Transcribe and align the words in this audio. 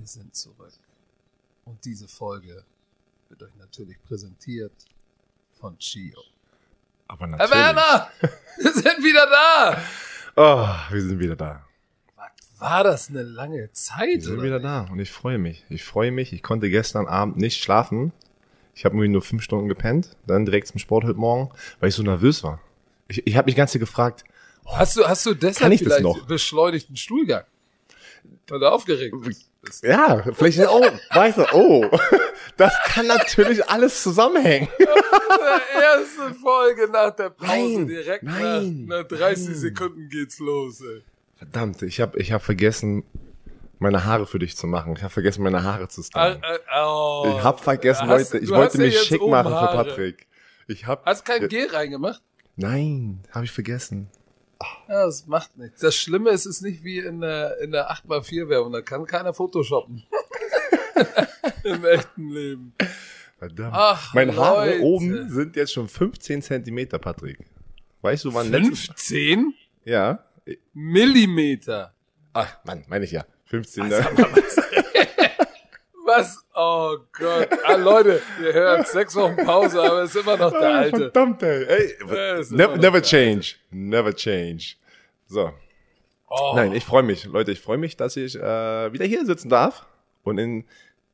Wir 0.00 0.06
sind 0.06 0.34
zurück. 0.34 0.72
Und 1.66 1.84
diese 1.84 2.08
Folge 2.08 2.64
wird 3.28 3.42
euch 3.42 3.54
natürlich 3.58 4.02
präsentiert 4.02 4.72
von 5.60 5.76
Chio. 5.76 6.18
Aber 7.06 7.28
Herr 7.28 7.36
natürlich. 7.36 7.50
Werner, 7.50 8.10
wir 8.56 8.72
sind 8.72 9.04
wieder 9.04 9.26
da. 9.26 9.82
Oh, 10.36 10.94
wir 10.94 11.02
sind 11.02 11.18
wieder 11.18 11.36
da. 11.36 11.66
Was 12.16 12.30
war 12.58 12.82
das 12.82 13.10
eine 13.10 13.22
lange 13.24 13.70
Zeit? 13.72 14.08
Wir 14.08 14.22
sind 14.22 14.32
oder 14.32 14.42
wieder 14.42 14.54
nicht? 14.54 14.64
da 14.64 14.86
und 14.90 15.00
ich 15.00 15.10
freue 15.10 15.36
mich. 15.36 15.66
Ich 15.68 15.84
freue 15.84 16.10
mich. 16.10 16.32
Ich 16.32 16.42
konnte 16.42 16.70
gestern 16.70 17.06
Abend 17.06 17.36
nicht 17.36 17.62
schlafen. 17.62 18.12
Ich 18.74 18.86
habe 18.86 18.96
nur 19.06 19.20
fünf 19.20 19.42
Stunden 19.42 19.68
gepennt, 19.68 20.16
dann 20.26 20.46
direkt 20.46 20.68
zum 20.68 20.78
Sport 20.78 21.04
heute 21.04 21.18
Morgen, 21.18 21.54
weil 21.78 21.90
ich 21.90 21.94
so 21.94 22.02
nervös 22.02 22.42
war. 22.42 22.58
Ich, 23.08 23.26
ich 23.26 23.36
habe 23.36 23.44
mich 23.44 23.56
ganz 23.56 23.72
gefragt, 23.74 24.24
Hast 24.64 24.96
du, 24.96 25.06
hast 25.06 25.26
du 25.26 25.34
deshalb 25.34 25.76
vielleicht 25.78 26.26
beschleunigten 26.26 26.96
Stuhlgang? 26.96 27.44
Du 28.46 28.56
aufgeregt 28.66 29.14
bist. 29.62 29.84
ja, 29.84 30.22
vielleicht 30.32 30.66
auch, 30.66 30.84
weißt 31.12 31.38
du, 31.38 31.44
oh, 31.52 31.84
das 32.56 32.72
kann 32.84 33.06
natürlich 33.06 33.68
alles 33.68 34.02
zusammenhängen. 34.02 34.68
Der 34.78 35.82
erste 35.82 36.34
Folge 36.40 36.88
nach 36.90 37.14
der 37.14 37.30
Pause, 37.30 37.50
Nein, 37.52 37.86
direkt 37.86 38.22
nein, 38.24 38.86
nach, 38.86 39.02
nach 39.02 39.08
30 39.08 39.46
nein. 39.48 39.54
Sekunden 39.56 40.08
geht's 40.08 40.38
los, 40.38 40.80
ey. 40.80 41.02
Verdammt, 41.36 41.82
ich 41.82 42.00
habe 42.00 42.18
ich 42.18 42.32
hab 42.32 42.42
vergessen, 42.42 43.04
meine 43.78 44.04
Haare 44.04 44.26
für 44.26 44.38
dich 44.38 44.56
zu 44.56 44.66
machen. 44.66 44.92
Ich 44.96 45.02
habe 45.02 45.12
vergessen, 45.12 45.42
meine 45.42 45.62
Haare 45.62 45.88
zu 45.88 46.02
stylen. 46.02 46.42
oh. 46.84 47.34
ich 47.34 47.42
habe 47.42 47.62
vergessen, 47.62 48.08
Hast- 48.08 48.32
Leute, 48.32 48.44
ich 48.44 48.50
du 48.50 48.56
wollte 48.56 48.78
ja 48.78 48.84
mich 48.84 49.00
schick 49.02 49.22
machen 49.26 49.52
für. 49.52 49.74
Patrick. 49.74 50.26
Ich 50.68 50.86
habe 50.86 51.02
Hast 51.06 51.24
kein 51.24 51.48
Gel 51.48 51.68
reingemacht? 51.70 52.22
Nein, 52.56 53.22
habe 53.32 53.46
ich 53.46 53.50
vergessen. 53.52 54.08
Ja, 54.88 55.06
das 55.06 55.26
macht 55.26 55.56
nichts. 55.56 55.80
Das 55.80 55.94
Schlimme 55.96 56.30
ist, 56.30 56.44
es 56.46 56.56
ist 56.56 56.62
nicht 56.62 56.84
wie 56.84 56.98
in 56.98 57.20
der, 57.20 57.58
in 57.60 57.70
der 57.72 57.90
8x4-Werbung. 57.90 58.72
Da 58.72 58.82
kann 58.82 59.06
keiner 59.06 59.32
Photoshoppen. 59.32 60.02
Im 61.64 61.84
echten 61.84 62.28
Leben. 62.30 62.74
Verdammt. 63.38 63.72
Ach, 63.74 64.14
Meine 64.14 64.36
Haare 64.36 64.70
Leute. 64.72 64.82
oben 64.82 65.30
sind 65.30 65.56
jetzt 65.56 65.72
schon 65.72 65.88
15 65.88 66.42
Zentimeter, 66.42 66.98
Patrick. 66.98 67.38
Weißt 68.02 68.24
du, 68.24 68.34
wann 68.34 68.50
letztes 68.50 68.86
15 68.86 69.54
Ja. 69.84 70.24
Millimeter. 70.74 71.94
Ach, 72.32 72.58
Mann, 72.64 72.84
meine 72.88 73.04
ich 73.04 73.12
ja. 73.12 73.24
15. 73.46 73.90
Was, 73.90 73.96
was? 76.16 76.44
Oh 76.54 76.96
Gott. 77.12 77.48
Ah, 77.64 77.74
Leute, 77.76 78.20
ihr 78.42 78.52
hört 78.52 78.88
sechs 78.88 79.14
Wochen 79.14 79.36
Pause, 79.36 79.80
aber 79.82 80.02
es 80.02 80.14
ist 80.14 80.22
immer 80.22 80.36
noch 80.36 80.50
der 80.52 80.74
Alte. 80.74 80.98
Verdammt, 80.98 81.42
ey. 81.42 81.64
ey 81.64 81.94
immer 82.00 82.42
never, 82.50 82.76
never 82.76 83.02
change. 83.02 83.54
Never 83.70 84.14
change. 84.14 84.74
So. 85.26 85.52
Oh. 86.28 86.52
Nein, 86.54 86.72
ich 86.74 86.84
freue 86.84 87.02
mich. 87.02 87.24
Leute, 87.24 87.52
ich 87.52 87.60
freue 87.60 87.78
mich, 87.78 87.96
dass 87.96 88.16
ich 88.16 88.36
äh, 88.36 88.92
wieder 88.92 89.04
hier 89.04 89.24
sitzen 89.24 89.48
darf 89.48 89.86
und 90.22 90.38
in 90.38 90.64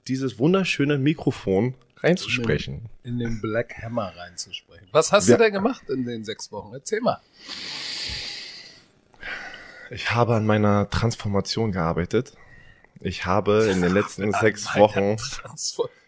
dieses 0.09 0.39
wunderschöne 0.39 0.99
Mikrofon 0.99 1.75
reinzusprechen. 1.99 2.89
in 3.03 3.19
den 3.19 3.41
Black 3.41 3.75
Hammer 3.83 4.13
reinzusprechen. 4.17 4.89
Was 4.93 5.13
hast 5.13 5.29
Ja. 5.29 5.37
du 5.37 5.45
denn 5.45 5.53
gemacht 5.55 5.89
in 5.89 6.05
den 6.05 6.25
sechs 6.25 6.53
Wochen? 6.53 6.73
Erzähl 6.75 7.01
mal. 7.01 7.21
Ich 9.91 10.11
habe 10.11 10.35
an 10.35 10.47
meiner 10.47 10.91
Transformation 10.91 11.73
gearbeitet. 11.73 12.33
Ich 13.01 13.27
habe 13.27 13.69
in 13.71 13.83
den 13.83 13.93
letzten 13.93 14.33
sechs 14.33 14.67
An 14.69 14.81
Wochen 14.81 15.17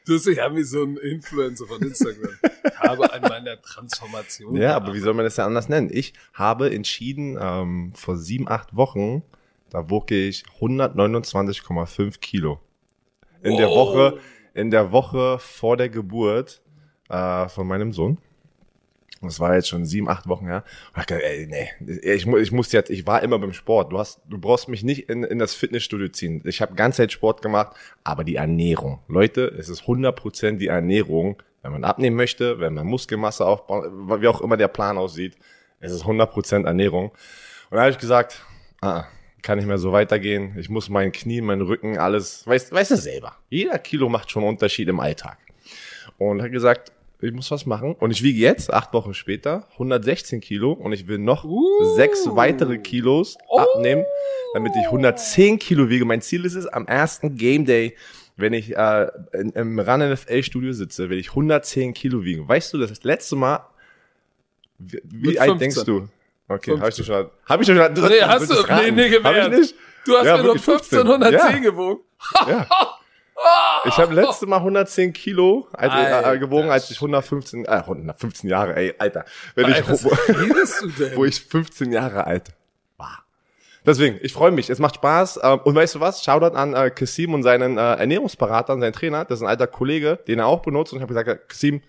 Du 0.08 0.14
bist 0.14 0.27
ja 0.27 0.55
wie 0.56 0.62
so 0.62 0.84
ein 0.84 0.97
Influencer 0.97 1.67
von 1.67 1.83
Instagram. 1.83 2.31
Ich 2.64 2.78
habe 2.78 3.12
an 3.12 3.20
meiner 3.20 3.61
Transformation. 3.61 4.56
Ja, 4.56 4.75
aber 4.75 4.94
wie 4.94 5.00
soll 5.00 5.12
man 5.12 5.27
das 5.27 5.36
ja 5.36 5.44
anders 5.44 5.69
nennen? 5.69 5.91
Ich 5.92 6.14
habe 6.33 6.72
entschieden, 6.72 7.36
ähm, 7.39 7.92
vor 7.94 8.16
sieben, 8.16 8.48
acht 8.48 8.75
Wochen, 8.75 9.22
da 9.69 9.91
wog 9.91 10.10
ich 10.10 10.44
129,5 10.60 12.21
Kilo. 12.21 12.59
In 13.43 13.59
der 13.59 13.69
Wow. 13.69 13.77
Woche, 13.77 14.19
in 14.54 14.71
der 14.71 14.93
Woche 14.93 15.38
vor 15.38 15.77
der 15.77 15.91
Geburt 15.91 16.62
äh, 17.10 17.47
von 17.50 17.66
meinem 17.66 17.93
Sohn. 17.93 18.16
Das 19.21 19.41
war 19.41 19.55
jetzt 19.55 19.69
schon 19.69 19.84
sieben, 19.84 20.09
acht 20.09 20.29
Wochen 20.29 20.47
her. 20.47 20.65
Und 20.95 21.01
ich 21.01 21.06
dachte, 21.06 21.25
ey, 21.25 21.47
nee, 21.47 21.71
ich, 22.03 22.27
ich 22.27 22.53
muss 22.53 22.73
jetzt, 22.73 22.91
ich 22.91 23.06
war 23.06 23.23
immer 23.23 23.39
beim 23.39 23.53
Sport. 23.53 23.93
Du 23.93 23.99
hast, 23.99 24.21
du 24.29 24.39
brauchst 24.39 24.69
mich 24.69 24.84
nicht 24.84 25.09
in, 25.09 25.25
in 25.25 25.39
das 25.39 25.55
Fitnessstudio 25.55 26.09
ziehen. 26.09 26.43
Ich 26.45 26.61
habe 26.61 26.75
ganze 26.75 26.99
Zeit 26.99 27.12
Sport 27.12 27.43
gemacht, 27.43 27.77
aber 28.05 28.23
die 28.23 28.37
Ernährung. 28.37 29.01
Leute, 29.09 29.47
es 29.59 29.69
ist 29.69 29.83
100% 29.83 30.59
die 30.59 30.69
Ernährung. 30.69 31.43
Wenn 31.62 31.73
man 31.73 31.84
abnehmen 31.84 32.17
möchte, 32.17 32.61
wenn 32.61 32.75
man 32.75 32.87
Muskelmasse 32.87 33.45
aufbaut, 33.45 33.91
wie 34.21 34.28
auch 34.28 34.41
immer 34.41 34.57
der 34.57 34.69
Plan 34.69 34.97
aussieht, 34.97 35.37
es 35.81 35.91
ist 35.91 36.05
100% 36.05 36.65
Ernährung. 36.65 37.11
Und 37.71 37.77
da 37.77 37.81
habe 37.81 37.91
ich 37.91 37.99
gesagt, 37.99 38.45
ah, 38.81 39.05
kann 39.43 39.59
nicht 39.59 39.67
mehr 39.67 39.78
so 39.78 39.93
weitergehen. 39.93 40.57
Ich 40.59 40.69
muss 40.69 40.89
mein 40.89 41.11
Knie, 41.12 41.41
mein 41.41 41.61
Rücken, 41.61 41.99
alles, 41.99 42.47
weißt, 42.47 42.73
weißt 42.73 42.93
du 42.93 42.97
selber. 42.97 43.37
Jeder 43.49 43.78
Kilo 43.78 44.09
macht 44.09 44.31
schon 44.31 44.43
einen 44.43 44.51
Unterschied 44.51 44.89
im 44.89 45.01
Alltag. 45.01 45.39
Und 46.19 46.43
hat 46.43 46.53
gesagt, 46.53 46.93
ich 47.21 47.33
muss 47.33 47.51
was 47.51 47.67
machen. 47.67 47.95
Und 47.95 48.11
ich 48.12 48.23
wiege 48.23 48.39
jetzt, 48.39 48.73
acht 48.73 48.93
Wochen 48.93 49.12
später, 49.15 49.67
116 49.73 50.41
Kilo 50.41 50.73
und 50.73 50.93
ich 50.93 51.09
will 51.09 51.19
noch 51.19 51.45
Uh. 51.45 51.95
sechs 51.97 52.25
weitere 52.31 52.79
Kilos 52.79 53.37
Oh. 53.49 53.59
abnehmen, 53.59 54.05
damit 54.55 54.73
ich 54.79 54.84
110 54.87 55.59
Kilo 55.59 55.89
wiege. 55.89 56.05
Mein 56.05 56.21
Ziel 56.21 56.45
ist 56.45 56.55
es, 56.55 56.67
am 56.67 56.87
ersten 56.87 57.37
Game 57.37 57.65
Day, 57.65 57.97
wenn 58.37 58.53
ich 58.53 58.77
äh, 58.77 59.09
in, 59.33 59.51
im 59.51 59.78
Run 59.81 60.12
NFL 60.12 60.43
Studio 60.45 60.73
sitze, 60.73 61.11
will 61.11 61.19
ich 61.19 61.31
110 61.31 61.93
Kilo 61.93 62.23
wiegen. 62.23 62.47
Weißt 62.49 62.73
du, 62.73 62.78
das 62.78 63.03
letzte 63.03 63.34
Mal, 63.34 63.67
wie, 64.78 65.01
wie 65.05 65.41
alt 65.41 65.51
15. 65.51 65.59
denkst 65.59 65.84
du? 65.84 66.09
Okay, 66.51 66.71
15. 66.77 66.81
habe 66.81 66.89
ich 66.91 66.97
doch 66.97 67.05
schon. 67.05 67.31
Habe 67.47 67.62
ich 67.62 67.69
doch 67.69 67.77
schon. 67.77 68.09
Nee, 68.11 68.21
hast 68.23 68.51
du, 68.51 68.55
nee, 68.75 68.91
nee, 68.93 69.17
im 69.17 69.25
Hab 69.25 69.37
ich 69.53 69.59
nicht? 69.59 69.75
Du 70.07 70.17
hast 70.17 70.25
Ja, 70.25 70.37
mir 70.37 70.45
doch 70.45 70.55
wirklich 70.55 70.62
15. 70.65 70.99
1510 71.01 71.62
Ja. 71.65 71.71
gewogen. 71.71 72.01
Ja. 72.47 72.67
Ich 73.84 73.97
habe 73.97 74.15
letzte 74.15 74.47
Mal 74.47 74.56
110 74.56 75.12
Kilo 75.12 75.69
als, 75.72 76.26
äh, 76.26 76.38
gewogen, 76.38 76.71
als 76.71 76.91
ich 76.91 76.97
115, 76.97 77.65
äh, 77.65 77.69
115 77.69 78.50
Jahre, 78.50 78.76
ey, 78.76 78.94
Alter. 78.99 79.25
Wenn 79.54 79.66
Alter, 79.66 79.94
ich, 79.94 80.04
wo, 80.04 80.10
wo 81.16 81.25
ich 81.25 81.41
15 81.41 81.93
Jahre 81.93 82.27
alt 82.27 82.50
war. 82.97 83.25
Deswegen, 83.87 84.19
ich 84.21 84.32
freue 84.32 84.50
mich, 84.50 84.71
es 84.71 84.78
macht 84.78 84.97
Spaß. 84.97 85.41
Ähm, 85.43 85.60
und 85.65 85.75
weißt 85.75 85.94
du 85.94 86.00
was? 86.00 86.22
Shoutout 86.22 86.56
an 86.56 86.75
äh, 86.75 86.91
Kasim 86.91 87.34
und 87.34 87.43
seinen 87.43 87.78
äh, 87.78 87.94
Ernährungsberater, 87.94 88.78
seinen 88.78 88.93
Trainer. 88.93 89.25
Das 89.25 89.38
ist 89.38 89.43
ein 89.43 89.48
alter 89.48 89.66
Kollege, 89.66 90.19
den 90.27 90.41
er 90.41 90.47
auch 90.47 90.60
benutzt. 90.60 90.93
Und 90.93 90.98
ich 90.98 91.03
habe 91.03 91.15
gesagt, 91.15 91.48
Kasim, 91.48 91.81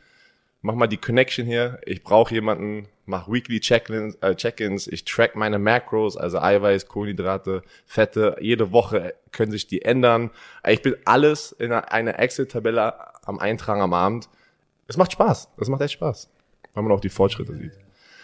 mach 0.62 0.76
mal 0.76 0.88
die 0.88 0.98
Connection 0.98 1.46
hier. 1.46 1.80
Ich 1.86 2.04
brauche 2.04 2.34
jemanden, 2.34 2.88
mach 3.06 3.28
Weekly 3.30 3.60
Check-ins, 3.60 4.16
äh, 4.22 4.36
Check-ins. 4.36 4.88
Ich 4.88 5.06
track 5.06 5.36
meine 5.36 5.60
Macros, 5.60 6.18
also 6.18 6.40
Eiweiß, 6.40 6.88
Kohlenhydrate, 6.88 7.64
Fette. 7.86 8.38
Jede 8.40 8.72
Woche 8.72 9.14
können 9.32 9.52
sich 9.52 9.68
die 9.68 9.82
ändern. 9.82 10.32
Ich 10.68 10.82
bin 10.82 10.96
alles 11.06 11.52
in 11.54 11.72
einer- 11.72 12.20
Excel-Tabelle 12.20 12.94
am 13.26 13.40
Eintragen 13.40 13.82
am 13.82 13.94
Abend. 13.94 14.30
Es 14.88 14.98
macht 14.98 15.12
Spaß. 15.14 15.50
Es 15.58 15.70
macht 15.70 15.82
echt 15.82 15.94
Spaß. 15.94 16.30
Weil 16.74 16.84
man 16.84 16.92
auch 16.92 17.02
die 17.02 17.10
Fortschritte 17.10 17.56
sieht. 17.56 17.72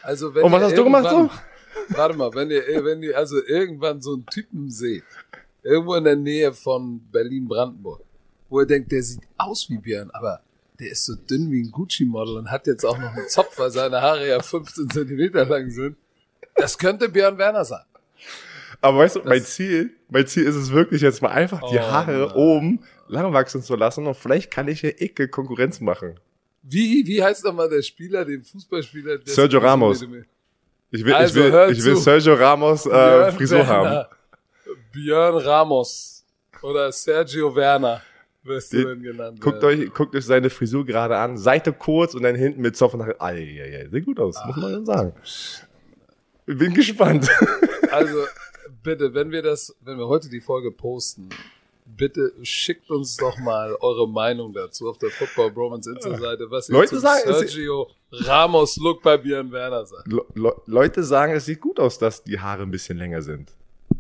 Also 0.04 0.34
wenn 0.36 0.44
Und 0.44 0.52
was 0.52 0.64
hast 0.64 0.78
du 0.78 0.84
gemacht 0.84 1.10
so? 1.10 1.30
Warte 1.90 2.16
mal, 2.16 2.34
wenn 2.34 2.50
ihr, 2.50 2.64
wenn 2.84 3.04
ihr 3.04 3.18
also 3.18 3.44
irgendwann 3.46 4.02
so 4.02 4.14
einen 4.14 4.26
Typen 4.26 4.70
seht, 4.72 5.04
irgendwo 5.62 5.96
in 5.96 6.04
der 6.04 6.16
Nähe 6.16 6.54
von 6.54 7.00
Berlin-Brandenburg, 7.12 8.02
wo 8.50 8.62
ihr 8.62 8.66
denkt, 8.66 8.92
der 8.92 9.04
sieht 9.04 9.22
aus 9.38 9.70
wie 9.70 9.78
Björn, 9.78 10.10
aber 10.12 10.42
der 10.80 10.92
ist 10.92 11.06
so 11.06 11.16
dünn 11.16 11.52
wie 11.52 11.62
ein 11.64 11.72
Gucci-Model 11.72 12.38
und 12.38 12.52
hat 12.52 12.68
jetzt 12.68 12.84
auch 12.86 12.98
noch 12.98 13.14
einen 13.16 13.28
Zopf, 13.30 13.58
weil 13.58 13.72
seine 13.72 14.02
Haare 14.02 14.28
ja 14.28 14.42
15 14.42 14.90
Zentimeter 14.90 15.46
lang 15.46 15.70
sind. 15.72 15.96
Das 16.56 16.78
könnte 16.78 17.10
Björn 17.10 17.38
Werner 17.38 17.66
sein. 17.66 17.84
Aber 18.82 19.00
weißt 19.00 19.18
du, 19.18 19.22
mein 19.24 19.42
Ziel, 19.44 19.92
mein 20.10 20.28
Ziel 20.28 20.44
ist 20.44 20.56
es 20.56 20.72
wirklich 20.72 21.02
jetzt 21.02 21.22
mal 21.22 21.30
einfach 21.30 21.60
die 21.70 21.78
Oh 21.78 21.82
Haare 21.82 22.28
Mann. 22.28 22.36
oben 22.36 22.80
lang 23.08 23.34
wachsen 23.34 23.62
zu 23.62 23.76
lassen 23.76 24.06
und 24.08 24.16
vielleicht 24.16 24.52
kann 24.52 24.68
ich 24.68 24.82
hier 24.82 25.02
Icke 25.02 25.28
Konkurrenz 25.28 25.80
machen. 25.80 26.20
Wie, 26.64 27.06
wie 27.06 27.24
heißt 27.24 27.46
nochmal 27.46 27.70
der 27.70 27.82
Spieler, 27.82 28.26
den 28.26 28.42
Fußballspieler? 28.44 29.20
der 29.20 29.34
Sergio 29.34 29.60
Ramos. 29.60 30.02
Ich 30.92 31.04
will, 31.06 31.14
Also, 31.14 31.40
ich 31.46 31.52
will, 31.54 31.70
ich 31.72 31.84
will 31.84 31.96
zu. 31.96 32.02
Sergio 32.02 32.34
Ramos 32.34 32.86
äh, 32.86 33.32
Frisur 33.32 33.66
haben. 33.68 34.06
Björn 34.92 35.38
Ramos 35.38 36.26
oder 36.62 36.92
Sergio 36.92 37.56
Werner 37.56 38.02
wirst 38.46 38.74
du 38.74 38.86
denn 38.86 39.02
genannt 39.02 39.42
Guckt 39.42 39.62
werden. 39.62 39.82
euch, 39.82 39.94
guckt 39.94 40.16
euch 40.16 40.26
seine 40.26 40.50
Frisur 40.50 40.86
gerade 40.86 41.18
an. 41.18 41.38
Seite 41.38 41.74
kurz 41.74 42.14
und 42.14 42.24
dann 42.24 42.36
hinten 42.36 42.62
mit 42.62 42.76
Zopf 42.78 42.94
und 42.94 43.02
Haare. 43.02 43.20
Eieiei, 43.20 43.88
sieht 43.92 44.06
gut 44.06 44.20
aus, 44.20 44.38
muss 44.46 44.56
man 44.58 44.72
dann 44.72 44.86
sagen. 44.86 45.14
Ich 46.48 46.58
bin 46.58 46.74
gespannt. 46.74 47.30
Also 47.92 48.26
bitte, 48.84 49.14
wenn 49.14 49.32
wir 49.32 49.42
das, 49.42 49.74
wenn 49.80 49.98
wir 49.98 50.08
heute 50.08 50.28
die 50.28 50.42
Folge 50.42 50.70
posten, 50.72 51.30
bitte 51.86 52.34
schickt 52.42 52.90
uns 52.90 53.16
doch 53.16 53.38
mal 53.38 53.76
eure 53.80 54.10
Meinung 54.10 54.52
dazu 54.54 54.90
auf 54.90 54.98
der 54.98 55.12
Football 55.12 55.52
Bromance 55.52 55.90
Insta-Seite, 55.92 56.48
was 56.50 56.68
ihr 56.68 56.74
Leute 56.74 56.90
zum 56.90 57.00
sagen, 57.00 57.34
Sergio 57.34 57.90
Ramos 58.12 58.76
Look 58.78 59.02
bei 59.02 59.18
Björn 59.18 59.52
Werner 59.52 59.86
sagt. 59.86 60.08
Le 60.12 60.26
Le 60.34 60.54
Leute 60.66 61.04
sagen, 61.04 61.34
es 61.34 61.46
sieht 61.46 61.62
gut 61.62 61.80
aus, 61.80 61.98
dass 62.00 62.24
die 62.24 62.40
Haare 62.40 62.64
ein 62.64 62.72
bisschen 62.72 62.98
länger 62.98 63.22
sind. 63.22 63.52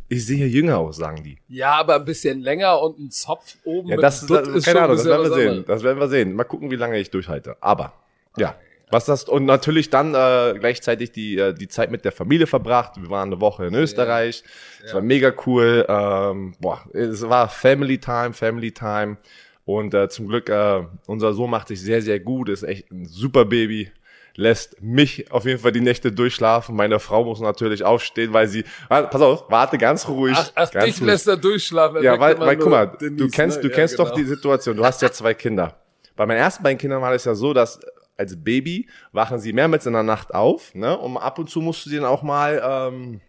Ich 0.08 0.26
sehe 0.26 0.46
jünger 0.46 0.78
aus, 0.78 0.98
sagen 0.98 1.24
die. 1.24 1.38
Ja, 1.48 1.74
aber 1.74 1.96
ein 1.96 2.06
bisschen 2.06 2.42
länger 2.42 2.82
und 2.82 3.00
ein 3.00 3.12
Zopf 3.12 3.58
oben 3.64 3.90
Ja, 3.90 3.98
das, 3.98 4.26
das, 4.26 4.48
ist 4.48 4.66
keine 4.66 4.82
Ahnung, 4.82 4.98
das 4.98 5.06
werden 5.06 5.24
wir 5.24 5.34
sehen. 5.34 5.50
anderes. 5.50 5.66
Das 5.66 5.84
werden 5.84 6.00
wir 6.00 6.08
sehen. 6.08 6.34
Mal 6.34 6.44
gucken, 6.44 6.70
wie 6.70 6.76
lange 6.76 7.00
ich 7.00 7.10
durchhalte. 7.10 7.58
Aber, 7.62 7.94
ja. 8.38 8.56
Was 8.92 9.06
das 9.06 9.24
und 9.24 9.46
natürlich 9.46 9.90
dann 9.90 10.14
äh, 10.14 10.54
gleichzeitig 10.60 11.12
die 11.12 11.40
äh, 11.40 11.54
die 11.56 11.68
Zeit 11.68 11.90
mit 11.90 12.06
der 12.06 12.12
Familie 12.12 12.46
verbracht. 12.46 13.02
Wir 13.02 13.10
waren 13.10 13.30
eine 13.30 13.42
Woche 13.42 13.66
in 13.66 13.74
Österreich. 13.74 14.44
Es 14.84 14.94
war 14.94 15.02
mega 15.02 15.34
cool. 15.48 15.86
Ähm, 15.90 16.54
boah, 16.60 16.84
es 16.94 17.28
war 17.28 17.50
Family 17.50 17.98
Time, 17.98 18.34
Family 18.34 18.72
Time. 18.72 19.18
Und 19.66 19.96
äh, 19.96 20.08
zum 20.10 20.28
Glück, 20.28 20.50
äh, 20.50 20.84
unser 21.08 21.34
Sohn 21.34 21.50
macht 21.50 21.70
sich 21.70 21.82
sehr, 21.82 22.04
sehr 22.04 22.20
gut, 22.20 22.50
ist 22.50 22.62
echt 22.62 22.92
ein 22.92 23.06
super 23.06 23.46
Baby 23.46 23.92
lässt 24.36 24.82
mich 24.82 25.32
auf 25.32 25.46
jeden 25.46 25.60
Fall 25.60 25.72
die 25.72 25.82
Nächte 25.82 26.12
durchschlafen. 26.12 26.76
Meine 26.76 27.00
Frau 27.00 27.24
muss 27.24 27.40
natürlich 27.40 27.84
aufstehen, 27.84 28.34
weil 28.34 28.48
sie, 28.48 28.66
ah, 28.90 29.04
pass 29.04 29.22
auf, 29.22 29.46
warte 29.50 29.78
ganz 29.78 30.08
ruhig. 30.08 30.38
Ach, 30.38 30.52
ach 30.56 30.72
ganz 30.72 30.86
dich 30.86 31.00
lässt 31.02 31.28
er 31.28 31.38
durchschlafen. 31.38 32.04
Ja, 32.04 32.20
weil, 32.20 32.40
weil 32.40 32.58
guck 32.58 32.70
mal, 32.70 32.88
Denise, 32.88 33.16
du 33.16 33.30
kennst, 33.30 33.58
ne? 33.58 33.64
du 33.64 33.70
Ja, 33.70 33.76
kennst 33.76 34.00
doch 34.00 34.06
genau. 34.06 34.18
die 34.18 34.26
Situation. 34.26 34.78
Du 34.78 34.86
hast 34.86 35.02
ja 35.02 35.12
zwei 35.12 35.34
Kinder. 35.34 35.80
Bei 36.16 36.26
meinen 36.26 36.38
ersten 36.38 36.64
beiden 36.64 36.78
Kindern 36.78 37.02
war 37.02 37.14
es 37.14 37.26
ja 37.26 37.36
so, 37.36 37.54
dass 37.54 37.80
als 38.18 38.42
Baby 38.42 38.88
wachen 39.12 39.40
sie 39.40 39.54
mehrmals 39.54 39.86
in 39.86 39.94
der 39.94 40.04
Nacht 40.04 40.34
auf, 40.34 40.74
ne? 40.74 40.98
Und 40.98 41.18
ab 41.18 41.40
und 41.40 41.50
zu 41.50 41.62
musst 41.62 41.86
du 41.86 41.90
den 41.90 42.06
auch 42.06 42.24
mal 42.24 42.62
ähm, 42.64 43.22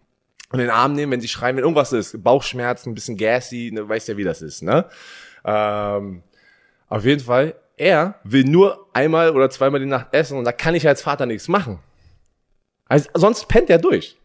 in 0.53 0.59
den 0.59 0.69
Arm 0.69 0.93
nehmen, 0.93 1.11
wenn 1.11 1.21
sie 1.21 1.27
schreien, 1.27 1.57
wenn 1.57 1.63
irgendwas 1.63 1.91
ist, 1.91 2.23
Bauchschmerzen, 2.23 2.91
ein 2.91 2.95
bisschen 2.95 3.17
gassy, 3.17 3.71
ne, 3.73 3.87
weißt 3.87 4.07
ja, 4.07 4.17
wie 4.17 4.23
das 4.23 4.41
ist, 4.41 4.63
ne? 4.63 4.85
Ähm, 5.43 6.23
auf 6.87 7.03
jeden 7.03 7.19
Fall, 7.21 7.55
er 7.77 8.19
will 8.23 8.43
nur 8.43 8.87
einmal 8.93 9.29
oder 9.31 9.49
zweimal 9.49 9.79
die 9.79 9.85
Nacht 9.85 10.07
essen 10.13 10.37
und 10.37 10.43
da 10.45 10.51
kann 10.51 10.75
ich 10.75 10.87
als 10.87 11.01
Vater 11.01 11.25
nichts 11.25 11.47
machen. 11.47 11.79
Also, 12.85 13.09
sonst 13.13 13.47
pennt 13.47 13.69
er 13.69 13.77
durch. 13.77 14.17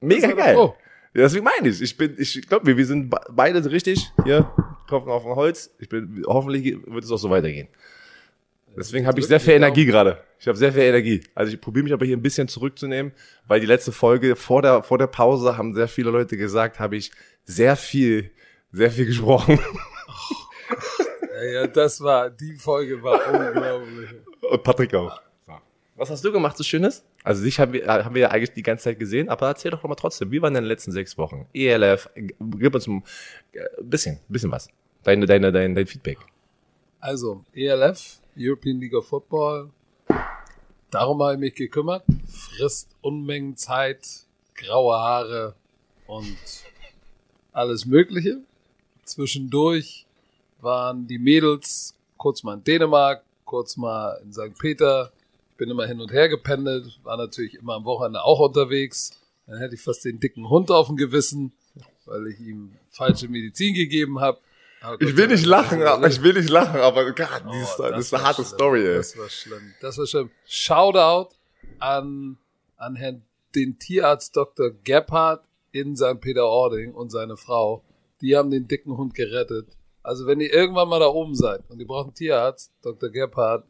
Mega 0.00 0.28
Das 0.28 0.30
ist 0.30 0.36
geil. 0.36 0.56
oh. 0.56 0.74
Deswegen 1.14 1.44
meine 1.44 1.68
ich, 1.68 1.80
ich 1.82 1.96
bin, 1.96 2.14
ich 2.18 2.46
glaube, 2.46 2.66
wir, 2.66 2.76
wir 2.76 2.86
sind 2.86 3.10
be- 3.10 3.20
beide 3.30 3.68
richtig 3.70 4.12
hier, 4.24 4.52
Kopf 4.88 5.08
auf 5.08 5.22
dem 5.24 5.34
Holz. 5.34 5.70
Ich 5.80 5.88
bin, 5.88 6.22
hoffentlich 6.26 6.76
wird 6.86 7.02
es 7.02 7.10
auch 7.10 7.16
so 7.16 7.30
weitergehen. 7.30 7.66
Deswegen 8.76 9.06
habe 9.06 9.18
ich 9.18 9.26
sehr 9.26 9.40
viel 9.40 9.54
Energie 9.54 9.86
gerade. 9.86 10.22
Ich 10.38 10.46
habe 10.46 10.56
sehr 10.56 10.72
viel 10.72 10.82
Energie. 10.82 11.22
Also 11.34 11.52
ich 11.52 11.60
probiere 11.60 11.82
mich 11.84 11.92
aber 11.92 12.06
hier 12.06 12.16
ein 12.16 12.22
bisschen 12.22 12.46
zurückzunehmen, 12.46 13.12
weil 13.48 13.58
die 13.58 13.66
letzte 13.66 13.90
Folge 13.90 14.36
vor 14.36 14.62
der 14.62 14.84
vor 14.84 14.98
der 14.98 15.08
Pause 15.08 15.56
haben 15.56 15.74
sehr 15.74 15.88
viele 15.88 16.10
Leute 16.10 16.36
gesagt, 16.36 16.78
habe 16.78 16.96
ich 16.96 17.10
sehr 17.44 17.74
viel, 17.74 18.30
sehr 18.70 18.90
viel 18.92 19.06
gesprochen. 19.06 19.58
Ja, 21.38 21.44
ja, 21.44 21.66
das 21.66 22.00
war, 22.00 22.30
die 22.30 22.54
Folge 22.56 23.02
war 23.02 23.20
unglaublich. 23.32 24.10
Und 24.42 24.62
Patrick 24.62 24.94
auch. 24.94 25.20
Was 25.98 26.10
hast 26.10 26.24
du 26.24 26.30
gemacht, 26.30 26.56
so 26.56 26.62
Schönes? 26.62 27.04
Also 27.24 27.42
dich 27.42 27.58
haben 27.58 27.72
wir, 27.72 27.84
haben 27.84 28.14
wir 28.14 28.22
ja 28.22 28.30
eigentlich 28.30 28.52
die 28.52 28.62
ganze 28.62 28.84
Zeit 28.84 29.00
gesehen, 29.00 29.28
aber 29.28 29.48
erzähl 29.48 29.72
doch 29.72 29.82
mal 29.82 29.96
trotzdem, 29.96 30.30
wie 30.30 30.40
waren 30.40 30.54
deine 30.54 30.68
letzten 30.68 30.92
sechs 30.92 31.18
Wochen? 31.18 31.48
ELF, 31.52 32.08
gib 32.14 32.72
uns 32.72 32.86
ein 32.86 33.02
äh, 33.52 33.64
bisschen, 33.82 34.20
bisschen 34.28 34.52
was. 34.52 34.68
Deine, 35.02 35.26
deine, 35.26 35.50
dein, 35.50 35.74
dein 35.74 35.86
Feedback. 35.88 36.18
Also, 37.00 37.44
ELF, 37.52 38.20
European 38.36 38.78
League 38.78 38.94
of 38.94 39.08
Football, 39.08 39.70
darum 40.90 41.20
habe 41.20 41.34
ich 41.34 41.40
mich 41.40 41.54
gekümmert. 41.56 42.04
Frisst 42.28 42.94
Unmengen 43.00 43.56
Zeit, 43.56 44.06
graue 44.54 44.96
Haare 44.96 45.56
und 46.06 46.36
alles 47.52 47.86
Mögliche. 47.86 48.38
Zwischendurch 49.02 50.06
waren 50.60 51.06
die 51.06 51.18
Mädels 51.18 51.94
kurz 52.16 52.42
mal 52.42 52.54
in 52.54 52.64
Dänemark, 52.64 53.22
kurz 53.44 53.76
mal 53.76 54.20
in 54.24 54.32
St. 54.32 54.58
Peter. 54.58 55.12
Ich 55.52 55.56
bin 55.56 55.70
immer 55.70 55.86
hin 55.86 56.00
und 56.00 56.12
her 56.12 56.28
gependelt, 56.28 56.98
war 57.02 57.16
natürlich 57.16 57.54
immer 57.54 57.74
am 57.74 57.84
Wochenende 57.84 58.22
auch 58.22 58.40
unterwegs. 58.40 59.12
Dann 59.46 59.58
hätte 59.58 59.74
ich 59.74 59.82
fast 59.82 60.04
den 60.04 60.20
dicken 60.20 60.48
Hund 60.50 60.70
auf 60.70 60.88
dem 60.88 60.96
Gewissen, 60.96 61.52
weil 62.06 62.26
ich 62.28 62.40
ihm 62.40 62.72
falsche 62.90 63.28
Medizin 63.28 63.74
gegeben 63.74 64.20
habe. 64.20 64.38
Aber 64.80 64.98
Gott 64.98 65.00
sei 65.00 65.06
Dank- 66.02 66.12
ich 66.12 66.22
will 66.22 66.34
nicht 66.34 66.50
lachen, 66.50 66.76
aber 66.80 67.12
Gott, 67.12 67.42
Oh, 67.46 67.50
dieses, 67.52 67.78
war 68.12 68.20
schlimm. 68.48 68.58
Das 68.98 69.18
war 69.18 69.28
schlimm. 69.28 69.74
Das 69.80 69.98
war 69.98 70.06
schlimm. 70.06 70.30
Shoutout 70.46 71.34
an, 71.80 72.36
an 72.76 72.94
Herrn, 72.96 73.22
den 73.54 73.78
Tierarzt 73.78 74.36
Dr. 74.36 74.70
Gebhardt 74.84 75.42
in 75.72 75.96
St. 75.96 76.20
Peter-Ording 76.20 76.92
und 76.92 77.10
seine 77.10 77.36
Frau. 77.36 77.82
Die 78.20 78.36
haben 78.36 78.50
den 78.50 78.68
dicken 78.68 78.96
Hund 78.96 79.14
gerettet. 79.14 79.66
Also 80.08 80.26
wenn 80.26 80.40
ihr 80.40 80.50
irgendwann 80.50 80.88
mal 80.88 81.00
da 81.00 81.08
oben 81.08 81.34
seid 81.34 81.60
und 81.68 81.80
ihr 81.80 81.86
braucht 81.86 82.06
einen 82.06 82.14
Tierarzt, 82.14 82.72
Dr. 82.80 83.10
Gebhardt, 83.10 83.66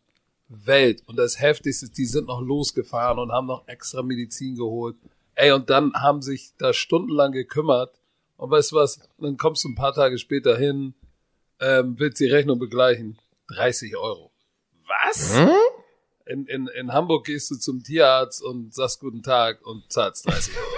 Welt. 0.46 1.02
Und 1.06 1.16
das 1.16 1.40
Heftigste 1.40 1.86
ist, 1.86 1.98
die 1.98 2.04
sind 2.04 2.28
noch 2.28 2.40
losgefahren 2.40 3.18
und 3.18 3.32
haben 3.32 3.48
noch 3.48 3.66
extra 3.66 4.04
Medizin 4.04 4.54
geholt. 4.54 4.94
Ey, 5.34 5.50
und 5.50 5.68
dann 5.68 5.92
haben 5.94 6.22
sich 6.22 6.52
da 6.56 6.72
stundenlang 6.72 7.32
gekümmert. 7.32 7.92
Und 8.36 8.52
weißt 8.52 8.70
du 8.70 8.76
was? 8.76 9.00
Dann 9.18 9.36
kommst 9.36 9.64
du 9.64 9.68
ein 9.68 9.74
paar 9.74 9.92
Tage 9.92 10.16
später 10.16 10.56
hin, 10.56 10.94
ähm, 11.58 11.96
willst 11.98 12.20
die 12.20 12.30
Rechnung 12.30 12.60
begleichen. 12.60 13.18
30 13.48 13.96
Euro. 13.96 14.30
Was? 14.86 15.36
Hm? 15.36 15.50
In, 16.26 16.46
in, 16.46 16.66
in 16.68 16.92
Hamburg 16.92 17.26
gehst 17.26 17.50
du 17.50 17.56
zum 17.56 17.82
Tierarzt 17.82 18.44
und 18.44 18.72
sagst 18.72 19.00
guten 19.00 19.24
Tag 19.24 19.66
und 19.66 19.90
zahlst 19.90 20.28
30 20.28 20.56
Euro. 20.56 20.77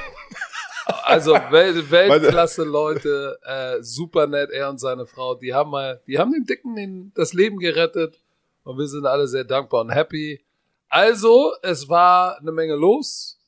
Also 1.04 1.32
Welt, 1.32 1.90
Weltklasse 1.90 2.64
Leute, 2.64 3.38
äh, 3.42 3.82
super 3.82 4.26
nett, 4.26 4.50
er 4.50 4.70
und 4.70 4.78
seine 4.78 5.06
Frau, 5.06 5.34
die 5.34 5.54
haben 5.54 5.70
mal, 5.70 6.00
die 6.06 6.18
haben 6.18 6.32
dem 6.32 6.46
Dicken 6.46 6.76
den, 6.76 7.12
das 7.14 7.32
Leben 7.32 7.58
gerettet 7.58 8.20
und 8.64 8.78
wir 8.78 8.86
sind 8.86 9.06
alle 9.06 9.28
sehr 9.28 9.44
dankbar 9.44 9.82
und 9.82 9.90
happy. 9.90 10.44
Also, 10.88 11.52
es 11.62 11.88
war 11.88 12.38
eine 12.38 12.52
Menge 12.52 12.74
los 12.74 13.38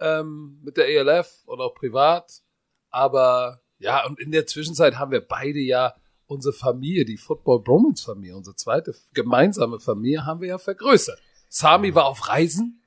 ähm, 0.00 0.60
mit 0.62 0.76
der 0.76 0.88
ELF 0.88 1.42
und 1.46 1.60
auch 1.60 1.74
privat, 1.74 2.42
aber 2.90 3.60
ja, 3.78 4.06
und 4.06 4.20
in 4.20 4.30
der 4.30 4.46
Zwischenzeit 4.46 4.98
haben 4.98 5.10
wir 5.10 5.26
beide 5.26 5.60
ja 5.60 5.94
unsere 6.26 6.52
Familie, 6.52 7.04
die 7.04 7.16
Football 7.16 7.62
Bromance 7.62 8.04
Familie, 8.04 8.36
unsere 8.36 8.54
zweite 8.56 8.94
gemeinsame 9.14 9.80
Familie, 9.80 10.26
haben 10.26 10.40
wir 10.40 10.48
ja 10.48 10.58
vergrößert. 10.58 11.18
Sami 11.48 11.94
war 11.94 12.06
auf 12.06 12.28
Reisen. 12.28 12.79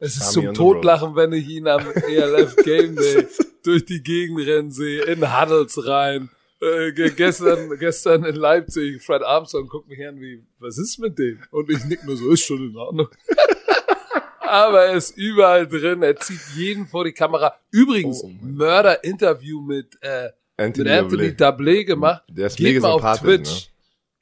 Es 0.00 0.16
ist 0.16 0.32
zum. 0.32 0.54
Totlachen, 0.54 1.16
wenn 1.16 1.32
ich 1.32 1.48
ihn 1.48 1.66
am 1.68 1.84
ELF 1.90 2.56
Game 2.56 2.94
Day 2.96 3.26
durch 3.64 3.84
die 3.84 4.02
Gegend 4.02 4.38
rennen 4.46 4.70
sehe, 4.70 5.02
in 5.02 5.20
Huddles 5.40 5.86
rein. 5.86 6.30
Äh, 6.60 6.92
ge- 6.92 7.10
gestern, 7.10 7.76
gestern 7.78 8.24
in 8.24 8.34
Leipzig, 8.34 9.02
Fred 9.02 9.22
Armstrong 9.22 9.68
guckt 9.68 9.88
mich 9.88 10.04
an 10.06 10.20
wie, 10.20 10.44
was 10.58 10.76
ist 10.78 10.98
mit 10.98 11.18
dem? 11.18 11.38
Und 11.50 11.70
ich 11.70 11.84
nick 11.84 12.04
nur 12.04 12.16
so, 12.16 12.30
ist 12.30 12.42
schon 12.44 12.70
in 12.70 12.76
Ordnung. 12.76 13.08
Aber 14.40 14.84
er 14.86 14.94
ist 14.96 15.16
überall 15.16 15.66
drin, 15.68 16.02
er 16.02 16.16
zieht 16.16 16.40
jeden 16.56 16.86
vor 16.86 17.04
die 17.04 17.12
Kamera. 17.12 17.54
Übrigens, 17.70 18.22
Oh 18.24 18.30
Mörder-Interview 18.40 19.60
mit, 19.60 19.98
äh, 20.00 20.30
Anthony 20.56 20.88
mit 20.90 20.98
Anthony 20.98 21.28
Dablé 21.28 21.84
gemacht. 21.84 22.22
Der 22.30 22.46
ist 22.46 22.56
Geht 22.56 22.66
mega 22.74 22.80
mal 22.80 22.92
auf 22.94 23.20
Twitch. 23.20 23.50
ne? 23.50 23.77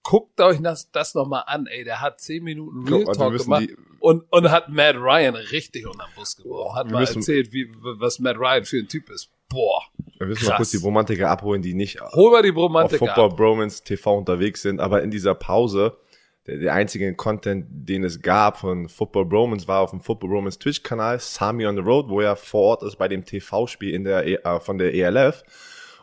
Guckt 0.08 0.40
euch 0.40 0.60
das, 0.62 0.90
das 0.90 1.14
nochmal 1.14 1.44
an, 1.46 1.66
ey. 1.66 1.84
Der 1.84 2.00
hat 2.00 2.20
10 2.20 2.42
Minuten 2.44 2.86
Real 2.88 3.04
Guck 3.04 3.06
mal, 3.06 3.12
wir 3.12 3.18
Talk 3.18 3.32
müssen 3.32 3.44
gemacht 3.44 3.62
die- 3.70 3.76
und, 4.00 4.24
und 4.30 4.50
hat 4.50 4.68
Matt 4.68 4.96
Ryan 4.96 5.34
richtig 5.34 5.86
unter 5.86 6.04
den 6.06 6.14
Bus 6.14 6.36
geworfen. 6.36 6.76
Hat 6.78 6.90
mal 6.90 7.00
müssen- 7.00 7.18
erzählt, 7.18 7.52
wie, 7.52 7.68
was 7.98 8.18
Matt 8.20 8.36
Ryan 8.38 8.64
für 8.64 8.78
ein 8.78 8.88
Typ 8.88 9.10
ist. 9.10 9.30
Boah. 9.48 9.82
Wir 10.18 10.26
müssen 10.26 10.44
mal 10.44 10.50
Krass. 10.50 10.56
kurz 10.58 10.70
die 10.72 10.76
Romantiker 10.78 11.30
abholen, 11.30 11.62
die 11.62 11.75
nicht 11.75 12.00
Hol 12.00 12.30
mal 12.32 12.42
die 12.42 12.50
auf 12.52 12.90
Football 12.98 13.30
ab. 13.30 13.36
Bromance 13.36 13.82
TV 13.84 14.16
unterwegs 14.18 14.62
sind, 14.62 14.80
aber 14.80 15.02
in 15.02 15.10
dieser 15.10 15.34
Pause, 15.34 15.96
der, 16.46 16.58
der 16.58 16.75
einzige 16.75 17.14
Content, 17.14 17.66
den 17.68 18.02
es 18.04 18.22
gab 18.22 18.58
von 18.58 18.88
Football 18.88 19.26
Bromance, 19.26 19.66
war 19.68 19.80
auf 19.80 19.90
dem 19.90 20.00
Football 20.00 20.30
Bromance 20.30 20.58
Twitch-Kanal, 20.58 21.18
Sami 21.20 21.66
on 21.66 21.76
the 21.76 21.82
Road, 21.82 22.08
wo 22.08 22.20
er 22.20 22.34
vor 22.36 22.62
Ort 22.62 22.82
ist 22.82 22.96
bei 22.96 23.08
dem 23.08 23.25
TV-Spiel 23.25 23.92
in 23.94 24.04
der, 24.04 24.26
E- 24.26 24.34
äh, 24.42 24.60
von 24.60 24.78
der 24.78 24.94
ELF. 24.94 25.42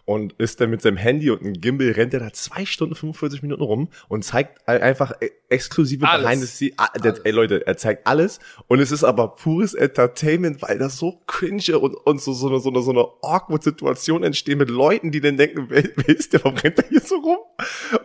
Und 0.05 0.33
ist 0.33 0.59
dann 0.59 0.69
mit 0.69 0.81
seinem 0.81 0.97
Handy 0.97 1.29
und 1.29 1.41
einem 1.41 1.53
Gimbal, 1.53 1.91
rennt 1.91 2.13
er 2.13 2.19
da 2.19 2.33
zwei 2.33 2.65
Stunden 2.65 2.93
45 2.95 3.41
Minuten 3.41 3.63
rum 3.63 3.89
und 4.09 4.23
zeigt 4.25 4.67
ein- 4.67 4.81
einfach 4.81 5.13
e- 5.21 5.31
exklusive 5.53 6.07
Alles. 6.07 6.23
Behind 6.23 6.41
the 6.41 6.47
Scenes. 6.47 6.73
Ah, 6.77 6.97
der, 6.97 7.15
ey 7.23 7.31
Leute, 7.31 7.65
er 7.65 7.77
zeigt 7.77 8.05
alles 8.07 8.39
und 8.67 8.79
es 8.79 8.91
ist 8.91 9.03
aber 9.03 9.35
pures 9.35 9.73
Entertainment, 9.73 10.61
weil 10.61 10.77
das 10.77 10.97
so 10.97 11.21
cringe 11.27 11.79
und, 11.79 11.93
und 11.93 12.21
so, 12.21 12.33
so, 12.33 12.49
eine, 12.49 12.59
so, 12.59 12.69
eine, 12.69 12.81
so 12.81 12.91
eine 12.91 13.05
awkward 13.21 13.63
Situation 13.63 14.23
entsteht 14.23 14.57
mit 14.57 14.69
Leuten, 14.69 15.11
die 15.11 15.21
dann 15.21 15.37
denken, 15.37 15.67
wer, 15.69 15.83
wer 15.95 16.09
ist 16.09 16.33
der, 16.33 16.43
warum 16.43 16.57
rennt 16.57 16.79
er 16.79 16.89
hier 16.89 17.01
so 17.01 17.15
rum? 17.15 17.37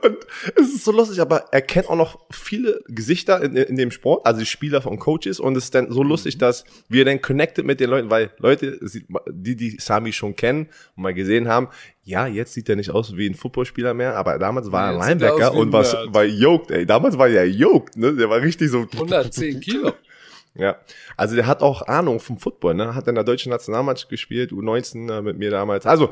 Und 0.02 0.18
es 0.56 0.74
ist 0.74 0.84
so 0.84 0.92
lustig, 0.92 1.20
aber 1.20 1.46
er 1.50 1.62
kennt 1.62 1.88
auch 1.88 1.96
noch 1.96 2.20
viele 2.30 2.80
Gesichter 2.88 3.42
in, 3.42 3.56
in 3.56 3.76
dem 3.76 3.90
Sport, 3.90 4.26
also 4.26 4.44
Spieler 4.44 4.82
von 4.82 4.98
Coaches 4.98 5.40
und 5.40 5.56
es 5.56 5.64
ist 5.64 5.74
dann 5.74 5.90
so 5.90 6.02
lustig, 6.02 6.38
dass 6.38 6.64
wir 6.88 7.04
dann 7.04 7.22
connected 7.22 7.64
mit 7.64 7.80
den 7.80 7.90
Leuten, 7.90 8.10
weil 8.10 8.30
Leute, 8.38 8.78
die, 9.30 9.56
die 9.56 9.78
Sami 9.80 10.12
schon 10.12 10.36
kennen 10.36 10.68
und 10.96 11.02
mal 11.02 11.14
gesehen 11.14 11.48
haben, 11.48 11.68
ja, 12.08 12.26
jetzt 12.26 12.54
sieht 12.54 12.68
er 12.70 12.76
nicht 12.76 12.90
aus 12.90 13.14
wie 13.16 13.28
ein 13.28 13.34
Footballspieler 13.34 13.92
mehr, 13.92 14.16
aber 14.16 14.38
damals 14.38 14.72
war 14.72 14.92
er 14.92 15.02
sieht 15.02 15.02
er 15.02 15.08
Linebacker 15.08 15.54
und 15.54 15.72
was, 15.72 15.92
Nerd. 15.92 16.14
war 16.14 16.24
yoked, 16.24 16.70
ey. 16.70 16.86
Damals 16.86 17.18
war 17.18 17.28
er 17.28 17.46
yoked, 17.46 17.96
ne? 17.98 18.14
Der 18.14 18.30
war 18.30 18.40
richtig 18.40 18.70
so. 18.70 18.86
110 18.90 19.60
Kilo. 19.60 19.92
Ja, 20.54 20.76
also 21.18 21.36
der 21.36 21.46
hat 21.46 21.60
auch 21.60 21.82
Ahnung 21.86 22.18
vom 22.18 22.38
Football, 22.38 22.74
ne? 22.74 22.94
Hat 22.94 23.06
in 23.08 23.14
der 23.14 23.24
deutschen 23.24 23.50
Nationalmannschaft 23.50 24.08
gespielt, 24.08 24.52
U19 24.52 25.18
äh, 25.18 25.22
mit 25.22 25.36
mir 25.36 25.50
damals. 25.50 25.84
Also 25.84 26.10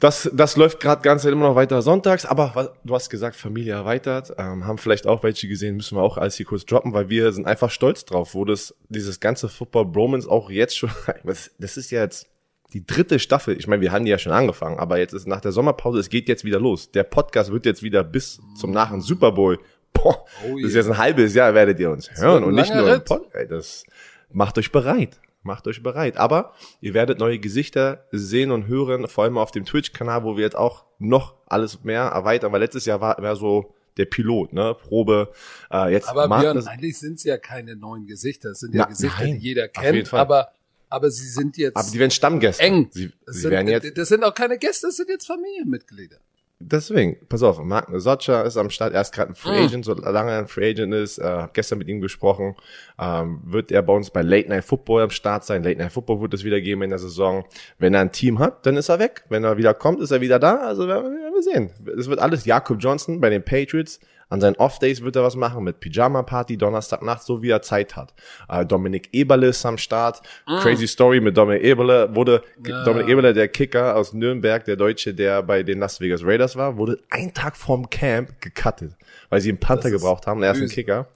das, 0.00 0.30
das 0.32 0.56
läuft 0.56 0.80
gerade 0.80 1.02
ganz 1.02 1.24
immer 1.26 1.48
noch 1.48 1.54
weiter 1.56 1.82
sonntags, 1.82 2.24
aber 2.24 2.52
was, 2.54 2.70
du 2.82 2.94
hast 2.94 3.10
gesagt, 3.10 3.36
Familie 3.36 3.74
erweitert, 3.74 4.32
ähm, 4.38 4.66
haben 4.66 4.78
vielleicht 4.78 5.06
auch 5.06 5.22
welche 5.22 5.46
gesehen, 5.46 5.76
müssen 5.76 5.96
wir 5.96 6.02
auch 6.02 6.16
alles 6.16 6.36
hier 6.36 6.46
kurz 6.46 6.64
droppen, 6.64 6.94
weil 6.94 7.10
wir 7.10 7.32
sind 7.32 7.46
einfach 7.46 7.70
stolz 7.70 8.06
drauf, 8.06 8.34
wo 8.34 8.46
das 8.46 8.74
dieses 8.88 9.20
ganze 9.20 9.48
Football 9.48 9.84
Bromance 9.84 10.28
auch 10.28 10.50
jetzt 10.50 10.76
schon, 10.76 10.90
das 11.24 11.50
das 11.58 11.76
ist 11.76 11.90
ja 11.90 12.00
jetzt 12.00 12.31
die 12.72 12.86
dritte 12.86 13.18
Staffel. 13.18 13.58
Ich 13.58 13.66
meine, 13.66 13.82
wir 13.82 13.92
haben 13.92 14.04
die 14.04 14.10
ja 14.10 14.18
schon 14.18 14.32
angefangen, 14.32 14.78
aber 14.78 14.98
jetzt 14.98 15.12
ist 15.12 15.26
nach 15.26 15.40
der 15.40 15.52
Sommerpause, 15.52 15.98
es 15.98 16.08
geht 16.08 16.28
jetzt 16.28 16.44
wieder 16.44 16.60
los. 16.60 16.90
Der 16.90 17.04
Podcast 17.04 17.52
wird 17.52 17.66
jetzt 17.66 17.82
wieder 17.82 18.02
bis 18.04 18.40
zum 18.56 18.70
nach 18.70 18.90
dem 18.90 19.00
Super 19.00 19.32
Bowl 19.32 19.58
Boah, 19.92 20.24
Oh 20.44 20.56
das 20.56 20.68
ist 20.68 20.74
yeah. 20.74 20.82
jetzt 20.82 20.86
ein 20.88 20.98
halbes 20.98 21.34
Jahr, 21.34 21.54
werdet 21.54 21.78
ihr 21.78 21.90
uns 21.90 22.10
hören 22.14 22.44
und 22.44 22.54
nicht 22.54 22.72
nur 22.74 22.86
im 22.86 22.94
Ritt. 22.94 23.04
Pod. 23.04 23.26
Ey, 23.34 23.46
das 23.46 23.84
macht 24.30 24.58
euch 24.58 24.72
bereit. 24.72 25.20
Macht 25.42 25.66
euch 25.66 25.82
bereit. 25.82 26.16
Aber 26.16 26.54
ihr 26.80 26.94
werdet 26.94 27.18
neue 27.18 27.38
Gesichter 27.38 28.06
sehen 28.12 28.52
und 28.52 28.68
hören, 28.68 29.08
vor 29.08 29.24
allem 29.24 29.38
auf 29.38 29.50
dem 29.50 29.64
Twitch-Kanal, 29.64 30.22
wo 30.22 30.36
wir 30.36 30.44
jetzt 30.44 30.56
auch 30.56 30.84
noch 30.98 31.34
alles 31.46 31.82
mehr 31.82 32.02
erweitern, 32.02 32.52
weil 32.52 32.60
letztes 32.60 32.86
Jahr 32.86 33.00
war, 33.00 33.20
war 33.20 33.34
so 33.34 33.74
der 33.96 34.06
Pilot, 34.06 34.52
ne, 34.52 34.74
Probe. 34.80 35.32
Äh, 35.70 35.92
jetzt 35.92 36.08
Aber 36.08 36.28
Björn, 36.28 36.66
eigentlich 36.66 36.98
sind 36.98 37.14
es 37.18 37.24
ja 37.24 37.36
keine 37.38 37.76
neuen 37.76 38.06
Gesichter. 38.06 38.50
Es 38.50 38.60
sind 38.60 38.74
ja 38.74 38.82
Na, 38.82 38.88
Gesichter, 38.88 39.24
nein, 39.24 39.38
die 39.38 39.46
jeder 39.46 39.68
kennt. 39.68 40.14
Aber, 40.14 40.52
aber 40.92 41.10
sie 41.10 41.26
sind 41.28 41.56
jetzt 41.56 41.76
aber 41.76 41.88
die 41.90 41.98
werden 41.98 42.10
Stammgäste. 42.10 42.62
eng. 42.62 42.88
Sie, 42.92 43.10
das, 43.26 43.36
sie 43.36 43.40
sind, 43.42 43.50
werden 43.50 43.68
jetzt 43.68 43.96
das 43.98 44.08
sind 44.08 44.24
auch 44.24 44.34
keine 44.34 44.58
Gäste, 44.58 44.86
das 44.88 44.96
sind 44.96 45.08
jetzt 45.08 45.26
Familienmitglieder. 45.26 46.16
Deswegen, 46.64 47.16
pass 47.28 47.42
auf, 47.42 47.58
Mark 47.58 47.88
Socha 47.94 48.42
ist 48.42 48.56
am 48.56 48.70
Start, 48.70 48.92
er 48.94 49.00
ist 49.00 49.12
gerade 49.12 49.32
ein 49.32 49.34
Free 49.34 49.62
Mm. 49.62 49.66
Agent, 49.66 49.84
solange 49.84 50.30
er 50.30 50.38
ein 50.38 50.46
Free 50.46 50.70
Agent 50.70 50.94
ist, 50.94 51.18
äh, 51.18 51.48
gestern 51.52 51.78
mit 51.78 51.88
ihm 51.88 52.00
gesprochen, 52.00 52.54
ähm, 53.00 53.40
wird 53.44 53.72
er 53.72 53.82
bei 53.82 53.92
uns 53.92 54.10
bei 54.10 54.22
Late 54.22 54.48
Night 54.48 54.64
Football 54.64 55.02
am 55.02 55.10
Start 55.10 55.44
sein. 55.44 55.64
Late 55.64 55.78
Night 55.78 55.90
Football 55.90 56.20
wird 56.20 56.34
es 56.34 56.44
wieder 56.44 56.60
geben 56.60 56.82
in 56.82 56.90
der 56.90 57.00
Saison. 57.00 57.44
Wenn 57.78 57.94
er 57.94 58.00
ein 58.02 58.12
Team 58.12 58.38
hat, 58.38 58.64
dann 58.64 58.76
ist 58.76 58.88
er 58.88 59.00
weg. 59.00 59.24
Wenn 59.28 59.42
er 59.42 59.56
wieder 59.56 59.74
kommt, 59.74 60.00
ist 60.00 60.12
er 60.12 60.20
wieder 60.20 60.38
da. 60.38 60.58
Also 60.58 60.86
werden 60.86 61.12
wir 61.16 61.32
wir 61.34 61.42
sehen. 61.42 61.70
Es 61.98 62.08
wird 62.08 62.20
alles 62.20 62.44
Jakob 62.44 62.78
Johnson 62.80 63.20
bei 63.20 63.30
den 63.30 63.42
Patriots. 63.42 63.98
An 64.32 64.40
seinen 64.40 64.56
Off-Days 64.56 65.02
wird 65.02 65.14
er 65.16 65.22
was 65.24 65.36
machen 65.36 65.62
mit 65.62 65.78
Pyjama-Party, 65.80 66.56
Donnerstagnacht, 66.56 67.22
so 67.22 67.42
wie 67.42 67.50
er 67.50 67.60
Zeit 67.60 67.96
hat. 67.96 68.14
Äh, 68.48 68.64
Dominik 68.64 69.10
Eberle 69.12 69.48
ist 69.48 69.66
am 69.66 69.76
Start. 69.76 70.22
Crazy 70.46 70.88
Story 70.88 71.20
mit 71.20 71.36
Dominik 71.36 71.62
Eberle. 71.62 72.14
Wurde 72.14 72.42
Ja. 72.66 72.82
Dominik 72.82 73.10
Eberle, 73.10 73.34
der 73.34 73.48
Kicker 73.48 73.94
aus 73.94 74.14
Nürnberg, 74.14 74.64
der 74.64 74.76
Deutsche, 74.76 75.12
der 75.12 75.42
bei 75.42 75.62
den 75.62 75.80
Las 75.80 76.00
Vegas 76.00 76.24
Raiders 76.24 76.56
war, 76.56 76.78
wurde 76.78 76.98
einen 77.10 77.34
Tag 77.34 77.58
vorm 77.58 77.90
Camp 77.90 78.40
gecuttet, 78.40 78.96
weil 79.28 79.42
sie 79.42 79.50
einen 79.50 79.60
Panther 79.60 79.90
gebraucht 79.90 80.26
haben. 80.26 80.42
Er 80.42 80.52
ist 80.52 80.56
ein 80.56 80.62
böse. 80.62 80.74
Kicker. 80.76 81.08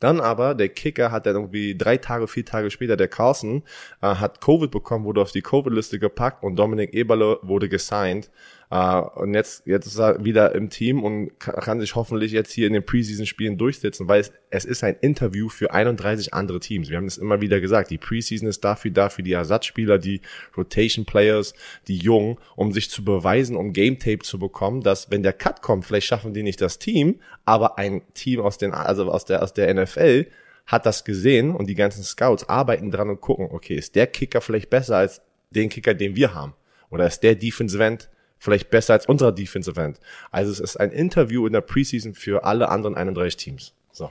Dann 0.00 0.20
aber, 0.20 0.54
der 0.54 0.70
Kicker 0.70 1.12
hat 1.12 1.26
dann 1.26 1.36
irgendwie 1.36 1.76
drei 1.76 1.98
Tage, 1.98 2.26
vier 2.26 2.44
Tage 2.46 2.70
später, 2.70 2.96
der 2.96 3.06
Carlson, 3.08 3.64
äh, 4.00 4.06
hat 4.06 4.40
Covid 4.40 4.70
bekommen, 4.70 5.04
wurde 5.04 5.20
auf 5.20 5.30
die 5.30 5.42
Covid-Liste 5.42 5.98
gepackt 5.98 6.42
und 6.42 6.56
Dominik 6.56 6.94
Eberle 6.94 7.38
wurde 7.42 7.68
gesigned. 7.68 8.30
Äh, 8.72 9.00
und 9.20 9.34
jetzt, 9.34 9.66
jetzt 9.66 9.84
ist 9.84 9.98
er 9.98 10.24
wieder 10.24 10.54
im 10.54 10.70
Team 10.70 11.04
und 11.04 11.38
ka- 11.38 11.60
kann 11.60 11.78
sich 11.78 11.94
hoffentlich 11.94 12.32
jetzt 12.32 12.50
hier 12.52 12.66
in 12.66 12.72
den 12.72 12.82
Preseason-Spielen 12.86 13.58
durchsetzen, 13.58 14.08
weil 14.08 14.22
es, 14.22 14.32
es 14.48 14.64
ist 14.64 14.82
ein 14.82 14.96
Interview 15.02 15.50
für 15.50 15.74
31 15.74 16.32
andere 16.32 16.58
Teams. 16.58 16.88
Wir 16.88 16.96
haben 16.96 17.04
es 17.04 17.18
immer 17.18 17.42
wieder 17.42 17.60
gesagt. 17.60 17.90
Die 17.90 17.98
Preseason 17.98 18.48
ist 18.48 18.64
dafür 18.64 18.90
da, 18.90 19.10
für 19.10 19.22
die 19.22 19.32
Ersatzspieler, 19.34 19.98
die 19.98 20.22
Rotation-Players, 20.56 21.52
die 21.86 21.98
Jungen, 21.98 22.38
um 22.56 22.72
sich 22.72 22.88
zu 22.88 23.04
beweisen, 23.04 23.56
um 23.56 23.74
Game-Tape 23.74 24.20
zu 24.20 24.38
bekommen, 24.38 24.80
dass 24.80 25.10
wenn 25.10 25.22
der 25.22 25.34
Cut 25.34 25.60
kommt, 25.60 25.84
vielleicht 25.84 26.06
schaffen 26.06 26.32
die 26.32 26.42
nicht 26.42 26.62
das 26.62 26.78
Team, 26.78 27.20
aber 27.44 27.76
ein 27.78 28.00
Team 28.14 28.40
aus 28.40 28.56
den, 28.56 28.72
also 28.72 29.10
aus 29.10 29.26
der, 29.26 29.42
aus 29.42 29.52
der 29.52 29.72
NFL 29.74 30.28
hat 30.66 30.86
das 30.86 31.04
gesehen 31.04 31.54
und 31.54 31.66
die 31.66 31.74
ganzen 31.74 32.04
Scouts 32.04 32.48
arbeiten 32.48 32.90
dran 32.90 33.10
und 33.10 33.20
gucken, 33.20 33.48
okay, 33.50 33.74
ist 33.74 33.96
der 33.96 34.06
Kicker 34.06 34.40
vielleicht 34.40 34.70
besser 34.70 34.96
als 34.96 35.20
den 35.50 35.68
Kicker, 35.68 35.92
den 35.92 36.16
wir 36.16 36.32
haben? 36.34 36.54
Oder 36.88 37.06
ist 37.06 37.20
der 37.22 37.34
Defensive 37.34 37.84
End 37.84 38.08
vielleicht 38.42 38.70
besser 38.70 38.94
als 38.94 39.06
unser 39.06 39.30
Defensive 39.30 39.80
End? 39.80 40.00
Also 40.32 40.50
es 40.50 40.58
ist 40.58 40.76
ein 40.76 40.90
Interview 40.90 41.46
in 41.46 41.52
der 41.52 41.60
Preseason 41.60 42.12
für 42.12 42.42
alle 42.44 42.68
anderen 42.70 42.96
31 42.96 43.36
Teams. 43.36 43.72
So. 43.92 44.10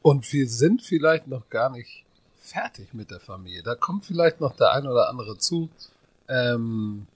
Und 0.00 0.32
wir 0.32 0.48
sind 0.48 0.80
vielleicht 0.82 1.26
noch 1.26 1.50
gar 1.50 1.70
nicht 1.70 2.04
fertig 2.40 2.94
mit 2.94 3.10
der 3.10 3.20
Familie. 3.20 3.62
Da 3.62 3.74
kommt 3.74 4.06
vielleicht 4.06 4.40
noch 4.40 4.56
der 4.56 4.72
ein 4.72 4.86
oder 4.86 5.10
andere 5.10 5.36
zu. 5.36 5.68
Ähm, 6.28 7.06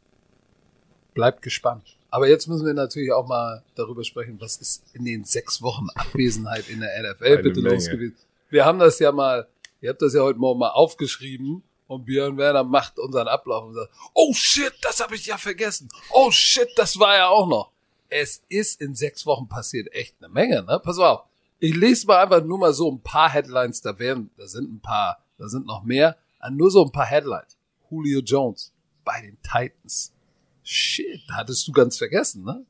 bleibt 1.15 1.41
gespannt. 1.41 1.97
Aber 2.11 2.29
jetzt 2.29 2.47
müssen 2.47 2.67
wir 2.67 2.75
natürlich 2.75 3.13
auch 3.13 3.27
mal 3.27 3.63
darüber 3.77 4.05
sprechen, 4.05 4.37
was 4.41 4.59
ist 4.59 4.85
in 4.93 5.07
den 5.07 5.25
sechs 5.25 5.63
Wochen 5.63 5.87
Abwesenheit 5.95 6.69
in 6.69 6.81
der 6.81 6.91
NFL 7.03 7.25
Eine 7.25 7.39
bitte 7.39 7.63
Menge. 7.63 7.77
los 7.77 7.89
gewesen. 7.89 8.17
Wir 8.51 8.67
haben 8.67 8.79
das 8.79 8.99
ja 8.99 9.11
mal, 9.11 9.49
ihr 9.81 9.91
habt 9.91 10.03
das 10.03 10.13
ja 10.13 10.21
heute 10.21 10.39
Morgen 10.39 10.59
mal 10.59 10.71
aufgeschrieben 10.71 11.63
und 11.91 12.05
Björn 12.05 12.37
Werner 12.37 12.63
macht 12.63 13.01
unseren 13.01 13.27
Ablauf 13.27 13.65
und 13.65 13.75
sagt, 13.75 13.91
oh 14.15 14.33
shit, 14.33 14.73
das 14.83 15.01
habe 15.01 15.17
ich 15.17 15.27
ja 15.27 15.37
vergessen. 15.37 15.89
Oh 16.13 16.31
shit, 16.31 16.69
das 16.77 17.01
war 17.01 17.17
ja 17.17 17.29
auch 17.29 17.49
noch. 17.49 17.73
Es 18.09 18.45
ist 18.49 18.81
in 18.81 18.95
sechs 18.95 19.27
Wochen 19.27 19.49
passiert 19.49 19.93
echt 19.93 20.15
eine 20.21 20.29
Menge, 20.29 20.63
ne? 20.63 20.81
Pass 20.85 21.01
auf. 21.01 21.25
Ich 21.59 21.75
lese 21.75 22.07
mal 22.07 22.23
einfach 22.23 22.45
nur 22.45 22.59
mal 22.59 22.73
so 22.73 22.89
ein 22.93 23.03
paar 23.03 23.29
Headlines, 23.31 23.81
da 23.81 23.99
werden, 23.99 24.31
da 24.37 24.47
sind 24.47 24.73
ein 24.73 24.81
paar, 24.81 25.25
da 25.37 25.49
sind 25.49 25.67
noch 25.67 25.83
mehr, 25.83 26.17
nur 26.53 26.71
so 26.71 26.85
ein 26.85 26.93
paar 26.93 27.07
Headlines. 27.07 27.59
Julio 27.91 28.21
Jones 28.21 28.73
bei 29.05 29.21
den 29.23 29.37
Titans. 29.43 30.13
Shit, 30.63 31.23
hattest 31.33 31.67
du 31.67 31.73
ganz 31.73 31.99
vergessen, 31.99 32.45
ne? 32.45 32.65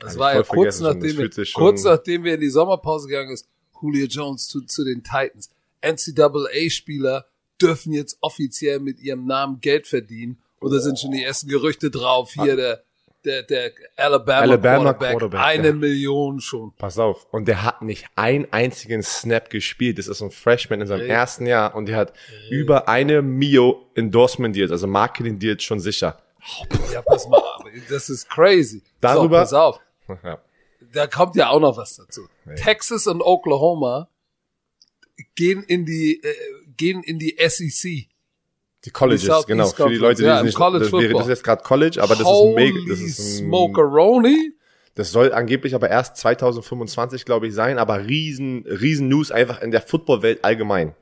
Das 0.00 0.14
ich 0.14 0.18
war 0.18 0.34
ja 0.34 0.42
kurz 0.42 0.80
nachdem, 0.80 1.16
wir, 1.16 1.30
kurz 1.54 1.84
nachdem 1.84 2.24
wir 2.24 2.34
in 2.34 2.40
die 2.40 2.50
Sommerpause 2.50 3.06
gegangen 3.06 3.30
ist, 3.30 3.48
Julio 3.80 4.06
Jones 4.06 4.48
zu, 4.48 4.62
zu 4.62 4.84
den 4.84 5.04
Titans. 5.04 5.50
NCAA-Spieler 5.80 7.26
dürfen 7.60 7.92
jetzt 7.92 8.18
offiziell 8.20 8.80
mit 8.80 9.00
ihrem 9.00 9.26
Namen 9.26 9.60
Geld 9.60 9.86
verdienen. 9.86 10.40
Oder 10.60 10.80
sind 10.80 10.98
schon 10.98 11.10
die 11.10 11.22
ersten 11.22 11.48
Gerüchte 11.48 11.90
drauf? 11.90 12.32
Hier 12.32 12.56
der, 12.56 12.82
der, 13.24 13.42
der 13.42 13.72
Alabama, 13.96 14.40
Alabama 14.40 14.92
Quarterback, 14.94 15.10
Quarterback, 15.10 15.40
eine 15.40 15.68
ja. 15.68 15.72
Million 15.74 16.40
schon. 16.40 16.72
Pass 16.76 16.98
auf. 16.98 17.26
Und 17.32 17.46
der 17.48 17.62
hat 17.62 17.82
nicht 17.82 18.06
einen 18.16 18.46
einzigen 18.52 19.02
Snap 19.02 19.50
gespielt. 19.50 19.98
Das 19.98 20.08
ist 20.08 20.22
ein 20.22 20.30
Freshman 20.30 20.80
in 20.80 20.86
seinem 20.86 21.00
Richtig. 21.00 21.14
ersten 21.16 21.46
Jahr 21.46 21.74
und 21.74 21.86
der 21.86 21.96
hat 21.96 22.12
über 22.50 22.88
eine 22.88 23.22
Mio 23.22 23.90
Endorsement 23.94 24.56
Deals, 24.56 24.70
also 24.70 24.86
Marketing 24.86 25.38
Deals 25.38 25.62
schon 25.62 25.80
sicher. 25.80 26.18
Ja, 26.92 27.00
pass 27.02 27.26
mal, 27.28 27.42
das 27.88 28.10
ist 28.10 28.28
crazy. 28.28 28.82
Darüber- 29.00 29.46
So, 29.46 29.56
pass 29.56 29.76
auf. 29.76 29.80
Ja. 30.22 30.38
da 30.92 31.06
kommt 31.06 31.34
ja 31.36 31.48
auch 31.48 31.60
noch 31.60 31.76
was 31.78 31.96
dazu. 31.96 32.28
Texas 32.56 33.06
und 33.06 33.22
Oklahoma 33.22 34.08
gehen 35.34 35.62
in 35.62 35.86
die 35.86 36.22
äh, 36.22 36.34
gehen 36.76 37.02
in 37.02 37.18
die 37.18 37.36
SEC. 37.38 38.08
Die 38.84 38.90
Colleges, 38.90 39.22
Die 39.22 39.46
genau. 39.46 39.66
Für 39.68 39.88
die 39.88 39.96
Leute, 39.96 40.22
die 40.22 40.28
ja, 40.28 40.42
nicht, 40.42 40.54
College 40.56 40.84
das, 40.84 40.92
wäre, 40.92 41.12
das 41.14 41.22
ist 41.22 41.28
jetzt 41.28 41.44
gerade 41.44 41.62
College, 41.62 42.02
aber 42.02 42.14
das 42.14 42.20
ist 42.20 42.26
Holy 42.26 42.54
mega, 42.72 42.90
das 42.90 43.00
ist 43.00 43.18
ein, 43.18 43.46
Smokeroni. 43.46 44.52
das 44.94 45.10
soll 45.10 45.32
angeblich 45.32 45.74
aber 45.74 45.88
erst 45.88 46.18
2025, 46.18 47.24
glaube 47.24 47.46
ich, 47.46 47.54
sein, 47.54 47.78
aber 47.78 48.06
riesen, 48.06 48.66
riesen 48.66 49.08
News 49.08 49.30
einfach 49.30 49.62
in 49.62 49.70
der 49.70 49.80
Footballwelt 49.80 50.44
allgemein. 50.44 50.94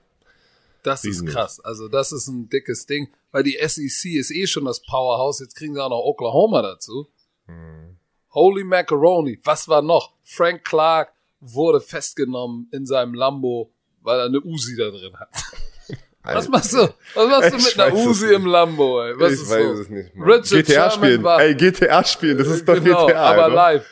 Das 0.84 1.04
ist 1.04 1.22
Riesen- 1.22 1.28
krass. 1.28 1.60
Also 1.60 1.88
das 1.88 2.12
ist 2.12 2.28
ein 2.28 2.48
dickes 2.48 2.86
Ding, 2.86 3.08
weil 3.30 3.42
die 3.42 3.56
SEC 3.60 4.14
ist 4.16 4.30
eh 4.30 4.46
schon 4.46 4.64
das 4.64 4.80
Powerhouse. 4.82 5.40
Jetzt 5.40 5.54
kriegen 5.56 5.74
sie 5.74 5.82
auch 5.82 5.90
noch 5.90 6.00
Oklahoma 6.04 6.62
dazu. 6.62 7.08
Hm. 7.46 7.96
Holy 8.32 8.64
Macaroni. 8.64 9.38
Was 9.44 9.68
war 9.68 9.82
noch? 9.82 10.12
Frank 10.22 10.64
Clark 10.64 11.12
wurde 11.40 11.80
festgenommen 11.80 12.68
in 12.72 12.86
seinem 12.86 13.14
Lambo, 13.14 13.70
weil 14.02 14.18
er 14.20 14.26
eine 14.26 14.40
Uzi 14.40 14.76
da 14.76 14.90
drin 14.90 15.16
hat. 15.18 15.28
Was 16.24 16.48
machst 16.48 16.72
du? 16.72 16.78
Was 17.14 17.28
machst 17.28 17.52
du 17.52 17.56
Ich 17.56 17.64
mit 17.76 17.80
einer 17.80 17.94
nicht. 17.94 18.22
im 18.22 18.46
Lambo, 18.46 19.02
ey? 19.02 19.14
Was 19.18 19.32
ich 19.32 19.40
ist 19.42 19.50
weiß 19.50 19.64
los? 19.64 19.78
es 19.80 19.88
nicht. 19.88 20.14
Mann. 20.14 20.28
Richard 20.30 20.48
GTA 20.66 20.72
Sherman 20.90 20.90
spielen. 20.92 21.22
war- 21.24 21.40
Ey, 21.42 21.54
GTA 21.56 22.04
spielen, 22.04 22.38
das 22.38 22.46
ist 22.48 22.68
doch 22.68 22.74
genau, 22.74 23.06
GTA. 23.06 23.20
aber 23.22 23.42
Alter. 23.44 23.54
live. 23.54 23.86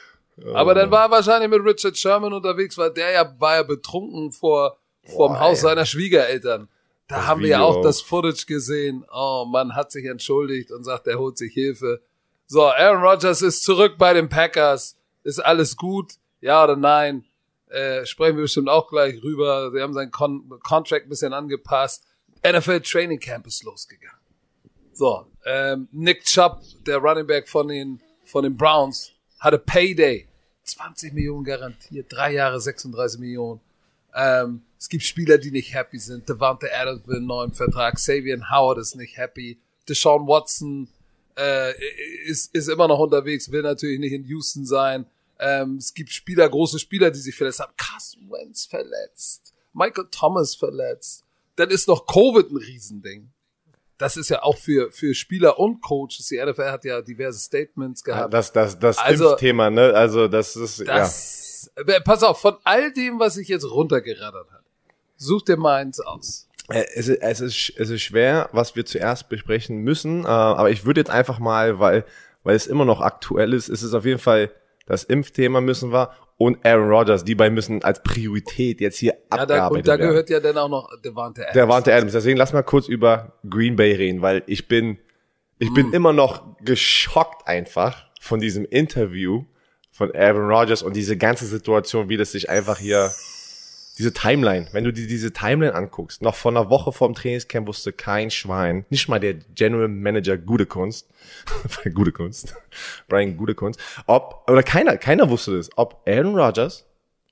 Aber 0.55 0.75
dann 0.75 0.91
war 0.91 1.07
er 1.07 1.11
wahrscheinlich 1.11 1.51
mit 1.51 1.61
Richard 1.65 1.97
Sherman 1.99 2.33
unterwegs, 2.33 2.79
weil 2.79 2.93
der 2.93 3.11
ja 3.11 3.35
war 3.39 3.57
ja 3.57 3.63
betrunken 3.65 4.31
vor 4.33 4.79
vorm 5.05 5.33
Boah, 5.33 5.41
Haus 5.41 5.59
ey. 5.59 5.63
seiner 5.63 5.85
Schwiegereltern. 5.87 6.69
Da 7.09 7.17
Das 7.17 7.27
haben 7.27 7.41
wir 7.41 7.49
ja 7.49 7.59
Video 7.59 7.81
auch. 7.81 7.83
das 7.83 8.01
Footage 8.01 8.47
gesehen. 8.47 9.05
Oh, 9.13 9.45
man 9.51 9.75
hat 9.75 9.91
sich 9.91 10.05
entschuldigt 10.07 10.71
und 10.71 10.85
sagt, 10.85 11.09
er 11.09 11.19
holt 11.19 11.37
sich 11.37 11.53
Hilfe. 11.53 12.01
So, 12.47 12.65
Aaron 12.65 13.03
Rodgers 13.03 13.43
ist 13.43 13.65
zurück 13.65 13.95
bei 13.99 14.13
den 14.15 14.29
Packers. 14.29 14.97
Ist 15.25 15.41
alles 15.45 15.77
gut? 15.77 16.13
Ja 16.41 16.63
oder 16.65 16.77
nein? 16.77 17.25
Äh, 17.71 18.05
sprechen 18.05 18.37
wir 18.37 18.43
bestimmt 18.43 18.69
auch 18.69 18.89
gleich 18.89 19.23
rüber. 19.23 19.71
Sie 19.73 19.81
haben 19.81 19.95
seinen 19.95 20.11
Con 20.11 20.49
Contract 20.63 21.07
ein 21.07 21.09
bisschen 21.09 21.33
angepasst. 21.33 22.05
NFL 22.45 22.81
Training 22.81 23.21
Camp 23.21 23.47
ist 23.47 23.63
losgegangen. 23.63 24.19
So, 24.93 25.27
ähm, 25.47 25.89
Nick 25.93 26.25
Chubb, 26.25 26.61
der 26.87 26.99
Running 26.99 27.27
Back 27.27 27.49
von 27.49 27.69
den, 27.69 28.01
von 28.25 28.43
den 28.43 28.57
Browns, 28.57 29.13
hatte 29.39 29.59
Payday. 29.59 30.27
20 30.65 31.13
Millionen 31.15 31.45
garantiert, 31.45 32.07
drei 32.11 32.35
Jahre 32.35 32.61
36 32.61 33.19
Millionen. 33.19 33.61
Ähm, 34.15 34.63
es 34.79 34.89
gibt 34.89 35.03
Spieler, 35.03 35.39
die 35.39 35.51
nicht 35.51 35.75
happy 35.75 35.99
sind. 35.99 36.29
Devante 36.29 36.69
Adams 36.75 37.07
will 37.07 37.17
einen 37.17 37.27
neuen 37.27 37.53
Vertrag. 37.53 37.99
Savian 37.99 38.51
Howard 38.51 38.79
ist 38.79 38.95
nicht 38.95 39.17
happy. 39.17 39.59
Deshaun 39.89 40.27
Watson 40.27 40.89
äh, 41.37 41.73
ist, 42.27 42.55
ist 42.55 42.69
immer 42.69 42.89
noch 42.89 42.99
unterwegs, 42.99 43.51
will 43.51 43.63
natürlich 43.63 43.99
nicht 43.99 44.13
in 44.13 44.25
Houston 44.25 44.65
sein. 44.67 45.07
Ähm, 45.41 45.77
es 45.77 45.95
gibt 45.95 46.11
Spieler, 46.11 46.49
große 46.49 46.79
Spieler, 46.79 47.11
die 47.11 47.19
sich 47.19 47.35
verletzt 47.35 47.61
haben. 47.61 47.73
Carson 47.77 48.31
Wentz 48.31 48.67
verletzt. 48.67 49.53
Michael 49.73 50.07
Thomas 50.11 50.55
verletzt. 50.55 51.25
Dann 51.57 51.71
ist 51.71 51.89
noch 51.89 52.07
Covid 52.07 52.51
ein 52.51 52.57
Riesending. 52.57 53.31
Das 53.99 54.17
ist 54.17 54.31
ja 54.31 54.43
auch 54.43 54.57
für, 54.57 54.91
für 54.93 55.15
Spieler 55.15 55.59
und 55.59 55.83
Coaches. 55.83 56.27
Die 56.29 56.43
NFL 56.43 56.71
hat 56.71 56.85
ja 56.85 57.03
diverse 57.03 57.39
Statements 57.39 58.03
Ja, 58.07 58.15
gehabt. 58.15 58.35
das, 58.35 58.53
das, 58.53 58.79
das 58.79 58.99
Also- 58.99 59.31
Impfthema, 59.33 59.69
ne? 59.71 59.93
Also, 59.95 60.27
das 60.29 60.57
ist, 60.57 60.79
ja. 60.79 60.85
Das, 60.99 61.71
äh, 61.77 62.01
pass 62.01 62.23
auf, 62.23 62.41
von 62.41 62.57
all 62.65 62.93
dem, 62.93 63.19
was 63.19 63.37
ich 63.37 63.49
jetzt 63.49 63.65
runtergeraddert 63.71 64.51
habe, 64.51 64.65
such 65.17 65.43
dir 65.43 65.57
mal 65.59 65.77
eins 65.77 66.01
aus. 66.01 66.49
Äh, 66.71 66.85
Es 66.95 67.09
ist, 67.09 67.21
es, 67.21 67.41
ist, 67.41 67.73
es 67.77 67.91
ist 67.91 68.01
schwer, 68.03 68.49
was 68.53 68.75
wir 68.75 68.87
zuerst 68.87 69.29
besprechen 69.29 69.79
müssen, 69.79 70.25
äh, 70.25 70.29
aber 70.29 70.71
ich 70.71 70.87
würde 70.87 71.01
jetzt 71.03 71.11
einfach 71.11 71.39
mal, 71.39 71.79
weil, 71.79 72.07
weil 72.43 72.57
es 72.57 72.67
immer 72.67 72.87
noch 72.87 73.03
aktuell 73.03 73.53
ist, 73.53 73.69
ist 73.69 73.83
es 73.83 73.93
auf 73.93 74.07
jeden 74.07 74.21
Fall 74.21 74.51
das 74.91 75.05
Impfthema 75.05 75.61
müssen 75.61 75.93
wir 75.93 76.11
und 76.37 76.65
Aaron 76.67 76.89
Rodgers, 76.91 77.25
die 77.25 77.35
beiden 77.35 77.55
müssen 77.55 77.83
als 77.85 78.03
Priorität 78.03 78.81
jetzt 78.81 78.99
hier 78.99 79.13
Ja, 79.13 79.19
da, 79.29 79.43
abgearbeitet 79.43 79.77
und 79.77 79.89
da 79.89 79.93
werden. 79.99 80.09
gehört 80.09 80.31
ja 80.31 80.41
dann 80.41 80.57
auch 80.59 80.69
noch 80.69 80.89
Devante 81.05 81.43
Adams. 81.43 81.55
Der 81.55 81.69
warnte 81.69 81.95
Adams. 81.95 82.13
Deswegen 82.13 82.37
lass 82.39 82.53
mal 82.53 82.63
kurz 82.63 82.89
über 82.89 83.35
Green 83.49 83.77
Bay 83.77 83.93
reden, 83.95 84.23
weil 84.23 84.43
ich 84.47 84.67
bin, 84.69 84.99
ich 85.59 85.71
Mm. 85.71 85.75
bin 85.75 85.93
immer 85.93 86.13
noch 86.13 86.57
geschockt 86.65 87.47
einfach 87.47 88.07
von 88.21 88.41
diesem 88.41 88.65
Interview 88.65 89.45
von 89.93 90.15
Aaron 90.15 90.51
Rodgers 90.51 90.83
und 90.83 90.97
diese 90.97 91.17
ganze 91.19 91.45
Situation, 91.47 92.09
wie 92.09 92.17
das 92.17 92.33
sich 92.33 92.49
einfach 92.49 92.79
hier, 92.79 93.11
diese 94.01 94.15
Timeline, 94.15 94.67
wenn 94.73 94.85
du 94.85 94.95
dir 94.95 95.07
diese 95.07 95.31
Timeline 95.31 95.75
anguckst, 95.75 96.23
noch 96.23 96.35
vor 96.35 96.51
einer 96.51 96.71
Woche 96.71 96.91
vorm 96.91 97.13
Trainingscamp 97.13 97.69
wusste 97.69 97.93
kein 97.93 98.31
Schwein, 98.31 98.87
nicht 98.89 99.09
mal 99.09 99.21
der 99.21 99.35
General 99.35 99.89
Manager 99.89 100.39
Gute 100.39 100.65
Kunst, 100.65 101.11
Gute 101.95 102.11
Kunst, 102.11 102.55
Brian 103.09 103.37
Gute 103.37 103.55
Kunst, 103.55 103.79
ob, 104.07 104.49
oder 104.49 104.63
keiner, 104.63 104.97
keiner 104.97 105.29
wusste 105.29 105.55
das, 105.55 105.69
ob 105.77 106.03
Aaron 106.09 106.35
Rodgers, 106.35 106.87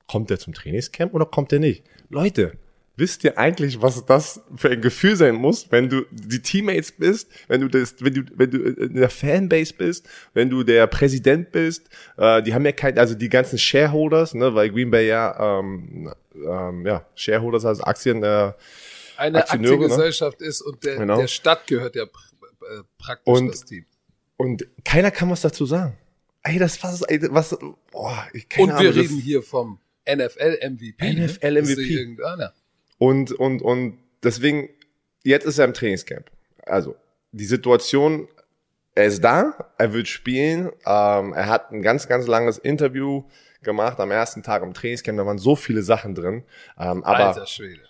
kommt 0.06 0.30
er 0.30 0.38
zum 0.38 0.52
Trainingscamp 0.52 1.14
oder 1.14 1.24
kommt 1.24 1.54
er 1.54 1.58
nicht? 1.58 1.84
Leute, 2.10 2.58
wisst 2.98 3.24
ihr 3.24 3.38
eigentlich, 3.38 3.80
was 3.80 4.04
das 4.04 4.40
für 4.56 4.70
ein 4.70 4.80
Gefühl 4.82 5.16
sein 5.16 5.34
muss, 5.36 5.70
wenn 5.70 5.88
du 5.88 6.04
die 6.10 6.42
Teammates 6.42 6.92
bist, 6.92 7.30
wenn 7.46 7.60
du 7.60 7.68
das, 7.68 7.94
wenn 8.00 8.12
du, 8.14 8.22
wenn 8.34 8.50
du 8.50 8.58
in 8.58 8.94
der 8.94 9.08
Fanbase 9.10 9.72
bist, 9.74 10.08
wenn 10.34 10.50
du 10.50 10.64
der 10.64 10.86
Präsident 10.88 11.52
bist, 11.52 11.88
äh, 12.16 12.42
die 12.42 12.52
haben 12.54 12.64
ja 12.64 12.72
kein, 12.72 12.98
also 12.98 13.14
die 13.14 13.28
ganzen 13.28 13.58
Shareholders, 13.58 14.34
ne, 14.34 14.54
weil 14.54 14.70
Green 14.70 14.90
Bay 14.90 15.06
ja, 15.08 15.58
ähm, 15.60 16.12
ähm, 16.34 16.84
ja, 16.86 17.06
Shareholders, 17.14 17.64
also 17.64 17.82
Aktien, 17.84 18.22
äh, 18.22 18.52
eine 19.16 19.38
Aktionäre, 19.38 19.74
ne? 19.78 19.84
Aktiengesellschaft 19.84 20.40
ist 20.42 20.60
und 20.60 20.84
der, 20.84 20.96
Genau. 20.96 21.18
der 21.18 21.26
Stadt 21.28 21.66
gehört 21.66 21.96
ja 21.96 22.04
pr- 22.04 22.78
äh, 22.80 22.82
praktisch 22.98 23.32
Und- 23.34 23.48
das 23.52 23.64
Team. 23.64 23.84
und 24.36 24.66
keiner 24.84 25.10
kann 25.10 25.30
was 25.30 25.40
dazu 25.40 25.66
sagen. 25.66 25.96
Ey, 26.42 26.58
das 26.58 26.82
was, 26.82 27.02
ey, 27.02 27.20
was, 27.30 27.56
boah, 27.90 28.26
ich 28.32 28.48
keine 28.48 28.64
Und 28.64 28.70
Ahnung, 28.78 28.94
wir 28.94 29.02
reden 29.02 29.18
hier 29.18 29.42
vom 29.42 29.80
NFL-MVP. 30.06 31.04
ne? 31.14 31.24
NFL 31.26 31.54
Das 31.54 31.68
ist 31.68 31.76
MVP. 31.78 31.94
irgendeiner. 31.94 32.52
Und, 32.98 33.32
und, 33.32 33.62
und 33.62 33.98
deswegen, 34.22 34.68
jetzt 35.24 35.46
ist 35.46 35.58
er 35.58 35.64
im 35.64 35.74
Trainingscamp. 35.74 36.30
Also, 36.62 36.96
die 37.32 37.44
Situation, 37.44 38.28
er 38.94 39.06
ist 39.06 39.22
da, 39.22 39.72
er 39.78 39.92
wird 39.92 40.08
spielen, 40.08 40.72
ähm, 40.84 41.32
er 41.32 41.46
hat 41.46 41.70
ein 41.70 41.82
ganz, 41.82 42.08
ganz 42.08 42.26
langes 42.26 42.58
Interview 42.58 43.24
gemacht 43.62 44.00
am 44.00 44.10
ersten 44.10 44.42
Tag 44.42 44.62
im 44.62 44.74
Trainingscamp, 44.74 45.18
da 45.18 45.26
waren 45.26 45.38
so 45.38 45.56
viele 45.56 45.82
Sachen 45.82 46.14
drin. 46.14 46.44
Ähm, 46.78 47.04
aber 47.04 47.28
Alter 47.28 47.46
Schwede. 47.46 47.82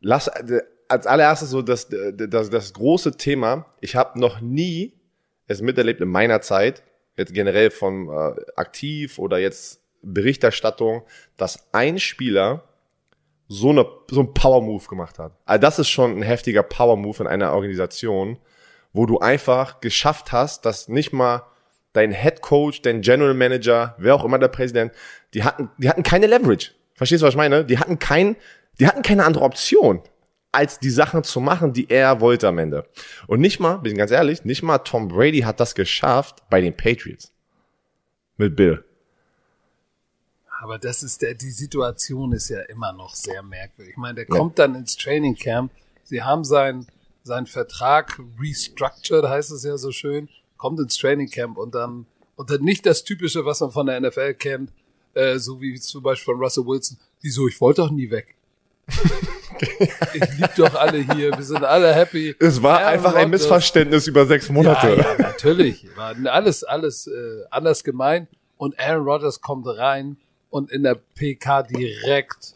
lass 0.00 0.28
äh, 0.28 0.62
als 0.88 1.06
allererstes 1.06 1.50
so 1.50 1.62
das, 1.62 1.88
das, 1.88 2.50
das 2.50 2.72
große 2.72 3.16
Thema, 3.16 3.66
ich 3.80 3.94
habe 3.94 4.18
noch 4.18 4.40
nie 4.40 5.00
es 5.46 5.62
miterlebt 5.62 6.00
in 6.00 6.08
meiner 6.08 6.40
Zeit, 6.40 6.82
jetzt 7.16 7.34
generell 7.34 7.70
von 7.70 8.08
äh, 8.08 8.40
aktiv 8.56 9.18
oder 9.18 9.38
jetzt 9.38 9.82
Berichterstattung, 10.02 11.02
dass 11.36 11.68
ein 11.72 11.98
Spieler 11.98 12.64
so, 13.52 13.70
eine, 13.70 13.84
so 14.08 14.20
ein 14.20 14.32
Power-Move 14.32 14.86
gemacht 14.86 15.18
hat. 15.18 15.32
Also 15.44 15.60
das 15.60 15.80
ist 15.80 15.88
schon 15.88 16.16
ein 16.16 16.22
heftiger 16.22 16.62
Power-Move 16.62 17.24
in 17.24 17.26
einer 17.26 17.52
Organisation, 17.52 18.38
wo 18.92 19.06
du 19.06 19.18
einfach 19.18 19.80
geschafft 19.80 20.30
hast, 20.30 20.64
dass 20.64 20.88
nicht 20.88 21.12
mal 21.12 21.42
dein 21.92 22.12
Head 22.12 22.42
Coach, 22.42 22.80
dein 22.82 23.00
General 23.00 23.34
Manager, 23.34 23.96
wer 23.98 24.14
auch 24.14 24.24
immer 24.24 24.38
der 24.38 24.48
Präsident, 24.48 24.92
die 25.34 25.42
hatten, 25.42 25.68
die 25.78 25.88
hatten 25.88 26.04
keine 26.04 26.28
Leverage. 26.28 26.70
Verstehst 26.94 27.22
du, 27.22 27.26
was 27.26 27.34
ich 27.34 27.38
meine? 27.38 27.64
Die 27.64 27.78
hatten 27.78 27.98
kein, 27.98 28.36
die 28.78 28.86
hatten 28.86 29.02
keine 29.02 29.24
andere 29.24 29.42
Option, 29.42 30.00
als 30.52 30.78
die 30.78 30.90
Sachen 30.90 31.24
zu 31.24 31.40
machen, 31.40 31.72
die 31.72 31.90
er 31.90 32.20
wollte 32.20 32.46
am 32.46 32.58
Ende. 32.58 32.86
Und 33.26 33.40
nicht 33.40 33.58
mal, 33.58 33.78
bin 33.78 33.96
ganz 33.96 34.12
ehrlich, 34.12 34.44
nicht 34.44 34.62
mal 34.62 34.78
Tom 34.78 35.08
Brady 35.08 35.40
hat 35.40 35.58
das 35.58 35.74
geschafft 35.74 36.44
bei 36.50 36.60
den 36.60 36.76
Patriots. 36.76 37.32
Mit 38.36 38.54
Bill. 38.54 38.84
Aber 40.62 40.78
das 40.78 41.02
ist 41.02 41.22
der, 41.22 41.32
die 41.32 41.50
Situation 41.50 42.32
ist 42.32 42.50
ja 42.50 42.60
immer 42.60 42.92
noch 42.92 43.14
sehr 43.14 43.42
merkwürdig. 43.42 43.92
Ich 43.92 43.96
meine, 43.96 44.16
der 44.16 44.26
kommt 44.26 44.58
dann 44.58 44.74
ins 44.74 44.94
Training 44.94 45.34
Camp. 45.34 45.72
Sie 46.04 46.22
haben 46.22 46.44
seinen 46.44 46.86
seinen 47.22 47.46
Vertrag 47.46 48.20
restructured, 48.38 49.26
heißt 49.26 49.50
es 49.52 49.64
ja 49.64 49.78
so 49.78 49.90
schön, 49.90 50.28
kommt 50.56 50.78
ins 50.80 50.96
Training 50.98 51.30
Camp 51.30 51.56
und 51.56 51.74
dann, 51.74 52.06
und 52.36 52.50
dann 52.50 52.62
nicht 52.62 52.84
das 52.84 53.04
Typische, 53.04 53.44
was 53.44 53.60
man 53.60 53.70
von 53.70 53.86
der 53.86 54.00
NFL 54.00 54.34
kennt, 54.34 54.70
äh, 55.14 55.38
so 55.38 55.60
wie 55.60 55.78
zum 55.80 56.02
Beispiel 56.02 56.34
von 56.34 56.42
Russell 56.42 56.66
Wilson. 56.66 56.98
Wieso? 57.22 57.48
Ich 57.48 57.60
wollte 57.60 57.82
doch 57.82 57.90
nie 57.90 58.10
weg. 58.10 58.34
ich 60.14 60.38
lieb 60.38 60.54
doch 60.56 60.74
alle 60.74 60.98
hier, 61.14 61.36
wir 61.36 61.44
sind 61.44 61.64
alle 61.64 61.94
happy. 61.94 62.34
Es 62.38 62.62
war 62.62 62.80
Aaron 62.80 62.92
einfach 62.92 63.14
ein 63.14 63.30
Missverständnis 63.30 64.06
über 64.06 64.26
sechs 64.26 64.48
Monate. 64.50 64.88
ja, 64.88 64.96
ja, 64.96 65.18
natürlich. 65.18 65.86
War 65.96 66.14
alles, 66.26 66.64
alles 66.64 67.06
äh, 67.06 67.44
anders 67.50 67.84
gemeint. 67.84 68.28
Und 68.56 68.78
Aaron 68.78 69.04
Rodgers 69.04 69.40
kommt 69.40 69.66
rein 69.66 70.18
und 70.50 70.70
in 70.70 70.82
der 70.82 70.94
PK 71.14 71.62
direkt, 71.62 72.54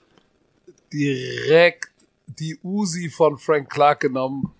direkt 0.92 1.90
die 2.26 2.59
Uzi 2.62 3.09
von 3.11 3.38
Frank 3.38 3.70
Clark 3.70 4.00
genommen 4.00 4.52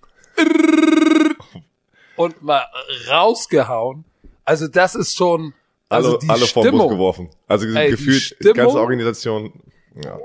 und 2.17 2.43
mal 2.43 2.65
rausgehauen. 3.09 4.05
Also 4.45 4.69
das 4.69 4.95
ist 4.95 5.17
schon, 5.17 5.55
also 5.89 6.11
alle, 6.11 6.19
die 6.19 6.29
alle 6.29 6.47
vom 6.47 6.63
Bus 6.63 6.71
Stimmung, 6.71 6.89
geworfen. 6.91 7.31
Also 7.47 7.67
Ey, 7.69 7.91
gefühlt, 7.91 8.31
die 8.31 8.35
Stimmung- 8.37 8.55
ganze 8.57 8.79
Organisation. 8.81 9.53
Ja. 10.03 10.19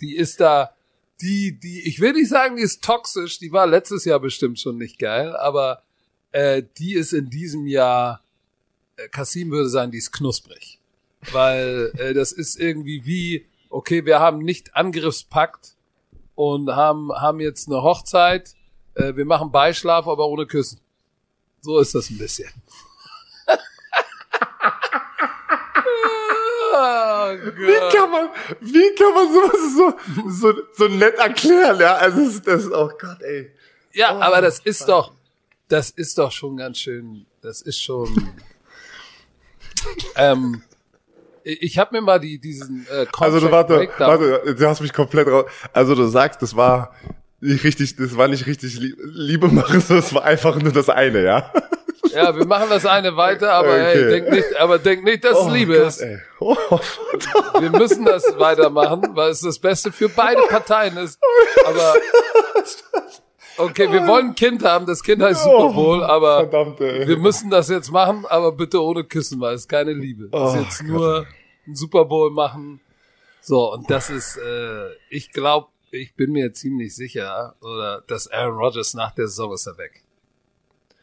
die 0.00 0.16
ist 0.16 0.40
da, 0.40 0.74
die, 1.20 1.58
die, 1.58 1.80
ich 1.86 2.00
will 2.00 2.12
nicht 2.12 2.28
sagen, 2.28 2.56
die 2.56 2.62
ist 2.62 2.82
toxisch, 2.82 3.38
die 3.38 3.52
war 3.52 3.66
letztes 3.66 4.04
Jahr 4.04 4.20
bestimmt 4.20 4.60
schon 4.60 4.76
nicht 4.78 4.98
geil, 4.98 5.34
aber 5.36 5.82
äh, 6.32 6.62
die 6.78 6.94
ist 6.94 7.12
in 7.12 7.28
diesem 7.30 7.66
Jahr, 7.66 8.22
äh, 8.96 9.08
Kasim 9.08 9.50
würde 9.50 9.68
sagen, 9.68 9.90
die 9.90 9.98
ist 9.98 10.12
knusprig. 10.12 10.78
Weil 11.32 11.92
äh, 11.98 12.14
das 12.14 12.32
ist 12.32 12.58
irgendwie 12.58 13.04
wie, 13.04 13.46
okay, 13.68 14.04
wir 14.06 14.20
haben 14.20 14.38
nicht 14.38 14.74
Angriffspakt 14.74 15.76
und 16.34 16.74
haben, 16.74 17.12
haben 17.12 17.40
jetzt 17.40 17.68
eine 17.68 17.82
Hochzeit, 17.82 18.54
äh, 18.94 19.14
wir 19.14 19.24
machen 19.24 19.52
Beischlaf, 19.52 20.06
aber 20.08 20.26
ohne 20.26 20.46
Küssen. 20.46 20.80
So 21.60 21.78
ist 21.78 21.94
das 21.94 22.08
ein 22.10 22.18
bisschen. 22.18 22.48
oh 26.72 27.32
Wie 27.54 27.96
kann 27.96 28.10
man, 28.10 28.28
wie 28.60 28.94
kann 28.94 29.14
man 29.14 29.32
sowas 29.32 29.74
so, 29.76 29.94
so, 30.30 30.54
so 30.72 30.88
nett 30.88 31.16
erklären, 31.16 31.78
ja? 31.78 31.96
Also, 31.96 32.18
das 32.24 32.34
ist, 32.34 32.46
das 32.46 32.64
ist, 32.64 32.72
oh 32.72 32.90
Gott, 32.98 33.20
ey. 33.20 33.50
Ja, 33.92 34.16
Oh, 34.16 34.20
aber 34.20 34.40
das 34.40 34.60
ist 34.60 34.88
doch, 34.88 35.12
das 35.68 35.90
ist 35.90 36.16
doch 36.16 36.32
schon 36.32 36.56
ganz 36.56 36.78
schön, 36.78 37.26
das 37.42 37.60
ist 37.60 37.82
schon. 37.82 38.32
ähm, 40.16 40.62
ich 41.44 41.78
habe 41.78 41.94
mir 41.96 42.00
mal 42.02 42.18
die, 42.20 42.38
diesen 42.38 42.86
äh, 42.90 43.06
Also, 43.18 43.40
du, 43.40 43.48
Contract 43.48 43.52
warte, 43.52 43.74
Breakdown- 43.76 44.08
warte, 44.08 44.54
du 44.54 44.66
hast 44.68 44.80
mich 44.80 44.92
komplett 44.92 45.28
raus. 45.28 45.44
Also, 45.72 45.94
du 45.94 46.06
sagst, 46.06 46.42
das 46.42 46.54
war 46.56 46.94
nicht 47.40 47.64
richtig, 47.64 47.96
das 47.96 48.16
war 48.16 48.28
nicht 48.28 48.46
richtig 48.46 48.78
Lie- 48.78 48.94
Liebe 48.98 49.48
machen, 49.48 49.82
das 49.88 50.12
war 50.14 50.24
einfach 50.24 50.56
nur 50.60 50.72
das 50.72 50.88
eine, 50.88 51.22
ja? 51.24 51.50
Ja, 52.12 52.36
wir 52.36 52.44
machen 52.44 52.66
das 52.70 52.84
eine 52.86 53.16
weiter, 53.16 53.52
aber 53.52 53.78
hey, 53.78 53.98
Okay. 53.98 54.08
denk 54.10 54.30
nicht, 54.32 54.56
aber 54.58 54.78
denk 54.80 55.04
nicht, 55.04 55.24
dass 55.24 55.38
es 55.46 55.52
Liebe 55.52 55.78
Gott, 55.78 55.86
ist. 55.88 56.00
ey. 56.00 56.18
Oh, 56.40 56.56
verdammt. 56.56 57.62
Wir 57.62 57.70
müssen 57.78 58.04
das 58.04 58.24
weitermachen, 58.36 59.02
weil 59.14 59.30
es 59.30 59.40
das 59.40 59.58
Beste 59.60 59.92
für 59.92 60.08
beide 60.08 60.42
Parteien 60.48 60.96
ist. 60.96 61.18
Aber 61.66 61.94
okay, 63.62 63.90
wir 63.92 64.06
wollen 64.06 64.28
ein 64.28 64.34
Kind 64.34 64.64
haben, 64.64 64.86
das 64.86 65.02
Kind 65.02 65.22
heißt 65.22 65.42
Super 65.44 65.72
Bowl, 65.72 66.02
aber 66.02 66.48
Verdammt, 66.48 66.80
wir 66.80 67.16
müssen 67.16 67.50
das 67.50 67.68
jetzt 67.68 67.90
machen, 67.90 68.24
aber 68.28 68.52
bitte 68.52 68.82
ohne 68.82 69.04
Küssen, 69.04 69.40
weil 69.40 69.54
es 69.54 69.66
keine 69.68 69.92
Liebe. 69.92 70.24
Es 70.26 70.30
Oh 70.32 70.48
ist 70.48 70.54
jetzt 70.56 70.78
Gott. 70.80 70.88
nur 70.88 71.26
ein 71.66 71.74
Super 71.74 72.04
Bowl 72.04 72.30
machen. 72.30 72.80
So, 73.40 73.72
und 73.72 73.90
das 73.90 74.10
ist, 74.10 74.36
äh, 74.36 74.88
ich 75.10 75.32
glaube, 75.32 75.68
ich 75.90 76.14
bin 76.14 76.32
mir 76.32 76.52
ziemlich 76.52 76.94
sicher, 76.94 77.54
oder 77.62 78.02
dass 78.06 78.28
Aaron 78.30 78.56
Rodgers 78.58 78.94
nach 78.94 79.12
der 79.12 79.28
Saison 79.28 79.52
ist 79.54 79.66
er 79.66 79.78
weg. 79.78 80.02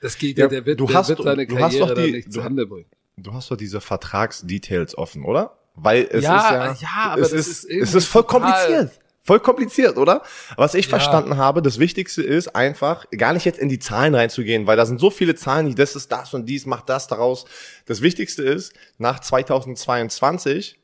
Das 0.02 0.17
geht 0.17 0.38
ja, 0.38 0.48
der 0.48 0.65
wird, 0.65 0.80
du 0.80 0.86
der 0.86 0.96
hast- 0.98 1.10
wird 1.10 1.24
seine 1.24 1.48
Karriere 1.48 1.96
die- 1.96 2.12
nicht 2.12 2.28
du- 2.28 2.32
zu 2.32 2.43
Hande 2.43 2.65
bringen. 2.67 2.86
Du 3.17 3.34
hast 3.34 3.50
doch 3.50 3.58
diese 3.58 3.82
Vertragsdetails 3.82 4.96
offen, 4.98 5.24
oder? 5.26 5.58
Weil 5.76 6.08
es 6.12 6.24
Ja, 6.24 6.38
ist 6.72 6.82
ja, 6.82 6.88
ja, 6.88 7.12
aber 7.13 7.22
es 7.22 7.32
ist, 7.34 7.63
ist 7.65 7.65
es 7.89 7.96
ist 7.96 8.06
voll 8.08 8.24
total- 8.24 8.41
kompliziert. 8.54 9.00
Voll 9.28 9.42
kompliziert, 9.42 9.98
oder? 9.98 10.22
Was 10.56 10.74
ich 10.74 10.88
verstanden 10.88 11.36
habe, 11.36 11.62
das 11.62 11.80
Wichtigste 11.80 12.24
ist 12.24 12.56
einfach, 12.56 13.06
gar 13.12 13.34
nicht 13.34 13.44
jetzt 13.44 13.60
in 13.60 13.68
die 13.68 13.78
Zahlen 13.78 14.16
reinzugehen, 14.16 14.68
weil 14.68 14.78
da 14.78 14.86
sind 14.86 15.02
so 15.02 15.10
viele 15.10 15.36
Zahlen, 15.36 15.68
die 15.68 15.76
das 15.76 15.98
ist 15.98 16.13
das 16.13 16.34
und 16.34 16.46
dies, 16.46 16.66
macht 16.66 16.88
das 16.88 17.08
daraus. 17.08 17.44
Das 17.86 18.02
Wichtigste 18.02 18.42
ist, 18.42 18.74
nach 18.98 19.20
2022 19.20 20.80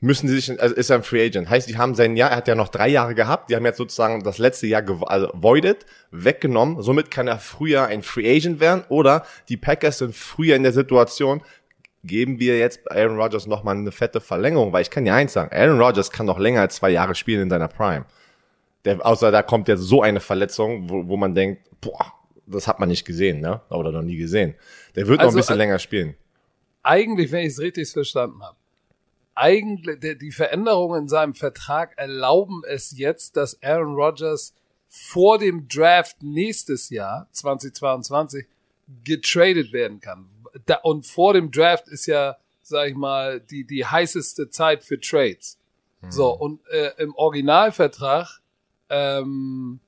müssen 0.00 0.26
sie 0.26 0.36
sich, 0.36 0.58
also 0.58 0.74
ist 0.74 0.88
er 0.88 0.96
ein 0.96 1.02
Free 1.02 1.26
Agent. 1.26 1.50
Heißt, 1.50 1.68
die 1.68 1.76
haben 1.76 1.94
sein 1.94 2.16
Jahr, 2.16 2.30
er 2.30 2.38
hat 2.38 2.48
ja 2.48 2.54
noch 2.54 2.68
drei 2.68 2.88
Jahre 2.88 3.14
gehabt, 3.14 3.50
die 3.50 3.56
haben 3.56 3.66
jetzt 3.66 3.76
sozusagen 3.76 4.22
das 4.22 4.38
letzte 4.38 4.66
Jahr 4.66 4.82
also 5.06 5.30
voided, 5.34 5.84
weggenommen. 6.10 6.80
Somit 6.80 7.10
kann 7.10 7.28
er 7.28 7.38
früher 7.38 7.84
ein 7.84 8.02
Free 8.02 8.36
Agent 8.36 8.58
werden 8.58 8.84
oder 8.88 9.26
die 9.50 9.58
Packers 9.58 9.98
sind 9.98 10.14
früher 10.16 10.56
in 10.56 10.62
der 10.62 10.72
Situation, 10.72 11.42
geben 12.06 12.38
wir 12.38 12.58
jetzt 12.58 12.90
Aaron 12.90 13.18
Rodgers 13.20 13.46
nochmal 13.46 13.76
eine 13.76 13.92
fette 13.92 14.20
Verlängerung, 14.20 14.72
weil 14.72 14.82
ich 14.82 14.90
kann 14.90 15.06
ja 15.06 15.14
eins 15.14 15.32
sagen, 15.32 15.54
Aaron 15.54 15.80
Rodgers 15.80 16.10
kann 16.10 16.26
noch 16.26 16.38
länger 16.38 16.60
als 16.62 16.76
zwei 16.76 16.90
Jahre 16.90 17.14
spielen 17.14 17.42
in 17.42 17.50
seiner 17.50 17.68
Prime. 17.68 18.04
Der, 18.84 19.04
außer 19.04 19.30
da 19.32 19.42
kommt 19.42 19.68
jetzt 19.68 19.80
so 19.82 20.02
eine 20.02 20.20
Verletzung, 20.20 20.88
wo, 20.88 21.08
wo 21.08 21.16
man 21.16 21.34
denkt, 21.34 21.62
boah, 21.80 22.12
das 22.46 22.68
hat 22.68 22.78
man 22.78 22.88
nicht 22.88 23.04
gesehen, 23.04 23.40
ne? 23.40 23.60
Oder 23.70 23.90
noch 23.90 24.02
nie 24.02 24.16
gesehen. 24.16 24.54
Der 24.94 25.08
wird 25.08 25.18
noch 25.18 25.26
Also, 25.26 25.36
ein 25.36 25.40
bisschen 25.40 25.56
äh, 25.56 25.58
länger 25.58 25.78
spielen. 25.80 26.14
eigentlich, 26.82 27.32
wenn 27.32 27.40
ich 27.40 27.52
es 27.54 27.60
richtig 27.60 27.90
verstanden 27.90 28.42
habe, 28.42 28.56
eigentlich 29.34 29.98
der, 30.00 30.14
die 30.14 30.30
Veränderungen 30.30 31.02
in 31.02 31.08
seinem 31.08 31.34
Vertrag 31.34 31.98
erlauben 31.98 32.62
es 32.66 32.96
jetzt, 32.96 33.36
dass 33.36 33.60
Aaron 33.62 33.94
Rodgers 33.96 34.54
vor 34.88 35.38
dem 35.38 35.66
Draft 35.68 36.22
nächstes 36.22 36.88
Jahr 36.90 37.28
2022 37.32 38.46
getradet 39.04 39.72
werden 39.72 40.00
kann. 40.00 40.26
Da, 40.64 40.76
und 40.82 41.06
vor 41.06 41.34
dem 41.34 41.50
Draft 41.50 41.88
ist 41.88 42.06
ja, 42.06 42.36
sag 42.62 42.88
ich 42.88 42.96
mal, 42.96 43.40
die 43.40 43.64
die 43.64 43.84
heißeste 43.84 44.48
Zeit 44.50 44.82
für 44.82 44.98
Trades. 45.00 45.58
So 46.08 46.30
und 46.30 46.60
äh, 46.70 46.92
im 46.98 47.14
Originalvertrag 47.16 48.40
ähm, 48.90 49.80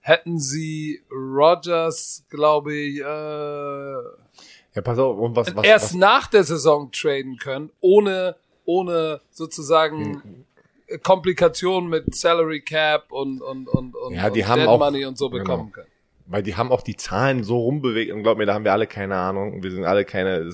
hätten 0.00 0.38
sie 0.40 1.02
Rodgers, 1.10 2.24
glaube 2.30 2.72
ich, 2.74 2.98
äh, 3.00 3.02
Ja, 3.02 4.82
pass 4.82 4.98
auf, 4.98 5.18
und 5.18 5.36
was, 5.36 5.54
was, 5.54 5.64
erst 5.66 5.84
was 5.86 5.94
nach 5.94 6.26
der 6.28 6.44
Saison 6.44 6.90
traden 6.92 7.36
können, 7.36 7.70
ohne, 7.80 8.36
ohne 8.64 9.20
sozusagen 9.30 10.22
Hm. 10.22 10.44
äh, 10.86 10.98
Komplikationen 10.98 11.90
mit 11.90 12.14
Salary 12.14 12.62
Cap 12.62 13.12
und, 13.12 13.42
und, 13.42 13.68
und, 13.68 13.94
und, 13.96 14.14
Ja, 14.14 14.30
die 14.30 14.40
und 14.42 14.48
haben 14.48 14.60
Dead 14.60 14.68
auch- 14.68 14.78
Money 14.78 15.04
und 15.04 15.18
so 15.18 15.28
genau. 15.28 15.42
bekommen 15.44 15.72
können. 15.72 15.88
Weil 16.28 16.42
die 16.42 16.56
haben 16.56 16.70
auch 16.70 16.82
die 16.82 16.96
Zahlen 16.96 17.42
so 17.42 17.58
rumbewegt 17.58 18.12
und 18.12 18.22
glaub 18.22 18.38
mir, 18.38 18.46
da 18.46 18.54
haben 18.54 18.64
wir 18.64 18.72
alle 18.72 18.86
keine 18.86 19.16
Ahnung. 19.16 19.62
Wir 19.62 19.70
sind 19.70 19.84
alle 19.84 20.04
keine, 20.04 20.48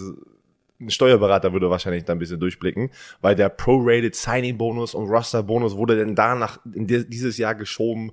ein 0.80 0.90
Steuerberater 0.90 1.52
würde 1.52 1.70
wahrscheinlich 1.70 2.04
da 2.04 2.12
ein 2.12 2.18
bisschen 2.18 2.40
durchblicken, 2.40 2.90
weil 3.20 3.34
der 3.34 3.48
Prorated 3.48 4.14
Signing 4.14 4.56
Bonus 4.58 4.94
und 4.94 5.08
Roster 5.08 5.42
Bonus 5.42 5.76
wurde 5.76 5.96
denn 5.96 6.14
danach 6.14 6.58
dieses 6.64 7.38
Jahr 7.38 7.54
geschoben. 7.54 8.10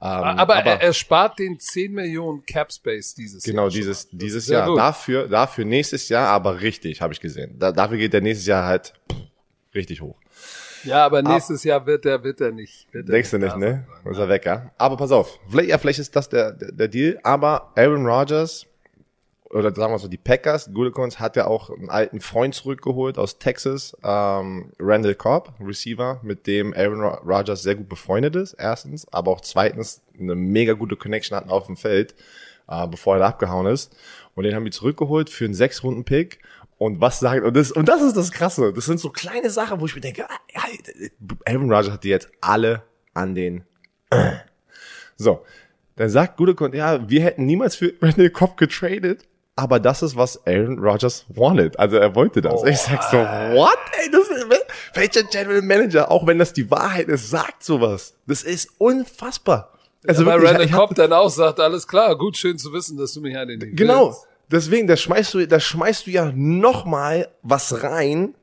Ähm, 0.00 0.08
aber, 0.08 0.56
er, 0.56 0.80
er 0.80 0.92
spart 0.92 1.38
den 1.38 1.58
10 1.60 1.92
Millionen 1.92 2.44
Cap 2.44 2.72
Space 2.72 3.14
dieses 3.14 3.44
Genau, 3.44 3.62
Jahr. 3.62 3.70
schon 3.70 3.80
dieses, 3.80 4.08
dieses 4.10 4.48
Jahr. 4.48 4.66
gut. 4.66 4.78
Dafür, 4.78 5.28
dafür 5.28 5.64
nächstes 5.64 6.08
Jahr, 6.08 6.28
aber 6.28 6.60
richtig, 6.60 7.00
habe 7.00 7.12
ich 7.12 7.20
gesehen. 7.20 7.56
Da, 7.58 7.70
dafür 7.70 7.98
geht 7.98 8.12
der 8.12 8.20
nächstes 8.20 8.46
Jahr 8.46 8.64
halt 8.64 8.94
richtig 9.74 10.00
hoch. 10.00 10.16
Ja, 10.84 11.04
aber 11.04 11.22
nächstes 11.22 11.64
Jahr 11.64 11.84
wird 11.86 12.04
er, 12.06 12.22
wird 12.24 12.40
er 12.40 12.52
nicht. 12.52 12.92
Wird 12.92 13.08
er 13.08 13.12
Denkst 13.12 13.30
du 13.30 13.38
nicht, 13.38 13.56
ne? 13.56 13.86
sein. 14.04 14.12
Ist 14.12 14.18
er 14.18 14.28
weg, 14.28 14.44
ja? 14.46 14.70
Aber 14.78 14.96
pass 14.96 15.12
auf, 15.12 15.38
vielleicht, 15.48 15.70
ja, 15.70 15.78
vielleicht 15.78 15.98
ist 16.00 16.14
das 16.16 16.28
der, 16.28 16.52
der, 16.52 16.72
der 16.72 16.88
Deal, 16.88 17.18
aber 17.22 17.72
Aaron 17.76 18.06
Rodgers, 18.06 18.66
oder 19.50 19.74
sagen 19.74 19.92
wir 19.92 19.98
so, 19.98 20.08
die 20.08 20.16
Packers, 20.16 20.70
Gudekons 20.72 21.20
hat 21.20 21.36
ja 21.36 21.46
auch 21.46 21.68
einen 21.70 21.90
alten 21.90 22.20
Freund 22.20 22.54
zurückgeholt 22.54 23.18
aus 23.18 23.38
Texas, 23.38 23.94
ähm, 24.02 24.72
Randall 24.78 25.14
Cobb, 25.14 25.52
Receiver, 25.60 26.20
mit 26.22 26.46
dem 26.46 26.72
Aaron 26.74 27.02
Ro- 27.02 27.18
Rodgers 27.26 27.62
sehr 27.62 27.74
gut 27.74 27.88
befreundet 27.88 28.34
ist, 28.34 28.54
erstens, 28.54 29.06
aber 29.12 29.30
auch 29.30 29.42
zweitens 29.42 30.00
eine 30.18 30.34
mega 30.34 30.72
gute 30.72 30.96
Connection 30.96 31.36
hatten 31.36 31.50
auf 31.50 31.66
dem 31.66 31.76
Feld, 31.76 32.14
äh, 32.68 32.86
bevor 32.88 33.16
er 33.16 33.20
da 33.20 33.26
abgehauen 33.28 33.66
ist. 33.66 33.94
Und 34.34 34.44
den 34.44 34.54
haben 34.54 34.64
die 34.64 34.70
zurückgeholt 34.70 35.28
für 35.28 35.44
einen 35.44 35.52
Sechs-Runden-Pick. 35.52 36.38
Und 36.82 37.00
was 37.00 37.20
sagt, 37.20 37.44
und 37.44 37.56
das, 37.56 37.70
und 37.70 37.88
das 37.88 38.02
ist 38.02 38.16
das 38.16 38.32
Krasse. 38.32 38.72
Das 38.72 38.86
sind 38.86 38.98
so 38.98 39.10
kleine 39.10 39.50
Sachen, 39.50 39.80
wo 39.80 39.86
ich 39.86 39.94
mir 39.94 40.00
denke, 40.00 40.28
ah, 40.28 40.34
ja, 40.52 40.62
Aaron 41.46 41.70
Rodgers 41.72 41.92
hat 41.92 42.02
die 42.02 42.08
jetzt 42.08 42.28
alle 42.40 42.82
an 43.14 43.36
den 43.36 43.64
so, 45.16 45.44
dann 45.94 46.10
sagt 46.10 46.36
Gudekon, 46.38 46.72
ja, 46.72 47.08
wir 47.08 47.22
hätten 47.22 47.46
niemals 47.46 47.76
für 47.76 47.94
Randall 48.02 48.30
Cobb 48.30 48.56
getradet, 48.56 49.28
aber 49.54 49.78
das 49.78 50.02
ist, 50.02 50.16
was 50.16 50.44
Aaron 50.44 50.80
Rodgers 50.80 51.24
wanted. 51.28 51.78
Also 51.78 51.98
er 51.98 52.16
wollte 52.16 52.40
das. 52.40 52.62
Oh, 52.62 52.66
ich 52.66 52.78
sag 52.78 53.00
so, 53.04 53.18
what? 53.18 53.78
Ey, 54.02 54.10
das 54.10 54.28
ist, 54.28 54.46
welcher 54.94 55.22
General 55.22 55.62
Manager, 55.62 56.10
auch 56.10 56.26
wenn 56.26 56.40
das 56.40 56.52
die 56.52 56.68
Wahrheit 56.68 57.06
ist, 57.06 57.30
sagt 57.30 57.62
sowas. 57.62 58.14
Das 58.26 58.42
ist 58.42 58.70
unfassbar. 58.78 59.72
Also 60.04 60.26
weil 60.26 60.40
wirklich, 60.40 60.60
Randall 60.60 60.78
Cobb 60.80 60.96
dann 60.96 61.12
auch 61.12 61.30
sagt, 61.30 61.60
alles 61.60 61.86
klar, 61.86 62.18
gut, 62.18 62.36
schön 62.36 62.58
zu 62.58 62.72
wissen, 62.72 62.98
dass 62.98 63.12
du 63.12 63.20
mich 63.20 63.34
in 63.34 63.60
den 63.60 63.76
Genau. 63.76 64.08
willst. 64.08 64.26
Deswegen, 64.52 64.86
da 64.86 64.96
schmeißt 64.96 65.34
du, 65.34 65.46
da 65.46 65.58
schmeißt 65.58 66.06
du 66.06 66.10
ja 66.10 66.30
noch 66.34 66.84
mal 66.84 67.28
was 67.42 67.82
rein, 67.82 68.34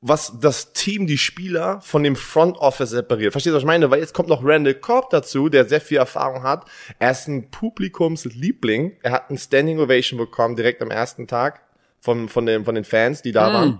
was 0.00 0.38
das 0.38 0.72
Team, 0.74 1.06
die 1.06 1.18
Spieler 1.18 1.80
von 1.80 2.02
dem 2.02 2.14
Front 2.14 2.58
Office 2.58 2.90
separiert. 2.90 3.32
Verstehst 3.32 3.52
du, 3.52 3.56
was 3.56 3.62
ich 3.62 3.66
meine? 3.66 3.90
Weil 3.90 4.00
jetzt 4.00 4.12
kommt 4.12 4.28
noch 4.28 4.44
Randall 4.44 4.74
Cobb 4.74 5.10
dazu, 5.10 5.48
der 5.48 5.64
sehr 5.64 5.80
viel 5.80 5.96
Erfahrung 5.96 6.42
hat. 6.42 6.66
Er 6.98 7.10
ist 7.10 7.26
ein 7.26 7.50
Publikumsliebling. 7.50 8.98
Er 9.02 9.12
hat 9.12 9.30
ein 9.30 9.38
Standing 9.38 9.80
Ovation 9.80 10.18
bekommen 10.18 10.56
direkt 10.56 10.82
am 10.82 10.90
ersten 10.90 11.26
Tag 11.26 11.62
von, 12.00 12.28
von, 12.28 12.44
den, 12.44 12.66
von 12.66 12.74
den 12.74 12.84
Fans, 12.84 13.22
die 13.22 13.32
da 13.32 13.52
waren. 13.52 13.78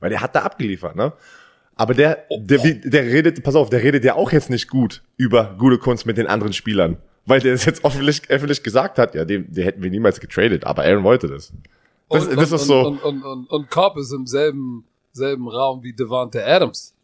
Weil 0.00 0.10
der 0.10 0.20
hat 0.20 0.34
da 0.34 0.42
abgeliefert, 0.42 0.96
ne? 0.96 1.14
Aber 1.76 1.94
der, 1.94 2.26
der, 2.30 2.58
der 2.58 3.02
redet, 3.04 3.42
pass 3.42 3.54
auf, 3.54 3.70
der 3.70 3.82
redet 3.82 4.04
ja 4.04 4.14
auch 4.14 4.32
jetzt 4.32 4.50
nicht 4.50 4.68
gut 4.68 5.02
über 5.16 5.56
gute 5.58 5.78
Kunst 5.78 6.06
mit 6.06 6.16
den 6.16 6.26
anderen 6.26 6.52
Spielern. 6.52 6.98
Weil 7.26 7.40
der 7.40 7.54
es 7.54 7.64
jetzt 7.64 7.84
öffentlich, 7.84 8.28
öffentlich 8.30 8.62
gesagt 8.62 8.98
hat, 8.98 9.14
ja, 9.14 9.24
den, 9.24 9.52
den 9.52 9.64
hätten 9.64 9.82
wir 9.82 9.90
niemals 9.90 10.20
getradet, 10.20 10.64
aber 10.64 10.84
Aaron 10.84 11.04
wollte 11.04 11.28
das. 11.28 11.52
Das, 12.08 12.26
und, 12.26 12.36
das 12.36 12.52
und, 12.52 12.56
ist 12.56 12.66
so, 12.66 12.80
Und, 12.86 13.02
und, 13.02 13.22
und, 13.24 13.50
und 13.50 13.70
Cobb 13.70 13.98
ist 13.98 14.12
im 14.12 14.26
selben, 14.26 14.84
selben 15.12 15.48
Raum 15.48 15.82
wie 15.82 15.92
Devante 15.92 16.44
Adams, 16.46 16.94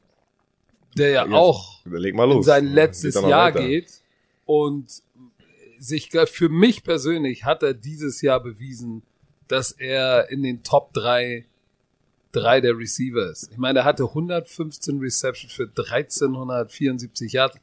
der 0.97 1.11
ja 1.11 1.25
Jetzt, 1.25 1.35
auch 1.35 1.85
in 1.87 2.43
sein 2.43 2.67
letztes 2.67 3.15
Geht 3.17 3.29
Jahr 3.29 3.55
weiter. 3.55 3.67
geht 3.67 3.91
und 4.47 5.03
sich 5.81 6.11
für 6.27 6.49
mich 6.49 6.85
persönlich 6.85 7.45
hat 7.45 7.65
er 7.65 7.75
dieses 7.75 8.23
Jahr 8.23 8.41
bewiesen, 8.41 9.03
dass 9.49 9.73
er 9.73 10.31
in 10.31 10.45
den 10.45 10.63
Top 10.63 10.93
drei 10.93 11.47
drei 12.33 12.61
der 12.61 12.77
Receiver 12.77 13.31
ist. 13.31 13.51
Ich 13.53 13.59
meine, 13.59 13.81
er 13.81 13.85
hatte 13.85 14.05
115 14.05 14.99
Receptions 14.99 15.53
für 15.53 15.65
1374 15.65 17.33
Yards, 17.33 17.57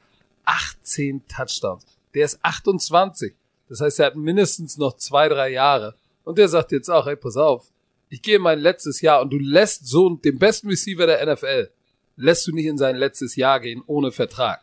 18 0.45 1.27
Touchdowns. 1.27 1.98
Der 2.13 2.25
ist 2.25 2.39
28. 2.43 3.33
Das 3.67 3.81
heißt, 3.81 3.99
er 3.99 4.07
hat 4.07 4.15
mindestens 4.15 4.77
noch 4.77 4.97
zwei, 4.97 5.29
drei 5.29 5.51
Jahre. 5.51 5.95
Und 6.23 6.37
der 6.37 6.49
sagt 6.49 6.71
jetzt 6.71 6.89
auch, 6.89 7.07
ey, 7.07 7.15
pass 7.15 7.37
auf, 7.37 7.67
ich 8.09 8.21
gehe 8.21 8.37
in 8.37 8.41
mein 8.41 8.59
letztes 8.59 9.01
Jahr 9.01 9.21
und 9.21 9.31
du 9.31 9.37
lässt 9.37 9.87
so 9.87 10.09
den 10.09 10.39
besten 10.39 10.67
Receiver 10.69 11.05
der 11.05 11.25
NFL, 11.25 11.69
lässt 12.17 12.47
du 12.47 12.51
nicht 12.51 12.65
in 12.65 12.77
sein 12.77 12.95
letztes 12.95 13.35
Jahr 13.35 13.59
gehen 13.59 13.83
ohne 13.85 14.11
Vertrag. 14.11 14.61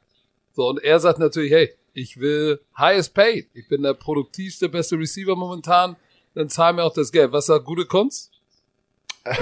So, 0.54 0.68
und 0.68 0.82
er 0.82 0.98
sagt 1.00 1.18
natürlich, 1.18 1.52
hey, 1.52 1.72
ich 1.92 2.18
will 2.20 2.60
highest 2.76 3.14
paid. 3.14 3.48
Ich 3.54 3.68
bin 3.68 3.82
der 3.82 3.94
produktivste, 3.94 4.68
beste 4.68 4.98
Receiver 4.98 5.36
momentan. 5.36 5.96
Dann 6.34 6.48
zahl 6.48 6.74
mir 6.74 6.84
auch 6.84 6.92
das 6.92 7.12
Geld. 7.12 7.32
Was 7.32 7.46
sagt 7.46 7.64
gute 7.64 7.86
Kunst? 7.86 8.30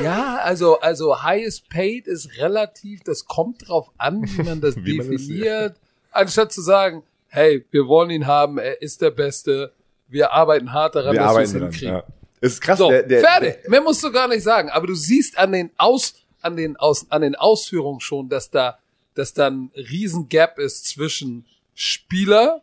Ja, 0.02 0.38
also, 0.38 0.80
also 0.80 1.22
highest 1.22 1.68
paid 1.68 2.06
ist 2.06 2.38
relativ, 2.38 3.02
das 3.02 3.26
kommt 3.26 3.68
drauf 3.68 3.90
an, 3.98 4.22
wie 4.22 4.42
man 4.42 4.60
das 4.60 4.76
Wie 4.84 4.98
man 4.98 5.10
das 5.10 5.20
definiert. 5.20 5.76
Anstatt 6.10 6.52
zu 6.52 6.62
sagen, 6.62 7.02
hey, 7.34 7.64
wir 7.72 7.88
wollen 7.88 8.10
ihn 8.10 8.26
haben, 8.26 8.58
er 8.58 8.80
ist 8.80 9.02
der 9.02 9.10
Beste, 9.10 9.72
wir 10.06 10.32
arbeiten 10.32 10.72
hart 10.72 10.94
daran, 10.94 11.12
Wir 11.14 11.20
dass 11.20 11.34
wir 11.36 11.42
es 11.42 11.52
hinkriegen. 11.52 11.94
ja. 11.96 12.04
Es 12.40 12.52
ist 12.54 12.60
krass, 12.60 12.78
So, 12.78 12.90
der, 12.90 13.02
der, 13.02 13.20
fertig. 13.20 13.68
Mehr 13.68 13.80
musst 13.80 14.04
du 14.04 14.12
gar 14.12 14.28
nicht 14.28 14.42
sagen. 14.42 14.68
Aber 14.70 14.86
du 14.86 14.94
siehst 14.94 15.36
an 15.38 15.50
den 15.50 15.70
Aus, 15.76 16.14
an 16.42 16.56
den 16.56 16.76
Aus, 16.76 17.06
an 17.10 17.22
den 17.22 17.34
Ausführungen 17.34 18.00
schon, 18.00 18.28
dass 18.28 18.50
da, 18.50 18.78
dass 19.14 19.32
da 19.32 19.48
ein 19.48 19.70
riesen 19.74 20.28
Gap 20.28 20.58
ist 20.58 20.86
zwischen 20.86 21.46
Spieler 21.74 22.62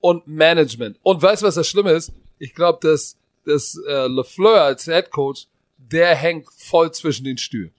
und 0.00 0.26
Management. 0.26 0.98
Und 1.02 1.22
weißt 1.22 1.42
du, 1.42 1.46
was 1.46 1.54
das 1.54 1.68
Schlimme 1.68 1.92
ist? 1.92 2.10
Ich 2.38 2.54
glaube, 2.54 2.78
dass, 2.82 3.16
dass 3.44 3.78
äh, 3.86 4.06
LeFleur 4.08 4.62
als 4.62 4.84
Head 4.86 5.10
Coach, 5.10 5.46
der 5.76 6.16
hängt 6.16 6.48
voll 6.56 6.90
zwischen 6.90 7.24
den 7.24 7.38
Stühlen. 7.38 7.72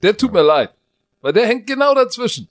Der 0.00 0.16
tut 0.16 0.32
mir 0.32 0.42
leid. 0.42 0.72
Weil 1.20 1.32
der 1.32 1.46
hängt 1.46 1.66
genau 1.66 1.94
dazwischen. 1.94 2.48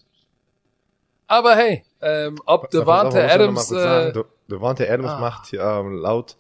Aber 1.28 1.56
hey, 1.56 1.84
ähm, 2.02 2.40
ob 2.46 2.70
Devante 2.72 3.30
Adams, 3.30 3.72
äh, 3.72 4.12
De- 4.12 4.26
Devante 4.50 4.90
Adams 4.90 5.10
ah. 5.10 5.20
macht 5.20 5.54
ähm, 5.54 5.96
laut 5.96 6.36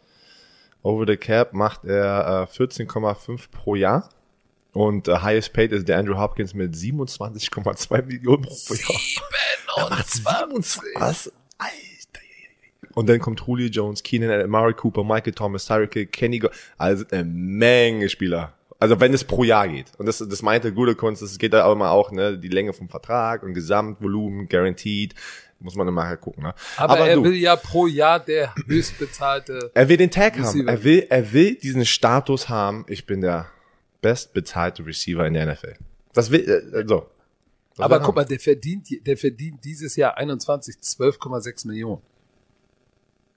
Over 0.84 1.06
the 1.06 1.18
Cap 1.18 1.54
macht 1.54 1.86
er 1.86 2.48
äh, 2.52 2.58
14,5 2.58 3.52
pro 3.52 3.76
Jahr. 3.76 4.10
Und 4.74 5.08
äh, 5.08 5.18
highest 5.18 5.54
paid 5.54 5.72
ist 5.74 5.88
der 5.88 5.98
Andrew 5.98 6.18
Hopkins 6.18 6.54
mit 6.54 6.74
27,2 6.74 8.02
Millionen 8.06 8.44
pro 8.44 8.74
Jahr. 8.74 9.00
Er 9.78 9.90
macht 9.90 10.10
27. 10.10 10.82
Was? 10.96 11.32
Alter. 11.58 11.72
Und 12.94 13.08
dann 13.08 13.20
kommt 13.20 13.42
Julio 13.46 13.68
Jones, 13.68 14.04
Keenan, 14.04 14.50
Murray 14.50 14.74
Cooper, 14.74 15.04
Michael 15.04 15.34
Thomas, 15.34 15.66
Tyreek 15.66 15.94
Hill, 15.94 16.06
Kenny 16.08 16.40
Go 16.40 16.50
Also 16.78 17.06
eine 17.12 17.24
Menge 17.24 18.10
Spieler. 18.10 18.54
Also 18.80 19.00
wenn 19.00 19.14
es 19.14 19.24
pro 19.24 19.44
Jahr 19.44 19.68
geht. 19.68 19.92
Und 20.00 20.08
das, 20.08 20.18
das 20.18 20.42
meinte 20.42 20.74
gute 20.74 20.96
Kunst, 20.96 21.22
es 21.22 21.38
geht 21.38 21.54
da 21.54 21.66
auch 21.66 21.74
immer 21.74 21.92
auch, 21.92 22.12
ne, 22.12 22.38
die 22.38 22.48
Länge 22.48 22.74
vom 22.74 22.90
Vertrag 22.90 23.44
und 23.44 23.54
Gesamtvolumen, 23.54 24.50
guaranteed. 24.50 25.14
Muss 25.62 25.76
man 25.76 25.88
immer 25.88 26.08
halt 26.08 26.22
gucken, 26.22 26.44
ne? 26.44 26.56
aber, 26.76 27.08
er 27.08 27.16
du, 27.16 27.24
will 27.24 27.36
ja 27.36 27.56
pro 27.56 27.86
Jahr 27.86 28.20
der 28.20 28.54
höchstbezahlte 28.66 29.72
er 29.74 29.90
will 29.90 29.98
den 29.98 30.10
Tag 30.10 30.34
haben. 30.34 30.44
Receiver. 30.44 30.70
Er 30.72 30.84
will, 30.84 31.06
er 31.10 31.34
will 31.34 31.56
diesen 31.56 31.86
Status 31.86 32.50
haben. 32.50 32.86
Ich 32.88 33.06
bin 33.06 33.22
der 33.22 33.48
bestbezahlte 34.02 34.86
Receiver 34.86 35.26
in 35.28 35.36
der 35.36 35.46
NFL. 35.46 35.76
Das 36.14 36.32
will, 36.32 36.42
äh, 36.42 36.88
so. 36.88 37.08
Das 37.76 37.86
Aber 37.86 37.96
er 37.96 38.00
guck 38.00 38.10
haben. 38.10 38.16
mal, 38.16 38.26
der 38.26 38.40
verdient, 38.40 38.88
der 39.06 39.18
verdient 39.18 39.64
dieses 39.64 39.96
Jahr 39.96 40.18
21, 40.18 40.76
12,6 40.76 41.68
Millionen. 41.68 42.02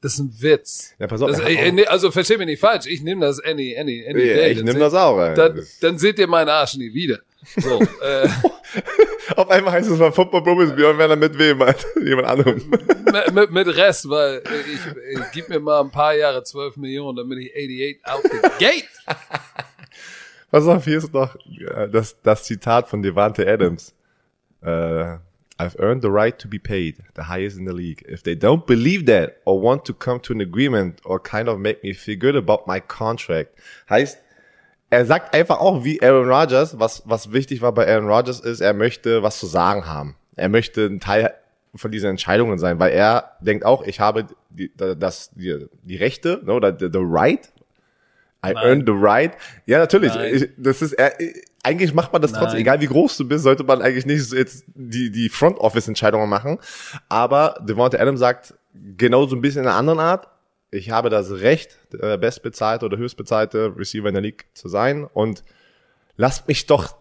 Das 0.04 0.12
ist 0.12 0.18
ein 0.18 0.36
Witz. 0.38 0.92
Ja, 0.98 1.06
pass 1.06 1.22
auf. 1.22 1.30
Das, 1.30 1.40
äh, 1.40 1.72
nee, 1.72 1.86
also 1.86 2.10
versteh 2.10 2.36
mich 2.36 2.46
nicht 2.46 2.60
falsch. 2.60 2.84
Ich 2.84 3.00
nehme 3.00 3.24
das 3.24 3.40
any, 3.42 3.74
any, 3.74 4.04
any 4.06 4.20
auch- 4.20 4.34
day. 4.36 4.50
ich 4.50 4.58
Dann 4.58 4.66
nehme 4.66 4.78
das 4.78 4.92
auch. 4.92 5.18
ey. 5.18 5.34
Dann, 5.34 5.66
dann 5.80 5.96
seht 5.96 6.18
ihr 6.18 6.26
meinen 6.26 6.50
Arsch 6.50 6.76
nie 6.76 6.92
wieder. 6.92 7.20
So, 7.56 7.80
äh, 8.02 8.28
Auf 9.34 9.48
einmal 9.48 9.72
heißt 9.72 9.88
es 9.88 9.98
mal 9.98 10.12
Football 10.12 10.42
Brothers, 10.42 10.76
Björn 10.76 10.98
Werner 10.98 11.16
mit 11.16 11.38
wem? 11.38 11.58
Jemand 12.04 12.28
anderem. 12.28 12.70
mit, 13.32 13.50
mit, 13.50 13.66
Rest, 13.68 14.10
weil 14.10 14.42
ich, 14.70 15.18
ich 15.18 15.24
gib 15.32 15.48
mir 15.48 15.58
mal 15.58 15.80
ein 15.80 15.90
paar 15.90 16.14
Jahre 16.14 16.42
12 16.42 16.76
Millionen, 16.76 17.16
damit 17.16 17.38
ich 17.38 17.50
88 17.54 18.00
out 18.04 18.22
the 18.24 18.62
gate. 18.62 18.88
Pass 20.50 20.66
auf, 20.66 20.84
hier 20.84 20.98
ist 20.98 21.14
noch 21.14 21.34
äh, 21.34 21.88
das, 21.88 22.20
das 22.22 22.44
Zitat 22.44 22.88
von 22.90 23.00
Devante 23.00 23.50
Adams. 23.50 23.94
Äh, 24.60 25.16
I've 25.58 25.76
earned 25.78 26.02
the 26.02 26.10
right 26.10 26.36
to 26.38 26.48
be 26.48 26.58
paid, 26.58 26.96
the 27.14 27.24
highest 27.24 27.56
in 27.58 27.64
the 27.64 27.72
league. 27.72 28.04
If 28.08 28.22
they 28.22 28.34
don't 28.34 28.66
believe 28.66 29.06
that 29.06 29.36
or 29.44 29.60
want 29.60 29.84
to 29.84 29.94
come 29.94 30.20
to 30.22 30.32
an 30.32 30.40
agreement 30.40 31.00
or 31.04 31.20
kind 31.20 31.48
of 31.48 31.58
make 31.58 31.82
me 31.84 31.94
feel 31.94 32.18
good 32.18 32.34
about 32.34 32.66
my 32.66 32.80
contract. 32.80 33.50
Heißt, 33.88 34.18
er 34.90 35.06
sagt 35.06 35.34
einfach 35.34 35.60
auch 35.60 35.84
wie 35.84 36.02
Aaron 36.02 36.28
Rodgers, 36.28 36.78
was, 36.78 37.02
was 37.04 37.32
wichtig 37.32 37.62
war 37.62 37.72
bei 37.72 37.86
Aaron 37.86 38.08
Rodgers 38.08 38.40
ist, 38.40 38.60
er 38.60 38.74
möchte 38.74 39.22
was 39.22 39.38
zu 39.38 39.46
sagen 39.46 39.86
haben. 39.86 40.16
Er 40.36 40.48
möchte 40.48 40.86
ein 40.86 41.00
Teil 41.00 41.32
von 41.74 41.90
diesen 41.90 42.10
Entscheidungen 42.10 42.58
sein, 42.58 42.78
weil 42.78 42.92
er 42.92 43.36
denkt 43.40 43.64
auch, 43.64 43.84
ich 43.84 44.00
habe 44.00 44.26
die, 44.50 44.70
das, 44.76 45.30
die, 45.34 45.66
die 45.82 45.96
Rechte, 45.96 46.40
ne, 46.44 46.52
oder 46.52 46.76
the, 46.76 46.88
the 46.92 47.00
right, 47.00 47.52
I 48.44 48.52
Nein. 48.52 48.56
earned 48.56 48.86
the 48.86 48.94
right. 48.94 49.32
Ja, 49.66 49.78
natürlich. 49.78 50.14
Ich, 50.16 50.50
das 50.58 50.82
ist, 50.82 50.92
er, 50.92 51.18
eigentlich 51.64 51.94
macht 51.94 52.12
man 52.12 52.22
das 52.22 52.32
trotzdem, 52.32 52.52
Nein. 52.52 52.60
egal 52.60 52.80
wie 52.80 52.86
groß 52.86 53.16
du 53.16 53.26
bist, 53.26 53.42
sollte 53.42 53.64
man 53.64 53.82
eigentlich 53.82 54.06
nicht 54.06 54.32
jetzt 54.32 54.64
die, 54.74 55.10
die 55.10 55.28
Front 55.28 55.58
Office 55.58 55.88
Entscheidungen 55.88 56.28
machen. 56.28 56.58
Aber 57.08 57.58
Devonta 57.66 57.98
Adams 57.98 58.20
sagt 58.20 58.54
genau 58.74 59.26
so 59.26 59.34
ein 59.34 59.40
bisschen 59.40 59.62
in 59.62 59.68
einer 59.68 59.76
anderen 59.76 59.98
Art. 59.98 60.28
Ich 60.70 60.90
habe 60.90 61.08
das 61.08 61.30
Recht, 61.30 61.78
der 61.92 62.18
bestbezahlte 62.18 62.84
oder 62.84 62.98
höchstbezahlte 62.98 63.74
Receiver 63.76 64.08
in 64.08 64.14
der 64.14 64.22
League 64.22 64.46
zu 64.54 64.68
sein 64.68 65.04
und 65.04 65.42
lasst 66.16 66.48
mich 66.48 66.66
doch, 66.66 66.96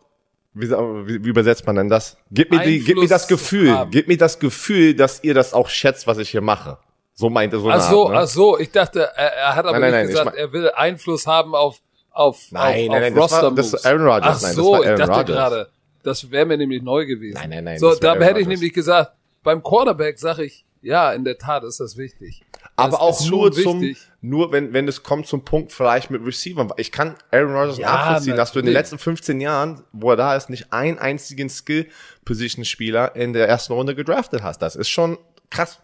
wie, 0.54 0.70
wie, 0.70 1.26
wie 1.26 1.30
übersetzt 1.30 1.66
man 1.66 1.76
denn 1.76 1.90
das? 1.90 2.18
Gib 2.32 2.52
mir, 2.52 2.60
die, 2.60 2.80
gib 2.80 2.98
mir 2.98 3.08
das 3.08 3.28
Gefühl, 3.28 3.88
gib 3.92 4.08
mir 4.08 4.18
das 4.18 4.40
Gefühl, 4.40 4.96
dass 4.96 5.24
ihr 5.24 5.34
das 5.34 5.54
auch 5.54 5.68
schätzt, 5.68 6.08
was 6.08 6.20
ich 6.20 6.30
hier 6.30 6.42
mache. 6.42 6.78
So 7.16 7.30
meint 7.30 7.54
er 7.54 7.60
so 7.60 7.70
eine 7.70 7.82
Ach 7.82 7.90
so, 7.90 8.06
Art, 8.06 8.14
ne? 8.14 8.20
ach 8.20 8.28
so, 8.28 8.60
ich 8.60 8.72
dachte, 8.72 9.10
er, 9.16 9.34
er 9.34 9.56
hat 9.56 9.66
aber 9.66 9.80
Nein, 9.80 9.92
nein, 9.92 10.06
nicht 10.06 10.16
nein, 10.16 10.26
gesagt, 10.26 10.38
er 10.38 10.54
will 10.54 10.72
Einfluss 10.72 11.28
haben 11.28 11.54
auf, 11.54 11.80
auf, 12.14 12.40
Nein, 12.52 12.62
auf, 12.90 12.92
nein, 12.94 13.02
nein, 13.02 13.18
auf 13.18 13.30
das 13.30 13.32
war- 13.32 13.44
Roster 13.50 13.56
das 13.56 13.74
ist 13.74 13.86
Aaron 13.86 14.02
Rodgers, 14.08 14.38
Ach 14.38 14.42
nein, 14.44 14.56
das 14.56 14.66
so, 14.66 14.72
war 14.72 14.80
ich 14.82 14.88
Aaron 14.88 15.00
dachte 15.00 15.12
Rodgers. 15.14 15.36
gerade, 15.36 15.70
das 16.04 16.32
wäre 16.32 16.46
mir 16.46 16.58
nämlich 16.58 16.82
neu 16.84 17.06
gewesen. 17.06 17.34
Nein, 17.36 17.50
nein, 17.50 17.64
nein, 17.64 17.80
So, 17.80 17.96
da 17.96 18.20
war 18.20 18.26
hätte 18.28 18.40
ich 18.40 18.48
nämlich 18.48 18.72
gesagt, 18.74 19.14
beim 19.44 19.62
Quarterback 19.64 20.20
sage 20.20 20.44
ich, 20.46 20.64
ja, 20.82 21.12
in 21.14 21.24
der 21.24 21.38
Tat 21.38 21.64
ist 21.64 21.80
das 21.80 21.98
wichtig. 21.98 22.42
Aber 22.76 22.92
Das 22.92 23.00
auch 23.00 23.30
nur 23.30 23.52
zum, 23.52 23.82
wichtig. 23.82 24.04
nur 24.22 24.52
wenn, 24.52 24.74
wenn 24.74 24.88
es 24.88 25.02
kommt 25.04 25.28
zum 25.28 25.46
Punkt 25.46 25.72
vielleicht 25.72 26.10
mit 26.12 26.26
Receivern. 26.26 26.72
Ich 26.78 26.92
kann 26.92 27.16
Aaron 27.32 27.56
Rodgers 27.56 27.78
Ja, 27.78 27.92
nachvollziehen, 27.94 28.36
dass 28.36 28.52
du 28.52 28.60
in 28.60 28.66
den 28.66 28.74
letzten 28.74 28.98
15 28.98 29.40
Jahren, 29.42 29.84
wo 29.94 30.10
er 30.12 30.16
da 30.18 30.36
ist, 30.36 30.50
nicht 30.50 30.74
einen 30.74 30.98
einzigen 31.00 31.50
Skill-Position-Spieler 31.50 33.16
in 33.16 33.34
der 33.34 33.48
ersten 33.48 33.74
Runde 33.74 33.96
gedraftet 33.96 34.44
hast. 34.44 34.60
Das 34.62 34.76
ist 34.76 34.90
schon 34.90 35.18
krass. 35.50 35.80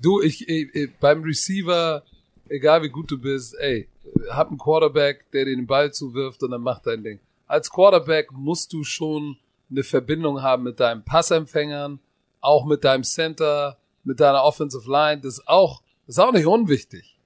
Du, 0.00 0.20
ich, 0.22 0.48
ich, 0.48 0.74
ich 0.74 0.90
beim 1.00 1.22
Receiver, 1.22 2.02
egal 2.48 2.82
wie 2.82 2.88
gut 2.88 3.10
du 3.10 3.18
bist, 3.18 3.56
ey, 3.58 3.88
hab 4.30 4.48
einen 4.48 4.58
Quarterback, 4.58 5.30
der 5.32 5.44
dir 5.44 5.56
den 5.56 5.66
Ball 5.66 5.92
zuwirft 5.92 6.42
und 6.42 6.50
dann 6.50 6.62
macht 6.62 6.86
dein 6.86 7.02
Ding. 7.02 7.20
Als 7.46 7.70
Quarterback 7.70 8.32
musst 8.32 8.72
du 8.72 8.84
schon 8.84 9.38
eine 9.70 9.82
Verbindung 9.82 10.42
haben 10.42 10.62
mit 10.62 10.80
deinen 10.80 11.04
Passempfängern, 11.04 12.00
auch 12.40 12.64
mit 12.64 12.84
deinem 12.84 13.04
Center, 13.04 13.78
mit 14.04 14.20
deiner 14.20 14.44
Offensive 14.44 14.90
Line. 14.90 15.20
Das 15.20 15.34
ist 15.34 15.48
auch, 15.48 15.82
das 16.06 16.16
ist 16.16 16.20
auch 16.20 16.32
nicht 16.32 16.46
unwichtig. 16.46 17.18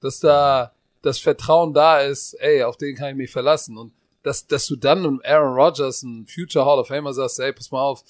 Dass 0.00 0.20
da 0.20 0.72
das 1.02 1.18
Vertrauen 1.18 1.72
da 1.72 2.00
ist, 2.00 2.34
ey, 2.34 2.62
auf 2.62 2.76
den 2.76 2.96
kann 2.96 3.10
ich 3.10 3.16
mich 3.16 3.30
verlassen. 3.30 3.78
Und 3.78 3.92
dass, 4.22 4.46
dass 4.46 4.66
du 4.66 4.76
dann 4.76 4.98
einem 4.98 5.20
Aaron 5.24 5.54
Rodgers, 5.54 6.02
ein 6.02 6.26
Future 6.26 6.64
Hall 6.66 6.78
of 6.78 6.88
Famer, 6.88 7.12
sagst, 7.14 7.38
ey, 7.40 7.52
pass 7.52 7.70
mal 7.70 7.82
auf, 7.82 8.02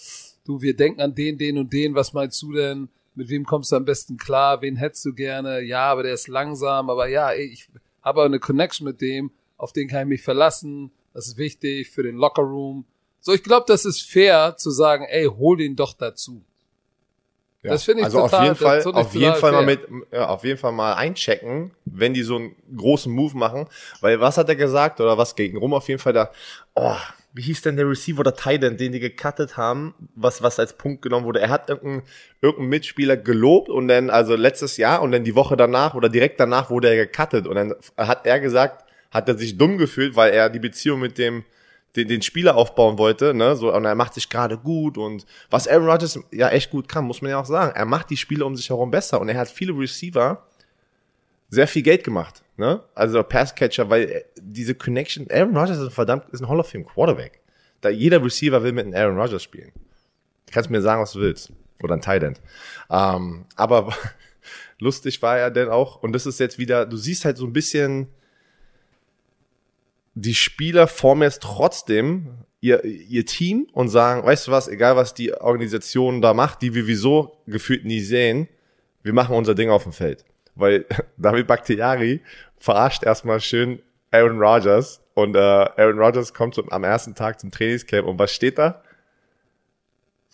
du, 0.45 0.61
wir 0.63 0.75
denken 0.75 1.01
an 1.01 1.15
den, 1.15 1.39
den 1.39 1.59
und 1.59 1.73
den, 1.73 1.95
was 1.95 2.13
meinst 2.13 2.41
du 2.43 2.53
denn? 2.53 2.89
Mit 3.15 3.29
wem 3.29 3.45
kommst 3.45 3.73
du 3.73 3.77
am 3.77 3.85
besten 3.85 4.17
klar? 4.17 4.63
Wen 4.63 4.77
hättest 4.77 5.05
du 5.05 5.15
gerne? 5.15 5.63
Ja, 5.63 5.91
aber 5.91 6.03
der 6.03 6.15
ist 6.15 6.29
langsam, 6.29 6.91
aber 6.91 7.09
ja, 7.09 7.31
ey, 7.31 7.47
ich 7.47 7.69
habe 8.07 8.23
eine 8.23 8.39
Connection 8.39 8.87
mit 8.87 9.01
dem, 9.01 9.33
auf 9.57 9.73
den 9.73 9.89
kann 9.89 10.03
ich 10.03 10.07
mich 10.07 10.23
verlassen. 10.23 10.93
Das 11.13 11.27
ist 11.27 11.37
wichtig 11.37 11.91
für 11.91 12.03
den 12.03 12.17
Locker 12.17 12.43
Room. 12.43 12.85
So, 13.21 13.33
ich 13.33 13.43
glaube, 13.43 13.65
das 13.67 13.85
ist 13.85 14.03
fair 14.03 14.57
zu 14.57 14.71
sagen, 14.71 15.05
ey, 15.09 15.25
hol 15.25 15.57
den 15.57 15.75
doch 15.75 15.93
dazu. 15.93 16.45
Ja. 17.63 17.73
Das 17.73 17.83
finde 17.83 18.03
ich 18.03 18.05
also 18.05 18.21
total- 18.21 18.41
auf 18.41 18.45
jeden 18.45 18.57
Fall, 18.57 18.93
auf 18.95 19.15
jeden 19.15 19.35
Fall 19.35 19.53
mal 19.53 19.67
mit, 19.67 19.81
ja, 20.13 20.29
auf 20.29 20.45
jeden 20.45 20.59
Fall 20.59 20.71
mal 20.71 20.95
einchecken, 20.95 21.73
wenn 21.85 22.15
die 22.15 22.23
so 22.23 22.37
einen 22.37 22.55
großen 22.77 23.13
Move 23.13 23.37
machen. 23.37 23.67
Weil 24.01 24.21
was 24.21 24.39
hat 24.39 24.49
er 24.49 24.55
gesagt 24.55 25.01
oder 25.01 25.19
was 25.19 25.35
gegen 25.35 25.57
rum 25.57 25.75
auf 25.75 25.89
jeden 25.89 25.99
Fall 25.99 26.13
da? 26.13 26.31
Oh, 26.77 26.95
wie 27.37 27.43
hieß 27.43 27.61
denn 27.61 27.77
der 27.77 27.89
Receiver 27.89 28.21
oder 28.21 28.35
Titan, 28.35 28.79
den 28.79 28.93
die 28.93 29.01
gecuttet 29.01 29.59
haben, 29.59 29.95
was 30.15 30.43
was 30.43 30.59
als 30.59 30.73
Punkt 30.73 31.03
genommen 31.03 31.27
wurde? 31.27 31.41
Er 31.41 31.51
hat 31.51 31.69
irgendeinen 31.69 32.03
irgendeinen 32.41 32.71
Mitspieler 32.71 33.19
gelobt 33.19 33.69
und 33.69 33.89
dann 33.89 34.09
also 34.09 34.37
letztes 34.37 34.79
Jahr 34.79 35.03
und 35.03 35.13
dann 35.13 35.23
die 35.23 35.35
Woche 35.35 35.55
danach 35.55 35.95
oder 35.95 36.09
direkt 36.09 36.41
danach 36.41 36.71
wurde 36.71 36.89
er 36.89 37.07
gecuttet 37.07 37.47
und 37.47 37.55
dann 37.55 37.75
hat 37.99 38.27
er 38.27 38.41
gesagt, 38.41 38.87
hat 39.11 39.29
er 39.29 39.37
sich 39.37 39.59
dumm 39.59 39.77
gefühlt, 39.77 40.17
weil 40.17 40.33
er 40.33 40.49
die 40.49 40.59
Beziehung 40.59 41.01
mit 41.01 41.19
dem 41.19 41.45
den, 41.95 42.09
den 42.09 42.23
Spieler 42.23 42.57
aufbauen 42.57 42.99
wollte, 42.99 43.35
ne, 43.35 43.57
so, 43.57 43.75
und 43.75 43.85
er 43.85 43.95
macht 43.95 44.15
sich 44.15 44.29
gerade 44.29 44.59
gut 44.59 44.97
und 44.99 45.27
was 45.51 45.69
Aaron 45.69 45.89
Rodgers 45.89 46.19
ja 46.31 46.49
echt 46.51 46.71
gut 46.71 46.89
kann, 46.89 47.05
muss 47.05 47.23
man 47.23 47.31
ja 47.31 47.41
auch 47.41 47.47
sagen. 47.47 47.73
Er 47.75 47.87
macht 47.87 48.11
die 48.11 48.17
Spiele 48.17 48.45
um 48.45 48.57
sich 48.57 48.69
herum 48.69 48.91
besser 48.91 49.21
und 49.21 49.29
er 49.29 49.39
hat 49.39 49.49
viele 49.49 49.73
Receiver 49.73 50.47
sehr 51.49 51.69
viel 51.69 51.83
Geld 51.83 52.05
gemacht, 52.05 52.43
ne, 52.57 52.83
also 52.95 53.23
Passcatcher, 53.23 53.89
weil 53.91 54.09
er- 54.09 54.25
diese 54.41 54.75
Connection, 54.75 55.27
Aaron 55.31 55.57
Rodgers 55.57 55.79
ist 55.79 55.85
ein 55.85 55.91
verdammt, 55.91 56.29
ist 56.31 56.41
ein 56.41 56.49
Hall 56.49 56.61
of 56.61 56.69
Fame 56.69 56.85
Quarterback. 56.85 57.41
Da 57.81 57.89
jeder 57.91 58.23
Receiver 58.25 58.63
will 58.63 58.73
mit 58.73 58.87
einem 58.87 58.95
Aaron 58.95 59.19
Rodgers 59.19 59.43
spielen. 59.43 59.73
Du 60.47 60.53
kannst 60.53 60.71
mir 60.71 60.81
sagen, 60.81 61.03
was 61.03 61.13
du 61.13 61.21
willst. 61.21 61.53
Oder 61.83 61.95
ein 61.95 62.01
Tight 62.01 62.23
End. 62.23 62.41
Ähm, 62.91 63.45
aber 63.57 63.93
lustig 64.79 65.21
war 65.23 65.39
er 65.39 65.51
denn 65.51 65.69
auch, 65.69 66.03
und 66.03 66.13
das 66.13 66.25
ist 66.27 66.41
jetzt 66.41 66.59
wieder, 66.59 66.87
du 66.87 66.97
siehst 66.97 67.25
halt 67.25 67.37
so 67.37 67.47
ein 67.47 67.53
bisschen, 67.53 68.09
die 70.15 70.35
Spieler 70.35 70.87
formen 70.87 71.23
jetzt 71.23 71.43
trotzdem 71.43 72.29
ihr, 72.61 72.83
ihr 72.85 73.27
Team 73.27 73.69
und 73.73 73.89
sagen, 73.91 74.25
weißt 74.27 74.47
du 74.47 74.51
was, 74.51 74.69
egal 74.69 74.97
was 74.97 75.13
die 75.13 75.35
Organisation 75.35 76.23
da 76.23 76.33
macht, 76.33 76.63
die 76.63 76.75
wir 76.75 76.87
wieso 76.87 77.37
gefühlt 77.47 77.85
nie 77.85 78.01
sehen, 78.01 78.49
wir 79.03 79.13
machen 79.13 79.37
unser 79.37 79.55
Ding 79.55 79.69
auf 79.71 79.83
dem 79.83 79.93
Feld. 79.93 80.25
Weil 80.57 80.87
David 81.17 81.47
Bakhtiari 81.47 82.21
verarscht 82.59 83.05
erstmal 83.05 83.41
schön 83.41 83.81
Aaron 84.11 84.39
Rodgers 84.41 85.01
und 85.15 85.37
äh, 85.37 85.39
Aaron 85.39 85.99
Rodgers 85.99 86.35
kommt 86.35 86.55
zum, 86.55 86.71
am 86.73 86.85
ersten 86.85 87.15
Tag 87.15 87.41
zum 87.41 87.51
Trainingscamp 87.51 88.07
und 88.07 88.19
was 88.19 88.33
steht 88.33 88.59
da? 88.59 88.83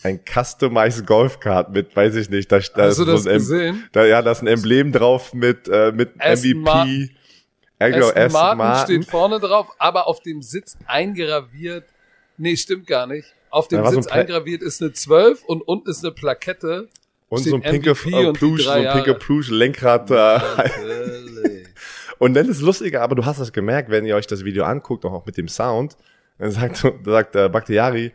Ein 0.03 0.21
customized 0.25 1.07
Golfcard 1.07 1.71
mit, 1.71 1.95
weiß 1.95 2.17
ich 2.17 2.29
nicht, 2.29 2.51
da, 2.51 2.59
da 2.59 2.87
Hast 2.87 2.99
du 2.99 3.03
ist 3.03 3.09
das 3.09 3.23
so 3.23 3.31
ein, 3.31 3.37
gesehen? 3.37 3.89
da, 3.93 4.05
ja, 4.05 4.23
da 4.23 4.33
ist 4.33 4.43
ein 4.43 4.49
Emblem 4.49 4.91
drauf 4.91 5.33
mit, 5.33 5.69
äh, 5.69 5.93
mit 5.93 6.13
Aston 6.19 6.51
MVP. 6.51 6.61
Martin. 6.61 7.17
Ja, 7.79 7.89
genau, 7.89 8.09
Aston 8.09 8.59
Martin, 8.59 9.03
steht 9.03 9.11
vorne 9.11 9.39
drauf, 9.41 9.69
aber 9.79 10.09
auf 10.09 10.21
dem 10.21 10.43
Sitz 10.43 10.77
eingraviert, 10.87 11.85
nee, 12.37 12.57
stimmt 12.57 12.87
gar 12.87 13.07
nicht. 13.07 13.33
Auf 13.51 13.69
dem 13.69 13.85
so 13.85 13.91
Sitz 13.93 14.07
ein 14.09 14.21
eingraviert 14.21 14.63
ist 14.63 14.81
eine 14.83 14.93
12 14.93 15.45
und 15.45 15.63
unten 15.63 15.91
ist 15.91 16.05
eine 16.05 16.13
Plakette. 16.13 16.89
Und 17.33 17.45
so 17.45 17.55
ein 17.55 17.63
pinke 17.63 17.93
MVP 17.93 18.11
äh, 18.11 18.33
Plush, 18.35 18.65
so 18.65 18.71
ein 18.71 18.83
pinke 18.93 19.09
Jahre. 19.09 19.19
Plush 19.19 19.49
Lenkrad. 19.49 20.11
Natürlich. 20.11 21.67
und 22.19 22.35
dann 22.35 22.47
ist 22.47 22.57
es 22.57 22.63
lustiger, 22.63 23.01
aber 23.01 23.15
du 23.15 23.25
hast 23.25 23.41
das 23.41 23.55
gemerkt, 23.55 23.91
wenn 23.91 24.05
ihr 24.05 24.17
euch 24.17 24.27
das 24.27 24.45
Video 24.45 24.65
anguckt, 24.65 25.07
auch 25.07 25.25
mit 25.25 25.39
dem 25.39 25.49
Sound. 25.49 25.97
Dann 26.39 26.51
sagt, 26.51 26.85
da 26.85 27.11
sagt 27.11 27.35
äh, 27.35 27.49
Bakhtiari, 27.49 28.13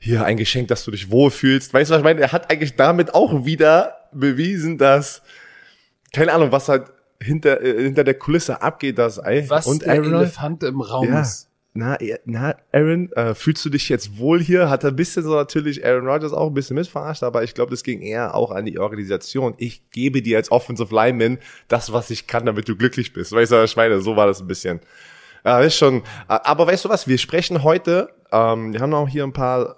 hier 0.00 0.24
ein 0.24 0.36
Geschenk, 0.36 0.66
dass 0.66 0.84
du 0.84 0.90
dich 0.90 1.12
wohlfühlst. 1.12 1.72
Weißt 1.72 1.90
du, 1.90 1.94
was 1.94 2.00
ich 2.00 2.04
meine? 2.04 2.20
Er 2.20 2.32
hat 2.32 2.50
eigentlich 2.50 2.74
damit 2.74 3.14
auch 3.14 3.44
wieder 3.44 4.08
bewiesen, 4.12 4.78
dass, 4.78 5.22
keine 6.12 6.32
Ahnung, 6.32 6.50
was 6.50 6.68
halt 6.68 6.86
hinter, 7.22 7.62
äh, 7.62 7.84
hinter 7.84 8.02
der 8.02 8.14
Kulisse 8.14 8.62
abgeht, 8.62 8.98
dass, 8.98 9.18
ey, 9.18 9.48
Was 9.48 9.68
und 9.68 9.82
der 9.82 9.92
Aaron, 9.92 10.12
Elefant 10.12 10.64
im 10.64 10.80
Raum 10.80 11.06
ja, 11.06 11.20
ist. 11.20 11.48
Na, 11.76 11.98
na, 12.24 12.56
Aaron, 12.72 13.12
äh, 13.12 13.34
fühlst 13.34 13.64
du 13.64 13.70
dich 13.70 13.88
jetzt 13.88 14.18
wohl 14.18 14.40
hier? 14.40 14.70
Hat 14.70 14.84
er 14.84 14.90
ein 14.90 14.96
bisschen 14.96 15.22
so 15.22 15.34
natürlich 15.34 15.84
Aaron 15.84 16.06
Rodgers 16.06 16.32
auch 16.32 16.48
ein 16.48 16.54
bisschen 16.54 16.76
mitverarscht, 16.76 17.22
aber 17.22 17.44
ich 17.44 17.54
glaube, 17.54 17.70
das 17.70 17.82
ging 17.82 18.00
eher 18.00 18.34
auch 18.34 18.50
an 18.50 18.64
die 18.64 18.78
Organisation. 18.78 19.54
Ich 19.58 19.90
gebe 19.90 20.22
dir 20.22 20.38
als 20.38 20.50
Offensive 20.50 20.94
Lineman 20.94 21.38
das, 21.68 21.92
was 21.92 22.10
ich 22.10 22.26
kann, 22.26 22.46
damit 22.46 22.68
du 22.68 22.76
glücklich 22.76 23.12
bist. 23.12 23.32
Weißt 23.32 23.52
du, 23.52 23.66
meine? 23.76 24.00
So 24.00 24.16
war 24.16 24.26
das 24.26 24.40
ein 24.40 24.46
bisschen. 24.46 24.80
Ja, 25.44 25.60
ist 25.60 25.76
schon. 25.76 26.02
Aber 26.26 26.66
weißt 26.66 26.84
du 26.84 26.88
was? 26.88 27.06
Wir 27.06 27.18
sprechen 27.18 27.62
heute, 27.62 28.08
ähm, 28.32 28.72
wir 28.72 28.80
haben 28.80 28.94
auch 28.94 29.08
hier 29.08 29.22
ein 29.22 29.32
paar 29.32 29.76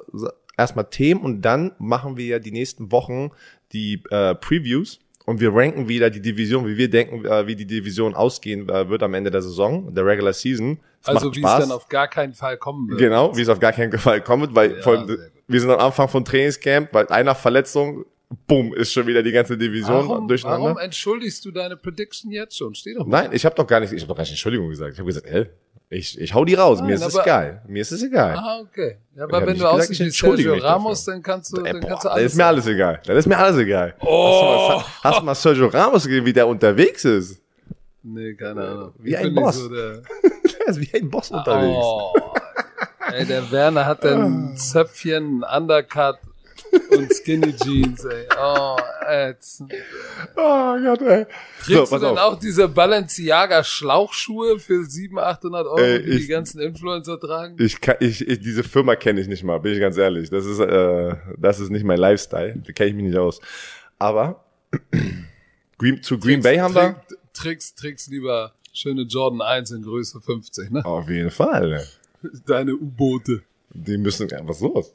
erstmal 0.57 0.89
Themen 0.89 1.21
und 1.21 1.43
dann 1.43 1.73
machen 1.79 2.17
wir 2.17 2.27
ja 2.27 2.39
die 2.39 2.53
nächsten 2.53 2.91
Wochen 2.91 3.31
die 3.73 4.03
äh, 4.11 4.35
Previews 4.35 5.01
und 5.27 5.41
wir 5.41 5.55
ranken 5.55 5.89
wieder 5.89 6.09
die 6.09 6.23
Division, 6.23 6.67
wie 6.67 6.77
wir 6.77 6.89
denken, 6.89 7.25
äh, 7.27 7.47
wie 7.47 7.55
die 7.55 7.67
Division 7.67 8.15
ausgehen 8.15 8.69
äh, 8.69 8.89
wird 8.89 9.03
am 9.03 9.13
Ende 9.13 9.31
der 9.31 9.43
Saison, 9.43 9.95
der 9.95 10.07
Regular 10.07 10.33
Season. 10.33 10.81
Also 11.05 11.35
wie 11.35 11.41
Spaß. 11.41 11.63
es 11.63 11.69
dann 11.69 11.77
auf 11.77 11.89
gar 11.89 12.09
keinen 12.09 12.35
Fall 12.35 12.57
kommen 12.57 12.89
wird. 12.89 12.99
Genau, 12.99 13.37
wie 13.37 13.43
es 13.43 13.49
auf 13.49 13.61
gar 13.61 13.73
keinen 13.73 13.97
Fall 13.99 14.21
kommt, 14.21 14.55
weil 14.55 14.79
Ja, 14.79 14.87
allem, 14.87 15.19
wir 15.47 15.61
sind 15.61 15.71
am 15.71 15.81
Anfang 15.81 16.09
von 16.09 16.25
Trainingscamp, 16.25 16.93
weil 16.93 17.07
einer 17.09 17.35
Verletzung 17.35 18.05
bumm, 18.47 18.75
ist 18.75 18.93
schon 18.93 19.07
wieder 19.07 19.23
die 19.23 19.33
ganze 19.33 19.57
Division 19.57 20.09
Warum, 20.09 20.29
durcheinander. 20.29 20.65
warum 20.65 20.79
entschuldigst 20.79 21.45
du 21.45 21.51
deine 21.51 21.77
Prediction 21.77 22.31
jetzt 22.31 22.59
schon? 22.59 22.75
Steh 22.75 22.95
doch 22.95 23.07
Nein, 23.07 23.31
ich 23.33 23.45
habe 23.45 23.55
doch 23.55 23.67
gar 23.67 23.81
nicht, 23.81 23.93
ich 23.93 24.01
habe 24.03 24.09
doch 24.09 24.17
gar 24.17 24.23
nicht 24.23 24.33
Entschuldigung 24.33 24.69
gesagt. 24.69 24.93
Ich 24.93 24.99
habe 24.99 25.07
gesagt, 25.07 25.27
ey, 25.27 25.47
ich, 25.91 26.21
ich 26.21 26.35
hau 26.35 26.45
die 26.45 26.55
raus, 26.55 26.81
mir 26.81 26.89
Nein, 26.89 26.95
ist 26.97 27.07
es 27.07 27.19
egal. 27.19 27.63
Mir 27.67 27.81
ist 27.81 27.93
es 27.93 28.03
egal. 28.03 28.37
Ah, 28.37 28.61
okay. 28.61 28.99
Ja, 29.17 29.25
aber 29.25 29.47
wenn 29.47 29.59
du 29.59 29.67
aussiehst 29.67 30.01
wie 30.01 30.11
Sergio 30.11 30.55
dafür. 30.57 30.65
Ramos, 30.69 31.05
dann 31.05 31.23
kannst 31.23 31.57
du, 31.57 31.63
Ey, 31.63 31.73
dann 31.73 31.81
boah, 31.81 31.89
kannst 31.89 32.05
du 32.05 32.09
alles 32.11 32.33
ist 32.33 32.37
mir 32.37 32.45
alles 32.47 32.67
egal. 32.67 33.01
Das 33.07 33.17
ist 33.17 33.27
mir 33.27 33.39
alles 33.39 33.57
egal. 33.57 33.95
Oh. 34.01 34.43
Hast, 34.43 34.71
du 34.71 34.85
mal, 34.85 34.85
hast 35.03 35.21
du 35.21 35.25
mal 35.25 35.35
Sergio 35.35 35.67
Ramos 35.69 36.05
gesehen, 36.05 36.27
wie 36.27 36.33
der 36.35 36.47
unterwegs 36.47 37.07
ist? 37.07 37.41
Nee, 38.03 38.35
keine 38.35 38.63
Ahnung. 38.67 38.93
Wie 38.99 39.11
Ich 39.11 39.19
ein 39.19 39.35
Boss. 39.35 39.57
So 39.57 39.69
der, 39.69 40.03
Der 40.61 40.67
ist 40.69 40.81
wie 40.81 40.95
ein 40.99 41.11
Boss 41.11 41.31
unterwegs. 41.31 41.77
oh. 41.79 42.13
Ey, 43.13 43.25
der 43.25 43.51
Werner 43.51 43.87
hat 43.87 44.05
ein 44.05 44.55
Zöpfchen, 44.57 45.43
ein 45.43 45.63
Undercut 45.63 46.19
und 46.91 47.11
Skinny 47.13 47.55
Jeans, 47.57 48.05
ey. 48.05 48.27
Oh, 48.39 48.77
ätzend. 49.09 49.73
Oh 50.37 50.77
Gott, 50.83 51.01
ey. 51.03 51.27
Kriegst 51.61 51.87
so, 51.91 51.99
du 51.99 52.05
denn 52.07 52.19
auch 52.19 52.39
diese 52.39 52.69
Balenciaga 52.69 53.65
Schlauchschuhe 53.65 54.59
für 54.59 54.85
700, 54.85 55.25
800 55.39 55.67
Euro, 55.67 55.79
Ey, 55.79 56.03
die 56.03 56.11
die 56.11 56.17
ich- 56.19 56.29
ganzen 56.29 56.61
Influencer 56.61 57.19
tragen? 57.19 57.57
Ich, 57.59 57.81
kann, 57.81 57.97
ich, 58.01 58.27
ich 58.29 58.41
diese 58.41 58.63
Firma 58.63 58.95
kenne 58.97 59.21
ich 59.23 59.29
nicht 59.29 59.43
mal, 59.45 59.59
bin 59.59 59.73
ich 59.73 59.81
ganz 59.81 59.97
ehrlich. 59.97 60.29
Das 60.29 60.45
ist, 60.45 60.59
äh, 60.61 61.15
das 61.39 61.61
ist 61.61 61.71
nicht 61.71 61.85
mein 61.85 61.99
Lifestyle. 61.99 62.61
Da 62.67 62.73
kenne 62.73 62.91
ich 62.91 62.95
mich 62.97 63.05
nicht 63.05 63.17
aus. 63.19 63.41
Aber 63.99 64.45
Green, 65.79 66.03
zu 66.03 66.19
Green 66.19 66.43
Bay 66.43 66.59
haben 66.59 66.75
wir. 66.75 66.97
Tricks, 67.39 67.75
Tricks 67.75 68.09
lieber 68.09 68.53
schöne 68.73 69.03
Jordan 69.03 69.41
1 69.41 69.71
in 69.71 69.83
Größe 69.83 70.21
50, 70.21 70.71
ne? 70.71 70.85
Auf 70.85 71.09
jeden 71.09 71.31
Fall. 71.31 71.87
Deine 72.47 72.75
U-Boote. 72.75 73.43
Die 73.71 73.97
müssen, 73.97 74.29
was 74.43 74.57
ist 74.57 74.63
los? 74.63 74.93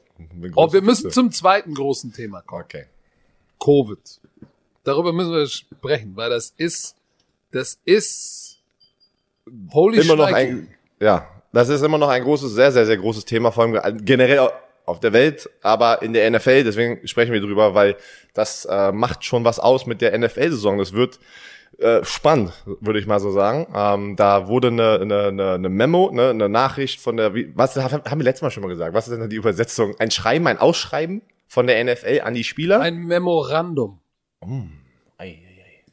Oh, 0.54 0.70
wir 0.72 0.82
müssen 0.82 1.10
zum 1.10 1.32
zweiten 1.32 1.74
großen 1.74 2.12
Thema 2.12 2.42
kommen. 2.42 2.64
Okay. 2.64 2.84
Covid. 3.62 3.98
Darüber 4.82 5.12
müssen 5.14 5.32
wir 5.32 5.46
sprechen, 5.46 6.14
weil 6.16 6.28
das 6.28 6.52
ist, 6.58 6.96
das 7.50 7.78
ist, 7.86 8.58
holy 9.72 10.00
Immer 10.00 10.16
noch 10.16 10.26
ein, 10.26 10.68
ja, 11.00 11.26
das 11.52 11.70
ist 11.70 11.80
immer 11.80 11.96
noch 11.96 12.08
ein 12.08 12.22
großes, 12.22 12.52
sehr, 12.52 12.72
sehr, 12.72 12.84
sehr 12.84 12.98
großes 12.98 13.24
Thema, 13.24 13.52
vor 13.52 13.64
allem 13.64 14.04
generell 14.04 14.50
auf 14.84 15.00
der 15.00 15.14
Welt, 15.14 15.48
aber 15.62 16.02
in 16.02 16.12
der 16.12 16.30
NFL, 16.30 16.64
deswegen 16.64 17.08
sprechen 17.08 17.32
wir 17.32 17.40
drüber, 17.40 17.74
weil 17.74 17.96
das 18.34 18.66
äh, 18.66 18.92
macht 18.92 19.24
schon 19.24 19.44
was 19.44 19.58
aus 19.58 19.86
mit 19.86 20.02
der 20.02 20.18
NFL-Saison. 20.18 20.76
Das 20.76 20.92
wird 20.92 21.18
äh, 21.78 22.04
spannend, 22.04 22.52
würde 22.80 22.98
ich 22.98 23.06
mal 23.06 23.20
so 23.20 23.30
sagen. 23.30 23.66
Ähm, 23.74 24.16
da 24.16 24.48
wurde 24.48 24.68
eine, 24.68 25.00
eine, 25.00 25.22
eine, 25.28 25.52
eine 25.52 25.68
Memo, 25.68 26.10
ne, 26.12 26.30
eine 26.30 26.48
Nachricht 26.48 27.00
von 27.00 27.16
der, 27.16 27.34
wie, 27.34 27.52
was 27.54 27.76
haben 27.76 28.20
wir 28.20 28.24
letztes 28.24 28.42
Mal 28.42 28.50
schon 28.50 28.62
mal 28.62 28.68
gesagt? 28.68 28.94
Was 28.94 29.08
ist 29.08 29.18
denn 29.18 29.28
die 29.28 29.36
Übersetzung? 29.36 29.94
Ein 29.98 30.10
Schreiben, 30.10 30.46
ein 30.46 30.58
Ausschreiben 30.58 31.22
von 31.46 31.66
der 31.66 31.82
NFL 31.84 32.20
an 32.22 32.34
die 32.34 32.44
Spieler? 32.44 32.80
Ein 32.80 33.04
Memorandum. 33.04 34.00
Ei, 34.42 34.58
ei, 35.18 35.28
ei. 35.28 35.84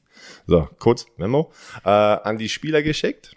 So, 0.48 0.68
kurz 0.80 1.06
Memo 1.18 1.52
äh, 1.84 1.90
an 1.90 2.38
die 2.38 2.50
Spieler 2.50 2.84
geschickt. 2.84 3.36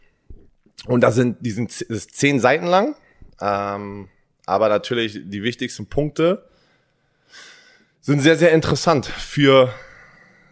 Und 0.86 1.00
da 1.00 1.10
sind, 1.10 1.38
die 1.40 1.50
sind 1.50 1.70
das 1.70 1.80
ist 1.82 2.16
zehn 2.16 2.40
Seiten 2.40 2.66
lang. 2.66 2.96
Ähm, 3.40 4.08
aber 4.46 4.68
natürlich 4.68 5.20
die 5.24 5.42
wichtigsten 5.42 5.86
Punkte 5.86 6.48
sind 8.00 8.20
sehr, 8.20 8.36
sehr 8.36 8.52
interessant 8.52 9.06
für, 9.06 9.72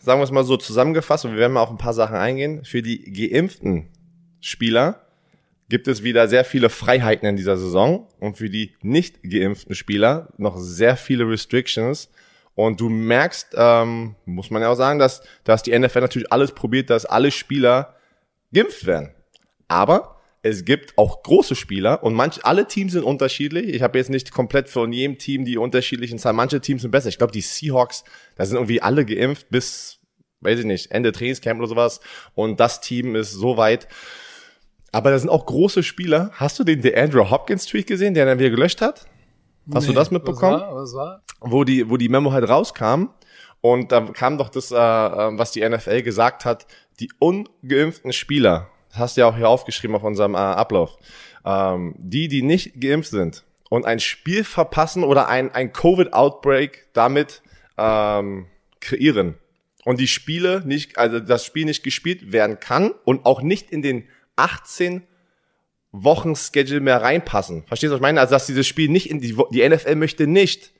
sagen 0.03 0.19
wir 0.19 0.25
es 0.25 0.33
mal 0.33 0.45
so 0.45 0.57
zusammengefasst, 0.57 1.25
und 1.25 1.33
wir 1.33 1.38
werden 1.38 1.53
mal 1.53 1.62
auf 1.62 1.71
ein 1.71 1.79
paar 1.79 1.95
Sachen 1.95 2.17
eingehen. 2.17 2.65
Für 2.65 2.83
die 2.83 3.12
geimpften 3.12 3.88
Spieler 4.41 5.07
gibt 5.69 5.87
es 5.87 6.03
wieder 6.03 6.27
sehr 6.29 6.45
viele 6.45 6.71
Freiheiten 6.71 7.27
in 7.27 7.37
dieser 7.37 7.57
Saison 7.57 8.09
und 8.19 8.37
für 8.37 8.51
die 8.51 8.75
nicht 8.83 9.23
geimpften 9.23 9.75
Spieler 9.75 10.29
noch 10.37 10.57
sehr 10.59 10.97
viele 10.97 11.29
Restrictions. 11.29 12.11
Und 12.55 12.81
du 12.81 12.91
merkst, 12.91 13.55
ähm, 13.55 14.17
muss 14.27 14.51
man 14.51 14.61
ja 14.61 14.69
auch 14.69 14.77
sagen, 14.77 14.99
dass, 14.99 15.23
dass 15.45 15.62
die 15.62 15.79
NFL 15.79 16.01
natürlich 16.01 16.33
alles 16.33 16.53
probiert, 16.53 16.91
dass 16.91 17.07
alle 17.07 17.31
Spieler 17.31 17.95
geimpft 18.53 18.85
werden. 18.85 19.15
Aber 19.69 20.21
es 20.42 20.64
gibt 20.64 20.98
auch 20.98 21.22
große 21.22 21.55
Spieler 21.55 22.02
und 22.02 22.14
manch, 22.14 22.44
alle 22.44 22.66
Teams 22.66 22.92
sind 22.92 23.05
unterschiedlich. 23.05 23.68
Ich 23.68 23.83
habe 23.83 23.98
jetzt 23.98 24.11
nicht 24.11 24.33
komplett 24.33 24.68
von 24.68 24.92
jedem 24.92 25.16
Team 25.18 25.44
die 25.44 25.57
unterschiedlichen 25.57 26.18
Zahlen. 26.18 26.37
Manche 26.37 26.61
Teams 26.61 26.83
sind 26.83 26.90
besser. 26.90 27.09
Ich 27.09 27.18
glaube, 27.18 27.33
die 27.33 27.40
Seahawks, 27.40 28.05
da 28.35 28.44
sind 28.44 28.57
irgendwie 28.57 28.83
alle 28.83 29.05
geimpft 29.05 29.48
bis, 29.50 30.00
weiß 30.40 30.59
ich 30.59 30.64
nicht, 30.64 30.90
Ende 30.90 31.12
Trainingscamp 31.12 31.61
oder 31.61 31.68
sowas. 31.68 32.00
Und 32.35 32.59
das 32.59 32.81
Team 32.81 33.14
ist 33.14 33.31
so 33.33 33.57
weit. 33.57 33.87
Aber 34.90 35.11
da 35.11 35.18
sind 35.18 35.31
auch 35.31 35.46
große 35.46 35.83
Spieler. 35.85 36.33
Hast 36.35 36.59
du 36.59 36.64
den 36.64 36.83
DeAndre 36.83 37.31
Hopkins 37.31 37.66
Tweet 37.66 37.87
gesehen, 37.87 38.14
der 38.14 38.26
dann 38.26 38.38
wieder 38.40 38.50
gelöscht 38.50 38.81
hat? 38.81 39.07
Hast 39.72 39.87
du 39.87 39.92
Nee, 39.92 39.96
das 39.96 40.11
mitbekommen? 40.11 40.61
Was 40.61 40.62
war? 40.62 40.74
Was 40.74 40.94
war? 40.94 41.22
wo 41.40 41.64
die, 41.64 41.88
wo 41.88 41.96
die 41.96 42.09
Memo 42.09 42.33
halt 42.33 42.48
rauskam. 42.48 43.11
Und 43.61 43.92
da 43.92 44.00
kam 44.00 44.38
doch 44.38 44.48
das, 44.48 44.72
äh, 44.72 44.76
äh, 44.76 45.38
was 45.38 45.52
die 45.52 45.68
NFL 45.68 46.02
gesagt 46.02 46.44
hat, 46.44 46.66
die 46.98 47.11
ungeimpften 47.20 48.12
Spieler, 48.12 48.68
hast 48.92 49.16
du 49.16 49.22
ja 49.22 49.26
auch 49.26 49.37
hier 49.37 49.48
aufgeschrieben 49.48 49.96
auf 49.96 50.02
unserem 50.02 50.35
äh, 50.35 50.38
Ablauf, 50.38 50.98
ähm, 51.44 51.94
die, 51.98 52.28
die 52.28 52.42
nicht 52.42 52.81
geimpft 52.81 53.11
sind 53.11 53.44
und 53.68 53.87
ein 53.87 54.00
Spiel 54.00 54.44
verpassen 54.44 55.05
oder 55.05 55.28
ein, 55.28 55.50
ein 55.52 55.72
Covid-Outbreak 55.72 56.88
damit 56.92 57.42
ähm, 57.78 58.46
kreieren 58.81 59.35
und 59.85 59.98
die 59.98 60.07
Spiele 60.07 60.62
nicht, 60.64 60.98
also 60.98 61.20
das 61.20 61.44
Spiel 61.44 61.64
nicht 61.64 61.83
gespielt 61.83 62.33
werden 62.33 62.61
kann 62.61 62.92
und 63.05 63.24
auch 63.26 63.42
nicht 63.42 63.70
in 63.70 63.83
den 63.83 64.05
18 64.37 65.02
Wochen-Schedule 65.92 66.81
mehr 66.81 67.02
reinpassen. 67.02 67.64
Verstehst 67.66 67.90
du, 67.90 67.94
was 67.94 67.98
ich 67.98 68.02
meine? 68.02 68.20
Also, 68.20 68.35
dass 68.35 68.46
dieses 68.46 68.66
Spiel 68.66 68.88
nicht 68.88 69.11
in 69.11 69.20
die, 69.20 69.37
die 69.50 69.68
NFL 69.68 69.96
möchte 69.96 70.26
nicht 70.26 70.72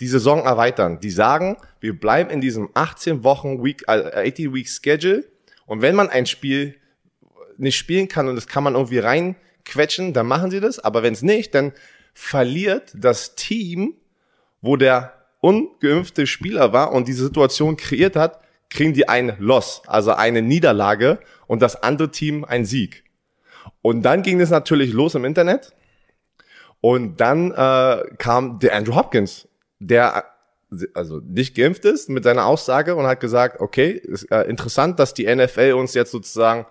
die 0.00 0.06
Saison 0.06 0.44
erweitern. 0.44 1.00
Die 1.00 1.10
sagen, 1.10 1.56
wir 1.80 1.98
bleiben 1.98 2.30
in 2.30 2.40
diesem 2.40 2.70
18 2.74 3.24
Wochen 3.24 3.62
Week, 3.62 3.82
äh, 3.86 4.28
80 4.30 4.52
Week 4.52 4.68
Schedule. 4.68 5.24
Und 5.66 5.82
wenn 5.82 5.94
man 5.94 6.08
ein 6.08 6.26
Spiel 6.26 6.76
nicht 7.58 7.76
spielen 7.76 8.08
kann 8.08 8.28
und 8.28 8.36
das 8.36 8.46
kann 8.46 8.64
man 8.64 8.74
irgendwie 8.74 8.98
reinquetschen, 8.98 10.12
dann 10.12 10.26
machen 10.26 10.50
sie 10.50 10.60
das. 10.60 10.78
Aber 10.78 11.02
wenn 11.02 11.12
es 11.12 11.22
nicht, 11.22 11.54
dann 11.54 11.72
verliert 12.14 12.92
das 12.94 13.34
Team, 13.34 13.94
wo 14.60 14.76
der 14.76 15.12
ungeimpfte 15.40 16.26
Spieler 16.26 16.72
war 16.72 16.92
und 16.92 17.08
diese 17.08 17.24
Situation 17.24 17.76
kreiert 17.76 18.16
hat, 18.16 18.40
kriegen 18.70 18.94
die 18.94 19.08
ein 19.08 19.36
Loss, 19.38 19.82
also 19.86 20.12
eine 20.12 20.42
Niederlage 20.42 21.20
und 21.46 21.62
das 21.62 21.82
andere 21.82 22.10
Team 22.10 22.44
ein 22.44 22.64
Sieg. 22.64 23.04
Und 23.82 24.02
dann 24.02 24.22
ging 24.22 24.40
es 24.40 24.50
natürlich 24.50 24.92
los 24.92 25.14
im 25.14 25.24
Internet. 25.24 25.72
Und 26.80 27.20
dann 27.20 27.52
äh, 27.52 28.02
kam 28.18 28.58
der 28.58 28.74
Andrew 28.74 28.94
Hopkins, 28.94 29.48
der 29.78 30.24
also 30.94 31.20
nicht 31.20 31.54
geimpft 31.54 31.84
ist 31.84 32.08
mit 32.08 32.24
seiner 32.24 32.46
Aussage 32.46 32.96
und 32.96 33.06
hat 33.06 33.20
gesagt, 33.20 33.60
okay, 33.60 33.90
ist 33.90 34.24
äh, 34.30 34.42
interessant, 34.42 34.98
dass 34.98 35.14
die 35.14 35.32
NFL 35.32 35.72
uns 35.72 35.94
jetzt 35.94 36.10
sozusagen 36.10 36.66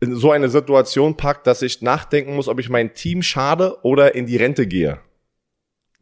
in 0.00 0.14
so 0.16 0.30
eine 0.30 0.48
Situation 0.48 1.16
packt, 1.16 1.46
dass 1.46 1.62
ich 1.62 1.82
nachdenken 1.82 2.34
muss, 2.34 2.48
ob 2.48 2.58
ich 2.60 2.68
mein 2.68 2.94
Team 2.94 3.22
schade 3.22 3.78
oder 3.82 4.14
in 4.14 4.26
die 4.26 4.36
Rente 4.36 4.66
gehe. 4.66 4.98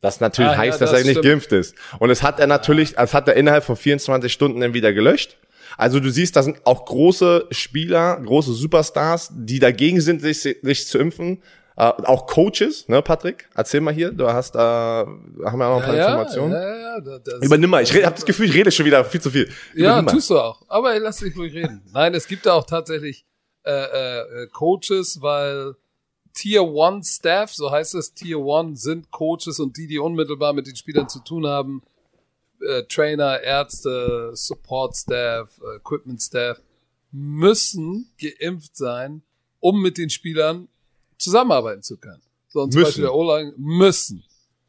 Das 0.01 0.21
natürlich 0.21 0.51
Ah, 0.51 0.55
ja, 0.55 0.59
heißt, 0.59 0.81
dass 0.81 0.91
das 0.91 1.01
er 1.01 1.07
nicht 1.07 1.23
geimpft 1.23 1.53
ist. 1.53 1.75
Und 1.99 2.11
es 2.11 2.23
hat 2.23 2.39
er 2.39 2.47
natürlich, 2.47 2.99
es 2.99 3.15
hat 3.15 3.27
er 3.29 3.35
innerhalb 3.35 3.65
von 3.65 3.77
24 3.77 4.31
Stunden 4.33 4.61
dann 4.61 4.75
wieder 4.75 4.93
gelöscht. 4.93 5.39
Also 5.79 5.99
du 5.99 6.11
siehst, 6.11 6.37
da 6.37 6.43
sind 6.43 6.67
auch 6.67 6.85
große 6.85 7.47
Spieler, 7.51 8.21
große 8.21 8.53
Superstars, 8.53 9.31
die 9.35 9.59
dagegen 9.59 10.01
sind, 10.01 10.21
sich, 10.21 10.41
sich 10.41 10.87
zu 10.87 10.99
impfen. 10.99 11.43
Äh, 11.77 11.85
auch 11.87 12.27
Coaches, 12.27 12.87
ne, 12.89 13.03
Patrick? 13.03 13.49
Erzähl 13.57 13.81
mal 13.81 13.93
hier, 13.95 14.13
du 14.13 14.29
hast, 14.29 14.55
äh, 14.55 14.59
haben 14.59 15.19
wir 15.59 15.67
auch 15.67 15.81
noch 15.81 15.89
ein 15.89 15.97
paar 15.97 15.97
Informationen. 15.97 16.53
Ja, 16.53 16.61
ja, 16.63 16.77
ja, 16.77 17.01
da- 17.01 17.19
das- 17.19 17.43
Übernimm 17.43 17.71
mal, 17.71 17.83
ich 17.83 17.93
habe 17.93 18.15
das 18.15 18.25
Gefühl, 18.27 18.47
ich 18.47 18.55
rede 18.55 18.71
schon 18.71 18.87
wieder 18.87 19.05
viel 19.05 19.21
zu 19.21 19.31
viel. 19.31 19.49
Ja, 19.75 19.87
Übernimm 19.93 20.05
mal. 20.05 20.11
tust 20.13 20.31
du 20.31 20.39
auch. 20.39 20.63
Aber 20.69 20.97
lass 21.01 21.17
dich 21.17 21.37
ruhig 21.37 21.53
reden. 21.55 21.83
Nein, 21.93 22.15
es 22.15 22.29
gibt 22.29 22.47
da 22.47 22.53
auch 22.53 22.67
tatsächlich 22.67 23.25
äh, 23.65 24.43
äh, 24.43 24.47
Coaches, 24.49 25.21
weil 25.23 25.77
Tier 26.35 26.65
One 26.65 27.03
Staff, 27.05 27.55
so 27.55 27.71
heißt 27.71 27.95
es, 27.95 28.13
Tier 28.13 28.41
One 28.41 28.77
sind 28.77 29.11
Coaches 29.11 29.61
und 29.61 29.77
die, 29.77 29.87
die 29.87 29.99
unmittelbar 29.99 30.53
mit 30.53 30.67
den 30.67 30.77
Spielern 30.77 31.09
zu 31.09 31.21
tun 31.21 31.47
haben, 31.47 31.83
äh, 32.61 32.83
Trainer, 32.85 33.41
Ärzte, 33.41 34.33
Support 34.35 34.97
Staff, 34.97 35.61
äh, 35.63 35.77
Equipment 35.77 36.21
Staff, 36.21 36.61
müssen 37.13 38.11
geimpft 38.21 38.77
sein, 38.77 39.23
um 39.61 39.81
mit 39.81 39.99
den 39.99 40.11
Spielern 40.11 40.69
zusammenarbeiten 41.19 41.83
zu 41.83 41.97
können. 41.97 42.23
So, 42.49 42.63
und 42.63 42.73
zum 42.73 42.81
Müssen. 42.81 42.89
Beispiel 42.89 43.05
der 43.05 43.15
O-Line 43.15 43.55
müssen. 43.57 44.25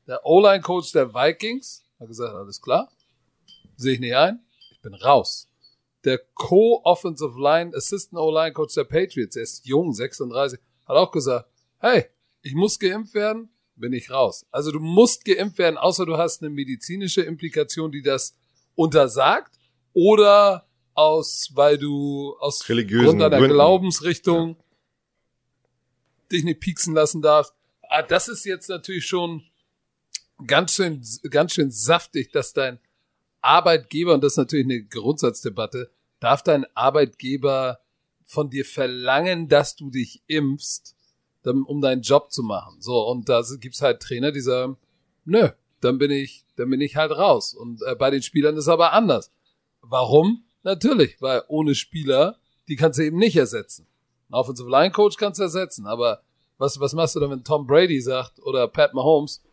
Der 0.08 0.26
O-Line-Coach 0.26 0.92
der 0.92 1.14
Vikings 1.14 1.84
hat 2.00 2.08
gesagt, 2.08 2.34
alles 2.34 2.62
klar, 2.62 2.92
sehe 3.76 3.94
ich 3.94 4.00
nicht 4.00 4.16
ein, 4.16 4.40
ich 4.72 4.80
bin 4.82 4.94
raus. 4.94 5.48
Der 6.06 6.20
Co-Offensive 6.36 7.40
Line 7.42 7.76
Assistant 7.76 8.22
O-Line 8.22 8.54
Coach 8.54 8.76
der 8.76 8.84
Patriots, 8.84 9.36
er 9.36 9.44
ist 9.44 9.66
jung, 9.66 9.94
36, 9.94 10.60
hat 10.86 10.96
auch 10.96 11.12
gesagt, 11.12 11.50
hey, 11.80 12.06
ich 12.42 12.54
muss 12.54 12.80
geimpft 12.80 13.16
werden, 13.16 13.50
bin 13.76 13.92
ich 13.92 14.12
raus. 14.12 14.46
Also 14.52 14.72
du 14.72 14.80
musst 14.80 15.26
geimpft 15.26 15.58
werden, 15.58 15.78
außer 15.78 16.06
du 16.06 16.18
hast 16.18 16.42
eine 16.42 16.52
medizinische 16.52 17.22
Implikation, 17.22 17.92
die 17.92 18.04
das 18.04 18.38
untersagt 18.76 19.58
oder 19.94 20.68
aus, 20.94 21.50
weil 21.54 21.78
du 21.78 22.36
aus 22.40 22.70
Religiösen 22.70 23.06
Grund 23.06 23.22
deiner 23.22 23.38
Gründen. 23.38 23.56
Glaubensrichtung 23.56 24.58
dich 26.32 26.44
nicht 26.44 26.60
pieksen 26.60 26.94
lassen 26.94 27.22
darfst. 27.22 27.54
Ah, 27.82 28.02
das 28.02 28.28
ist 28.28 28.46
jetzt 28.46 28.70
natürlich 28.70 29.06
schon 29.06 29.44
ganz 30.48 30.74
schön, 30.74 31.04
ganz 31.30 31.54
schön 31.54 31.72
saftig, 31.72 32.32
dass 32.32 32.54
dein 32.54 32.80
Arbeitgeber, 33.42 34.14
und 34.14 34.24
das 34.24 34.34
ist 34.34 34.38
natürlich 34.38 34.66
eine 34.66 34.84
Grundsatzdebatte, 34.84 35.92
darf 36.26 36.42
dein 36.42 36.66
Arbeitgeber 36.74 37.80
von 38.24 38.50
dir 38.50 38.66
verlangen, 38.66 39.48
dass 39.48 39.76
du 39.76 39.92
dich 39.92 40.24
impfst, 40.26 40.96
um 41.44 41.82
deinen 41.82 42.02
Job 42.02 42.32
zu 42.32 42.42
machen? 42.42 42.82
So, 42.82 43.00
und 43.08 43.30
da 43.30 43.44
gibt's 43.60 43.84
halt 43.84 44.02
Trainer, 44.02 44.32
die 44.32 44.42
sagen, 44.42 44.78
nö, 45.24 45.50
dann 45.82 46.00
bin 46.00 46.10
ich, 46.10 46.44
dann 46.56 46.72
bin 46.72 46.82
ich 46.82 46.96
halt 46.96 47.12
raus. 47.12 47.54
Und 47.54 47.84
äh, 47.84 47.94
bei 47.94 48.10
den 48.10 48.24
Spielern 48.24 48.58
ist 48.58 48.68
aber 48.68 48.92
anders. 48.94 49.30
Warum? 49.82 50.44
Natürlich, 50.64 51.22
weil 51.22 51.44
ohne 51.48 51.76
Spieler, 51.76 52.40
die 52.68 52.76
kannst 52.76 52.98
du 52.98 53.04
eben 53.04 53.20
nicht 53.20 53.36
ersetzen. 53.36 53.86
Ein 54.30 54.34
Offensive 54.34 54.68
Line 54.68 54.92
Coach 54.92 55.18
kannst 55.18 55.40
du 55.40 55.44
ersetzen, 55.44 55.86
aber 55.86 56.24
was, 56.58 56.80
was 56.80 56.94
machst 56.94 57.16
du 57.16 57.20
dann, 57.20 57.30
wenn 57.30 57.44
Tom 57.44 57.68
Brady 57.68 58.02
sagt 58.02 58.42
oder 58.42 58.68
Pat 58.68 58.96
Mahomes, 58.96 59.44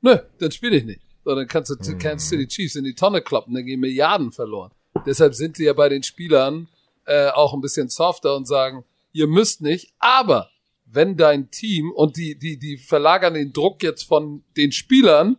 nö, 0.00 0.16
dann 0.38 0.52
spiele 0.52 0.76
ich 0.76 0.84
nicht. 0.84 1.00
So, 1.24 1.34
dann 1.34 1.48
kannst 1.48 1.70
du 1.70 1.98
Kansas 1.98 2.28
City 2.28 2.46
Chiefs 2.46 2.76
in 2.76 2.84
die 2.84 2.94
Tonne 2.94 3.20
kloppen, 3.20 3.52
dann 3.52 3.66
gehen 3.66 3.80
Milliarden 3.80 4.30
verloren. 4.30 4.70
Deshalb 5.06 5.34
sind 5.34 5.56
sie 5.56 5.64
ja 5.64 5.72
bei 5.72 5.88
den 5.88 6.02
Spielern 6.02 6.68
äh, 7.06 7.28
auch 7.28 7.54
ein 7.54 7.60
bisschen 7.60 7.88
softer 7.88 8.36
und 8.36 8.46
sagen, 8.46 8.84
ihr 9.12 9.26
müsst 9.26 9.62
nicht, 9.62 9.92
aber 9.98 10.50
wenn 10.84 11.16
dein 11.16 11.50
Team 11.50 11.92
und 11.92 12.16
die, 12.16 12.38
die, 12.38 12.58
die 12.58 12.76
verlagern 12.76 13.34
den 13.34 13.52
Druck 13.52 13.82
jetzt 13.82 14.04
von 14.04 14.42
den 14.56 14.72
Spielern 14.72 15.36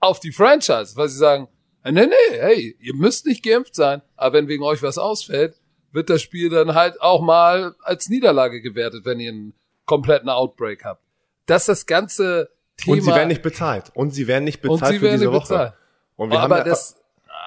auf 0.00 0.20
die 0.20 0.32
Franchise, 0.32 0.96
weil 0.96 1.08
sie 1.08 1.18
sagen, 1.18 1.48
nee, 1.84 2.06
nee, 2.06 2.14
hey, 2.30 2.76
ihr 2.80 2.94
müsst 2.94 3.26
nicht 3.26 3.44
geimpft 3.44 3.74
sein, 3.74 4.02
aber 4.16 4.38
wenn 4.38 4.48
wegen 4.48 4.64
euch 4.64 4.82
was 4.82 4.98
ausfällt, 4.98 5.60
wird 5.92 6.10
das 6.10 6.20
Spiel 6.20 6.50
dann 6.50 6.74
halt 6.74 7.00
auch 7.00 7.22
mal 7.22 7.74
als 7.82 8.08
Niederlage 8.08 8.60
gewertet, 8.60 9.04
wenn 9.04 9.20
ihr 9.20 9.30
einen 9.30 9.54
kompletten 9.86 10.28
Outbreak 10.28 10.84
habt. 10.84 11.02
Dass 11.46 11.66
das 11.66 11.86
ganze 11.86 12.50
Thema. 12.76 12.96
Und 12.96 13.02
sie 13.02 13.10
werden 13.10 13.28
nicht 13.28 13.42
bezahlt. 13.42 13.90
Und 13.94 14.10
sie 14.10 14.26
werden 14.26 14.44
nicht 14.44 14.60
bezahlt 14.60 14.82
und 14.82 14.88
sie 14.88 14.98
für 14.98 15.04
werden 15.04 15.20
diese 15.20 15.30
nicht 15.30 15.34
Woche. 15.34 15.54
Bezahlt. 15.54 15.74
Und 16.16 16.30
wir 16.30 16.40
aber 16.40 16.56
haben 16.56 16.64
ja 16.64 16.70
das, 16.70 16.96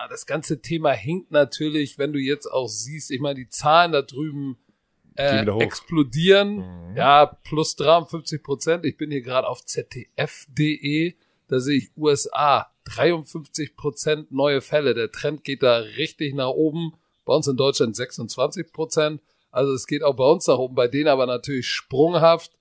das 0.07 0.25
ganze 0.25 0.61
Thema 0.61 0.91
hinkt 0.91 1.31
natürlich, 1.31 1.97
wenn 1.97 2.13
du 2.13 2.19
jetzt 2.19 2.45
auch 2.45 2.67
siehst, 2.67 3.11
ich 3.11 3.19
meine, 3.19 3.35
die 3.35 3.49
Zahlen 3.49 3.91
da 3.91 4.01
drüben 4.01 4.57
äh, 5.15 5.45
explodieren. 5.61 6.89
Mhm. 6.89 6.95
Ja, 6.95 7.25
plus 7.25 7.75
53 7.75 8.41
Prozent. 8.41 8.85
Ich 8.85 8.97
bin 8.97 9.11
hier 9.11 9.21
gerade 9.21 9.47
auf 9.47 9.63
ZDF.de. 9.65 11.15
Da 11.47 11.59
sehe 11.59 11.77
ich 11.77 11.91
USA 11.97 12.71
53 12.85 13.75
Prozent 13.75 14.31
neue 14.31 14.61
Fälle. 14.61 14.93
Der 14.93 15.11
Trend 15.11 15.43
geht 15.43 15.63
da 15.63 15.77
richtig 15.77 16.33
nach 16.35 16.49
oben. 16.49 16.93
Bei 17.25 17.33
uns 17.33 17.47
in 17.47 17.57
Deutschland 17.57 17.95
26 17.95 18.71
Prozent. 18.71 19.21
Also 19.51 19.73
es 19.73 19.87
geht 19.87 20.03
auch 20.03 20.15
bei 20.15 20.25
uns 20.25 20.47
nach 20.47 20.57
oben, 20.57 20.75
bei 20.75 20.87
denen 20.87 21.07
aber 21.07 21.25
natürlich 21.25 21.67
sprunghaft. 21.67 22.51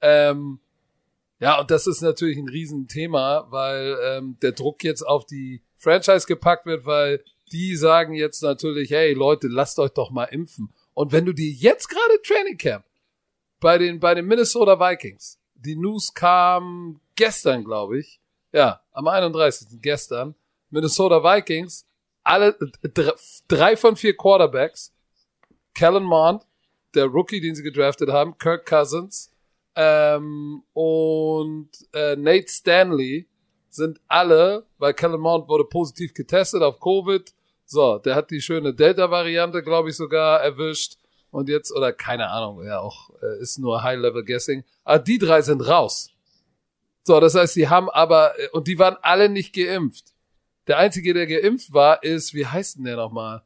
Ähm, 0.00 0.60
ja, 1.40 1.60
und 1.60 1.70
das 1.70 1.86
ist 1.86 2.02
natürlich 2.02 2.36
ein 2.36 2.48
Riesenthema, 2.48 3.46
weil 3.50 3.96
ähm, 4.04 4.36
der 4.42 4.52
Druck 4.52 4.84
jetzt 4.84 5.02
auf 5.02 5.24
die 5.24 5.62
Franchise 5.82 6.26
gepackt 6.26 6.64
wird, 6.64 6.86
weil 6.86 7.24
die 7.50 7.74
sagen 7.76 8.14
jetzt 8.14 8.42
natürlich, 8.42 8.90
hey 8.90 9.12
Leute, 9.14 9.48
lasst 9.48 9.78
euch 9.80 9.90
doch 9.90 10.10
mal 10.10 10.24
impfen. 10.24 10.72
Und 10.94 11.10
wenn 11.10 11.26
du 11.26 11.32
dir 11.32 11.50
jetzt 11.50 11.88
gerade 11.88 12.22
Training 12.22 12.56
Camp 12.56 12.84
bei 13.60 13.78
den, 13.78 13.98
bei 13.98 14.14
den 14.14 14.26
Minnesota 14.26 14.78
Vikings, 14.78 15.40
die 15.54 15.74
News 15.74 16.14
kam 16.14 17.00
gestern, 17.16 17.64
glaube 17.64 17.98
ich, 17.98 18.20
ja, 18.52 18.80
am 18.92 19.08
31. 19.08 19.80
gestern, 19.82 20.34
Minnesota 20.70 21.22
Vikings, 21.22 21.86
alle, 22.22 22.56
drei 23.48 23.76
von 23.76 23.96
vier 23.96 24.16
Quarterbacks, 24.16 24.92
Kellen 25.74 26.04
Mond, 26.04 26.46
der 26.94 27.06
Rookie, 27.06 27.40
den 27.40 27.54
sie 27.54 27.62
gedraftet 27.62 28.10
haben, 28.10 28.38
Kirk 28.38 28.66
Cousins, 28.66 29.32
ähm, 29.74 30.62
und 30.74 31.70
äh, 31.92 32.14
Nate 32.14 32.48
Stanley 32.48 33.26
sind 33.74 34.00
alle, 34.08 34.66
weil 34.78 34.94
Kellen 34.94 35.20
Mond 35.20 35.48
wurde 35.48 35.64
positiv 35.64 36.14
getestet 36.14 36.62
auf 36.62 36.78
Covid. 36.78 37.32
So, 37.64 37.98
der 37.98 38.14
hat 38.14 38.30
die 38.30 38.40
schöne 38.40 38.74
Delta-Variante, 38.74 39.62
glaube 39.62 39.90
ich, 39.90 39.96
sogar 39.96 40.40
erwischt. 40.42 40.98
Und 41.30 41.48
jetzt, 41.48 41.72
oder 41.72 41.92
keine 41.92 42.28
Ahnung, 42.28 42.62
ja, 42.62 42.80
auch 42.80 43.10
äh, 43.22 43.40
ist 43.40 43.58
nur 43.58 43.82
High-Level-Guessing. 43.82 44.64
Aber 44.84 44.98
die 44.98 45.18
drei 45.18 45.40
sind 45.40 45.66
raus. 45.66 46.10
So, 47.04 47.18
das 47.18 47.34
heißt, 47.34 47.56
die 47.56 47.68
haben 47.68 47.88
aber, 47.88 48.38
äh, 48.38 48.48
und 48.50 48.68
die 48.68 48.78
waren 48.78 48.96
alle 49.00 49.30
nicht 49.30 49.54
geimpft. 49.54 50.12
Der 50.66 50.76
einzige, 50.76 51.14
der 51.14 51.26
geimpft 51.26 51.72
war, 51.72 52.02
ist, 52.02 52.34
wie 52.34 52.46
heißt 52.46 52.76
denn 52.76 52.84
der 52.84 52.96
nochmal? 52.96 53.42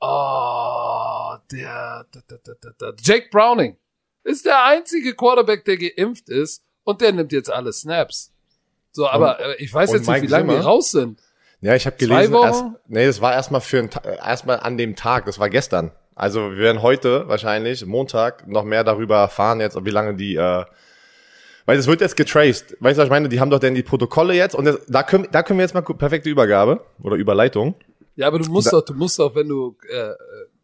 Oh, 0.00 1.36
der, 1.52 2.06
der, 2.14 2.22
der, 2.22 2.54
der, 2.54 2.72
der, 2.72 2.94
Jake 3.00 3.28
Browning 3.30 3.76
ist 4.24 4.46
der 4.46 4.64
einzige 4.64 5.14
Quarterback, 5.14 5.64
der 5.64 5.76
geimpft 5.76 6.28
ist 6.30 6.64
und 6.84 7.00
der 7.00 7.12
nimmt 7.12 7.32
jetzt 7.32 7.52
alle 7.52 7.72
Snaps. 7.72 8.32
So, 8.98 9.06
aber 9.06 9.38
und, 9.38 9.44
äh, 9.44 9.54
ich 9.58 9.72
weiß 9.72 9.92
jetzt 9.92 10.08
nicht, 10.08 10.22
wie 10.22 10.26
lange 10.26 10.54
wir 10.54 10.60
raus 10.60 10.90
sind. 10.90 11.20
Ja, 11.60 11.76
ich 11.76 11.86
habe 11.86 11.96
gelesen, 11.96 12.34
erst, 12.34 12.64
nee, 12.88 13.06
das 13.06 13.20
war 13.20 13.32
erstmal 13.32 13.60
für 13.60 13.78
ein, 13.78 13.90
erstmal 14.04 14.58
an 14.58 14.76
dem 14.76 14.96
Tag, 14.96 15.26
das 15.26 15.38
war 15.38 15.48
gestern. 15.48 15.92
Also 16.16 16.50
wir 16.50 16.58
werden 16.58 16.82
heute 16.82 17.28
wahrscheinlich 17.28 17.86
Montag 17.86 18.48
noch 18.48 18.64
mehr 18.64 18.82
darüber 18.82 19.18
erfahren 19.18 19.60
jetzt, 19.60 19.76
wie 19.84 19.90
lange 19.90 20.16
die 20.16 20.34
äh, 20.34 20.64
weil 21.64 21.78
es 21.78 21.86
wird 21.86 22.00
jetzt 22.00 22.16
getraced. 22.16 22.76
Weißt 22.80 22.98
du, 22.98 23.02
was 23.02 23.06
ich 23.06 23.10
meine? 23.10 23.28
Die 23.28 23.38
haben 23.38 23.50
doch 23.50 23.60
dann 23.60 23.76
die 23.76 23.84
Protokolle 23.84 24.34
jetzt 24.34 24.56
und 24.56 24.64
das, 24.64 24.80
da 24.88 25.04
können 25.04 25.28
da 25.30 25.44
können 25.44 25.60
wir 25.60 25.64
jetzt 25.64 25.74
mal 25.74 25.82
perfekte 25.82 26.28
Übergabe 26.28 26.84
oder 27.00 27.14
Überleitung. 27.14 27.76
Ja, 28.16 28.26
aber 28.26 28.40
du 28.40 28.50
musst 28.50 28.66
da, 28.66 28.78
doch, 28.78 28.84
du 28.84 28.94
musst 28.94 29.20
doch, 29.20 29.32
wenn 29.36 29.48
du 29.48 29.76
äh, 29.88 30.10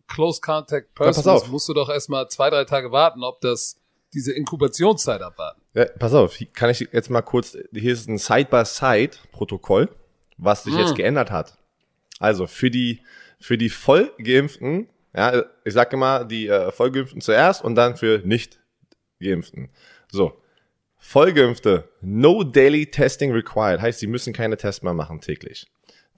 Close 0.08 0.40
Contact 0.40 0.92
Person 0.96 1.34
bist, 1.34 1.52
musst 1.52 1.68
du 1.68 1.72
doch 1.72 1.88
erstmal 1.88 2.26
zwei, 2.30 2.50
drei 2.50 2.64
Tage 2.64 2.90
warten, 2.90 3.22
ob 3.22 3.40
das 3.40 3.76
diese 4.14 4.32
Inkubationszeit 4.32 5.20
abwarten. 5.20 5.60
Ja, 5.74 5.86
pass 5.98 6.14
auf, 6.14 6.38
kann 6.52 6.70
ich 6.70 6.88
jetzt 6.92 7.10
mal 7.10 7.22
kurz, 7.22 7.56
hier 7.72 7.92
ist 7.92 8.08
ein 8.08 8.18
Side-by-Side-Protokoll, 8.18 9.88
was 10.38 10.64
sich 10.64 10.74
mm. 10.74 10.78
jetzt 10.78 10.94
geändert 10.94 11.30
hat. 11.30 11.58
Also 12.20 12.46
für 12.46 12.70
die, 12.70 13.00
für 13.40 13.58
die 13.58 13.70
Vollgeimpften, 13.70 14.88
ja, 15.14 15.44
ich 15.64 15.74
sage 15.74 15.96
immer 15.96 16.24
die 16.24 16.48
äh, 16.48 16.70
Vollgeimpften 16.70 17.20
zuerst 17.20 17.62
und 17.62 17.74
dann 17.74 17.96
für 17.96 18.22
Nicht-Geimpften. 18.24 19.70
So, 20.10 20.40
Vollgeimpfte, 20.96 21.88
no 22.00 22.44
daily 22.44 22.86
testing 22.86 23.32
required, 23.32 23.80
heißt, 23.80 23.98
sie 23.98 24.06
müssen 24.06 24.32
keine 24.32 24.56
Tests 24.56 24.82
mehr 24.82 24.94
machen 24.94 25.20
täglich. 25.20 25.66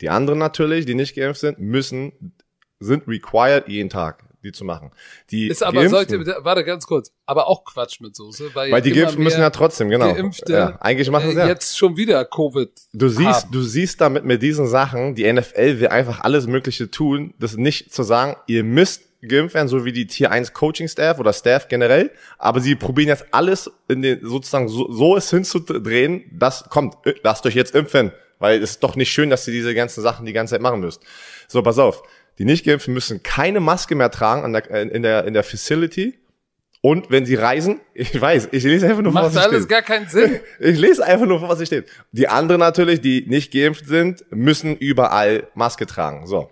Die 0.01 0.11
anderen 0.11 0.39
natürlich, 0.39 0.87
die 0.87 0.95
nicht 0.95 1.17
geimpft 1.17 1.41
sind, 1.41 1.59
müssen, 1.59 2.35
sind 2.79 3.09
required 3.09 3.69
jeden 3.69 3.91
Tag, 3.91 4.25
die 4.47 4.53
zu 4.53 4.65
machen. 4.65 4.91
Die 5.31 5.49
ist 5.49 5.63
aber 5.63 5.89
sollte, 5.89 6.19
warte 6.43 6.65
ganz 6.65 6.87
kurz, 6.87 7.13
aber 7.27 7.49
auch 7.49 7.65
Quatsch 7.65 8.01
mit 8.01 8.17
Soße, 8.17 8.55
weil, 8.55 8.73
weil 8.73 8.83
die 8.83 8.93
Geimpften 8.93 9.23
müssen 9.23 9.41
ja 9.41 9.51
trotzdem, 9.51 9.91
genau. 9.91 10.15
Geimpfte 10.15 10.53
ja, 10.53 10.79
eigentlich 10.81 11.11
machen 11.11 11.31
sie 11.31 11.39
ja. 11.39 11.47
jetzt 11.47 11.77
schon 11.77 11.97
wieder 11.97 12.25
Covid. 12.25 12.71
Du 12.93 13.09
siehst, 13.09 13.45
haben. 13.45 13.53
du 13.53 13.63
siehst 13.63 14.01
damit 14.01 14.25
mit 14.25 14.43
diesen 14.43 14.67
Sachen, 14.67 15.15
die 15.15 15.31
NFL 15.31 15.81
will 15.81 15.89
einfach 15.89 16.21
alles 16.21 16.47
Mögliche 16.47 16.91
tun, 16.91 17.35
das 17.39 17.57
nicht 17.57 17.93
zu 17.93 18.03
sagen, 18.03 18.37
ihr 18.47 18.65
müsst 18.65 19.03
geimpft 19.29 19.55
werden, 19.55 19.69
so 19.69 19.85
wie 19.85 19.93
die 19.93 20.07
Tier 20.07 20.31
1 20.31 20.53
Coaching 20.53 20.89
Staff 20.89 21.19
oder 21.19 21.33
Staff 21.33 21.69
generell. 21.69 22.11
Aber 22.39 22.61
sie 22.61 22.75
probieren 22.75 23.09
jetzt 23.09 23.27
alles 23.33 23.71
in 23.89 24.03
den, 24.03 24.21
sozusagen 24.23 24.69
so, 24.69 24.91
so 24.91 25.17
es 25.17 25.31
hinzudrehen, 25.31 26.25
das 26.33 26.69
kommt, 26.69 26.95
äh, 27.05 27.15
lasst 27.23 27.47
euch 27.47 27.55
jetzt 27.55 27.75
impfen. 27.75 28.13
Weil 28.39 28.63
es 28.63 28.73
ist 28.73 28.83
doch 28.83 28.97
nicht 28.97 29.11
schön, 29.11 29.31
dass 29.31 29.47
ihr 29.49 29.55
diese 29.55 29.75
ganzen 29.75 30.03
Sachen 30.03 30.27
die 30.27 30.35
ganze 30.35 30.53
Zeit 30.53 30.61
machen 30.61 30.81
müsst. 30.81 31.03
So, 31.49 31.63
pass 31.63 31.79
auf. 31.79 32.03
Die 32.39 32.45
nicht 32.45 32.65
geimpften 32.65 32.93
müssen 32.95 33.23
keine 33.23 33.61
Maske 33.61 33.95
mehr 33.95 34.11
tragen 34.11 34.53
der, 34.53 34.71
äh, 34.71 34.89
in 34.89 35.03
der, 35.03 35.25
in 35.25 35.35
der 35.35 35.43
Facility. 35.43 36.19
Und 36.83 37.11
wenn 37.11 37.27
sie 37.27 37.35
reisen, 37.35 37.81
ich 37.95 38.21
weiß, 38.21 38.49
ich 38.53 38.65
lese 38.65 38.87
einfach 38.89 39.03
nur 39.03 39.13
Macht 39.13 39.33
vor, 39.33 39.35
was 39.35 39.45
alles 39.45 39.65
steht. 39.65 39.69
gar 39.69 39.83
keinen 39.83 40.09
Sinn. 40.09 40.41
Ich 40.61 40.79
lese 40.79 41.05
einfach 41.05 41.27
nur 41.27 41.41
vor, 41.41 41.49
was 41.49 41.59
hier 41.59 41.67
steht. 41.67 41.87
Die 42.13 42.29
anderen 42.29 42.61
natürlich, 42.61 43.01
die 43.01 43.25
nicht 43.27 43.53
geimpft 43.53 43.87
sind, 43.87 44.25
müssen 44.31 44.77
überall 44.77 45.49
Maske 45.55 45.87
tragen. 45.87 46.27
So 46.27 46.51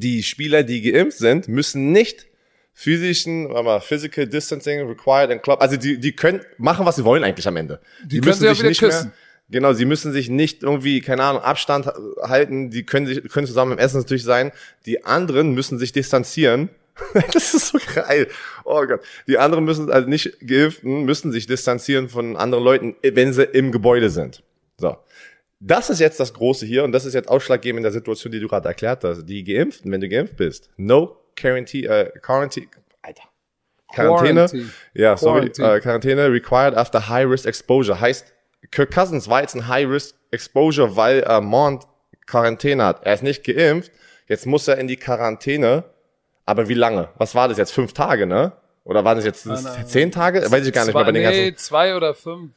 die 0.00 0.22
Spieler, 0.22 0.62
die 0.62 0.82
geimpft 0.82 1.18
sind, 1.18 1.48
müssen 1.48 1.92
nicht 1.92 2.26
physischen, 2.72 3.48
warte 3.50 3.64
mal, 3.64 3.80
physical 3.80 4.26
distancing 4.26 4.86
required 4.86 5.30
and 5.30 5.42
club. 5.42 5.60
Also 5.60 5.76
die, 5.76 5.98
die 5.98 6.12
können 6.12 6.40
machen, 6.58 6.84
was 6.84 6.96
sie 6.96 7.04
wollen 7.04 7.22
eigentlich 7.22 7.46
am 7.46 7.56
Ende. 7.56 7.80
Die, 8.02 8.20
die 8.20 8.26
müssen 8.26 8.48
sich 8.48 8.62
nicht 8.62 8.80
küssen. 8.80 9.08
mehr. 9.08 9.12
Genau, 9.54 9.72
sie 9.72 9.84
müssen 9.84 10.12
sich 10.12 10.28
nicht 10.28 10.64
irgendwie, 10.64 11.00
keine 11.00 11.22
Ahnung, 11.22 11.40
Abstand 11.40 11.86
halten. 12.20 12.70
Die 12.70 12.84
können 12.84 13.06
sich, 13.06 13.22
können 13.30 13.46
zusammen 13.46 13.70
im 13.70 13.78
Essen 13.78 13.98
natürlich 14.00 14.24
sein. 14.24 14.50
Die 14.84 15.04
anderen 15.04 15.54
müssen 15.54 15.78
sich 15.78 15.92
distanzieren. 15.92 16.70
das 17.32 17.54
ist 17.54 17.68
so 17.68 17.78
geil. 17.94 18.26
Oh 18.64 18.84
Gott. 18.84 19.02
Die 19.28 19.38
anderen 19.38 19.64
müssen, 19.64 19.92
also 19.92 20.08
nicht 20.08 20.40
Geimpften, 20.44 21.04
müssen 21.04 21.30
sich 21.30 21.46
distanzieren 21.46 22.08
von 22.08 22.36
anderen 22.36 22.64
Leuten, 22.64 22.96
wenn 23.04 23.32
sie 23.32 23.44
im 23.44 23.70
Gebäude 23.70 24.10
sind. 24.10 24.42
So. 24.76 24.96
Das 25.60 25.88
ist 25.88 26.00
jetzt 26.00 26.18
das 26.18 26.34
Große 26.34 26.66
hier 26.66 26.82
und 26.82 26.90
das 26.90 27.04
ist 27.04 27.14
jetzt 27.14 27.28
ausschlaggebend 27.28 27.78
in 27.78 27.84
der 27.84 27.92
Situation, 27.92 28.32
die 28.32 28.40
du 28.40 28.48
gerade 28.48 28.66
erklärt 28.66 29.04
hast. 29.04 29.24
Die 29.24 29.44
Geimpften, 29.44 29.92
wenn 29.92 30.00
du 30.00 30.08
geimpft 30.08 30.36
bist, 30.36 30.68
no 30.76 31.16
Quarantine, 31.36 31.86
äh, 31.86 32.18
Quarantine, 32.18 32.66
Alter. 33.02 33.22
Quarantäne, 33.94 34.34
Quarantine. 34.34 34.70
ja, 34.94 35.16
sorry, 35.16 35.50
Quarantine. 35.50 35.74
äh, 35.76 35.80
Quarantäne 35.80 36.32
required 36.32 36.74
after 36.76 37.08
high 37.08 37.30
risk 37.30 37.46
exposure. 37.46 38.00
Heißt, 38.00 38.33
Kirk 38.70 38.92
Cousins 38.92 39.28
war 39.28 39.42
jetzt 39.42 39.54
ein 39.54 39.68
high 39.68 39.88
risk 39.88 40.16
exposure, 40.30 40.96
weil 40.96 41.22
äh, 41.22 41.40
Mond 41.40 41.84
Quarantäne 42.26 42.84
hat. 42.84 43.04
Er 43.04 43.14
ist 43.14 43.22
nicht 43.22 43.44
geimpft, 43.44 43.92
jetzt 44.28 44.46
muss 44.46 44.66
er 44.68 44.78
in 44.78 44.88
die 44.88 44.96
Quarantäne. 44.96 45.84
Aber 46.46 46.68
wie 46.68 46.74
lange? 46.74 47.08
Was 47.16 47.34
war 47.34 47.48
das 47.48 47.58
jetzt? 47.58 47.72
Fünf 47.72 47.92
Tage, 47.92 48.26
ne? 48.26 48.52
Oder 48.84 49.04
waren 49.04 49.16
das 49.16 49.24
jetzt 49.24 49.46
nein, 49.46 49.62
nein. 49.62 49.86
zehn 49.86 50.10
Tage? 50.10 50.40
Weiß 50.50 50.66
ich 50.66 50.72
gar 50.72 50.84
nicht 50.84 50.92
zwei, 50.92 51.00
mehr 51.00 51.06
bei 51.06 51.12
den 51.12 51.22
nee, 51.22 51.50
ganzen. 51.50 51.56
zwei 51.56 51.96
oder 51.96 52.14
fünf. 52.14 52.52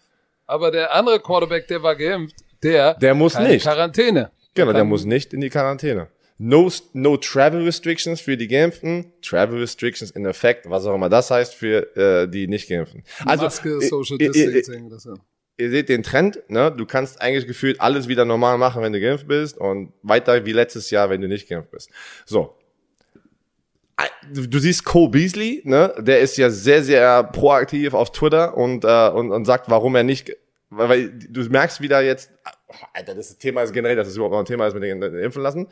Aber 0.46 0.72
der 0.72 0.94
andere 0.94 1.20
Quarterback, 1.20 1.68
der 1.68 1.84
war 1.84 1.96
geimpft, 1.96 2.36
der, 2.64 2.96
der 2.96 3.14
muss 3.14 3.38
nicht. 3.40 3.64
Quarantäne. 3.64 4.32
Genau, 4.54 4.74
der 4.74 4.84
muss 4.84 5.06
nicht 5.06 5.34
in 5.34 5.42
die 5.42 5.50
Quarantäne. 5.50 6.08
No, 6.40 6.70
no 6.94 7.18
Travel 7.18 7.64
Restrictions 7.64 8.22
für 8.22 8.38
die 8.38 8.48
Geimpften, 8.48 9.12
Travel 9.22 9.60
Restrictions 9.60 10.12
in 10.12 10.26
Effekt, 10.26 10.70
was 10.70 10.86
auch 10.86 10.94
immer 10.94 11.10
das 11.10 11.32
heißt 11.32 11.56
für 11.56 11.96
äh, 11.96 12.28
die 12.28 12.48
nicht 12.48 12.70
Geimpften. 12.70 13.04
Also, 13.26 13.46
Maske, 13.46 13.82
Social 13.82 14.18
Distancing, 14.18 14.90
das 14.90 15.06
ja. 15.06 15.14
Ihr 15.58 15.70
seht 15.72 15.90
den 15.90 16.04
Trend, 16.04 16.40
ne? 16.50 16.72
Du 16.72 16.86
kannst 16.86 17.22
eigentlich 17.22 17.48
gefühlt 17.48 17.82
alles 17.82 18.08
wieder 18.08 18.26
normal 18.26 18.58
machen, 18.58 18.82
wenn 18.84 18.94
du 18.94 19.02
geimpft 19.02 19.28
bist 19.28 19.58
und 19.58 19.92
weiter 20.04 20.46
wie 20.46 20.54
letztes 20.54 20.90
Jahr, 20.92 21.10
wenn 21.10 21.22
du 21.22 21.28
nicht 21.28 21.50
geimpft 21.50 21.72
bist. 21.72 21.90
So. 22.26 22.56
Du 24.32 24.60
siehst 24.60 24.84
Cole 24.86 25.10
Beasley, 25.10 25.62
ne? 25.66 25.94
Der 25.98 26.20
ist 26.20 26.38
ja 26.38 26.50
sehr, 26.52 26.84
sehr 26.84 27.24
proaktiv 27.24 27.94
auf 27.96 28.12
Twitter 28.12 28.56
und, 28.56 28.84
äh, 28.86 29.10
und, 29.10 29.32
und 29.32 29.46
sagt, 29.46 29.70
warum 29.70 29.96
er 29.96 30.04
nicht, 30.04 30.36
weil, 30.70 30.90
weil 30.90 31.10
du 31.10 31.42
merkst 31.50 31.82
wieder 31.82 32.02
jetzt, 32.02 32.30
Alter, 32.94 33.16
das 33.16 33.38
Thema 33.40 33.64
ist 33.64 33.74
generell, 33.74 33.96
dass 33.96 34.08
es 34.08 34.16
überhaupt 34.16 34.34
noch 34.34 34.40
ein 34.40 34.46
Thema 34.46 34.68
ist 34.68 34.76
mit 34.76 34.84
den, 34.84 35.02
Impfen 35.02 35.42
lassen. 35.42 35.68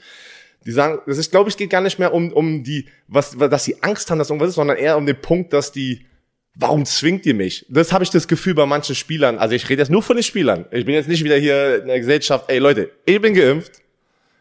Die 0.65 0.71
sagen, 0.71 1.01
das 1.05 1.19
ist, 1.19 1.29
glaube 1.29 1.49
ich, 1.51 1.57
geht 1.57 1.69
gar 1.69 1.81
nicht 1.81 1.99
mehr 1.99 2.13
um, 2.13 2.33
um 2.33 2.63
die, 2.63 2.87
was- 3.07 3.37
dass 3.37 3.65
sie 3.65 3.83
Angst 3.83 4.09
haben, 4.09 4.17
dass 4.17 4.29
irgendwas 4.31 4.49
ist, 4.49 4.55
sondern 4.55 4.77
eher 4.77 4.97
um 4.97 5.05
den 5.05 5.21
Punkt, 5.21 5.53
dass 5.53 5.71
die, 5.71 6.07
warum 6.55 6.85
zwingt 6.85 7.25
ihr 7.25 7.33
mich? 7.33 7.65
Das 7.69 7.91
habe 7.91 8.03
ich 8.03 8.09
das 8.09 8.27
Gefühl 8.27 8.55
bei 8.55 8.65
manchen 8.65 8.95
Spielern. 8.95 9.37
Also 9.37 9.55
ich 9.55 9.69
rede 9.69 9.81
jetzt 9.81 9.91
nur 9.91 10.01
von 10.01 10.15
den 10.15 10.23
Spielern. 10.23 10.65
Ich 10.71 10.85
bin 10.85 10.95
jetzt 10.95 11.07
nicht 11.07 11.23
wieder 11.23 11.37
hier 11.37 11.81
in 11.81 11.87
der 11.87 11.99
Gesellschaft. 11.99 12.45
Ey 12.49 12.59
Leute, 12.59 12.91
ich 13.05 13.21
bin 13.21 13.33
geimpft. 13.33 13.81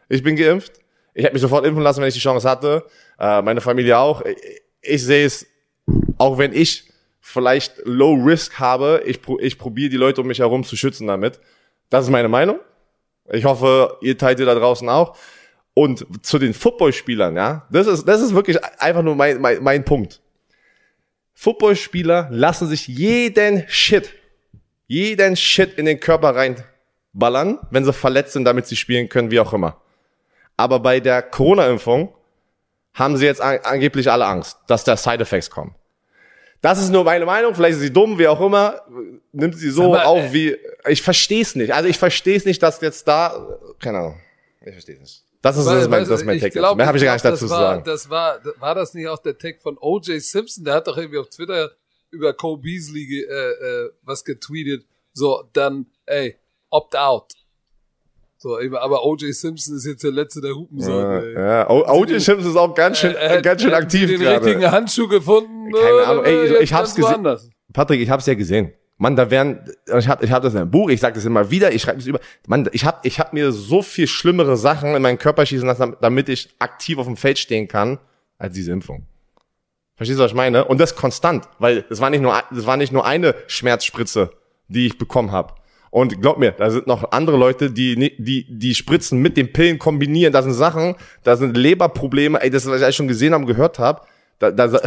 Ich 0.09 0.23
bin 0.23 0.35
geimpft. 0.35 0.73
Ich 1.13 1.23
hätte 1.23 1.33
mich 1.33 1.41
sofort 1.41 1.65
impfen 1.65 1.83
lassen, 1.83 2.01
wenn 2.01 2.07
ich 2.07 2.13
die 2.13 2.19
Chance 2.19 2.49
hatte. 2.49 2.85
Äh, 3.19 3.41
meine 3.41 3.61
Familie 3.61 3.97
auch. 3.97 4.21
Ich, 4.23 4.37
ich 4.81 5.03
sehe 5.03 5.25
es, 5.25 5.45
auch 6.17 6.37
wenn 6.37 6.53
ich 6.53 6.91
vielleicht 7.21 7.81
Low 7.85 8.13
Risk 8.13 8.59
habe, 8.59 9.01
ich, 9.05 9.19
ich 9.39 9.57
probiere 9.57 9.89
die 9.89 9.97
Leute 9.97 10.21
um 10.21 10.27
mich 10.27 10.39
herum 10.39 10.63
zu 10.63 10.75
schützen 10.75 11.07
damit. 11.07 11.39
Das 11.89 12.05
ist 12.05 12.11
meine 12.11 12.29
Meinung. 12.29 12.59
Ich 13.31 13.45
hoffe, 13.45 13.97
ihr 14.01 14.17
teilt 14.17 14.39
ihr 14.39 14.45
da 14.45 14.55
draußen 14.55 14.87
auch. 14.89 15.17
Und 15.73 16.05
zu 16.25 16.39
den 16.39 16.53
Footballspielern, 16.53 17.35
ja, 17.35 17.67
das 17.69 17.87
ist, 17.87 18.05
das 18.05 18.21
ist 18.21 18.33
wirklich 18.33 18.63
einfach 18.79 19.01
nur 19.01 19.15
mein, 19.15 19.41
mein, 19.41 19.61
mein 19.61 19.83
Punkt. 19.83 20.21
Footballspieler 21.35 22.29
lassen 22.31 22.67
sich 22.67 22.87
jeden 22.87 23.65
Shit, 23.67 24.09
jeden 24.87 25.35
Shit 25.35 25.77
in 25.77 25.85
den 25.85 25.99
Körper 25.99 26.35
reinballern, 26.35 27.59
wenn 27.69 27.85
sie 27.85 27.93
verletzt 27.93 28.33
sind, 28.33 28.45
damit 28.45 28.65
sie 28.67 28.77
spielen 28.77 29.09
können, 29.09 29.29
wie 29.31 29.39
auch 29.39 29.53
immer. 29.53 29.81
Aber 30.57 30.79
bei 30.79 31.01
der 31.01 31.21
Corona-Impfung 31.21 32.13
haben 32.93 33.17
sie 33.17 33.25
jetzt 33.25 33.41
an, 33.41 33.59
angeblich 33.63 34.09
alle 34.09 34.25
Angst, 34.25 34.57
dass 34.67 34.85
da 34.85 34.95
Side-Effects 34.95 35.49
kommen. 35.49 35.75
Das 36.61 36.81
ist 36.81 36.89
nur 36.89 37.03
meine 37.03 37.25
Meinung, 37.25 37.53
vielleicht 37.53 37.75
ist 37.75 37.81
sie 37.81 37.93
dumm, 37.93 38.17
wie 38.17 38.27
auch 38.27 38.41
immer, 38.41 38.81
nimmt 39.33 39.55
sie 39.55 39.69
so 39.69 39.91
mal, 39.91 40.05
auf 40.05 40.17
äh, 40.17 40.33
wie, 40.33 40.57
ich 40.87 41.01
verstehe 41.01 41.41
es 41.41 41.53
nicht. 41.53 41.73
Also 41.73 41.89
ich 41.89 41.97
verstehe 41.99 42.37
es 42.37 42.45
nicht, 42.45 42.63
dass 42.63 42.81
jetzt 42.81 43.07
da, 43.07 43.59
keine 43.79 43.99
Ahnung, 43.99 44.21
ich 44.65 44.71
verstehe 44.71 44.95
es 44.95 45.01
nicht. 45.01 45.24
Das 45.45 45.57
ist, 45.57 45.65
das 45.67 45.83
ist 45.83 45.89
mein, 45.89 45.99
das 46.07 46.19
ist 46.21 46.25
mein 46.25 46.39
Take. 46.39 46.57
glaub- 46.57 46.75
Mehr 46.75 46.87
habe 46.87 46.97
ich 46.97 47.03
gar 47.03 47.13
nicht 47.13 47.23
dazu 47.23 47.45
das 47.45 47.49
zu 47.49 47.49
war, 47.49 47.59
sagen. 47.75 47.83
Das 47.85 48.09
war, 48.09 48.39
war 48.59 48.73
das 48.75 48.93
nicht 48.95 49.07
auch 49.07 49.19
der 49.19 49.37
Tag 49.37 49.59
von 49.61 49.77
O.J. 49.79 50.21
Simpson? 50.21 50.63
Der 50.65 50.73
hat 50.73 50.87
doch 50.87 50.97
irgendwie 50.97 51.19
auf 51.19 51.29
Twitter 51.29 51.71
über 52.09 52.33
Cole 52.33 52.61
Beasley 52.61 53.21
äh, 53.21 53.31
äh, 53.85 53.89
was 54.01 54.23
getweetet. 54.25 54.85
So, 55.13 55.43
dann, 55.53 55.85
ey, 56.07 56.35
opt 56.71 56.95
out. 56.97 57.31
So, 58.37 58.57
aber 58.57 59.05
O.J. 59.05 59.33
Simpson 59.35 59.75
ist 59.77 59.85
jetzt 59.85 60.03
der 60.03 60.11
letzte 60.11 60.41
der 60.41 60.55
Hupensohn. 60.55 61.11
ey. 61.11 61.33
Ja, 61.33 61.45
ja. 61.59 61.69
O.J. 61.69 62.09
den- 62.09 62.19
Simpson 62.19 62.51
ist 62.51 62.57
auch 62.57 62.73
ganz 62.75 62.97
schön, 62.99 63.15
Äh, 63.15 63.37
äh, 63.37 63.41
ganz 63.41 63.61
schön 63.61 63.73
aktiv 63.73 64.09
den 64.09 64.19
gerade. 64.19 64.45
richtigen 64.45 64.71
Handschuh 64.71 65.07
gefunden. 65.07 65.71
Keine 65.71 66.07
Ahnung. 66.07 66.25
Ey, 66.25 66.45
ich- 66.55 66.59
ich 66.61 66.73
hab's 66.73 66.95
gesehen. 66.95 67.25
Patrick, 67.73 68.01
ich 68.01 68.09
hab's 68.09 68.25
ja 68.25 68.33
gesehen. 68.33 68.73
Mann, 68.97 69.15
da 69.17 69.29
wären, 69.29 69.59
ich 69.97 70.07
hab, 70.07 70.23
ich 70.23 70.31
hab 70.31 70.41
das 70.41 70.53
in 70.53 70.59
einem 70.59 70.71
Buch, 70.71 70.89
ich 70.89 71.01
sag 71.01 71.13
das 71.15 71.25
immer 71.25 71.51
wieder, 71.51 71.73
ich 71.73 71.81
schreibe 71.81 71.97
das 71.97 72.07
über. 72.07 72.19
Mann, 72.47 72.69
ich 72.71 72.85
hab, 72.85 73.05
ich 73.05 73.19
hab 73.19 73.33
mir 73.33 73.51
so 73.51 73.81
viel 73.81 74.07
schlimmere 74.07 74.55
Sachen 74.55 74.95
in 74.95 75.01
meinen 75.01 75.17
Körper 75.17 75.45
schießen 75.45 75.67
lassen, 75.67 75.97
damit 75.99 76.29
ich 76.29 76.55
aktiv 76.59 76.97
auf 76.97 77.05
dem 77.05 77.17
Feld 77.17 77.37
stehen 77.37 77.67
kann, 77.67 77.99
als 78.37 78.53
diese 78.53 78.71
Impfung. 78.71 79.05
Verstehst 79.97 80.19
du, 80.19 80.23
was 80.23 80.31
ich 80.31 80.35
meine? 80.35 80.65
Und 80.65 80.79
das 80.79 80.95
konstant, 80.95 81.47
weil 81.59 81.85
es 81.89 81.99
war 81.99 82.09
nicht 82.09 82.21
nur, 82.21 82.41
es 82.51 82.65
war 82.65 82.77
nicht 82.77 82.93
nur 82.93 83.05
eine 83.05 83.35
Schmerzspritze, 83.47 84.31
die 84.69 84.87
ich 84.87 84.97
bekommen 84.97 85.31
habe. 85.31 85.55
Und 85.89 86.21
glaub 86.21 86.37
mir, 86.37 86.51
da 86.51 86.69
sind 86.69 86.87
noch 86.87 87.11
andere 87.11 87.37
Leute, 87.37 87.71
die, 87.71 87.95
die, 88.17 88.45
die 88.49 88.75
Spritzen 88.75 89.21
mit 89.21 89.37
den 89.37 89.53
Pillen 89.53 89.79
kombinieren. 89.79 90.33
Da 90.33 90.41
sind 90.41 90.53
Sachen, 90.53 90.95
da 91.23 91.37
sind 91.37 91.55
Leberprobleme, 91.55 92.41
ey, 92.41 92.49
das, 92.49 92.65
was 92.65 92.81
ich 92.81 92.95
schon 92.95 93.07
gesehen 93.07 93.33
habe, 93.33 93.45
gehört 93.45 93.79
habe. 93.79 94.01
Da, 94.39 94.51
da, 94.51 94.79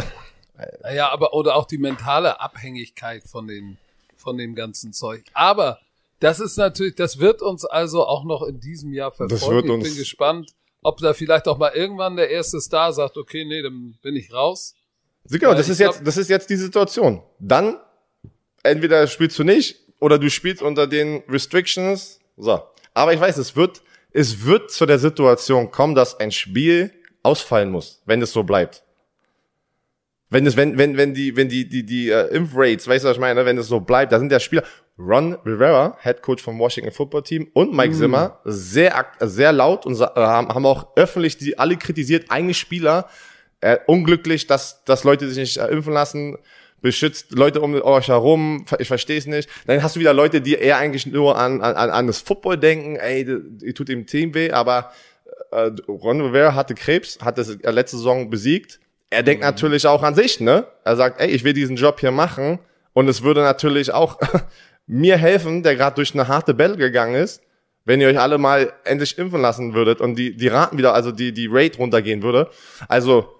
Naja, 0.83 1.09
aber 1.09 1.33
oder 1.33 1.55
auch 1.55 1.65
die 1.65 1.77
mentale 1.77 2.39
Abhängigkeit 2.39 3.23
von 3.23 3.47
den 3.47 3.77
von 4.19 4.37
dem 4.37 4.55
ganzen 4.55 4.93
Zeug. 4.93 5.23
Aber 5.33 5.79
das 6.19 6.39
ist 6.39 6.57
natürlich, 6.57 6.95
das 6.95 7.19
wird 7.19 7.41
uns 7.41 7.65
also 7.65 8.05
auch 8.05 8.25
noch 8.25 8.43
in 8.43 8.59
diesem 8.59 8.93
Jahr 8.93 9.11
verfolgen. 9.11 9.69
wird 9.69 9.83
ich 9.83 9.89
bin 9.89 9.97
gespannt, 9.97 10.53
ob 10.81 10.99
da 10.99 11.13
vielleicht 11.13 11.47
auch 11.47 11.57
mal 11.57 11.71
irgendwann 11.73 12.15
der 12.15 12.29
erste 12.29 12.59
Star 12.61 12.93
sagt, 12.93 13.17
okay, 13.17 13.45
nee, 13.45 13.61
dann 13.61 13.97
bin 14.01 14.15
ich 14.15 14.33
raus. 14.33 14.75
Genau, 15.29 15.49
Weil 15.49 15.57
das 15.57 15.69
ist 15.69 15.77
glaub- 15.77 15.95
jetzt, 15.95 16.07
das 16.07 16.17
ist 16.17 16.29
jetzt 16.29 16.49
die 16.49 16.55
Situation. 16.55 17.21
Dann, 17.39 17.77
entweder 18.63 19.07
spielst 19.07 19.37
du 19.39 19.43
nicht, 19.43 19.77
oder 19.99 20.17
du 20.17 20.29
spielst 20.29 20.61
unter 20.61 20.87
den 20.87 21.23
Restrictions. 21.27 22.19
So. 22.37 22.61
Aber 22.93 23.13
ich 23.13 23.19
weiß, 23.19 23.37
es 23.37 23.55
wird, 23.55 23.81
es 24.11 24.45
wird 24.45 24.71
zu 24.71 24.85
der 24.85 24.99
Situation 24.99 25.71
kommen, 25.71 25.95
dass 25.95 26.19
ein 26.19 26.31
Spiel 26.31 26.93
ausfallen 27.21 27.69
muss, 27.69 28.01
wenn 28.05 28.21
es 28.21 28.31
so 28.31 28.43
bleibt. 28.43 28.83
Wenn 30.31 30.45
es, 30.45 30.55
wenn, 30.55 30.77
wenn, 30.77 30.95
wenn 30.95 31.13
die, 31.13 31.35
wenn 31.35 31.49
die, 31.49 31.67
die, 31.67 31.83
die 31.83 32.09
äh, 32.09 32.27
Impfrates, 32.27 32.87
weißt 32.87 33.03
du, 33.03 33.09
was 33.09 33.17
ich 33.17 33.21
meine, 33.21 33.45
wenn 33.45 33.57
es 33.57 33.67
so 33.67 33.79
bleibt, 33.79 34.11
da 34.11 34.19
sind 34.19 34.31
der 34.31 34.39
Spieler, 34.39 34.63
Ron 34.99 35.33
Rivera, 35.45 35.97
Head 36.01 36.21
Coach 36.21 36.43
vom 36.43 36.59
Washington 36.59 36.91
Football 36.91 37.23
Team 37.23 37.49
und 37.53 37.73
Mike 37.73 37.93
Zimmer, 37.95 38.39
sehr, 38.43 39.07
sehr 39.21 39.53
laut 39.53 39.85
und 39.85 39.99
äh, 39.99 40.05
haben, 40.15 40.65
auch 40.65 40.95
öffentlich 40.95 41.37
die 41.37 41.57
alle 41.57 41.77
kritisiert, 41.77 42.29
eigene 42.29 42.53
Spieler, 42.53 43.09
äh, 43.61 43.77
unglücklich, 43.87 44.45
dass, 44.45 44.83
dass 44.83 45.03
Leute 45.03 45.27
sich 45.29 45.37
nicht 45.37 45.57
äh, 45.57 45.67
impfen 45.67 45.93
lassen, 45.93 46.37
beschützt 46.81 47.31
Leute 47.31 47.61
um 47.61 47.73
euch 47.81 48.09
herum, 48.09 48.65
ich 48.77 48.87
verstehe 48.87 49.17
es 49.17 49.25
nicht. 49.25 49.49
Dann 49.65 49.81
hast 49.81 49.95
du 49.95 49.99
wieder 49.99 50.13
Leute, 50.13 50.41
die 50.41 50.53
eher 50.53 50.77
eigentlich 50.77 51.05
nur 51.05 51.37
an, 51.37 51.61
an, 51.61 51.75
an 51.75 52.07
das 52.07 52.19
Football 52.19 52.57
denken, 52.57 52.97
ey, 52.97 53.25
ihr 53.61 53.73
tut 53.73 53.89
dem 53.89 54.05
Team 54.05 54.33
weh, 54.33 54.51
aber 54.51 54.91
äh, 55.51 55.71
Ron 55.87 56.21
Rivera 56.21 56.55
hatte 56.55 56.75
Krebs, 56.75 57.19
hat 57.21 57.37
das 57.37 57.49
äh, 57.49 57.71
letzte 57.71 57.97
Saison 57.97 58.29
besiegt. 58.29 58.79
Er 59.09 59.23
denkt 59.23 59.43
natürlich 59.43 59.87
auch 59.87 60.03
an 60.03 60.15
sich, 60.15 60.39
ne? 60.39 60.67
Er 60.83 60.95
sagt, 60.95 61.19
ey, 61.19 61.29
ich 61.29 61.43
will 61.43 61.53
diesen 61.53 61.75
Job 61.75 61.99
hier 61.99 62.11
machen 62.11 62.59
und 62.93 63.07
es 63.07 63.23
würde 63.23 63.41
natürlich 63.41 63.91
auch 63.91 64.19
mir 64.87 65.17
helfen, 65.17 65.63
der 65.63 65.75
gerade 65.75 65.95
durch 65.95 66.13
eine 66.13 66.27
harte 66.27 66.53
Battle 66.53 66.77
gegangen 66.77 67.15
ist, 67.15 67.41
wenn 67.85 68.01
ihr 68.01 68.07
euch 68.07 68.19
alle 68.19 68.37
mal 68.37 68.71
endlich 68.83 69.17
impfen 69.17 69.41
lassen 69.41 69.73
würdet 69.73 69.99
und 70.01 70.15
die 70.15 70.35
die 70.35 70.47
Raten 70.47 70.77
wieder, 70.77 70.93
also 70.93 71.11
die 71.11 71.33
die 71.33 71.47
Rate 71.49 71.77
runtergehen 71.77 72.21
würde. 72.21 72.49
Also 72.87 73.33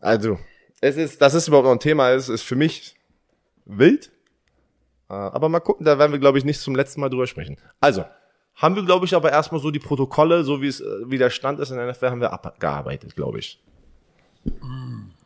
also 0.00 0.38
es 0.80 0.96
ist, 0.96 1.20
dass 1.20 1.34
es 1.34 1.48
überhaupt 1.48 1.66
noch 1.66 1.72
ein 1.72 1.80
Thema 1.80 2.10
ist, 2.10 2.28
ist 2.28 2.42
für 2.42 2.56
mich 2.56 2.96
wild. 3.66 4.10
Äh, 5.08 5.14
Aber 5.14 5.48
mal 5.48 5.60
gucken, 5.60 5.84
da 5.84 5.98
werden 5.98 6.12
wir, 6.12 6.18
glaube 6.18 6.38
ich, 6.38 6.44
nicht 6.44 6.60
zum 6.60 6.74
letzten 6.74 7.00
Mal 7.00 7.10
drüber 7.10 7.26
sprechen. 7.26 7.58
Also, 7.80 8.04
haben 8.54 8.76
wir, 8.76 8.84
glaube 8.84 9.06
ich, 9.06 9.14
aber 9.14 9.30
erstmal 9.30 9.60
so 9.60 9.70
die 9.70 9.78
Protokolle, 9.78 10.44
so 10.44 10.62
wie 10.62 10.68
es, 10.68 10.80
äh, 10.80 10.84
wie 11.06 11.18
der 11.18 11.30
Stand 11.30 11.60
ist 11.60 11.70
in 11.70 11.76
der 11.76 11.90
NFL, 11.90 12.10
haben 12.10 12.20
wir 12.20 12.32
abgearbeitet, 12.32 13.14
glaube 13.14 13.38
ich. 13.38 13.62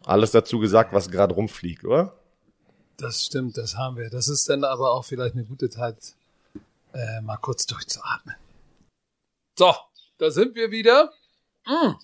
Alles 0.04 0.30
dazu 0.32 0.58
gesagt, 0.58 0.92
was 0.92 1.10
gerade 1.10 1.34
rumfliegt, 1.34 1.84
oder? 1.84 2.14
Das 2.96 3.24
stimmt, 3.24 3.56
das 3.56 3.76
haben 3.76 3.96
wir. 3.96 4.10
Das 4.10 4.28
ist 4.28 4.48
dann 4.48 4.64
aber 4.64 4.92
auch 4.92 5.04
vielleicht 5.04 5.34
eine 5.34 5.44
gute 5.44 5.68
Zeit, 5.70 5.96
äh, 6.92 7.20
mal 7.22 7.36
kurz 7.38 7.66
durchzuatmen. 7.66 8.36
So, 9.58 9.72
da 10.18 10.30
sind 10.30 10.54
wir 10.54 10.70
wieder. 10.70 11.12
Mm. 11.66 11.94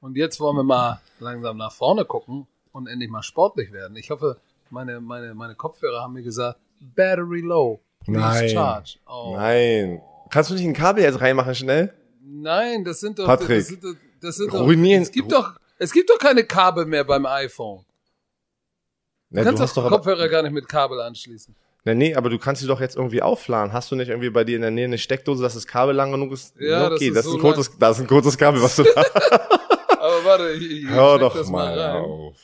Und 0.00 0.16
jetzt 0.16 0.40
wollen 0.40 0.56
wir 0.56 0.64
mal 0.64 1.00
langsam 1.20 1.56
nach 1.56 1.72
vorne 1.72 2.04
gucken 2.04 2.46
und 2.72 2.86
endlich 2.88 3.10
mal 3.10 3.22
sportlich 3.22 3.72
werden. 3.72 3.96
Ich 3.96 4.10
hoffe, 4.10 4.38
meine, 4.70 5.00
meine, 5.00 5.34
meine 5.34 5.54
Kopfhörer 5.54 6.02
haben 6.02 6.12
mir 6.14 6.22
gesagt, 6.22 6.58
Battery 6.80 7.40
low. 7.40 7.80
Please 8.04 8.20
Nein. 8.20 8.48
charge. 8.50 8.98
Oh. 9.06 9.32
Nein. 9.36 10.02
Kannst 10.30 10.50
du 10.50 10.54
nicht 10.54 10.64
ein 10.64 10.74
Kabel 10.74 11.02
jetzt 11.04 11.20
reinmachen, 11.20 11.54
schnell? 11.54 11.94
Nein, 12.20 12.84
das 12.84 13.00
sind 13.00 13.18
doch, 13.18 13.26
Patrick, 13.26 13.58
das 13.60 13.66
sind, 13.68 13.84
doch- 13.84 13.94
das 14.20 14.36
sind 14.36 14.52
doch, 14.52 14.60
ruinieren- 14.60 15.02
es 15.02 15.12
gibt 15.12 15.30
doch, 15.32 15.56
es 15.78 15.92
gibt 15.92 16.10
doch 16.10 16.18
keine 16.18 16.44
Kabel 16.44 16.86
mehr 16.86 17.04
beim 17.04 17.26
iPhone. 17.26 17.84
Du 19.30 19.42
kannst 19.42 19.60
du 19.60 19.66
doch 19.66 19.74
doch 19.74 19.84
aber, 19.86 19.96
Kopfhörer 19.96 20.28
gar 20.28 20.42
nicht 20.42 20.52
mit 20.52 20.68
Kabel 20.68 21.00
anschließen. 21.00 21.54
ne, 21.84 21.94
nee, 21.94 22.14
aber 22.14 22.30
du 22.30 22.38
kannst 22.38 22.62
sie 22.62 22.68
doch 22.68 22.80
jetzt 22.80 22.96
irgendwie 22.96 23.22
aufladen. 23.22 23.72
Hast 23.72 23.90
du 23.90 23.96
nicht 23.96 24.08
irgendwie 24.08 24.30
bei 24.30 24.44
dir 24.44 24.56
in 24.56 24.62
der 24.62 24.70
Nähe 24.70 24.84
eine 24.84 24.98
Steckdose, 24.98 25.42
dass 25.42 25.54
das 25.54 25.66
Kabel 25.66 25.94
lang 25.94 26.12
genug 26.12 26.32
ist? 26.32 26.54
Ja, 26.58 26.88
das 26.88 26.96
okay, 26.96 27.08
ist 27.08 27.16
das 27.16 27.24
ist, 27.26 27.32
so 27.32 27.36
ein 27.38 27.40
kurzes, 27.40 27.70
das 27.78 27.96
ist 27.98 28.04
ein 28.04 28.06
kurzes 28.08 28.38
Kabel, 28.38 28.62
was 28.62 28.76
du 28.76 28.84
da 28.84 29.02
Aber 30.00 30.24
warte, 30.24 30.52
ich, 30.52 30.84
ich 30.84 30.88
Hör 30.88 31.18
doch 31.18 31.34
das 31.34 31.48
mal 31.50 31.76
rein. 31.78 32.02
auf. 32.02 32.36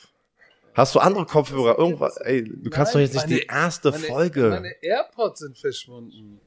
Hast 0.73 0.95
du 0.95 0.99
andere 0.99 1.25
Kopfhörer? 1.25 1.77
Irgendwas? 1.77 2.17
Ey, 2.17 2.43
du 2.43 2.69
kannst 2.69 2.93
Nein, 2.95 3.05
doch 3.05 3.13
jetzt 3.13 3.27
nicht 3.27 3.29
meine- 3.29 3.39
die 3.41 3.45
erste 3.63 3.91
meine, 3.91 4.03
Folge. 4.03 4.49
Meine 4.49 4.75
AirPods 4.83 5.39
sind 5.39 5.57
verschwunden. 5.57 6.41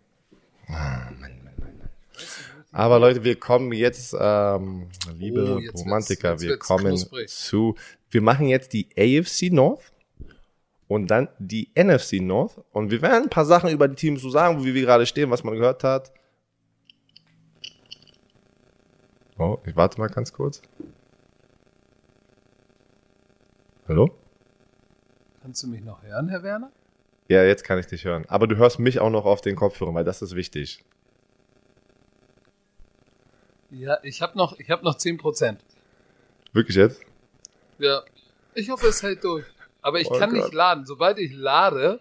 Aber 2.77 2.99
Leute, 2.99 3.25
wir 3.25 3.41
kommen 3.41 3.73
jetzt, 3.73 4.15
ähm, 4.21 4.91
liebe 5.15 5.55
Oh, 5.55 5.59
jetzt 5.59 5.81
Romantiker, 5.83 6.33
jetzt 6.33 6.43
wir 6.43 6.59
kommen 6.59 6.89
knusprig. 6.89 7.27
zu, 7.31 7.75
wir 8.11 8.21
machen 8.21 8.49
jetzt 8.49 8.75
die 8.75 8.87
AFC 8.99 9.51
North 9.51 9.95
und 10.87 11.07
dann 11.11 11.29
die 11.39 11.71
NFC 11.75 12.21
North 12.21 12.63
und 12.73 12.91
wir 12.91 13.01
werden 13.01 13.25
ein 13.25 13.31
paar 13.31 13.47
Sachen 13.47 13.71
über 13.71 13.89
die 13.89 13.95
Teams 13.95 14.21
so 14.21 14.29
sagen, 14.29 14.63
wie 14.63 14.75
wir 14.75 14.83
gerade 14.83 15.07
stehen, 15.07 15.31
was 15.31 15.43
man 15.43 15.55
gehört 15.55 15.85
hat. 15.85 16.13
Oh, 19.39 19.57
ich 19.65 19.75
warte 19.75 19.99
mal 19.99 20.09
ganz 20.09 20.35
kurz. 20.35 20.61
Hallo? 23.89 24.11
Kannst 25.41 25.63
du 25.63 25.69
mich 25.69 25.83
noch 25.83 26.03
hören, 26.03 26.29
Herr 26.29 26.43
Werner? 26.43 26.71
Ja, 27.29 27.43
jetzt 27.43 27.65
kann 27.65 27.79
ich 27.79 27.87
dich 27.87 28.05
hören. 28.05 28.27
Aber 28.29 28.47
du 28.47 28.57
hörst 28.57 28.79
mich 28.79 29.01
auch 29.01 29.09
noch 29.09 29.25
auf 29.25 29.41
den 29.41 29.57
Kopfhörern, 29.57 29.95
weil 29.95 30.05
das 30.05 30.21
ist 30.21 30.35
wichtig. 30.37 30.85
Ja, 33.71 33.99
ich 34.03 34.23
habe 34.23 34.37
noch, 34.39 34.59
ich 34.59 34.71
hab 34.71 34.83
noch 34.83 34.97
10%. 34.97 35.57
Wirklich 36.53 36.77
jetzt? 36.77 37.01
Ja. 37.79 38.03
Ich 38.55 38.71
hoffe, 38.71 38.87
es 38.89 39.03
hält 39.03 39.23
durch. 39.25 39.45
Aber 39.83 40.01
ich 40.01 40.09
Oh 40.11 40.19
kann 40.19 40.31
Gott. 40.31 40.41
nicht 40.45 40.55
laden. 40.55 40.87
Sobald 40.87 41.19
ich 41.19 41.33
lade, 41.35 42.01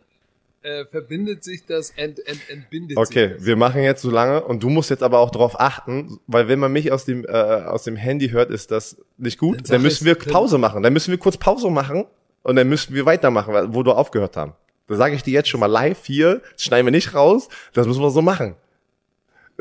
äh, 0.61 0.85
verbindet 0.85 1.43
sich 1.43 1.65
das, 1.65 1.91
ent, 1.91 2.19
ent, 2.27 2.39
entbindet 2.49 2.97
Okay, 2.97 3.27
sich 3.29 3.37
das. 3.37 3.45
wir 3.45 3.55
machen 3.55 3.81
jetzt 3.83 4.01
so 4.01 4.09
lange 4.09 4.43
und 4.43 4.63
du 4.63 4.69
musst 4.69 4.89
jetzt 4.89 5.03
aber 5.03 5.19
auch 5.19 5.29
darauf 5.31 5.59
achten, 5.59 6.19
weil 6.27 6.47
wenn 6.47 6.59
man 6.59 6.71
mich 6.71 6.91
aus 6.91 7.05
dem, 7.05 7.25
äh, 7.25 7.29
aus 7.31 7.83
dem 7.83 7.95
Handy 7.95 8.29
hört, 8.29 8.49
ist 8.51 8.71
das 8.71 8.97
nicht 9.17 9.37
gut. 9.37 9.57
Dann 9.57 9.63
Dann, 9.65 9.81
müssen 9.81 10.05
wir 10.05 10.15
Pause 10.15 10.57
machen. 10.57 10.81
Dann 10.81 10.93
müssen 10.93 11.11
wir 11.11 11.17
kurz 11.19 11.37
Pause 11.37 11.69
machen 11.69 12.05
und 12.43 12.55
dann 12.55 12.67
müssen 12.69 12.95
wir 12.95 13.05
weitermachen, 13.05 13.73
wo 13.73 13.83
du 13.83 13.91
aufgehört 13.91 14.37
haben. 14.37 14.53
Da 14.87 14.95
sage 14.95 15.15
ich 15.15 15.23
dir 15.23 15.33
jetzt 15.33 15.49
schon 15.49 15.59
mal 15.59 15.65
live 15.65 16.05
hier, 16.05 16.41
das 16.53 16.61
schneiden 16.63 16.85
wir 16.87 16.91
nicht 16.91 17.13
raus, 17.13 17.49
das 17.73 17.85
müssen 17.87 18.01
wir 18.01 18.11
so 18.11 18.21
machen. 18.21 18.55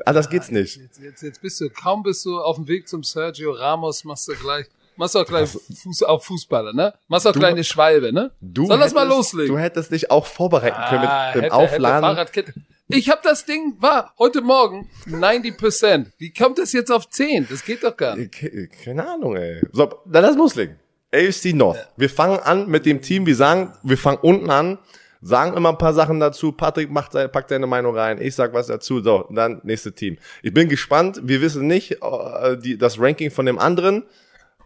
Anders 0.07 0.28
geht's 0.28 0.51
nicht. 0.51 0.76
Jetzt, 0.76 0.99
jetzt, 1.01 1.22
jetzt 1.22 1.40
bist 1.42 1.61
du, 1.61 1.70
kaum 1.70 2.03
bist 2.03 2.24
du 2.24 2.40
auf 2.40 2.57
dem 2.57 2.66
Weg 2.68 2.88
zum 2.88 3.03
Sergio 3.03 3.53
Ramos, 3.53 4.05
machst 4.05 4.26
du 4.28 4.34
gleich, 4.34 4.66
machst 4.97 5.14
du 5.14 5.20
auch 5.20 5.26
gleich 5.26 5.49
Fuß, 5.51 6.03
auch 6.03 6.22
Fußballer, 6.22 6.72
ne? 6.72 6.95
Machst 7.09 7.26
auch 7.26 7.32
gleich 7.32 7.53
eine 7.53 7.64
Schwalbe, 7.64 8.12
ne? 8.12 8.32
Du 8.40 8.66
Soll 8.66 8.78
das 8.78 8.92
mal 8.92 9.03
hättest- 9.07 9.16
loslegen? 9.32 9.55
Du 9.55 9.61
hättest 9.61 9.92
dich 9.92 10.11
auch 10.11 10.26
vorbereiten 10.26 10.76
können 10.88 11.01
mit 11.03 11.11
Ah, 11.11 11.32
dem 11.32 11.42
hätte- 11.42 11.55
Aufladen. 11.55 11.82
hätte 11.84 12.01
Fahrradkette. 12.14 12.55
Ich 12.88 13.09
habe 13.09 13.20
das 13.24 13.47
Ding, 13.47 13.76
war 13.78 14.12
heute 14.18 14.42
Morgen 14.42 14.90
90%. 15.07 16.12
Wie 16.18 16.32
kommt 16.32 16.59
das 16.59 16.72
jetzt 16.72 16.90
auf 16.92 17.09
10? 17.09 17.47
Das 17.49 17.64
geht 17.64 17.82
doch 17.82 17.97
gar 17.97 18.16
nicht. 18.16 18.32
Ke- 18.32 18.68
Keine 18.84 19.09
Ahnung, 19.09 19.36
ey. 19.36 19.62
So, 19.72 19.86
dann 20.05 20.22
lass 20.22 20.36
loslegen. 20.36 20.76
AFC 21.12 21.53
North. 21.55 21.78
Wir 21.97 22.11
fangen 22.11 22.40
an 22.40 22.68
mit 22.68 22.84
dem 22.86 23.01
Team, 23.01 23.24
wir 23.26 23.36
sagen, 23.36 23.72
wir 23.84 23.97
fangen 23.97 24.18
unten 24.20 24.51
an, 24.51 24.78
sagen 25.25 25.57
immer 25.57 25.70
ein 25.70 25.79
paar 25.79 25.95
Sachen 25.95 26.20
dazu. 26.20 26.53
Patrick 26.53 26.91
macht 26.91 27.12
seine, 27.12 27.29
packt 27.29 27.49
seine 27.49 27.66
Meinung 27.66 27.97
rein, 27.97 28.20
ich 28.20 28.35
sag 28.35 28.53
was 28.53 28.66
dazu. 28.66 29.03
So, 29.03 29.27
dann 29.31 29.61
nächste 29.64 29.93
Team. 29.93 30.18
Ich 30.43 30.53
bin 30.53 30.68
gespannt. 30.68 31.20
Wir 31.25 31.41
wissen 31.41 31.66
nicht 31.66 31.99
äh, 32.03 32.59
die, 32.59 32.77
das 32.77 33.01
Ranking 33.01 33.31
von 33.31 33.47
dem 33.47 33.59
anderen. 33.59 34.05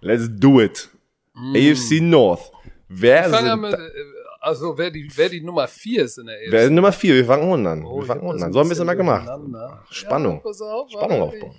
Let's 0.00 0.28
do 0.30 0.60
it. 0.60 0.88
AFC 1.34 2.00
North. 2.00 2.50
Wer 2.88 3.30
sind, 3.30 3.60
mit, 3.60 3.72
äh, 3.72 3.78
also 4.40 4.76
wer 4.76 4.90
die, 4.90 5.08
wer 5.14 5.28
die 5.28 5.40
Nummer 5.40 5.68
4 5.68 6.04
ist 6.04 6.18
in 6.18 6.26
der 6.26 6.36
AFC. 6.36 6.52
wer 6.52 6.64
ist 6.64 6.70
Nummer 6.70 6.92
vier? 6.92 7.14
Wir 7.14 7.24
fangen 7.24 7.50
unten 7.50 7.66
an. 7.66 7.84
Oh, 7.84 7.98
wir 8.00 8.06
fangen 8.06 8.22
unten 8.22 8.42
an. 8.42 8.52
So 8.52 8.58
haben 8.58 8.68
wir 8.68 8.72
es 8.72 8.78
bisschen 8.78 8.82
immer 8.82 8.96
gemacht. 8.96 9.28
Spannung. 9.90 10.40
Ja, 10.44 10.50
auf, 10.72 10.90
Spannung 10.90 11.20
aufbauen. 11.22 11.54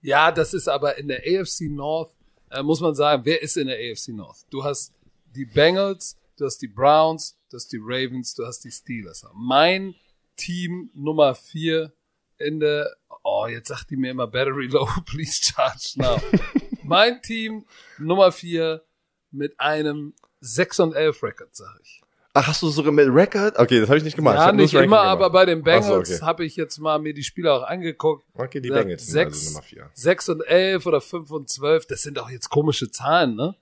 Ja, 0.00 0.32
das 0.32 0.52
ist 0.52 0.68
aber 0.68 0.98
in 0.98 1.08
der 1.08 1.18
AFC 1.18 1.70
North, 1.70 2.10
äh, 2.50 2.62
muss 2.62 2.80
man 2.80 2.94
sagen, 2.94 3.22
wer 3.24 3.40
ist 3.40 3.56
in 3.56 3.68
der 3.68 3.76
AFC 3.76 4.08
North? 4.08 4.38
Du 4.50 4.64
hast 4.64 4.92
die 5.34 5.44
Bengals, 5.44 6.16
du 6.36 6.44
hast 6.44 6.58
die 6.58 6.68
Browns, 6.68 7.36
hast 7.56 7.72
die 7.72 7.80
Ravens, 7.80 8.34
du 8.34 8.46
hast 8.46 8.64
die 8.64 8.70
Steelers. 8.70 9.24
Mein 9.34 9.94
Team 10.36 10.90
Nummer 10.94 11.34
4 11.34 11.92
in 12.38 12.60
der, 12.60 12.90
oh, 13.22 13.46
jetzt 13.46 13.68
sagt 13.68 13.90
die 13.90 13.96
mir 13.96 14.10
immer 14.10 14.26
Battery 14.26 14.66
Low, 14.66 14.88
please 15.06 15.40
charge 15.42 15.92
now. 15.96 16.20
mein 16.82 17.22
Team 17.22 17.64
Nummer 17.98 18.32
4 18.32 18.82
mit 19.30 19.58
einem 19.58 20.14
6 20.40 20.80
und 20.80 20.94
11 20.94 21.22
Record, 21.22 21.54
sag 21.54 21.78
ich. 21.82 22.02
Ach, 22.34 22.46
hast 22.46 22.62
du 22.62 22.68
sogar 22.70 22.92
mit 22.92 23.08
Record? 23.08 23.58
Okay, 23.58 23.80
das 23.80 23.90
habe 23.90 23.98
ich 23.98 24.04
nicht 24.04 24.16
gemacht. 24.16 24.36
Ja, 24.36 24.52
nicht 24.52 24.72
immer, 24.72 24.82
gemacht. 24.82 25.06
aber 25.06 25.30
bei 25.30 25.44
den 25.44 25.62
Bengals 25.62 26.08
so, 26.08 26.14
okay. 26.14 26.24
habe 26.24 26.46
ich 26.46 26.56
jetzt 26.56 26.78
mal 26.78 26.98
mir 26.98 27.12
die 27.12 27.24
Spiele 27.24 27.52
auch 27.52 27.62
angeguckt. 27.62 28.24
Okay, 28.32 28.60
die 28.60 28.70
Bengals 28.70 29.06
sind 29.06 29.26
also 29.26 29.34
sechs, 29.34 29.52
Nummer 29.52 29.62
vier. 29.62 29.90
6 29.92 30.28
und 30.30 30.40
11 30.40 30.86
oder 30.86 31.00
5 31.02 31.30
und 31.30 31.50
12, 31.50 31.86
das 31.86 32.02
sind 32.02 32.18
auch 32.18 32.30
jetzt 32.30 32.48
komische 32.48 32.90
Zahlen, 32.90 33.36
ne? 33.36 33.54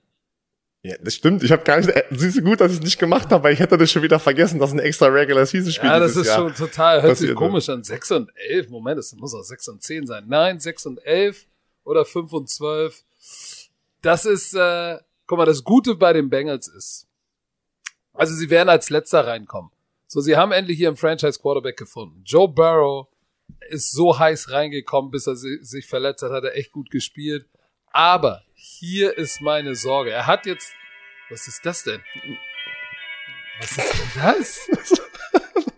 Ja, 0.83 0.95
das 0.99 1.13
stimmt. 1.15 1.43
Ich 1.43 1.51
habe 1.51 1.63
gar 1.63 1.77
nicht. 1.77 1.89
äh, 1.89 2.03
Siehst 2.09 2.37
du 2.37 2.41
gut, 2.41 2.59
dass 2.59 2.71
ich 2.71 2.79
es 2.79 2.83
nicht 2.83 2.97
gemacht 2.97 3.29
habe, 3.29 3.43
weil 3.43 3.53
ich 3.53 3.59
hätte 3.59 3.77
das 3.77 3.91
schon 3.91 4.01
wieder 4.01 4.17
vergessen, 4.19 4.59
dass 4.59 4.71
ein 4.71 4.79
extra 4.79 5.07
Regular 5.07 5.45
Season 5.45 5.71
Spiel 5.71 5.87
Ja, 5.89 5.99
das 5.99 6.15
ist 6.15 6.25
Jahr. 6.27 6.37
schon 6.37 6.55
total, 6.55 7.03
hört 7.03 7.17
sich 7.17 7.35
komisch 7.35 7.69
an. 7.69 7.83
6 7.83 8.11
und 8.11 8.31
11, 8.35 8.69
Moment, 8.69 8.97
das 8.97 9.13
muss 9.13 9.33
auch 9.35 9.43
6 9.43 9.67
und 9.67 9.83
10 9.83 10.07
sein. 10.07 10.23
Nein, 10.27 10.59
6 10.59 10.87
und 10.87 10.97
11 11.05 11.45
oder 11.83 12.03
5 12.03 12.33
und 12.33 12.49
12. 12.49 13.03
Das 14.01 14.25
ist, 14.25 14.55
äh, 14.55 14.97
guck 15.27 15.37
mal, 15.37 15.45
das 15.45 15.63
Gute 15.63 15.93
bei 15.95 16.13
den 16.13 16.29
Bengals 16.31 16.67
ist, 16.67 17.05
also 18.13 18.33
sie 18.33 18.49
werden 18.49 18.69
als 18.69 18.89
letzter 18.89 19.27
reinkommen. 19.27 19.69
So, 20.07 20.19
sie 20.19 20.35
haben 20.35 20.51
endlich 20.51 20.79
ihren 20.79 20.97
Franchise 20.97 21.39
Quarterback 21.39 21.77
gefunden. 21.77 22.23
Joe 22.25 22.47
Burrow 22.49 23.07
ist 23.69 23.91
so 23.91 24.17
heiß 24.17 24.49
reingekommen, 24.49 25.11
bis 25.11 25.27
er 25.27 25.35
si- 25.35 25.59
sich 25.61 25.85
verletzt 25.85 26.23
hat, 26.23 26.31
hat 26.31 26.43
er 26.43 26.55
echt 26.57 26.71
gut 26.71 26.89
gespielt. 26.89 27.45
Aber 27.93 28.43
hier 28.53 29.17
ist 29.17 29.41
meine 29.41 29.75
Sorge. 29.75 30.11
Er 30.11 30.27
hat 30.27 30.45
jetzt, 30.45 30.73
was 31.29 31.47
ist 31.47 31.65
das 31.65 31.83
denn? 31.83 32.01
Was 33.59 33.71
ist 33.71 33.93
denn 33.93 34.21
das? 34.21 34.69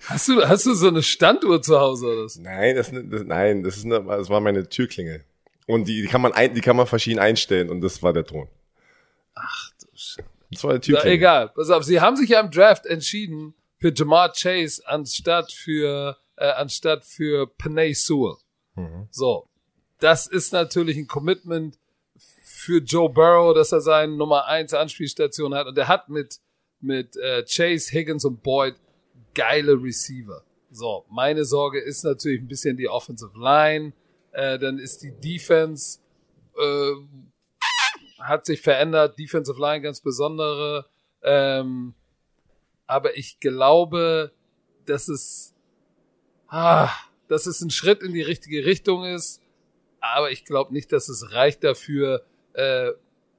Hast 0.05 0.27
du, 0.27 0.45
hast 0.47 0.65
du 0.65 0.73
so 0.75 0.89
eine 0.89 1.01
Standuhr 1.01 1.61
zu 1.61 1.79
Hause 1.79 2.07
oder 2.07 2.25
was? 2.25 2.35
Nein, 2.37 2.75
das, 2.75 2.91
das, 2.91 3.23
nein, 3.23 3.63
das 3.63 3.77
ist 3.77 3.85
eine, 3.85 4.03
das 4.03 4.29
war 4.29 4.41
meine 4.41 4.67
Türklingel. 4.67 5.23
Und 5.65 5.87
die, 5.87 6.01
die 6.01 6.07
kann 6.07 6.21
man 6.21 6.33
ein, 6.33 6.53
die 6.53 6.59
kann 6.61 6.75
man 6.75 6.85
verschieden 6.85 7.19
einstellen 7.19 7.69
und 7.69 7.79
das 7.81 8.03
war 8.03 8.11
der 8.11 8.25
Ton. 8.25 8.49
Ach 9.33 9.69
du 9.79 9.87
Scheiße. 9.95 10.23
Das 10.51 10.63
war 10.63 10.71
der 10.71 10.81
Ja, 10.81 10.81
Türklingel. 10.81 11.17
egal. 11.17 11.49
Pass 11.49 11.69
auf, 11.69 11.83
sie 11.83 12.01
haben 12.01 12.17
sich 12.17 12.29
ja 12.29 12.41
im 12.41 12.51
Draft 12.51 12.85
entschieden 12.85 13.55
für 13.79 13.93
Jamar 13.95 14.33
Chase 14.33 14.83
anstatt 14.85 15.51
für, 15.53 16.17
äh, 16.35 16.47
anstatt 16.51 17.05
für 17.05 17.47
Panay 17.47 17.93
Sewell. 17.93 18.35
Mhm. 18.75 19.07
So. 19.09 19.47
Das 19.99 20.27
ist 20.27 20.51
natürlich 20.51 20.97
ein 20.97 21.07
Commitment 21.07 21.79
für 22.63 22.79
Joe 22.79 23.09
Burrow, 23.09 23.53
dass 23.53 23.71
er 23.71 23.81
seine 23.81 24.15
Nummer 24.15 24.45
1 24.45 24.73
Anspielstation 24.73 25.53
hat. 25.53 25.67
Und 25.67 25.77
er 25.77 25.87
hat 25.87 26.09
mit, 26.09 26.39
mit 26.79 27.15
äh, 27.17 27.43
Chase, 27.43 27.91
Higgins 27.91 28.23
und 28.25 28.41
Boyd 28.41 28.75
geile 29.35 29.73
Receiver. 29.73 30.43
So, 30.71 31.05
meine 31.09 31.45
Sorge 31.45 31.79
ist 31.79 32.03
natürlich 32.03 32.41
ein 32.41 32.47
bisschen 32.47 32.77
die 32.77 32.87
Offensive 32.87 33.37
Line. 33.37 33.93
Äh, 34.31 34.57
dann 34.57 34.79
ist 34.79 35.03
die 35.03 35.11
Defense 35.11 35.99
äh, 36.57 36.93
hat 38.19 38.45
sich 38.45 38.61
verändert, 38.61 39.19
Defensive 39.19 39.59
Line 39.59 39.81
ganz 39.81 39.99
besondere. 40.01 40.85
Ähm, 41.21 41.93
aber 42.87 43.17
ich 43.17 43.39
glaube, 43.39 44.31
dass 44.85 45.09
es, 45.09 45.53
ah, 46.47 46.89
dass 47.27 47.45
es 47.45 47.61
ein 47.61 47.69
Schritt 47.69 48.01
in 48.01 48.13
die 48.13 48.21
richtige 48.21 48.65
Richtung 48.65 49.03
ist. 49.03 49.41
Aber 49.99 50.31
ich 50.31 50.45
glaube 50.45 50.73
nicht, 50.73 50.91
dass 50.91 51.09
es 51.09 51.33
reicht 51.33 51.63
dafür, 51.63 52.25
äh, 52.53 52.91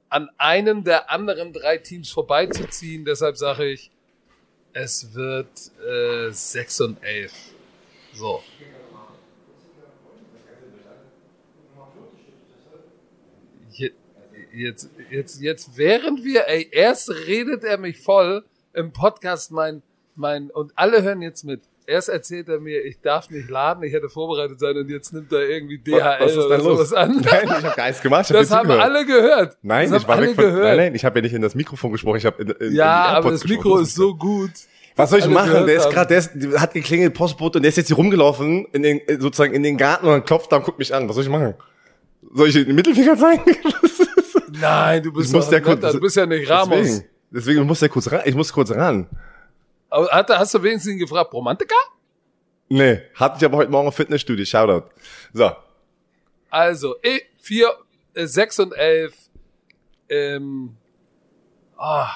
an 0.08 0.30
einem 0.38 0.84
der 0.84 1.10
anderen 1.10 1.52
drei 1.52 1.78
Teams 1.78 2.10
vorbeizuziehen. 2.10 3.04
Deshalb 3.04 3.36
sage 3.36 3.66
ich, 3.66 3.90
es 4.72 5.14
wird 5.14 5.48
äh, 5.88 6.30
6 6.30 6.80
und 6.82 7.02
11. 7.02 7.32
So. 8.14 8.42
Je- 13.70 13.92
Jetzt, 14.52 14.88
jetzt, 15.10 15.40
jetzt, 15.40 15.76
während 15.76 16.22
wir, 16.22 16.46
ey, 16.46 16.68
erst 16.70 17.10
redet 17.10 17.64
er 17.64 17.76
mich 17.76 17.98
voll 17.98 18.44
im 18.72 18.92
Podcast, 18.92 19.50
mein, 19.50 19.82
mein, 20.14 20.48
und 20.50 20.72
alle 20.76 21.02
hören 21.02 21.22
jetzt 21.22 21.42
mit. 21.42 21.62
Erst 21.86 22.08
erzählt 22.08 22.48
er 22.48 22.60
mir, 22.60 22.82
ich 22.84 23.00
darf 23.02 23.28
nicht 23.28 23.50
laden, 23.50 23.84
ich 23.84 23.92
hätte 23.92 24.08
vorbereitet 24.08 24.58
sein 24.58 24.74
und 24.76 24.88
jetzt 24.88 25.12
nimmt 25.12 25.30
er 25.32 25.48
irgendwie 25.48 25.78
DHL 25.78 26.16
Was 26.20 26.32
ist 26.32 26.38
oder 26.38 26.56
los? 26.58 26.64
sowas 26.64 26.92
an. 26.94 27.20
Nein, 27.22 27.44
ich 27.44 27.50
habe 27.50 27.76
gar 27.76 27.86
nichts 27.88 28.00
gemacht. 28.02 28.26
Hab 28.30 28.36
Das 28.36 28.50
haben 28.50 28.68
zugehört. 28.68 28.82
alle 28.82 29.04
gehört. 29.04 29.58
Nein, 29.60 29.90
das 29.90 30.02
ich 30.02 30.08
war 30.08 30.20
weg 30.20 30.34
von, 30.34 30.44
gehört. 30.44 30.64
Nein, 30.64 30.76
nein, 30.78 30.94
ich 30.94 31.04
habe 31.04 31.18
ja 31.18 31.22
nicht 31.22 31.34
in 31.34 31.42
das 31.42 31.54
Mikrofon 31.54 31.92
gesprochen. 31.92 32.16
Ich 32.16 32.24
habe 32.26 32.40
in, 32.42 32.48
in, 32.48 32.68
in 32.68 32.74
ja, 32.74 33.10
die 33.10 33.16
aber 33.16 33.30
das 33.32 33.44
Mikro 33.44 33.56
gesprochen. 33.62 33.82
ist 33.82 33.94
so 33.94 34.14
gut. 34.16 34.50
Was 34.96 35.10
soll 35.10 35.18
ich 35.18 35.24
alle 35.26 35.34
machen? 35.34 35.50
gehört 35.50 35.68
Der 35.68 35.76
ist 35.76 35.90
gerade, 35.90 36.08
der, 36.08 36.18
ist, 36.18 36.30
der 36.34 36.60
hat 36.60 36.72
geklingelt, 36.72 37.12
Postbote, 37.14 37.58
und 37.58 37.62
der 37.64 37.68
ist 37.68 37.76
jetzt 37.76 37.88
hier 37.88 37.96
rumgelaufen, 37.96 38.66
in 38.72 38.82
den, 38.82 39.00
sozusagen 39.18 39.52
in 39.52 39.62
den 39.62 39.76
Garten 39.76 40.06
und 40.06 40.12
dann 40.12 40.24
klopft 40.24 40.52
da 40.52 40.56
und 40.56 40.64
guckt 40.64 40.78
mich 40.78 40.94
an. 40.94 41.06
Was 41.08 41.16
soll 41.16 41.24
ich 41.24 41.30
machen? 41.30 41.54
Soll 42.32 42.48
ich 42.48 42.54
den 42.54 42.74
Mittelfinger 42.74 43.16
zeigen? 43.18 43.42
Nein, 44.60 45.02
du 45.02 45.12
bist 45.12 45.34
ja 45.34 45.60
du 45.60 46.00
bist 46.00 46.16
ja 46.16 46.24
nicht 46.24 46.48
Ramos. 46.48 46.78
Deswegen, 46.78 47.04
deswegen 47.30 47.62
muss 47.66 47.80
der 47.80 47.88
kurz 47.90 48.10
ran. 48.10 48.22
Ich 48.24 48.34
muss 48.34 48.52
kurz 48.52 48.70
ran. 48.70 49.06
Hat, 50.10 50.28
hast 50.30 50.54
du 50.54 50.62
wenigstens 50.62 50.92
ihn 50.92 50.98
gefragt, 50.98 51.32
Romantiker? 51.32 51.74
Nee, 52.68 53.02
hatte 53.14 53.36
ich 53.38 53.44
aber 53.44 53.58
heute 53.58 53.70
Morgen 53.70 53.86
im 53.88 53.92
Fitnessstudio. 53.92 54.44
Shoutout. 54.44 54.88
So. 55.32 55.50
Also, 56.50 56.96
eh, 57.02 57.20
vier, 57.38 57.72
äh, 58.14 58.26
sechs 58.26 58.58
und 58.58 58.72
elf. 58.72 59.14
Ähm, 60.08 60.76
ah, 61.76 62.08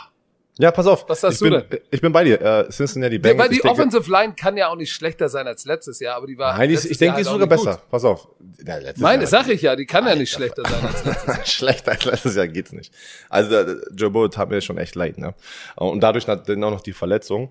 Ja, 0.59 0.71
pass 0.73 0.87
auf. 0.87 1.09
Was 1.09 1.21
sagst 1.21 1.41
ich 1.43 1.49
du 1.49 1.61
bin, 1.63 1.81
Ich 1.91 2.01
bin 2.01 2.13
bei 2.13 2.25
dir. 2.25 2.41
Äh, 2.41 2.69
Cincinnati 2.71 3.19
Bengals. 3.19 3.39
weil 3.39 3.49
die 3.49 3.61
denke, 3.61 3.69
Offensive 3.71 4.11
Line 4.11 4.35
kann 4.35 4.57
ja 4.57 4.69
auch 4.69 4.77
nicht 4.77 4.93
schlechter 4.93 5.29
sein 5.29 5.47
als 5.47 5.65
letztes 5.65 6.01
Jahr, 6.01 6.17
aber 6.17 6.27
die 6.27 6.37
war. 6.39 6.57
Nein, 6.57 6.69
die, 6.71 6.75
ich 6.75 6.99
denke, 6.99 7.17
die 7.17 7.23
ist 7.23 7.29
halt 7.29 7.41
sogar 7.41 7.47
besser. 7.47 7.81
Pass 7.91 8.05
auf. 8.05 8.29
Ja. 8.67 8.79
Meine, 8.97 9.23
Jahr- 9.23 9.31
sag 9.31 9.49
ich 9.49 9.63
ja, 9.63 9.77
die 9.77 9.87
kann 9.87 10.07
ja 10.07 10.15
nicht 10.17 10.33
schlechter 10.33 10.63
sein 10.69 10.85
als 10.85 11.05
letztes 11.05 11.27
Jahr. 11.37 11.47
Schlechter 11.47 11.91
als 11.93 12.05
letztes 12.05 12.35
Jahr 12.35 12.49
geht's 12.49 12.73
nicht. 12.73 12.93
Also 13.29 13.55
äh, 13.55 13.77
Joe 13.95 14.11
Burrow 14.11 14.31
tat 14.31 14.51
mir 14.51 14.61
schon 14.61 14.79
echt 14.79 14.95
leid, 14.97 15.19
ne? 15.19 15.35
Und 15.77 16.01
dadurch 16.01 16.25
dann 16.25 16.41
auch 16.65 16.71
noch 16.71 16.81
die 16.81 16.93
Verletzung. 16.93 17.51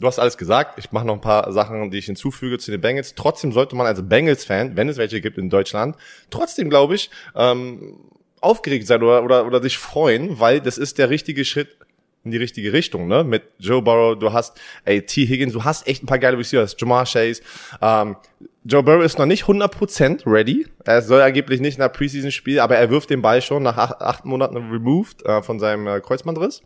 Du 0.00 0.06
hast 0.06 0.18
alles 0.18 0.36
gesagt. 0.36 0.78
Ich 0.78 0.90
mache 0.92 1.06
noch 1.06 1.14
ein 1.14 1.20
paar 1.20 1.52
Sachen, 1.52 1.90
die 1.90 1.98
ich 1.98 2.06
hinzufüge 2.06 2.58
zu 2.58 2.70
den 2.70 2.80
Bengals. 2.80 3.14
Trotzdem 3.14 3.52
sollte 3.52 3.76
man 3.76 3.86
als 3.86 4.06
Bengals-Fan, 4.06 4.76
wenn 4.76 4.88
es 4.88 4.96
welche 4.96 5.20
gibt 5.20 5.38
in 5.38 5.50
Deutschland, 5.50 5.96
trotzdem, 6.30 6.70
glaube 6.70 6.94
ich, 6.94 7.10
ähm, 7.36 8.00
aufgeregt 8.40 8.86
sein 8.86 9.02
oder, 9.02 9.22
oder, 9.22 9.46
oder 9.46 9.62
sich 9.62 9.78
freuen, 9.78 10.40
weil 10.40 10.60
das 10.60 10.78
ist 10.78 10.98
der 10.98 11.10
richtige 11.10 11.44
Schritt 11.44 11.76
in 12.22 12.32
die 12.32 12.36
richtige 12.36 12.72
Richtung, 12.72 13.08
ne? 13.08 13.24
Mit 13.24 13.44
Joe 13.58 13.80
Burrow, 13.80 14.18
du 14.18 14.32
hast, 14.32 14.60
ey, 14.84 15.00
T. 15.00 15.26
Higgins, 15.26 15.54
du 15.54 15.64
hast 15.64 15.86
echt 15.86 16.02
ein 16.02 16.06
paar 16.06 16.18
geile 16.18 16.36
Receivers, 16.36 16.76
Jamar 16.78 17.06
Chase. 17.06 17.40
Ähm, 17.80 18.16
Joe 18.64 18.82
Burrow 18.82 19.02
ist 19.02 19.18
noch 19.18 19.24
nicht 19.24 19.44
100% 19.44 20.26
ready. 20.26 20.66
Er 20.84 21.00
soll 21.00 21.22
angeblich 21.22 21.60
nicht 21.60 21.78
nach 21.78 21.90
Preseason-Spiel, 21.90 22.60
aber 22.60 22.76
er 22.76 22.90
wirft 22.90 23.08
den 23.08 23.22
Ball 23.22 23.40
schon 23.40 23.62
nach 23.62 23.78
acht, 23.78 24.02
acht 24.02 24.24
Monaten 24.26 24.56
removed 24.56 25.24
äh, 25.24 25.42
von 25.42 25.58
seinem 25.58 25.86
äh, 25.86 26.00
Kreuzbandriss. 26.00 26.62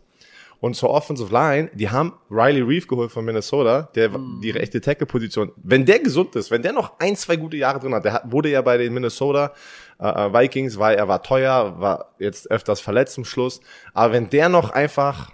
Und 0.65 0.75
zur 0.75 0.89
Offensive 0.89 1.31
Line, 1.31 1.69
die 1.75 1.91
haben 1.91 2.13
Riley 2.31 2.63
Reeve 2.63 2.87
geholt 2.87 3.11
von 3.11 3.23
Minnesota, 3.23 3.87
der 3.93 4.09
mm. 4.09 4.41
die 4.41 4.49
rechte 4.49 4.81
Tackle-Position. 4.81 5.51
Wenn 5.57 5.85
der 5.85 5.99
gesund 5.99 6.35
ist, 6.35 6.49
wenn 6.49 6.63
der 6.63 6.73
noch 6.73 6.97
ein, 6.97 7.15
zwei 7.15 7.35
gute 7.35 7.55
Jahre 7.55 7.79
drin 7.79 7.93
hat, 7.93 8.03
der 8.03 8.23
wurde 8.25 8.49
ja 8.49 8.63
bei 8.63 8.75
den 8.77 8.91
Minnesota 8.91 9.53
äh, 9.99 10.07
äh, 10.07 10.33
Vikings, 10.33 10.79
weil 10.79 10.97
er 10.97 11.07
war 11.07 11.21
teuer, 11.21 11.79
war 11.79 12.15
jetzt 12.17 12.49
öfters 12.49 12.81
verletzt 12.81 13.13
zum 13.13 13.25
Schluss. 13.25 13.61
Aber 13.93 14.13
wenn 14.13 14.31
der 14.31 14.49
noch 14.49 14.71
einfach 14.71 15.29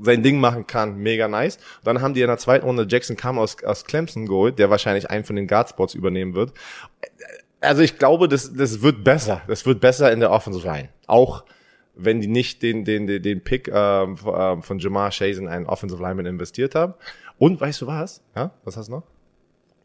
sein 0.00 0.22
Ding 0.22 0.40
machen 0.40 0.66
kann, 0.66 0.96
mega 0.96 1.28
nice. 1.28 1.56
Und 1.56 1.88
dann 1.88 2.00
haben 2.00 2.14
die 2.14 2.22
in 2.22 2.28
der 2.28 2.38
zweiten 2.38 2.64
Runde 2.64 2.86
Jackson 2.88 3.14
Kam 3.14 3.38
aus, 3.38 3.62
aus 3.62 3.84
Clemson 3.84 4.24
geholt, 4.24 4.58
der 4.58 4.70
wahrscheinlich 4.70 5.10
einen 5.10 5.24
von 5.24 5.36
den 5.36 5.48
Guardspots 5.48 5.94
übernehmen 5.94 6.34
wird. 6.34 6.54
Also 7.60 7.82
ich 7.82 7.98
glaube, 7.98 8.26
das, 8.26 8.54
das 8.54 8.80
wird 8.80 9.04
besser. 9.04 9.42
Das 9.48 9.66
wird 9.66 9.82
besser 9.82 10.10
in 10.10 10.20
der 10.20 10.30
Offensive 10.30 10.66
Line. 10.66 10.88
Auch 11.06 11.44
wenn 11.96 12.20
die 12.20 12.28
nicht 12.28 12.62
den, 12.62 12.84
den, 12.84 13.06
den, 13.06 13.22
den 13.22 13.40
Pick 13.42 13.68
ähm, 13.68 14.16
von 14.16 14.78
Jamar 14.78 15.10
Chase 15.10 15.40
in 15.40 15.48
einen 15.48 15.66
Offensive 15.66 16.00
Lineman 16.00 16.26
investiert 16.26 16.74
haben. 16.74 16.94
Und 17.38 17.60
weißt 17.60 17.82
du 17.82 17.86
was? 17.86 18.22
Ja, 18.34 18.52
was 18.64 18.76
hast 18.76 18.88
du 18.88 18.92
noch? 18.92 19.02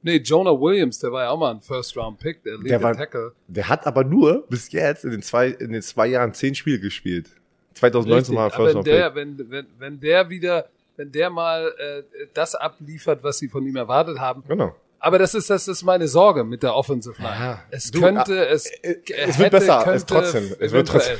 Nee, 0.03 0.17
Jonah 0.17 0.51
Williams, 0.51 0.99
der 0.99 1.11
war 1.11 1.23
ja 1.23 1.29
auch 1.29 1.37
mal 1.37 1.51
ein 1.51 1.61
First-Round-Pick, 1.61 2.43
der, 2.43 2.57
der 2.57 2.81
war, 2.81 2.95
Tackle. 2.95 3.33
Der 3.47 3.69
hat 3.69 3.85
aber 3.85 4.03
nur 4.03 4.45
bis 4.49 4.71
jetzt 4.71 5.05
in 5.05 5.11
den 5.11 5.21
zwei, 5.21 5.49
in 5.49 5.71
den 5.71 5.81
zwei 5.81 6.07
Jahren 6.07 6.33
zehn 6.33 6.55
Spiele 6.55 6.79
gespielt. 6.79 7.29
2019 7.75 8.15
Richtig, 8.17 8.35
mal 8.35 8.49
First 8.49 8.75
wenn 8.75 8.83
der, 8.83 9.15
wenn, 9.15 9.49
wenn, 9.49 9.67
wenn 9.77 9.99
der 9.99 10.29
wieder, 10.29 10.69
wenn 10.97 11.11
der 11.11 11.29
mal 11.29 11.71
äh, 11.77 12.03
das 12.33 12.55
abliefert, 12.55 13.23
was 13.23 13.37
sie 13.37 13.47
von 13.47 13.65
ihm 13.65 13.75
erwartet 13.75 14.19
haben. 14.19 14.43
Genau. 14.47 14.75
Aber 14.99 15.17
das 15.17 15.33
ist, 15.33 15.49
das 15.49 15.67
ist 15.67 15.83
meine 15.83 16.07
Sorge 16.07 16.43
mit 16.43 16.61
der 16.63 16.75
Offensive 16.75 17.19
Line. 17.21 17.35
Ja, 17.39 17.63
es 17.71 17.89
du, 17.89 18.01
könnte, 18.01 18.47
ah, 18.47 18.51
es, 18.51 18.71
es 18.83 19.39
wird 19.39 19.51
besser, 19.51 19.87
es 19.93 20.05
trotzdem, 20.05 20.51
es 20.59 20.71
wird 20.71 20.87
trotzdem. 20.87 21.17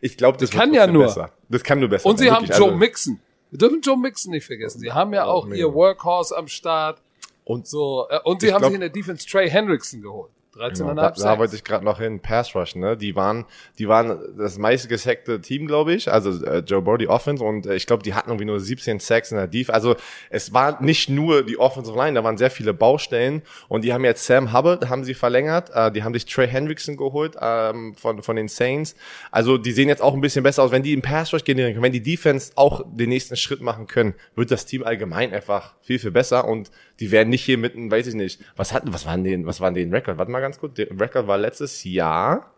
Ich 0.00 0.16
glaube, 0.16 0.38
das 0.38 0.50
kann 0.50 0.72
ja 0.72 0.86
nur. 0.86 1.04
Besser. 1.04 1.32
Das 1.48 1.62
kann 1.62 1.80
nur 1.80 1.88
besser. 1.88 2.06
Und 2.06 2.18
sie 2.18 2.30
haben 2.30 2.46
Joe 2.46 2.54
also, 2.54 2.76
Mixon. 2.76 3.20
Wir 3.50 3.58
dürfen 3.58 3.80
Joe 3.80 3.96
Mixon 3.96 4.32
nicht 4.32 4.46
vergessen. 4.46 4.80
Sie 4.80 4.92
haben 4.92 5.12
ja 5.14 5.24
auch, 5.24 5.46
auch 5.46 5.50
ihr 5.50 5.72
Workhorse 5.72 6.36
am 6.36 6.48
Start. 6.48 7.00
Und 7.44 7.66
so, 7.66 8.06
äh, 8.10 8.18
und 8.24 8.42
sie 8.42 8.52
haben 8.52 8.60
glaub, 8.60 8.70
sich 8.70 8.74
in 8.74 8.80
der 8.80 8.90
Defense 8.90 9.26
Trey 9.26 9.48
Hendrickson 9.48 10.02
geholt. 10.02 10.30
13,5 10.58 10.78
genau, 10.78 10.94
da, 10.94 11.10
da 11.10 11.38
wollte 11.38 11.54
ich 11.54 11.64
gerade 11.64 11.84
noch 11.84 11.98
hin, 11.98 12.20
Pass 12.20 12.54
Rush, 12.54 12.74
ne? 12.74 12.96
Die 12.96 13.14
waren, 13.14 13.44
die 13.78 13.88
waren 13.88 14.18
das 14.36 14.58
meiste 14.58 14.88
gesackte 14.88 15.40
Team, 15.40 15.66
glaube 15.66 15.94
ich. 15.94 16.10
Also 16.10 16.44
äh, 16.44 16.58
Joe 16.58 16.82
Burrow, 16.82 16.98
die 16.98 17.08
Offense 17.08 17.44
und 17.44 17.66
äh, 17.66 17.74
ich 17.74 17.86
glaube, 17.86 18.02
die 18.02 18.14
hatten 18.14 18.30
irgendwie 18.30 18.44
nur 18.44 18.58
17 18.58 18.98
Sacks 18.98 19.30
in 19.30 19.36
der 19.36 19.46
Defense. 19.46 19.74
Also 19.74 19.96
es 20.30 20.52
war 20.52 20.82
nicht 20.82 21.08
nur 21.08 21.44
die 21.44 21.58
Offensive 21.58 21.96
Line, 21.96 22.14
da 22.14 22.24
waren 22.24 22.36
sehr 22.36 22.50
viele 22.50 22.74
Baustellen 22.74 23.42
und 23.68 23.84
die 23.84 23.92
haben 23.92 24.04
jetzt 24.04 24.26
Sam 24.26 24.52
Hubbard, 24.52 24.88
haben 24.88 25.04
sie 25.04 25.14
verlängert, 25.14 25.70
äh, 25.72 25.92
die 25.92 26.02
haben 26.02 26.12
sich 26.12 26.26
Trey 26.26 26.48
Hendrickson 26.48 26.96
geholt 26.96 27.36
ähm, 27.40 27.94
von 27.94 28.22
von 28.22 28.36
den 28.36 28.48
Saints. 28.48 28.96
Also 29.30 29.58
die 29.58 29.72
sehen 29.72 29.88
jetzt 29.88 30.02
auch 30.02 30.14
ein 30.14 30.20
bisschen 30.20 30.42
besser 30.42 30.64
aus, 30.64 30.72
wenn 30.72 30.82
die 30.82 30.92
im 30.92 31.02
Pass 31.02 31.32
Rush 31.32 31.44
generieren 31.44 31.74
können, 31.74 31.84
wenn 31.84 31.92
die 31.92 32.02
Defense 32.02 32.52
auch 32.56 32.84
den 32.86 33.10
nächsten 33.10 33.36
Schritt 33.36 33.60
machen 33.60 33.86
können, 33.86 34.14
wird 34.34 34.50
das 34.50 34.66
Team 34.66 34.82
allgemein 34.82 35.32
einfach 35.32 35.74
viel 35.82 35.98
viel 35.98 36.10
besser 36.10 36.46
und 36.46 36.70
die 37.00 37.10
werden 37.10 37.28
nicht 37.28 37.44
hier 37.44 37.58
mitten, 37.58 37.90
weiß 37.90 38.06
ich 38.08 38.14
nicht. 38.14 38.40
Was 38.56 38.72
hatten, 38.72 38.92
was 38.92 39.06
waren 39.06 39.24
den, 39.24 39.46
was 39.46 39.60
waren 39.60 39.74
den 39.74 39.92
Record? 39.92 40.18
Warte 40.18 40.30
mal 40.30 40.40
ganz 40.40 40.58
kurz. 40.58 40.74
Der 40.74 40.88
Record 40.90 41.26
war 41.26 41.38
letztes 41.38 41.84
Jahr 41.84 42.52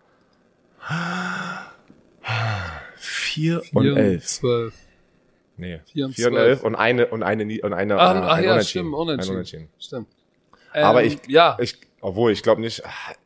vier 2.97 3.63
und 3.73 3.97
elf. 3.97 4.25
Zwölf. 4.25 4.75
Nee, 5.57 5.81
vier 5.85 6.07
und, 6.07 6.15
vier 6.15 6.29
und 6.29 6.37
elf 6.37 6.63
und 6.63 6.75
eine 6.75 7.07
und 7.09 7.23
eine 7.23 7.61
und 7.63 7.73
eine. 7.75 7.99
Ach, 7.99 8.15
äh, 8.15 8.19
ach 8.19 8.41
ja, 8.41 8.63
stimmt, 8.63 8.95
unentschieden. 8.95 9.35
unentschieden. 9.35 9.69
Stimmt. 9.79 10.09
Aber 10.73 11.03
ähm, 11.03 11.09
ich, 11.09 11.31
ja. 11.31 11.59
ich, 11.61 11.77
obwohl 12.01 12.33
ich 12.33 12.43
glaube 12.43 12.61
nicht, 12.61 12.83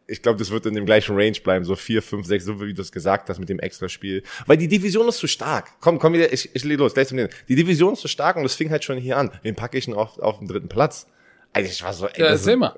ich 0.07 0.23
glaube, 0.23 0.39
das 0.39 0.51
wird 0.51 0.67
in 0.67 0.75
dem 0.75 0.87
gleichen 0.87 1.17
Range 1.17 1.39
bleiben, 1.43 1.65
so 1.65 1.77
vier, 1.77 2.03
fünf, 2.03 2.27
sechs, 2.27 2.45
so 2.45 2.61
wie 2.61 2.75
du 2.75 2.83
es 2.83 2.93
gesagt 2.93 3.29
hast 3.29 3.39
mit 3.39 3.49
dem 3.49 3.59
Extraspiel. 3.59 4.23
Weil 4.47 4.57
die 4.57 4.69
Division 4.69 5.09
ist 5.09 5.19
zu 5.19 5.27
stark. 5.27 5.73
Komm, 5.81 5.99
komm 5.99 6.13
wieder, 6.13 6.33
ich, 6.33 6.55
ich 6.55 6.65
lege 6.65 6.83
los, 6.83 6.95
gleich 6.95 7.09
zum 7.09 7.17
Nächsten. 7.17 7.35
Die 7.49 7.55
Division 7.55 7.93
ist 7.93 8.01
zu 8.01 8.09
stark 8.09 8.37
und 8.37 8.43
das 8.43 8.55
fing 8.55 8.71
halt 8.71 8.85
schon 8.85 8.99
hier 8.99 9.17
an. 9.17 9.31
Wen 9.43 9.55
packe 9.55 9.79
ich 9.79 9.85
denn 9.85 9.95
auf, 9.95 10.19
auf 10.19 10.39
den 10.39 10.49
dritten 10.49 10.69
Platz? 10.69 11.07
Also 11.53 11.71
ich 11.71 11.83
war 11.83 11.93
so, 11.93 12.07
ey, 12.07 12.21
ja, 12.21 12.27
erzähl 12.27 12.57
mal. 12.57 12.75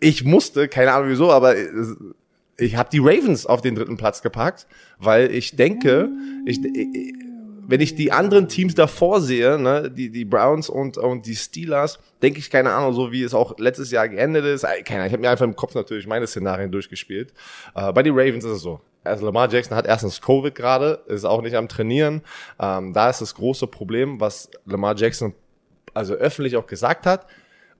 Ich 0.00 0.24
musste, 0.24 0.68
keine 0.68 0.92
Ahnung 0.92 1.10
wieso, 1.10 1.32
aber 1.32 1.56
ich 2.58 2.76
habe 2.76 2.90
die 2.90 2.98
Ravens 2.98 3.46
auf 3.46 3.62
den 3.62 3.74
dritten 3.74 3.96
Platz 3.96 4.20
gepackt, 4.22 4.66
weil 4.98 5.32
ich 5.32 5.56
denke, 5.56 6.10
ich, 6.44 6.62
ich 6.64 7.14
wenn 7.68 7.82
ich 7.82 7.94
die 7.94 8.12
anderen 8.12 8.48
Teams 8.48 8.74
davor 8.74 9.20
sehe, 9.20 9.58
ne, 9.58 9.90
die, 9.90 10.10
die 10.10 10.24
Browns 10.24 10.70
und, 10.70 10.96
und 10.96 11.26
die 11.26 11.36
Steelers, 11.36 11.98
denke 12.22 12.38
ich, 12.38 12.50
keine 12.50 12.72
Ahnung, 12.72 12.94
so 12.94 13.12
wie 13.12 13.22
es 13.22 13.34
auch 13.34 13.58
letztes 13.58 13.90
Jahr 13.90 14.08
geendet 14.08 14.46
ist. 14.46 14.62
Keine 14.62 15.00
Ahnung, 15.00 15.06
ich 15.06 15.12
habe 15.12 15.20
mir 15.20 15.30
einfach 15.30 15.44
im 15.44 15.54
Kopf 15.54 15.74
natürlich 15.74 16.06
meine 16.06 16.26
Szenarien 16.26 16.72
durchgespielt. 16.72 17.34
Äh, 17.74 17.92
bei 17.92 18.02
den 18.02 18.14
Ravens 18.14 18.44
ist 18.44 18.52
es 18.52 18.62
so. 18.62 18.80
Also 19.04 19.26
Lamar 19.26 19.52
Jackson 19.52 19.76
hat 19.76 19.86
erstens 19.86 20.20
Covid 20.22 20.54
gerade, 20.54 21.02
ist 21.08 21.26
auch 21.26 21.42
nicht 21.42 21.56
am 21.56 21.68
Trainieren. 21.68 22.22
Ähm, 22.58 22.94
da 22.94 23.10
ist 23.10 23.20
das 23.20 23.34
große 23.34 23.66
Problem, 23.66 24.18
was 24.18 24.50
Lamar 24.64 24.96
Jackson 24.96 25.34
also 25.92 26.14
öffentlich 26.14 26.56
auch 26.56 26.66
gesagt 26.66 27.04
hat. 27.04 27.26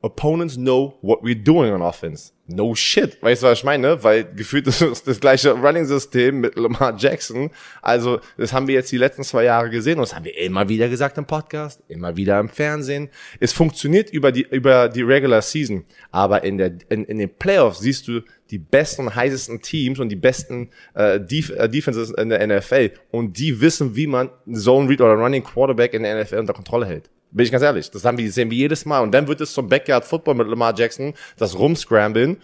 Opponents 0.03 0.57
know 0.57 0.99
what 1.03 1.23
we're 1.23 1.35
doing 1.35 1.73
on 1.73 1.83
offense 1.83 2.33
no 2.49 2.75
shit. 2.75 3.23
Weißt 3.23 3.43
du, 3.43 3.47
was 3.47 3.59
ich 3.59 3.65
meine? 3.65 4.03
Weil 4.03 4.25
gefühlt 4.25 4.67
ist 4.67 4.81
es 4.81 5.05
das 5.05 5.21
gleiche 5.21 5.53
Running-System 5.53 6.41
mit 6.41 6.57
Lamar 6.57 6.97
Jackson. 6.97 7.51
Also, 7.83 8.21
das 8.37 8.53
haben 8.53 8.67
wir 8.67 8.75
jetzt 8.75 8.91
die 8.91 8.97
letzten 8.97 9.23
zwei 9.23 9.45
Jahre 9.45 9.71
gesehen 9.71 9.99
und 9.99 10.09
das 10.09 10.15
haben 10.15 10.25
wir 10.25 10.37
immer 10.39 10.69
wieder 10.69 10.89
gesagt 10.89 11.19
im 11.19 11.27
Podcast, 11.27 11.83
immer 11.89 12.17
wieder 12.17 12.41
im 12.41 12.49
Fernsehen. 12.49 13.11
Es 13.39 13.53
funktioniert 13.53 14.11
über 14.11 14.33
die, 14.33 14.47
über 14.51 14.89
die 14.89 15.03
Regular 15.03 15.43
Season. 15.43 15.85
Aber 16.11 16.43
in 16.43 16.59
der, 16.59 16.73
in, 16.89 17.05
in 17.05 17.19
den 17.19 17.31
Playoffs 17.31 17.81
siehst 17.81 18.09
du 18.09 18.23
die 18.51 18.59
besten 18.59 19.03
und 19.03 19.15
heißesten 19.15 19.61
Teams 19.61 19.99
und 19.99 20.09
die 20.09 20.17
besten 20.17 20.71
äh, 20.95 21.21
Def 21.21 21.51
äh, 21.51 21.69
Defenses 21.69 22.11
in 22.11 22.31
der 22.31 22.47
NFL. 22.47 22.93
Und 23.11 23.39
die 23.39 23.61
wissen, 23.61 23.95
wie 23.95 24.07
man 24.07 24.31
Zone 24.51 24.89
Read 24.89 25.03
oder 25.03 25.15
Running 25.15 25.45
Quarterback 25.45 25.93
in 25.93 26.03
der 26.03 26.23
NFL 26.23 26.39
unter 26.39 26.55
Kontrolle 26.55 26.87
hält. 26.87 27.11
Bin 27.31 27.45
ich 27.45 27.53
ganz 27.53 27.63
ehrlich. 27.63 27.91
Das 27.91 28.05
haben 28.05 28.17
wir, 28.17 28.31
sehen 28.33 28.51
wir 28.51 28.57
jedes 28.57 28.87
Mal. 28.87 29.01
Und 29.01 29.13
dann 29.13 29.29
wird 29.29 29.41
es 29.41 29.53
zum 29.53 29.69
Backyard 29.69 30.05
Football 30.05 30.35
mit 30.35 30.49
Lamar 30.49 30.75
Jackson, 30.77 31.13
das 31.37 31.59
Rumscramblen. 31.59 32.39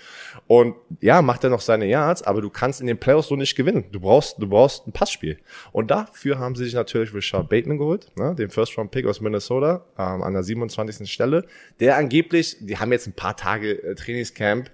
Und 0.47 0.75
ja, 1.01 1.23
macht 1.23 1.43
er 1.45 1.51
noch 1.51 1.63
seine 1.63 1.87
Yards, 1.87 2.23
aber 2.23 2.43
du 2.43 2.51
kannst 2.51 2.83
in 2.83 2.87
den 2.87 2.99
Playoffs 2.99 3.29
so 3.29 3.37
nicht 3.37 3.57
gewinnen. 3.57 3.85
Du 3.93 4.01
brauchst, 4.01 4.39
du 4.39 4.47
brauchst 4.47 4.87
ein 4.87 4.93
Passspiel. 4.93 5.39
Und 5.73 5.91
dafür 5.91 6.39
haben 6.39 6.55
sie 6.55 6.65
sich 6.65 6.75
natürlich 6.75 7.15
Richard 7.15 7.49
Bateman 7.49 7.79
geholt, 7.79 8.09
ne, 8.17 8.35
den 8.35 8.51
First 8.51 8.77
Round 8.77 8.91
Pick 8.91 9.07
aus 9.07 9.21
Minnesota, 9.21 9.85
ähm, 9.99 10.23
an 10.23 10.35
der 10.35 10.43
27. 10.43 11.11
Stelle. 11.11 11.47
Der 11.81 11.97
angeblich, 11.97 12.57
die 12.61 12.77
haben 12.77 12.93
jetzt 12.93 13.07
ein 13.07 13.15
paar 13.15 13.37
Tage 13.37 13.83
äh, 13.83 13.95
Trainingscamp. 13.95 14.71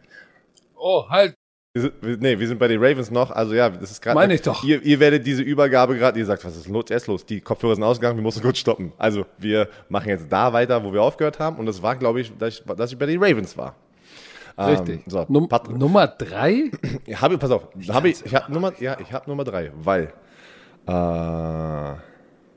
Oh, 0.77 1.09
halt, 1.09 1.37
wir 1.73 1.83
sind, 1.83 2.21
nee, 2.21 2.37
wir 2.37 2.49
sind 2.49 2.59
bei 2.59 2.67
den 2.67 2.83
Ravens 2.83 3.13
noch. 3.13 3.31
Also 3.31 3.55
ja, 3.55 3.71
das 3.71 3.93
ist 3.93 4.03
gerade. 4.03 4.17
Meine 4.17 4.35
ich 4.35 4.43
doch. 4.43 4.65
Ihr, 4.65 4.83
ihr 4.83 4.99
werdet 4.99 5.25
diese 5.25 5.43
Übergabe 5.43 5.97
gerade, 5.97 6.19
ihr 6.19 6.27
sagt, 6.27 6.45
was 6.45 6.57
ist 6.57 6.67
los? 6.67 6.87
Erst 6.91 7.07
los. 7.07 7.25
Die 7.25 7.41
Kopfhörer 7.41 7.77
sind 7.77 7.85
ausgegangen, 7.85 8.17
wir 8.17 8.25
mussten 8.25 8.43
kurz 8.43 8.59
stoppen. 8.59 8.93
Also 8.99 9.25
wir 9.39 9.69
machen 9.89 10.09
jetzt 10.09 10.27
da 10.31 10.53
weiter, 10.53 10.83
wo 10.83 10.93
wir 10.93 11.01
aufgehört 11.01 11.39
haben. 11.39 11.59
Und 11.59 11.67
das 11.67 11.81
war, 11.81 11.95
glaube 11.95 12.21
ich, 12.23 12.37
dass 12.37 12.59
ich, 12.59 12.65
dass 12.65 12.91
ich 12.91 12.99
bei 12.99 13.07
den 13.07 13.23
Ravens 13.23 13.57
war. 13.57 13.77
Richtig. 14.59 14.97
Ähm, 14.97 15.03
so, 15.07 15.25
Num 15.29 15.49
Nummer 15.77 16.09
drei? 16.09 16.71
Ich, 17.07 17.17
pass 17.17 17.51
auf, 17.53 17.69
hab 17.89 18.05
ich, 18.05 18.25
ich 18.25 18.35
habe 18.35 18.53
Nummer, 18.53 18.73
ja, 18.81 18.97
ich 18.99 19.13
habe 19.13 19.31
Nummer 19.31 19.45
drei, 19.45 19.71
weil. 19.77 20.13
Äh, 20.87 22.01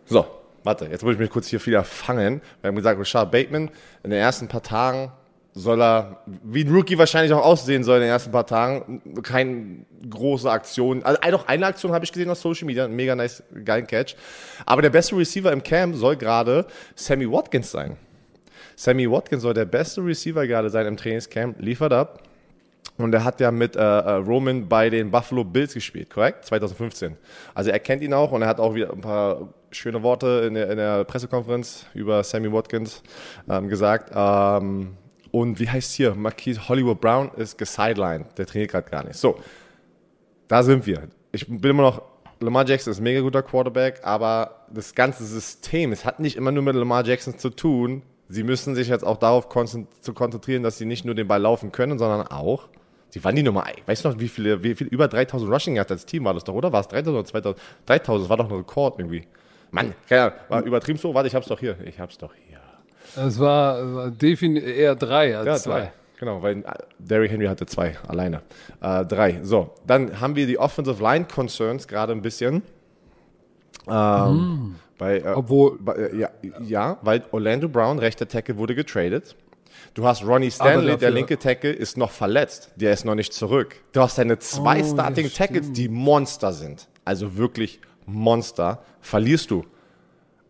so, 0.05 0.25
warte, 0.63 0.85
jetzt 0.87 1.03
muss 1.03 1.13
ich 1.13 1.19
mich 1.19 1.29
kurz 1.29 1.47
hier 1.47 1.63
wieder 1.63 1.83
fangen. 1.83 2.41
Wir 2.61 2.69
haben 2.69 2.75
gesagt, 2.75 2.99
Richard 2.99 3.31
Bateman 3.31 3.69
in 4.03 4.09
den 4.09 4.19
ersten 4.19 4.47
paar 4.47 4.63
Tagen 4.63 5.11
soll 5.53 5.81
er, 5.81 6.23
wie 6.25 6.63
ein 6.63 6.73
Rookie 6.73 6.97
wahrscheinlich 6.97 7.31
auch 7.31 7.45
aussehen 7.45 7.83
soll 7.83 7.97
in 7.97 8.03
den 8.03 8.09
ersten 8.09 8.31
paar 8.31 8.47
Tagen, 8.47 9.01
keine 9.21 9.85
große 10.09 10.49
Aktion. 10.49 11.03
Also 11.03 11.19
doch 11.31 11.47
eine 11.47 11.67
Aktion 11.67 11.91
habe 11.91 12.05
ich 12.05 12.11
gesehen 12.11 12.29
auf 12.29 12.39
Social 12.39 12.65
Media, 12.65 12.87
mega 12.87 13.15
nice, 13.15 13.43
geilen 13.63 13.85
Catch. 13.85 14.15
Aber 14.65 14.81
der 14.81 14.89
beste 14.89 15.15
Receiver 15.15 15.51
im 15.51 15.61
Camp 15.61 15.95
soll 15.95 16.15
gerade 16.15 16.65
Sammy 16.95 17.31
Watkins 17.31 17.71
sein. 17.71 17.97
Sammy 18.75 19.09
Watkins 19.09 19.43
soll 19.43 19.53
der 19.53 19.65
beste 19.65 20.03
Receiver 20.03 20.47
gerade 20.47 20.71
sein 20.71 20.87
im 20.87 20.97
Trainingscamp, 20.97 21.61
liefert 21.61 21.93
ab. 21.93 22.23
Und 22.97 23.13
er 23.13 23.23
hat 23.23 23.39
ja 23.39 23.51
mit 23.51 23.75
äh, 23.75 23.79
äh 23.79 24.13
Roman 24.15 24.67
bei 24.67 24.89
den 24.89 25.09
Buffalo 25.09 25.43
Bills 25.43 25.73
gespielt, 25.73 26.09
korrekt? 26.09 26.45
2015. 26.45 27.17
Also 27.53 27.71
er 27.71 27.79
kennt 27.79 28.01
ihn 28.01 28.13
auch 28.13 28.31
und 28.31 28.41
er 28.41 28.47
hat 28.47 28.59
auch 28.59 28.75
wieder 28.75 28.91
ein 28.91 29.01
paar 29.01 29.49
schöne 29.71 30.03
Worte 30.03 30.45
in 30.47 30.53
der, 30.53 30.69
in 30.69 30.77
der 30.77 31.03
Pressekonferenz 31.03 31.85
über 31.93 32.23
Sammy 32.23 32.51
Watkins 32.51 33.01
ähm, 33.49 33.67
gesagt. 33.67 34.11
Ähm, 34.15 34.97
und 35.33 35.59
wie 35.59 35.67
heißt 35.67 35.93
hier? 35.93 36.15
Marquise 36.15 36.69
Hollywood 36.69 37.01
Brown 37.01 37.31
ist 37.35 37.57
gesidelined. 37.57 38.37
Der 38.37 38.45
trainiert 38.45 38.71
gerade 38.71 38.89
gar 38.89 39.03
nicht. 39.03 39.17
So, 39.17 39.37
da 40.47 40.63
sind 40.63 40.85
wir. 40.85 41.09
Ich 41.31 41.47
bin 41.47 41.71
immer 41.71 41.83
noch, 41.83 42.01
Lamar 42.39 42.65
Jackson 42.65 42.91
ist 42.91 42.99
ein 42.99 43.03
mega 43.03 43.21
guter 43.21 43.41
Quarterback, 43.41 44.01
aber 44.03 44.67
das 44.71 44.95
ganze 44.95 45.25
System, 45.25 45.91
es 45.91 46.05
hat 46.05 46.19
nicht 46.19 46.37
immer 46.37 46.51
nur 46.51 46.63
mit 46.63 46.75
Lamar 46.75 47.05
Jackson 47.05 47.37
zu 47.37 47.49
tun, 47.49 48.03
Sie 48.29 48.43
müssen 48.43 48.73
sich 48.73 48.87
jetzt 48.87 49.03
auch 49.03 49.17
darauf 49.17 49.47
zu 50.01 50.13
konzentrieren, 50.13 50.63
dass 50.63 50.77
sie 50.77 50.85
nicht 50.85 51.05
nur 51.05 51.13
den 51.13 51.27
Ball 51.27 51.41
laufen 51.41 51.71
können, 51.71 51.99
sondern 51.99 52.25
auch 52.27 52.69
die 53.13 53.23
waren 53.23 53.35
die 53.35 53.43
Nummer 53.43 53.65
1. 53.65 53.77
Weißt 53.85 54.05
du 54.05 54.09
noch, 54.09 54.19
wie 54.19 54.27
viele, 54.27 54.63
wie 54.63 54.73
viel, 54.73 54.87
über 54.87 55.07
3000 55.07 55.51
Rushing 55.51 55.75
Yards 55.75 55.91
als 55.91 56.05
Team 56.07 56.25
war 56.25 56.33
das 56.33 56.43
doch, 56.45 56.55
oder? 56.55 56.71
War 56.71 56.81
es 56.81 56.87
3000 56.87 57.15
oder 57.15 57.25
2000? 57.25 57.61
3000, 57.85 58.23
das 58.23 58.29
war 58.29 58.37
doch 58.37 58.49
ein 58.49 58.55
Rekord 58.55 58.97
irgendwie. 58.97 59.27
Mann, 59.69 59.93
keine 60.09 60.21
Ahnung, 60.23 60.37
war 60.49 60.63
übertrieben 60.63 60.97
so. 60.97 61.13
Warte, 61.13 61.27
ich 61.27 61.35
hab's 61.35 61.47
doch 61.47 61.59
hier. 61.59 61.77
Ich 61.85 61.99
hab's 61.99 62.17
doch 62.17 62.33
hier. 62.47 62.52
Es 63.15 63.39
war, 63.39 64.09
definitiv 64.11 64.67
eher 64.67 64.95
drei 64.95 65.37
als 65.37 65.45
ja, 65.45 65.55
zwei. 65.55 65.79
Drei. 65.79 65.91
Genau, 66.19 66.41
weil 66.41 66.59
äh, 66.59 66.63
Derrick 66.99 67.31
Henry 67.31 67.47
hatte 67.47 67.65
zwei 67.65 67.97
alleine. 68.07 68.41
Äh, 68.81 69.05
drei. 69.05 69.39
So, 69.43 69.71
dann 69.85 70.21
haben 70.21 70.35
wir 70.35 70.47
die 70.47 70.57
Offensive 70.57 71.01
Line 71.03 71.25
Concerns 71.25 71.87
gerade 71.87 72.13
ein 72.13 72.21
bisschen. 72.21 72.63
Ähm, 73.89 74.35
mm. 74.35 74.75
bei, 74.97 75.17
äh, 75.19 75.33
Obwohl. 75.35 75.77
Bei, 75.79 75.93
äh, 75.95 76.17
ja, 76.17 76.29
ja, 76.65 76.97
weil 77.01 77.23
Orlando 77.31 77.67
Brown, 77.67 77.99
rechter 77.99 78.27
Tackle, 78.27 78.57
wurde 78.57 78.73
getradet. 78.73 79.35
Du 79.95 80.07
hast 80.07 80.25
Ronnie 80.25 80.49
Stanley, 80.49 80.97
der 80.97 81.11
linke 81.11 81.37
Tackle, 81.37 81.71
ist 81.71 81.97
noch 81.97 82.11
verletzt. 82.11 82.71
Der 82.77 82.93
ist 82.93 83.05
noch 83.05 83.15
nicht 83.15 83.33
zurück. 83.33 83.75
Du 83.91 84.01
hast 84.01 84.17
deine 84.17 84.39
zwei 84.39 84.81
oh, 84.81 84.93
Starting 84.93 85.29
Tackles, 85.31 85.71
die 85.71 85.89
Monster 85.89 86.53
sind. 86.53 86.87
Also 87.05 87.37
wirklich 87.37 87.79
Monster. 88.05 88.81
Verlierst 89.01 89.51
du. 89.51 89.65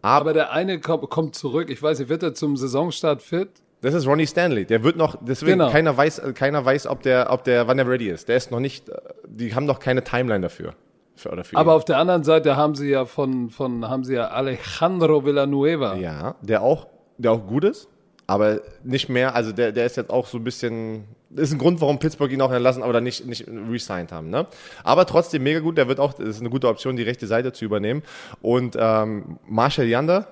Aber, 0.03 0.33
der 0.33 0.51
eine 0.51 0.79
kommt, 0.79 1.09
kommt 1.09 1.35
zurück. 1.35 1.69
Ich 1.69 1.81
weiß 1.81 1.99
nicht, 1.99 2.09
wird 2.09 2.23
er 2.23 2.33
zum 2.33 2.57
Saisonstart 2.57 3.21
fit? 3.21 3.49
Das 3.81 3.93
ist 3.93 4.05
Ronnie 4.05 4.27
Stanley. 4.27 4.65
Der 4.65 4.83
wird 4.83 4.97
noch, 4.97 5.17
deswegen 5.21 5.59
genau. 5.59 5.71
keiner 5.71 5.95
weiß, 5.95 6.21
keiner 6.35 6.63
weiß, 6.63 6.87
ob 6.87 7.01
der, 7.01 7.31
ob 7.31 7.43
der, 7.43 7.67
wann 7.67 7.79
er 7.79 7.87
ready 7.87 8.09
ist. 8.09 8.27
Der 8.29 8.37
ist 8.37 8.51
noch 8.51 8.59
nicht, 8.59 8.91
die 9.27 9.55
haben 9.55 9.65
noch 9.65 9.79
keine 9.79 10.03
Timeline 10.03 10.41
dafür. 10.41 10.73
Für, 11.15 11.43
für 11.43 11.57
Aber 11.57 11.71
ihn. 11.71 11.75
auf 11.75 11.85
der 11.85 11.97
anderen 11.97 12.23
Seite 12.23 12.55
haben 12.55 12.75
sie 12.75 12.89
ja 12.89 13.05
von, 13.05 13.49
von, 13.49 13.87
haben 13.87 14.03
sie 14.03 14.15
ja 14.15 14.27
Alejandro 14.27 15.25
Villanueva. 15.25 15.95
Ja, 15.95 16.35
der 16.41 16.63
auch, 16.63 16.87
der 17.17 17.31
auch 17.31 17.45
gut 17.45 17.63
ist. 17.63 17.87
Aber 18.33 18.61
nicht 18.83 19.09
mehr, 19.09 19.35
also 19.35 19.51
der, 19.51 19.71
der 19.71 19.85
ist 19.85 19.95
jetzt 19.95 20.09
auch 20.09 20.25
so 20.25 20.39
ein 20.39 20.43
bisschen, 20.43 21.03
das 21.29 21.49
ist 21.49 21.53
ein 21.53 21.59
Grund, 21.59 21.79
warum 21.81 21.99
Pittsburgh 21.99 22.31
ihn 22.31 22.41
auch 22.41 22.51
entlassen, 22.51 22.81
aber 22.81 22.91
dann 22.91 23.03
nicht, 23.03 23.27
nicht 23.27 23.45
resigned 23.47 24.11
haben. 24.11 24.31
Ne? 24.31 24.47
Aber 24.83 25.05
trotzdem 25.05 25.43
mega 25.43 25.59
gut, 25.59 25.77
der 25.77 25.87
wird 25.87 25.99
auch, 25.99 26.13
das 26.13 26.29
ist 26.29 26.39
eine 26.39 26.49
gute 26.49 26.67
Option, 26.67 26.95
die 26.95 27.03
rechte 27.03 27.27
Seite 27.27 27.53
zu 27.53 27.63
übernehmen. 27.63 28.01
Und 28.41 28.75
ähm, 28.79 29.37
Marshall 29.47 29.85
Yander, 29.85 30.29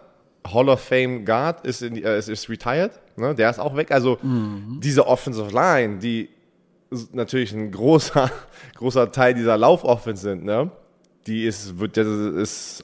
Hall 0.52 0.68
of 0.70 0.80
Fame 0.80 1.26
Guard, 1.26 1.64
ist, 1.64 1.84
in, 1.84 2.04
äh, 2.04 2.18
ist, 2.18 2.28
ist 2.28 2.50
retired, 2.50 3.00
ne? 3.18 3.36
der 3.36 3.52
ist 3.52 3.60
auch 3.60 3.76
weg. 3.76 3.92
Also 3.92 4.18
mhm. 4.24 4.80
diese 4.82 5.06
Offensive 5.06 5.52
Line, 5.52 6.00
die 6.00 6.30
natürlich 7.12 7.54
ein 7.54 7.70
großer, 7.70 8.32
großer 8.78 9.12
Teil 9.12 9.36
dieser 9.36 9.58
Laufoffense 9.58 10.24
sind, 10.24 10.44
ne? 10.44 10.72
die 11.28 11.46
ist, 11.46 11.78
wird, 11.78 11.98
ist 11.98 12.84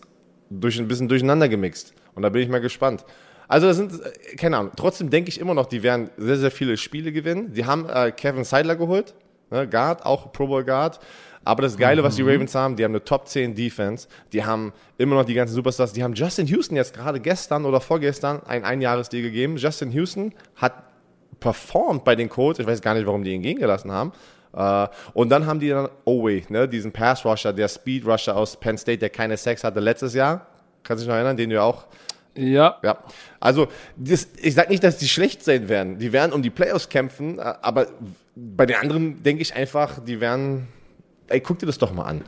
durch, 0.51 0.78
ein 0.78 0.88
bisschen 0.88 1.07
durcheinander 1.07 1.49
gemixt. 1.49 1.95
Und 2.13 2.22
da 2.22 2.30
bin 2.30 2.43
ich 2.43 2.49
mal 2.49 2.61
gespannt. 2.61 3.03
Also 3.47 3.67
das 3.67 3.77
sind, 3.77 3.93
äh, 3.93 4.35
keine 4.35 4.57
Ahnung, 4.57 4.71
trotzdem 4.75 5.09
denke 5.09 5.29
ich 5.29 5.39
immer 5.39 5.53
noch, 5.53 5.67
die 5.67 5.83
werden 5.83 6.09
sehr, 6.17 6.37
sehr 6.37 6.51
viele 6.51 6.77
Spiele 6.77 7.11
gewinnen. 7.11 7.53
Die 7.53 7.65
haben 7.65 7.87
äh, 7.89 8.11
Kevin 8.11 8.43
Seidler 8.43 8.75
geholt, 8.75 9.13
ne, 9.49 9.67
Guard, 9.67 10.05
auch 10.05 10.31
Pro 10.31 10.47
Bowl 10.47 10.63
Guard. 10.63 10.99
Aber 11.43 11.61
das 11.61 11.77
Geile, 11.77 12.03
was 12.03 12.17
die 12.17 12.23
mhm. 12.23 12.29
Ravens 12.29 12.55
haben, 12.55 12.75
die 12.75 12.83
haben 12.83 12.91
eine 12.91 13.03
Top 13.03 13.25
10 13.25 13.55
Defense, 13.55 14.09
die 14.33 14.43
haben 14.43 14.73
immer 14.97 15.15
noch 15.15 15.23
die 15.23 15.33
ganzen 15.33 15.53
Superstars, 15.53 15.93
die 15.93 16.03
haben 16.03 16.13
Justin 16.13 16.45
Houston 16.47 16.75
jetzt 16.75 16.93
gerade 16.93 17.21
gestern 17.21 17.63
oder 17.63 17.79
vorgestern 17.79 18.41
ein 18.45 18.65
Einjahresdeal 18.65 19.23
gegeben. 19.23 19.55
Justin 19.55 19.91
Houston 19.93 20.33
hat 20.57 20.73
performt 21.39 22.03
bei 22.03 22.17
den 22.17 22.27
Colts, 22.27 22.59
ich 22.59 22.67
weiß 22.67 22.81
gar 22.81 22.95
nicht, 22.95 23.05
warum 23.05 23.23
die 23.23 23.31
ihn 23.31 23.41
gehen 23.41 23.59
gelassen 23.59 23.91
haben. 23.91 24.11
Uh, 24.53 24.87
und 25.13 25.29
dann 25.29 25.45
haben 25.45 25.59
die 25.59 25.69
dann 25.69 25.87
Owe, 26.03 26.41
ne, 26.49 26.67
diesen 26.67 26.91
Pass 26.91 27.23
Rusher, 27.23 27.53
der 27.53 27.67
Speed 27.67 28.05
Rusher 28.05 28.35
aus 28.35 28.59
Penn 28.59 28.77
State, 28.77 28.97
der 28.97 29.09
keine 29.09 29.37
Sex 29.37 29.63
hatte 29.63 29.79
letztes 29.79 30.15
Jahr. 30.15 30.47
Kannst 30.83 31.03
du 31.03 31.05
dich 31.05 31.09
noch 31.09 31.15
erinnern, 31.15 31.37
den 31.37 31.49
du 31.49 31.61
auch 31.61 31.85
ja. 32.38 32.77
Ja. 32.83 32.97
Also, 33.39 33.67
das, 33.95 34.27
ich 34.41 34.53
sage 34.53 34.69
nicht, 34.69 34.83
dass 34.83 34.97
die 34.97 35.07
schlecht 35.07 35.43
sein 35.43 35.69
werden. 35.69 35.97
Die 35.97 36.13
werden 36.13 36.31
um 36.31 36.41
die 36.41 36.49
Playoffs 36.49 36.89
kämpfen, 36.89 37.39
aber 37.39 37.88
bei 38.35 38.65
den 38.65 38.77
anderen 38.77 39.23
denke 39.23 39.41
ich 39.41 39.55
einfach, 39.55 40.03
die 40.03 40.19
werden. 40.19 40.67
Ey, 41.27 41.41
guck 41.41 41.59
dir 41.59 41.65
das 41.65 41.77
doch 41.77 41.93
mal 41.93 42.03
an. 42.03 42.21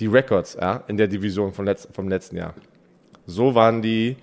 Die 0.00 0.06
Records, 0.06 0.56
ja, 0.60 0.82
in 0.88 0.96
der 0.96 1.06
Division 1.06 1.52
vom, 1.52 1.66
Letz-, 1.66 1.86
vom 1.92 2.08
letzten 2.08 2.36
Jahr. 2.36 2.54
So 3.26 3.54
waren 3.54 3.82
die, 3.82 4.16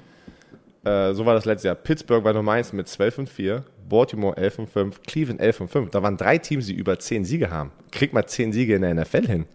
äh, 0.83 1.13
so 1.13 1.25
war 1.25 1.33
das 1.33 1.45
letzte 1.45 1.69
Jahr. 1.69 1.75
Pittsburgh 1.75 2.23
war 2.23 2.33
Nummer 2.33 2.53
1 2.53 2.73
mit 2.73 2.87
12 2.87 3.19
und 3.19 3.29
4, 3.29 3.63
Baltimore 3.87 4.35
11 4.35 4.59
und 4.59 4.69
5, 4.69 5.01
Cleveland 5.03 5.39
11 5.39 5.61
und 5.61 5.67
5. 5.69 5.89
Da 5.91 6.03
waren 6.03 6.17
drei 6.17 6.37
Teams, 6.37 6.65
die 6.65 6.73
über 6.73 6.99
10 6.99 7.23
Siege 7.23 7.49
haben. 7.49 7.71
Krieg 7.91 8.11
mal 8.13 8.25
10 8.25 8.51
Siege 8.51 8.75
in 8.75 8.81
der 8.81 8.93
NFL 8.93 9.27
hin. 9.27 9.45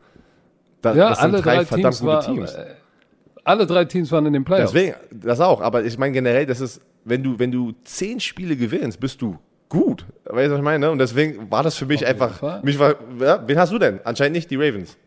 Da, 0.80 0.94
ja, 0.94 1.08
das 1.10 1.20
sind 1.20 1.34
alle 1.34 1.42
drei, 1.42 1.56
drei 1.56 1.64
verdammt 1.64 1.96
Teams 1.96 2.00
gute 2.00 2.12
war, 2.12 2.24
Teams. 2.24 2.54
Äh, 2.54 2.74
alle 3.48 3.66
drei 3.66 3.86
Teams 3.86 4.12
waren 4.12 4.26
in 4.26 4.34
den 4.34 4.44
Playoffs. 4.44 4.72
Deswegen, 4.72 4.94
das 5.10 5.40
auch. 5.40 5.60
Aber 5.62 5.82
ich 5.82 5.96
meine 5.98 6.12
generell, 6.12 6.44
das 6.44 6.60
ist, 6.60 6.82
wenn 7.04 7.22
du, 7.22 7.38
wenn 7.38 7.50
du 7.50 7.72
zehn 7.82 8.20
Spiele 8.20 8.56
gewinnst, 8.56 9.00
bist 9.00 9.22
du 9.22 9.38
gut. 9.70 10.04
Weißt 10.26 10.48
du, 10.48 10.52
was 10.52 10.58
ich 10.58 10.64
meine? 10.64 10.90
Und 10.90 10.98
deswegen 10.98 11.50
war 11.50 11.62
das 11.62 11.74
für 11.74 11.86
mich 11.86 12.04
Auf 12.04 12.10
einfach. 12.10 12.62
Mich 12.62 12.78
war, 12.78 12.96
ja, 13.18 13.42
wen 13.46 13.58
hast 13.58 13.72
du 13.72 13.78
denn? 13.78 14.00
Anscheinend 14.04 14.36
nicht 14.36 14.50
die 14.50 14.56
Ravens. 14.56 14.98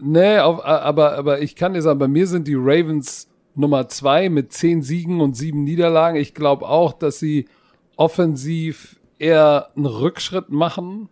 Nee, 0.00 0.38
auf, 0.38 0.64
aber, 0.64 1.16
aber 1.16 1.40
ich 1.40 1.54
kann 1.54 1.74
dir 1.74 1.82
sagen, 1.82 1.98
bei 1.98 2.08
mir 2.08 2.26
sind 2.26 2.48
die 2.48 2.56
Ravens 2.56 3.28
Nummer 3.54 3.88
zwei 3.88 4.28
mit 4.28 4.52
zehn 4.52 4.82
Siegen 4.82 5.20
und 5.20 5.36
sieben 5.36 5.62
Niederlagen. 5.62 6.16
Ich 6.16 6.34
glaube 6.34 6.68
auch, 6.68 6.92
dass 6.92 7.20
sie 7.20 7.46
offensiv 7.96 8.96
eher 9.18 9.68
einen 9.76 9.86
Rückschritt 9.86 10.50
machen 10.50 11.08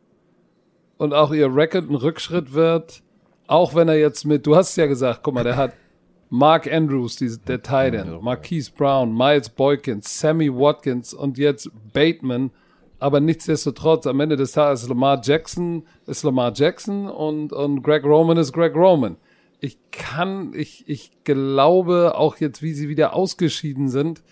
und 0.97 1.15
auch 1.15 1.33
ihr 1.33 1.55
Record 1.55 1.91
ein 1.91 1.95
Rückschritt 1.95 2.55
wird. 2.55 3.03
Auch 3.47 3.77
wenn 3.77 3.89
er 3.89 3.99
jetzt 3.99 4.25
mit, 4.25 4.47
du 4.47 4.57
hast 4.57 4.77
ja 4.77 4.87
gesagt, 4.87 5.21
guck 5.23 5.35
mal, 5.35 5.45
der 5.45 5.57
hat 5.57 5.73
Mark 6.29 6.71
Andrews, 6.71 7.17
die, 7.17 7.37
der 7.47 7.63
Titan, 7.63 8.19
Marquise 8.23 8.71
Brown, 8.77 9.17
Miles 9.17 9.49
Boykins, 9.49 10.19
Sammy 10.19 10.53
Watkins 10.53 11.15
und 11.15 11.39
jetzt 11.39 11.71
Bateman. 11.93 12.51
Aber 12.99 13.21
nichtsdestotrotz, 13.21 14.07
am 14.07 14.21
Ende 14.21 14.37
des 14.37 14.53
Tages 14.53 14.83
ist 14.83 14.89
Lamar 14.89 15.21
Jackson, 15.23 15.87
ist 16.07 16.23
Lamar 16.25 16.53
Jackson 16.55 17.09
und, 17.09 17.53
und 17.53 17.83
Greg 17.83 18.05
Roman 18.05 18.39
ist 18.39 18.53
Greg 18.53 18.75
Roman. 18.75 19.17
Ich 19.61 19.79
kann, 19.91 20.53
ich, 20.55 20.89
ich 20.89 21.11
glaube 21.25 22.15
auch 22.17 22.39
jetzt, 22.39 22.63
wie 22.63 22.73
sie 22.73 22.89
wieder 22.89 23.15
ausgeschieden 23.15 23.89
sind, 23.89 24.23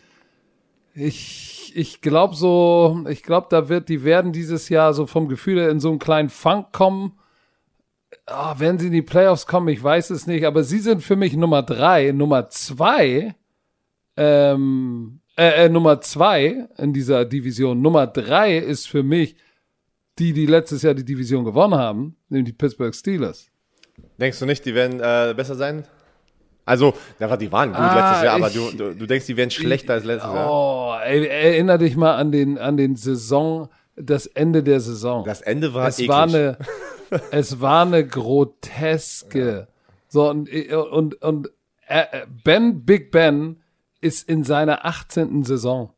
ich, 0.95 1.73
ich 1.75 2.01
glaube 2.01 2.37
so, 2.37 3.05
ich 3.09 3.25
glaube, 3.25 3.49
da 3.51 3.69
wird, 3.69 3.89
die 3.89 4.05
werden 4.05 4.33
dieses 4.33 4.69
Jahr 4.69 4.95
so 4.95 5.07
vom 5.07 5.29
Gefühl 5.29 5.59
her 5.59 5.71
in 5.71 5.81
so 5.81 5.91
einen 5.91 5.99
kleinen 5.99 6.29
Funk 6.29 6.73
kommen 6.73 7.19
oh, 8.27 8.59
werden 8.59 8.79
sie 8.79 8.87
in 8.87 8.93
die 8.93 9.03
Playoffs 9.03 9.47
kommen, 9.47 9.69
ich 9.69 9.83
weiß 9.83 10.11
es 10.11 10.27
nicht, 10.27 10.45
aber 10.45 10.65
sie 10.65 10.79
sind 10.79 11.03
für 11.03 11.17
mich 11.17 11.35
Nummer 11.35 11.63
drei. 11.63 12.13
Nummer 12.13 12.49
zwei, 12.49 13.35
ähm, 14.17 15.21
äh, 15.37 15.65
äh, 15.65 15.69
Nummer 15.69 16.01
zwei 16.01 16.69
in 16.79 16.93
dieser 16.93 17.25
Division. 17.25 17.81
Nummer 17.81 18.07
drei 18.07 18.59
ist 18.59 18.89
für 18.89 19.03
mich 19.03 19.37
die, 20.19 20.33
die 20.33 20.47
letztes 20.47 20.83
Jahr 20.83 20.95
die 20.95 21.05
Division 21.05 21.45
gewonnen 21.45 21.75
haben, 21.75 22.17
nämlich 22.29 22.53
die 22.53 22.57
Pittsburgh 22.57 22.95
Steelers. 22.95 23.51
Denkst 24.19 24.39
du 24.39 24.47
nicht, 24.47 24.65
die 24.65 24.75
werden 24.75 25.01
äh, 25.01 25.35
besser 25.35 25.57
sein? 25.57 25.85
Also, 26.67 26.95
ja, 27.21 27.37
die 27.37 27.53
waren 27.53 27.71
gut 27.71 27.79
ah, 27.79 27.95
letztes 27.95 28.25
Jahr, 28.25 28.37
aber 28.37 28.49
du, 28.49 28.71
du, 28.71 28.95
du, 28.95 29.07
denkst, 29.07 29.27
die 29.27 29.37
werden 29.37 29.51
schlechter 29.51 29.97
ich, 29.97 30.01
als 30.01 30.05
letztes 30.05 30.33
Jahr. 30.33 30.51
Oh, 30.51 30.95
ey, 31.05 31.27
erinnere 31.27 31.79
dich 31.79 31.97
mal 31.97 32.15
an 32.15 32.33
den, 32.33 32.57
an 32.57 32.79
den 32.79 32.97
Saison, 32.97 33.69
das 33.97 34.27
Ende 34.27 34.63
der 34.63 34.81
Saison. 34.81 35.25
Das 35.25 35.41
Ende 35.41 35.75
war 35.75 35.89
es 35.89 35.99
eklig. 35.99 36.09
war 36.09 36.23
eine 36.25 36.59
es 37.31 37.61
war 37.61 37.85
eine 37.85 38.07
groteske. 38.07 39.67
Ja. 39.69 39.75
So, 40.09 40.31
und, 40.31 40.49
und, 40.73 41.23
und 41.23 41.51
äh, 41.87 42.27
Ben, 42.45 42.85
Big 42.85 43.11
Ben 43.11 43.63
ist 44.01 44.29
in 44.29 44.45
seiner 44.45 44.85
18. 44.85 45.45
Saison. 45.45 45.93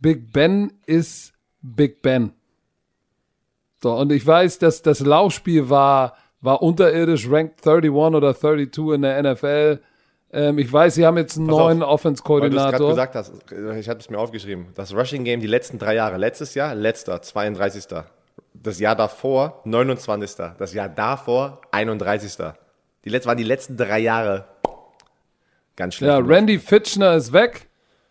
Big 0.00 0.32
Ben 0.32 0.72
ist 0.86 1.32
Big 1.60 2.02
Ben. 2.02 2.32
So, 3.82 3.94
und 3.94 4.10
ich 4.12 4.26
weiß, 4.26 4.58
dass 4.58 4.82
das 4.82 5.00
Laufspiel 5.00 5.70
war, 5.70 6.16
war 6.40 6.62
unterirdisch, 6.62 7.28
ranked 7.30 7.66
31 7.66 7.90
oder 7.90 8.34
32 8.34 8.94
in 8.94 9.02
der 9.02 9.22
NFL. 9.22 9.80
Ähm, 10.30 10.58
ich 10.58 10.70
weiß, 10.70 10.94
sie 10.94 11.06
haben 11.06 11.16
jetzt 11.16 11.38
einen 11.38 11.46
Pass 11.46 11.56
neuen 11.56 11.82
Offense-Koordinator. 11.82 12.72
Weil 12.72 12.78
du 12.78 12.88
gesagt 12.88 13.14
hast, 13.14 13.32
ich 13.50 13.88
hatte 13.88 14.00
es 14.00 14.10
mir 14.10 14.18
aufgeschrieben. 14.18 14.68
Das 14.74 14.94
Rushing 14.94 15.24
Game 15.24 15.40
die 15.40 15.46
letzten 15.46 15.78
drei 15.78 15.94
Jahre. 15.94 16.18
Letztes 16.18 16.54
Jahr, 16.54 16.74
letzter, 16.74 17.22
32 17.22 17.86
das 18.62 18.80
Jahr 18.80 18.96
davor 18.96 19.60
29. 19.64 20.36
Das 20.58 20.74
Jahr 20.74 20.88
davor 20.88 21.60
31. 21.70 22.36
Die 23.04 23.08
letzten 23.08 23.28
waren 23.28 23.38
die 23.38 23.44
letzten 23.44 23.76
drei 23.76 24.00
Jahre 24.00 24.46
ganz 25.76 25.94
schlecht. 25.94 26.10
Ja, 26.10 26.18
Randy 26.18 26.58
Fitchner 26.58 27.14
ist 27.14 27.32
weg. 27.32 27.68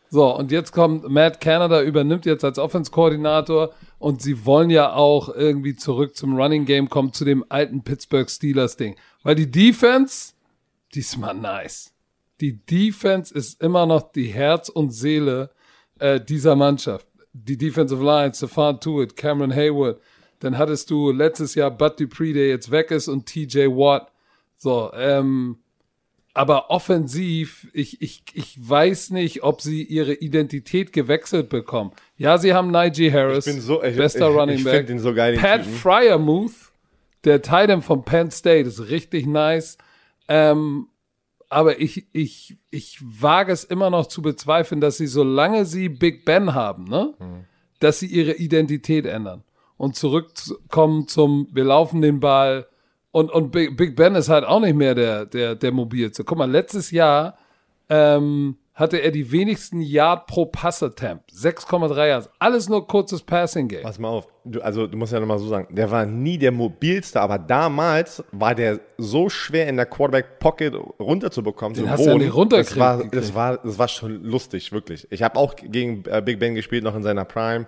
So, 0.10 0.34
und 0.34 0.52
jetzt 0.54 0.72
kommt 0.72 1.10
Matt 1.10 1.42
Canada, 1.42 1.82
übernimmt 1.82 2.26
jetzt 2.26 2.46
als 2.46 2.58
Offense-Koordinator 2.58 3.74
und 4.00 4.22
sie 4.22 4.46
wollen 4.46 4.70
ja 4.70 4.94
auch 4.94 5.28
irgendwie 5.28 5.76
zurück 5.76 6.16
zum 6.16 6.40
Running 6.40 6.64
Game 6.64 6.90
kommen, 6.90 7.12
zu 7.12 7.26
dem 7.26 7.44
alten 7.50 7.84
Pittsburgh 7.84 8.30
Steelers-Ding. 8.30 8.96
Weil 9.24 9.36
die 9.36 9.52
Defense, 9.52 10.32
die 10.94 11.00
ist 11.00 11.18
mal 11.18 11.34
nice. 11.34 11.94
Die 12.42 12.64
Defense 12.66 13.34
ist 13.34 13.62
immer 13.62 13.86
noch 13.86 14.12
die 14.12 14.28
Herz 14.28 14.70
und 14.70 14.92
Seele 14.92 15.50
äh, 16.00 16.20
dieser 16.20 16.56
Mannschaft. 16.56 17.08
Die 17.34 17.58
Defensive 17.58 18.04
Line, 18.04 18.34
Stefan 18.34 18.80
Tuitt, 18.80 19.16
Cameron 19.16 19.54
Hayward, 19.54 20.00
dann 20.40 20.58
hattest 20.58 20.90
du 20.90 21.12
letztes 21.12 21.56
Jahr 21.56 21.72
Bud 21.72 22.00
Dupree, 22.00 22.34
der 22.34 22.48
jetzt 22.50 22.70
weg 22.72 22.92
ist, 22.92 23.08
und 23.08 23.26
TJ 23.26 23.68
Watt. 23.68 24.12
So, 24.58 24.92
ähm, 24.94 25.58
aber 26.34 26.70
offensiv, 26.70 27.68
ich, 27.74 28.00
ich, 28.02 28.24
ich 28.34 28.58
weiß 28.60 29.10
nicht, 29.10 29.42
ob 29.42 29.62
sie 29.62 29.82
ihre 29.84 30.14
Identität 30.14 30.94
gewechselt 30.94 31.50
bekommen. 31.50 31.92
Ja, 32.18 32.38
sie 32.38 32.54
haben 32.54 32.70
Najee 32.70 33.12
Harris, 33.12 33.48
Ich 33.48 33.54
bin 33.54 33.62
so, 33.62 33.82
ich, 33.84 33.98
bester 33.98 34.30
ich, 34.30 34.36
Running 34.36 34.58
ich 34.58 34.64
Back. 34.64 34.76
finde 34.78 34.94
ihn 34.94 35.00
so 35.00 35.16
geil. 35.16 35.36
Pat 35.38 35.64
Typen. 35.64 35.74
Fryermuth, 35.74 36.54
der 37.24 37.42
Titan 37.42 37.82
von 37.82 38.04
Penn 38.06 38.30
State, 38.30 38.68
ist 38.68 38.90
richtig 38.90 39.26
nice. 39.26 39.80
Ähm, 40.28 40.88
aber 41.50 41.80
ich, 41.80 42.08
ich, 42.14 42.58
ich 42.72 43.00
wage 43.02 43.52
es 43.52 43.64
immer 43.64 43.90
noch 43.90 44.08
zu 44.08 44.22
bezweifeln, 44.22 44.82
dass 44.82 44.98
sie, 44.98 45.08
solange 45.08 45.66
sie 45.66 45.90
Big 45.90 46.26
Ben 46.26 46.54
haben, 46.54 46.86
ne, 46.86 47.14
Mhm. 47.20 47.46
dass 47.80 48.00
sie 48.00 48.08
ihre 48.08 48.34
Identität 48.34 49.06
ändern 49.06 49.44
und 49.78 49.96
zurückkommen 49.96 51.08
zum, 51.08 51.48
wir 51.52 51.64
laufen 51.64 52.02
den 52.02 52.20
Ball. 52.20 52.68
Und, 53.12 53.32
und 53.32 53.52
Big, 53.52 53.78
Big 53.78 53.96
Ben 53.96 54.16
ist 54.16 54.30
halt 54.30 54.44
auch 54.46 54.60
nicht 54.60 54.76
mehr 54.76 54.94
der, 54.96 55.26
der, 55.26 55.56
der 55.56 55.72
mobilste. 55.72 56.24
Guck 56.24 56.38
mal, 56.38 56.50
letztes 56.52 56.92
Jahr 56.92 57.38
ähm, 57.90 58.58
hatte 58.78 58.98
er 58.98 59.10
die 59.10 59.32
wenigsten 59.32 59.82
Yard 59.82 60.28
pro 60.28 60.46
Passer-Temp. 60.46 61.24
6,3 61.34 62.08
Yards. 62.08 62.30
Alles 62.38 62.70
nur 62.70 62.88
kurzes 62.88 63.24
Passing-Game. 63.24 63.82
Pass 63.82 63.98
mal 63.98 64.10
auf, 64.10 64.28
du, 64.46 64.62
also 64.62 64.86
du 64.86 64.96
musst 64.98 65.12
ja 65.12 65.20
nochmal 65.20 65.40
so 65.40 65.48
sagen, 65.48 65.68
der 65.76 65.90
war 65.90 66.06
nie 66.06 66.38
der 66.38 66.52
mobilste, 66.52 67.20
aber 67.20 67.40
damals 67.40 68.24
war 68.32 68.54
der 68.54 68.80
so 69.00 69.30
schwer 69.30 69.68
in 69.68 69.78
der 69.78 69.88
Quarterback-Pocket 69.88 70.76
runterzubekommen. 71.00 71.74
Den 71.74 71.86
zu 71.86 71.90
hast 71.90 72.06
du 72.06 72.10
ja 72.12 72.18
nicht 72.20 72.36
runterkriegen 72.36 72.80
das 72.80 72.80
war, 72.80 73.08
das, 73.08 73.34
war, 73.34 73.58
das 73.58 73.80
war 73.80 73.88
schon 73.88 74.24
lustig, 74.24 74.72
wirklich. 74.72 75.08
Ich 75.10 75.24
habe 75.24 75.38
auch 75.38 75.56
gegen 75.56 76.04
äh, 76.06 76.22
Big 76.24 76.38
Ben 76.38 76.54
gespielt, 76.54 76.84
noch 76.84 76.96
in 76.96 77.02
seiner 77.02 77.26
Prime. 77.26 77.66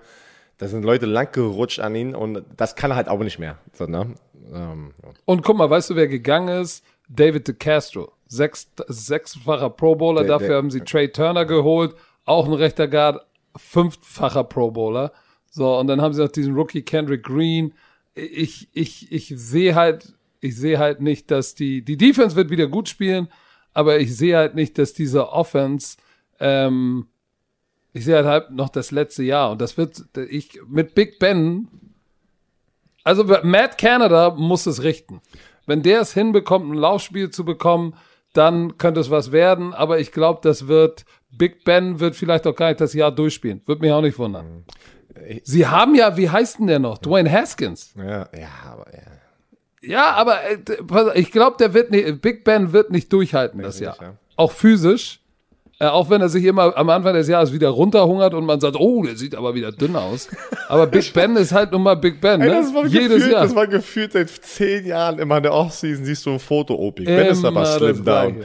Da 0.60 0.68
sind 0.68 0.84
Leute 0.84 1.08
lang 1.08 1.32
gerutscht 1.32 1.80
an 1.80 1.96
ihn 1.96 2.14
und 2.14 2.44
das 2.56 2.76
kann 2.76 2.92
er 2.92 2.98
halt 2.98 3.08
auch 3.08 3.20
nicht 3.20 3.40
mehr. 3.40 3.58
So, 3.74 3.86
ne? 3.86 4.14
ähm, 4.54 4.94
ja. 5.02 5.10
Und 5.26 5.42
guck 5.42 5.58
mal, 5.58 5.70
weißt 5.70 5.90
du, 5.90 5.96
wer 5.96 6.08
gegangen 6.08 6.62
ist? 6.62 6.84
David 7.10 7.48
DeCastro. 7.48 8.14
Sechs, 8.28 8.70
sechsfacher 8.88 9.70
Pro 9.72 9.96
Bowler, 9.96 10.22
Der- 10.22 10.30
dafür 10.30 10.48
der- 10.50 10.58
haben 10.58 10.72
sie 10.72 10.82
Trey 10.82 11.12
Turner 11.12 11.46
geholt, 11.46 11.96
auch 12.26 12.46
ein 12.46 12.54
rechter 12.54 12.88
Guard, 12.88 13.26
fünffacher 13.58 14.44
Pro 14.44 14.70
Bowler. 14.72 15.12
So, 15.50 15.78
und 15.80 15.88
dann 15.88 16.00
haben 16.02 16.14
sie 16.14 16.22
noch 16.22 16.32
diesen 16.32 16.54
Rookie 16.54 16.84
Kendrick 16.84 17.24
Green. 17.24 17.74
Ich, 18.14 18.68
ich, 18.74 19.12
ich 19.12 19.34
sehe 19.36 19.74
halt, 19.74 20.14
ich 20.42 20.56
sehe 20.56 20.78
halt 20.78 21.02
nicht, 21.02 21.32
dass 21.32 21.56
die, 21.56 21.82
die 21.84 21.98
Defense 21.98 22.36
wird 22.36 22.52
wieder 22.52 22.68
gut 22.68 22.88
spielen, 22.88 23.28
aber 23.74 24.00
ich 24.00 24.16
sehe 24.16 24.38
halt 24.38 24.54
nicht, 24.54 24.78
dass 24.78 24.94
diese 24.94 25.30
Offense, 25.32 25.98
ähm, 26.40 27.08
ich 27.94 28.06
sehe 28.06 28.16
halt, 28.18 28.26
halt 28.28 28.52
noch 28.52 28.70
das 28.70 28.92
letzte 28.92 29.24
Jahr 29.24 29.52
und 29.52 29.60
das 29.62 29.76
wird, 29.78 30.04
ich, 30.30 30.60
mit 30.68 30.94
Big 30.94 31.18
Ben, 31.18 31.68
also 33.04 33.24
Matt 33.24 33.78
Canada 33.80 34.30
muss 34.36 34.68
es 34.68 34.84
richten. 34.84 35.22
Wenn 35.70 35.84
der 35.84 36.02
es 36.02 36.14
hinbekommt, 36.14 36.70
ein 36.72 36.74
Laufspiel 36.74 37.30
zu 37.30 37.46
bekommen, 37.46 37.96
dann 38.34 38.78
könnte 38.80 39.00
es 39.00 39.12
was 39.12 39.32
werden. 39.32 39.74
Aber 39.74 40.00
ich 40.00 40.12
glaube, 40.12 40.40
das 40.42 40.68
wird, 40.68 41.06
Big 41.30 41.64
Ben 41.64 42.00
wird 42.00 42.16
vielleicht 42.16 42.48
auch 42.48 42.56
gar 42.56 42.70
nicht 42.70 42.82
das 42.82 42.94
Jahr 42.94 43.12
durchspielen. 43.12 43.62
Würde 43.68 43.82
mich 43.82 43.92
auch 43.92 44.02
nicht 44.02 44.18
wundern. 44.18 44.66
Sie 45.44 45.68
haben 45.68 45.94
ja, 45.94 46.18
wie 46.18 46.30
heißt 46.30 46.58
denn 46.58 46.68
der 46.68 46.80
noch? 46.80 46.98
Dwayne 46.98 47.32
Haskins. 47.32 47.94
Ja, 47.96 48.28
ja, 48.36 48.50
aber 48.66 48.86
ja. 48.92 49.04
Ja, 49.82 50.12
aber 50.12 50.40
äh, 50.44 50.58
ich 51.20 51.32
glaube, 51.32 51.58
der 51.58 51.74
wird 51.74 51.92
nicht, 51.92 52.22
Big 52.22 52.44
Ben 52.44 52.74
wird 52.74 52.90
nicht 52.92 53.14
durchhalten 53.14 53.62
das 53.62 53.80
Jahr. 53.80 53.94
nicht, 53.94 54.02
ja. 54.02 54.16
Auch 54.36 54.52
physisch. 54.52 55.22
Äh, 55.82 55.88
auch 55.88 56.10
wenn 56.10 56.20
er 56.20 56.28
sich 56.28 56.44
immer 56.44 56.76
am 56.76 56.90
Anfang 56.90 57.14
des 57.14 57.30
Jahres 57.30 57.54
wieder 57.54 57.70
runterhungert 57.70 58.34
und 58.34 58.46
man 58.46 58.60
sagt, 58.60 58.76
oh, 58.78 59.02
der 59.02 59.16
sieht 59.16 59.34
aber 59.34 59.56
wieder 59.56 59.72
dünn 59.72 59.96
aus. 59.96 60.28
Aber 60.68 60.88
Big 60.88 61.14
Ben 61.14 61.38
ist 61.38 61.54
halt 61.54 61.72
nun 61.72 61.84
mal 61.84 61.96
Big 61.96 62.20
Ben, 62.20 62.42
ne? 62.42 62.48
Ey, 62.48 62.52
das 62.52 62.74
war 62.74 62.86
Jedes 62.86 63.16
gefühlt, 63.16 63.32
Jahr. 63.32 63.44
Das 63.44 63.56
war 63.56 63.66
gefühlt 63.66 64.12
seit 64.12 64.30
zehn 64.30 64.86
Jahren 64.86 65.20
immer 65.20 65.38
in 65.38 65.44
der 65.44 65.54
Offseason 65.54 66.04
siehst 66.04 66.26
du 66.26 66.32
ein 66.32 66.40
Foto, 66.40 66.76
oh, 66.76 66.92
Big 66.92 67.06
Ben 67.06 67.28
ist 67.28 67.46
aber 67.46 67.66
slim 67.66 68.04
down. 68.04 68.40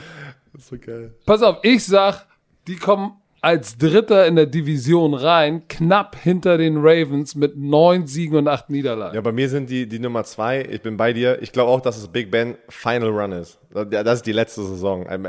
Das 0.52 0.62
ist 0.62 0.68
so 0.68 0.76
geil. 0.78 1.12
Pass 1.26 1.42
auf, 1.42 1.58
ich 1.62 1.84
sag, 1.84 2.24
die 2.68 2.76
kommen 2.76 3.16
als 3.44 3.76
Dritter 3.76 4.26
in 4.26 4.36
der 4.36 4.46
Division 4.46 5.12
rein, 5.12 5.68
knapp 5.68 6.16
hinter 6.16 6.56
den 6.56 6.78
Ravens 6.78 7.34
mit 7.34 7.58
neun 7.58 8.06
Siegen 8.06 8.38
und 8.38 8.48
acht 8.48 8.70
Niederlagen. 8.70 9.14
Ja, 9.14 9.20
bei 9.20 9.32
mir 9.32 9.50
sind 9.50 9.68
die, 9.68 9.86
die 9.86 9.98
Nummer 9.98 10.24
zwei. 10.24 10.62
Ich 10.62 10.80
bin 10.80 10.96
bei 10.96 11.12
dir. 11.12 11.42
Ich 11.42 11.52
glaube 11.52 11.70
auch, 11.70 11.82
dass 11.82 11.98
es 11.98 12.08
Big 12.08 12.30
Ben 12.30 12.56
Final 12.70 13.10
Run 13.10 13.32
ist. 13.32 13.58
Das 13.70 14.14
ist 14.14 14.26
die 14.26 14.32
letzte 14.32 14.62
Saison. 14.62 15.04
Ähm, 15.10 15.28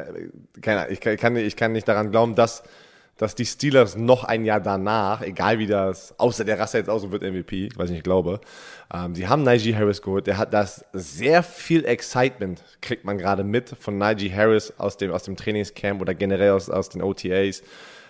Keine 0.61 0.81
Ahnung, 0.81 0.93
Ich 0.93 1.01
kann, 1.01 1.35
ich 1.35 1.55
kann 1.57 1.73
nicht 1.73 1.89
daran 1.89 2.09
glauben, 2.09 2.35
dass, 2.35 2.63
dass 3.17 3.35
die 3.35 3.45
Steelers 3.45 3.97
noch 3.97 4.23
ein 4.23 4.45
Jahr 4.45 4.61
danach, 4.61 5.21
egal 5.21 5.59
wie 5.59 5.67
das, 5.67 6.17
außer 6.17 6.45
der 6.45 6.57
Rasse 6.57 6.77
jetzt 6.77 6.89
aus 6.89 7.03
und 7.03 7.11
wird 7.11 7.21
MVP, 7.21 7.67
was 7.75 7.89
ich 7.89 7.95
nicht 7.95 8.05
glaube, 8.05 8.39
ähm, 8.93 9.13
die 9.13 9.27
haben 9.27 9.43
Najee 9.43 9.75
Harris 9.75 10.01
geholt. 10.01 10.25
Der 10.25 10.37
hat 10.37 10.53
das 10.53 10.85
sehr 10.93 11.43
viel 11.43 11.83
Excitement, 11.83 12.63
kriegt 12.79 13.03
man 13.03 13.17
gerade 13.17 13.43
mit 13.43 13.75
von 13.77 13.97
Najee 13.97 14.31
Harris 14.33 14.73
aus 14.77 14.95
dem, 14.95 15.11
aus 15.11 15.23
dem 15.23 15.35
Trainingscamp 15.35 15.99
oder 15.99 16.13
generell 16.13 16.51
aus, 16.51 16.69
aus 16.69 16.87
den 16.87 17.01
OTAs. 17.01 17.61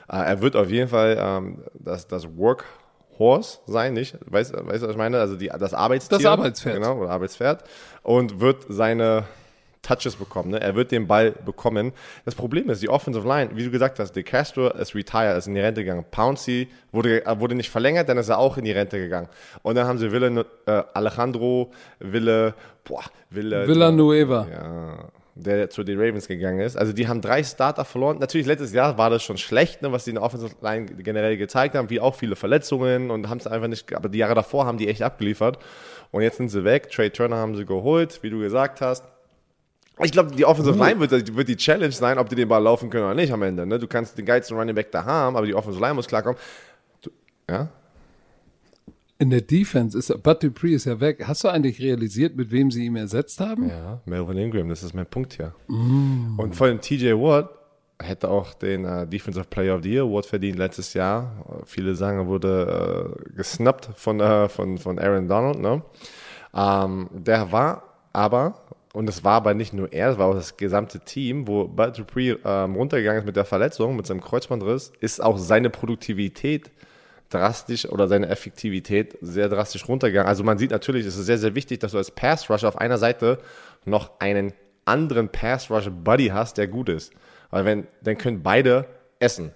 Äh, 0.09 0.17
er 0.17 0.41
wird 0.41 0.55
auf 0.55 0.69
jeden 0.69 0.87
Fall 0.87 1.17
ähm, 1.19 1.63
das, 1.73 2.07
das 2.07 2.27
Workhorse 2.37 3.59
sein, 3.67 3.93
nicht? 3.93 4.17
Weißt 4.25 4.53
du, 4.53 4.65
weißt, 4.65 4.83
du, 4.83 4.87
was 4.87 4.93
ich 4.93 4.97
meine? 4.97 5.19
Also 5.19 5.35
die, 5.35 5.47
das 5.47 5.73
Arbeitstier. 5.73 6.17
Das 6.17 6.25
Arbeitspferd. 6.25 6.75
Genau, 6.75 6.97
oder 6.99 7.09
Arbeitspferd. 7.09 7.63
Und 8.03 8.39
wird 8.39 8.65
seine 8.69 9.25
Touches 9.85 10.15
bekommen. 10.15 10.51
Ne? 10.51 10.61
Er 10.61 10.75
wird 10.75 10.91
den 10.91 11.07
Ball 11.07 11.31
bekommen. 11.31 11.93
Das 12.25 12.33
Problem 12.33 12.69
ist, 12.69 12.81
die 12.81 12.89
Offensive 12.89 13.27
Line, 13.27 13.51
wie 13.53 13.63
du 13.63 13.71
gesagt 13.71 13.99
hast, 13.99 14.13
De 14.13 14.23
Castro 14.23 14.69
ist 14.69 14.95
retired, 14.95 15.37
ist 15.37 15.47
in 15.47 15.53
die 15.53 15.59
Rente 15.59 15.83
gegangen. 15.83 16.05
Pouncey 16.09 16.67
wurde, 16.91 17.25
äh, 17.25 17.39
wurde 17.39 17.55
nicht 17.55 17.69
verlängert, 17.69 18.09
dann 18.09 18.17
ist 18.17 18.29
er 18.29 18.39
auch 18.39 18.57
in 18.57 18.65
die 18.65 18.71
Rente 18.71 18.97
gegangen. 18.97 19.29
Und 19.61 19.75
dann 19.75 19.87
haben 19.87 19.99
sie 19.99 20.11
Wille, 20.11 20.45
äh, 20.65 20.83
Alejandro, 20.93 21.71
Wille, 21.99 22.55
boah, 22.83 23.03
Wille. 23.29 23.67
Villanueva. 23.67 24.47
Ja, 24.51 24.97
der 25.35 25.69
zu 25.69 25.83
den 25.83 25.99
Ravens 25.99 26.27
gegangen 26.27 26.61
ist. 26.61 26.77
Also 26.77 26.93
die 26.93 27.09
haben 27.09 27.21
drei 27.21 27.43
Starter 27.43 27.83
verloren. 27.83 28.17
Natürlich, 28.19 28.47
letztes 28.47 28.71
Jahr 28.71 28.97
war 28.97 29.09
das 29.09 29.21
schon 29.21 29.37
schlecht, 29.37 29.81
ne, 29.81 29.91
was 29.91 30.05
die 30.05 30.11
in 30.11 30.15
der 30.15 30.23
Offensive 30.23 30.55
Line 30.61 30.85
generell 30.85 31.35
gezeigt 31.35 31.75
haben, 31.75 31.89
wie 31.89 31.99
auch 31.99 32.15
viele 32.15 32.37
Verletzungen 32.37 33.11
und 33.11 33.29
haben 33.29 33.39
es 33.39 33.45
einfach 33.45 33.67
nicht, 33.67 33.93
aber 33.93 34.07
die 34.07 34.17
Jahre 34.17 34.33
davor 34.33 34.65
haben 34.65 34.77
die 34.77 34.87
echt 34.87 35.01
abgeliefert. 35.01 35.59
Und 36.11 36.21
jetzt 36.21 36.37
sind 36.37 36.49
sie 36.49 36.63
weg. 36.63 36.89
Trey 36.89 37.09
Turner 37.09 37.35
haben 37.35 37.55
sie 37.55 37.65
geholt, 37.65 38.19
wie 38.23 38.29
du 38.29 38.39
gesagt 38.39 38.79
hast. 38.79 39.03
Ich 40.01 40.11
glaube, 40.11 40.31
die 40.31 40.45
Offensive 40.45 40.77
Line 40.77 40.99
wird, 40.99 41.35
wird 41.35 41.47
die 41.47 41.57
Challenge 41.57 41.91
sein, 41.91 42.17
ob 42.17 42.29
die 42.29 42.35
den 42.35 42.47
Ball 42.47 42.63
laufen 42.63 42.89
können 42.89 43.05
oder 43.05 43.15
nicht 43.15 43.31
am 43.31 43.41
Ende. 43.41 43.65
Ne? 43.65 43.77
Du 43.77 43.87
kannst 43.87 44.17
den 44.17 44.25
geilsten 44.25 44.57
Running 44.57 44.75
Back 44.75 44.91
da 44.91 45.03
haben, 45.03 45.35
aber 45.35 45.45
die 45.45 45.53
Offensive 45.53 45.81
Line 45.83 45.95
muss 45.95 46.07
klarkommen. 46.07 46.39
Du, 47.01 47.11
ja? 47.49 47.69
In 49.17 49.29
der 49.29 49.41
Defense 49.41 49.97
ist 49.97 50.23
Bud 50.23 50.43
Dupree 50.43 50.73
ist 50.73 50.85
ja 50.85 50.99
weg. 50.99 51.23
Hast 51.25 51.43
du 51.45 51.47
eigentlich 51.47 51.79
realisiert, 51.79 52.35
mit 52.35 52.51
wem 52.51 52.69
sie 52.69 52.85
ihn 52.85 52.97
ersetzt 52.97 53.39
haben? 53.39 53.69
Ja, 53.69 54.01
Melvin 54.05 54.37
Ingram, 54.37 54.67
das 54.67 54.83
ist 54.83 54.93
mein 54.93 55.05
Punkt 55.05 55.33
hier. 55.33 55.53
Und 55.69 56.53
vor 56.53 56.67
allem 56.67 56.81
TJ 56.81 57.13
Watt 57.13 57.49
hätte 58.01 58.29
auch 58.29 58.53
den 58.53 58.83
äh, 58.83 59.07
Defensive 59.07 59.45
Player 59.45 59.75
of 59.75 59.83
the 59.83 59.93
Year 59.93 60.03
Award 60.03 60.25
verdient 60.25 60.57
letztes 60.57 60.93
Jahr. 60.93 61.45
Äh, 61.49 61.65
Viele 61.65 61.95
sagen, 61.95 62.19
er 62.19 62.27
wurde 62.27 63.15
äh, 63.29 63.35
gesnappt 63.35 63.89
von, 63.95 64.19
äh, 64.19 64.49
von, 64.49 64.77
von 64.77 64.99
Aaron 64.99 65.29
Donald. 65.29 65.59
Ne? 65.59 65.81
Ähm, 66.53 67.09
der 67.13 67.51
war 67.53 67.83
aber, 68.11 68.65
und 68.93 69.07
es 69.07 69.23
war 69.23 69.35
aber 69.35 69.53
nicht 69.53 69.73
nur 69.73 69.91
er, 69.93 70.11
es 70.11 70.17
war 70.17 70.27
auch 70.27 70.35
das 70.35 70.57
gesamte 70.57 70.99
Team, 70.99 71.47
wo 71.47 71.67
Bud 71.67 71.97
Dupree 71.97 72.35
ähm, 72.43 72.75
runtergegangen 72.75 73.19
ist 73.21 73.25
mit 73.25 73.37
der 73.37 73.45
Verletzung, 73.45 73.95
mit 73.95 74.05
seinem 74.05 74.21
Kreuzbandriss, 74.21 74.91
ist 74.99 75.23
auch 75.23 75.37
seine 75.37 75.69
Produktivität 75.69 76.71
drastisch 77.29 77.85
oder 77.87 78.07
seine 78.07 78.27
Effektivität 78.29 79.17
sehr 79.21 79.49
drastisch 79.49 79.87
runtergegangen. 79.87 80.27
Also 80.27 80.43
man 80.43 80.57
sieht 80.57 80.71
natürlich, 80.71 81.05
es 81.05 81.17
ist 81.17 81.25
sehr, 81.25 81.37
sehr 81.37 81.55
wichtig, 81.55 81.79
dass 81.79 81.91
du 81.93 81.97
als 81.97 82.11
Pass 82.11 82.49
Rusher 82.49 82.67
auf 82.67 82.77
einer 82.77 82.97
Seite 82.97 83.39
noch 83.85 84.19
einen 84.19 84.53
anderen 84.85 85.29
Pass 85.29 85.69
Rusher 85.71 85.91
Buddy 85.91 86.27
hast, 86.27 86.57
der 86.57 86.67
gut 86.67 86.89
ist. 86.89 87.11
Weil 87.49 87.65
wenn, 87.65 87.87
dann 88.01 88.17
können 88.17 88.43
beide 88.43 88.85
essen. 89.19 89.51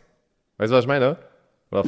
Weißt 0.57 0.71
du, 0.71 0.75
was 0.75 0.83
ich 0.83 0.87
meine? 0.87 1.17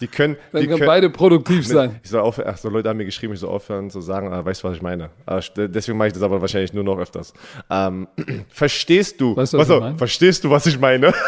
Die 0.00 0.08
können, 0.08 0.36
Dann 0.50 0.62
die 0.62 0.66
können 0.66 0.78
können, 0.78 0.88
beide 0.88 1.10
produktiv 1.10 1.64
sein. 1.66 2.00
ich 2.02 2.10
soll 2.10 2.22
aufhören, 2.22 2.48
ach 2.52 2.56
so, 2.56 2.68
Leute 2.70 2.88
haben 2.88 2.96
mir 2.96 3.04
geschrieben, 3.04 3.34
ich 3.34 3.40
soll 3.40 3.50
aufhören 3.50 3.88
zu 3.90 4.00
sagen, 4.00 4.32
äh, 4.32 4.44
weißt 4.44 4.64
du, 4.64 4.68
was 4.68 4.76
ich 4.76 4.82
meine? 4.82 5.10
Äh, 5.26 5.34
st- 5.36 5.68
deswegen 5.68 5.96
mache 5.98 6.08
ich 6.08 6.14
das 6.14 6.22
aber 6.22 6.40
wahrscheinlich 6.40 6.72
nur 6.72 6.82
noch 6.82 6.98
öfters. 6.98 7.32
Ähm, 7.70 8.08
verstehst 8.48 9.20
du, 9.20 9.36
Weißt 9.36 9.52
du, 9.52 9.58
was 9.58 9.68
was 9.68 9.76
ich 9.76 9.80
meine? 9.80 9.98
verstehst 9.98 10.42
du, 10.44 10.50
was 10.50 10.66
ich 10.66 10.80
meine? 10.80 11.12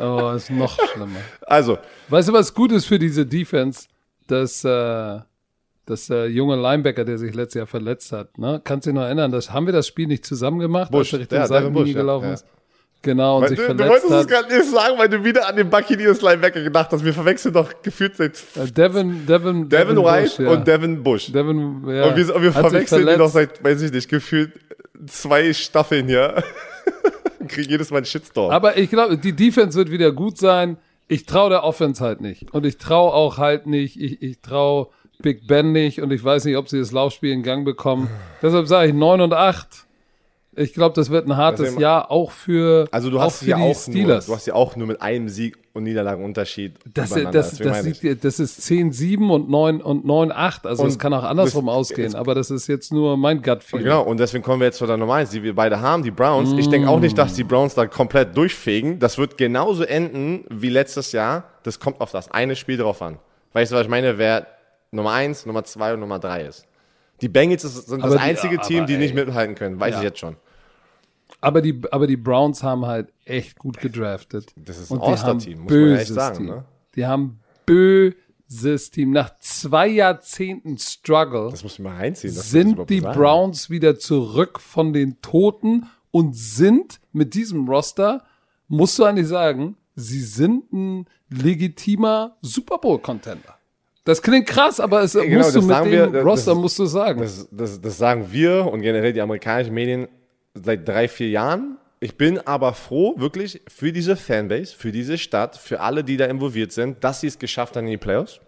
Oh, 0.00 0.32
ist 0.36 0.50
noch 0.50 0.78
schlimmer. 0.92 1.20
Also, 1.42 1.78
Weißt 2.08 2.28
du, 2.28 2.32
was 2.32 2.54
gut 2.54 2.72
ist 2.72 2.86
für 2.86 2.98
diese 2.98 3.26
Defense? 3.26 3.86
Dass, 4.26 4.64
äh, 4.64 5.20
dass 5.86 6.06
der 6.08 6.28
junge 6.28 6.56
Linebacker, 6.56 7.04
der 7.04 7.18
sich 7.18 7.34
letztes 7.34 7.58
Jahr 7.60 7.66
verletzt 7.66 8.10
hat, 8.12 8.38
ne? 8.38 8.60
Kannst 8.64 8.86
du 8.86 8.90
dich 8.90 8.96
noch 8.96 9.04
erinnern? 9.04 9.30
Das, 9.30 9.52
haben 9.52 9.66
wir 9.66 9.72
das 9.72 9.86
Spiel 9.86 10.08
nicht 10.08 10.26
zusammen 10.26 10.58
gemacht, 10.58 10.90
Bush, 10.90 11.14
als 11.14 11.30
er 11.32 11.42
Richtung 11.42 11.74
Devin 11.74 11.86
ja, 11.86 11.92
gelaufen 11.94 12.26
ja. 12.26 12.34
ist? 12.34 12.46
Genau, 13.02 13.36
und 13.36 13.42
Weil 13.42 13.48
sich 13.50 13.58
du, 13.58 13.68
du 13.68 13.76
verletzt 13.76 13.90
wolltest 13.90 14.10
es 14.10 14.18
hat. 14.18 14.28
gerade 14.28 14.58
nicht 14.58 14.70
sagen, 14.70 14.98
weil 14.98 15.08
du 15.08 15.22
wieder 15.22 15.46
an 15.46 15.54
den 15.54 15.70
Buccaneers 15.70 16.22
Linebacker 16.22 16.60
gedacht 16.62 16.90
hast. 16.90 17.04
Wir 17.04 17.14
verwechseln 17.14 17.54
doch 17.54 17.70
gefühlt 17.82 18.16
seit 18.16 18.36
Äh, 18.56 18.66
Devin, 18.72 19.24
Devin, 19.26 19.68
Devin 19.68 19.96
White 19.98 20.22
Bush, 20.22 20.38
ja. 20.40 20.50
und 20.50 20.66
Devin 20.66 21.02
Bush. 21.04 21.30
Devin, 21.30 21.84
ja, 21.86 22.06
und 22.06 22.16
wir, 22.16 22.34
und 22.34 22.42
wir 22.42 22.54
hat 22.54 22.62
verwechseln 22.62 23.06
die 23.06 23.16
doch 23.16 23.30
seit, 23.30 23.62
weiß 23.62 23.82
ich 23.82 23.92
nicht, 23.92 24.08
gefühlt 24.08 24.52
zwei 25.06 25.52
Staffeln 25.52 26.08
hier. 26.08 26.42
Krieg 27.48 27.68
jedes 27.68 27.90
Mal 27.90 27.98
einen 27.98 28.06
Shitstorm. 28.06 28.50
Aber 28.50 28.76
ich 28.76 28.90
glaube, 28.90 29.18
die 29.18 29.34
Defense 29.34 29.76
wird 29.76 29.90
wieder 29.90 30.12
gut 30.12 30.38
sein. 30.38 30.76
Ich 31.08 31.26
traue 31.26 31.50
der 31.50 31.64
Offense 31.64 32.02
halt 32.02 32.20
nicht. 32.20 32.52
Und 32.52 32.66
ich 32.66 32.78
traue 32.78 33.12
auch 33.12 33.38
halt 33.38 33.66
nicht, 33.66 34.00
ich, 34.00 34.22
ich 34.22 34.40
traue 34.40 34.88
Big 35.20 35.46
Ben 35.46 35.72
nicht 35.72 36.02
und 36.02 36.12
ich 36.12 36.22
weiß 36.22 36.44
nicht, 36.44 36.56
ob 36.56 36.68
sie 36.68 36.78
das 36.78 36.92
Laufspiel 36.92 37.32
in 37.32 37.42
Gang 37.42 37.64
bekommen. 37.64 38.08
Deshalb 38.42 38.66
sage 38.66 38.88
ich 38.88 38.94
9 38.94 39.20
und 39.20 39.32
8. 39.32 39.85
Ich 40.58 40.72
glaube, 40.72 40.94
das 40.94 41.10
wird 41.10 41.26
ein 41.28 41.36
hartes 41.36 41.66
Also, 41.68 41.80
Jahr 41.80 42.10
auch 42.10 42.30
für, 42.30 42.86
Also 42.90 43.10
du 43.10 43.18
auch 43.18 43.24
hast 43.24 43.40
für 43.40 43.46
ja 43.50 43.56
die 43.58 43.62
auch 43.62 43.66
nur, 43.66 43.74
Steelers. 43.74 44.26
du 44.26 44.34
hast 44.34 44.46
ja 44.46 44.54
auch 44.54 44.74
nur 44.74 44.86
mit 44.86 45.02
einem 45.02 45.28
Sieg 45.28 45.58
und 45.74 45.82
Niederlagenunterschied. 45.82 46.72
das, 46.94 47.10
das, 47.10 47.58
das, 47.58 47.82
sieht, 47.84 48.24
das 48.24 48.40
ist 48.40 48.60
10-7 48.62 49.28
und 49.28 49.50
9 49.50 49.82
und 49.82 50.06
9-8. 50.06 50.66
Also 50.66 50.86
es 50.86 50.98
kann 50.98 51.12
auch 51.12 51.24
andersrum 51.24 51.68
ausgehen, 51.68 52.14
aber 52.14 52.34
das 52.34 52.50
ist 52.50 52.66
jetzt 52.68 52.90
nur 52.90 53.18
mein 53.18 53.42
Gut-Feeling. 53.42 53.84
Genau, 53.84 54.02
und 54.02 54.18
deswegen 54.18 54.42
kommen 54.42 54.60
wir 54.60 54.66
jetzt 54.68 54.78
zu 54.78 54.86
der 54.86 54.96
Nummer 54.96 55.14
1, 55.14 55.28
die 55.30 55.42
wir 55.42 55.54
beide 55.54 55.80
haben, 55.80 56.02
die 56.02 56.10
Browns. 56.10 56.52
Ich 56.58 56.68
denke 56.70 56.88
auch 56.88 57.00
nicht, 57.00 57.18
dass 57.18 57.34
die 57.34 57.44
Browns 57.44 57.74
da 57.74 57.86
komplett 57.86 58.34
durchfegen. 58.36 58.98
Das 58.98 59.18
wird 59.18 59.36
genauso 59.36 59.82
enden 59.84 60.44
wie 60.48 60.70
letztes 60.70 61.12
Jahr. 61.12 61.44
Das 61.64 61.78
kommt 61.80 62.00
auf 62.00 62.12
das 62.12 62.30
eine 62.30 62.56
Spiel 62.56 62.78
drauf 62.78 63.02
an. 63.02 63.18
Weißt 63.52 63.72
du, 63.72 63.76
was 63.76 63.82
ich 63.82 63.88
meine? 63.90 64.16
Wer 64.16 64.46
Nummer 64.90 65.12
1, 65.12 65.44
Nummer 65.44 65.64
2 65.64 65.94
und 65.94 66.00
Nummer 66.00 66.18
3 66.18 66.44
ist. 66.44 66.66
Die 67.20 67.28
Bengals 67.28 67.62
sind 67.62 68.02
Aber 68.02 68.14
das 68.14 68.22
die- 68.22 68.28
einzige 68.28 68.58
aber 68.58 68.66
Team, 68.68 68.86
die 68.86 68.94
ey. 68.94 68.98
nicht 68.98 69.14
mithalten 69.14 69.54
können. 69.54 69.78
Weiß 69.80 69.92
Ja. 69.92 69.98
ich 69.98 70.04
jetzt 70.04 70.18
schon. 70.18 70.36
Aber 71.40 71.60
die, 71.60 71.80
aber 71.90 72.06
die 72.06 72.16
Browns 72.16 72.62
haben 72.62 72.86
halt 72.86 73.12
echt 73.24 73.58
gut 73.58 73.78
gedraftet. 73.78 74.52
Das 74.56 74.78
ist 74.78 74.90
ein 74.90 74.98
Und 74.98 75.00
die 75.02 75.04
haben 75.06 75.12
All-Star-Team, 75.12 75.58
muss 75.60 75.70
man 75.70 75.78
böses 75.80 76.08
sagen, 76.14 76.36
Team. 76.38 76.46
ne? 76.46 76.64
Die 76.94 77.06
haben 77.06 77.40
böses 77.66 78.90
Team. 78.90 79.10
Nach 79.10 79.36
zwei 79.40 79.88
Jahrzehnten 79.88 80.78
Struggle 80.78 81.48
Das 81.50 81.62
muss 81.62 81.78
man 81.78 81.94
mal 81.94 82.10
das 82.10 82.20
sind 82.22 82.88
die 82.90 83.00
sagen. 83.00 83.18
Browns 83.18 83.70
wieder 83.70 83.98
zurück 83.98 84.60
von 84.60 84.92
den 84.92 85.20
Toten 85.20 85.86
und 86.10 86.36
sind 86.36 87.00
mit 87.12 87.34
diesem 87.34 87.68
Roster, 87.68 88.24
musst 88.68 88.98
du 88.98 89.04
eigentlich 89.04 89.28
sagen, 89.28 89.76
sie 89.94 90.20
sind 90.20 90.72
ein 90.72 91.06
legitimer 91.28 92.36
Super 92.42 92.78
Bowl-Contender. 92.78 93.56
Das 94.04 94.22
klingt 94.22 94.46
krass, 94.46 94.78
aber 94.78 95.02
es 95.02 95.14
genau, 95.14 95.38
musst 95.38 95.56
du 95.56 95.62
mit 95.62 95.76
dem 95.78 95.90
wir, 95.90 96.06
das- 96.06 96.24
Roster 96.24 96.52
das- 96.52 96.60
musst 96.60 96.78
du 96.78 96.86
sagen. 96.86 97.20
Das, 97.20 97.48
das, 97.50 97.80
das 97.80 97.98
sagen 97.98 98.26
wir 98.30 98.66
und 98.72 98.80
generell 98.82 99.12
die 99.12 99.20
amerikanischen 99.20 99.74
Medien 99.74 100.06
seit 100.62 100.86
drei, 100.86 101.08
vier 101.08 101.28
Jahren. 101.28 101.78
Ich 102.00 102.16
bin 102.16 102.38
aber 102.38 102.74
froh, 102.74 103.14
wirklich, 103.16 103.62
für 103.68 103.92
diese 103.92 104.16
Fanbase, 104.16 104.74
für 104.76 104.92
diese 104.92 105.16
Stadt, 105.18 105.56
für 105.56 105.80
alle, 105.80 106.04
die 106.04 106.16
da 106.16 106.26
involviert 106.26 106.72
sind, 106.72 107.02
dass 107.02 107.20
sie 107.20 107.26
es 107.28 107.38
geschafft 107.38 107.76
haben 107.76 107.86
in 107.86 107.92
die 107.92 107.96
Playoffs. 107.96 108.40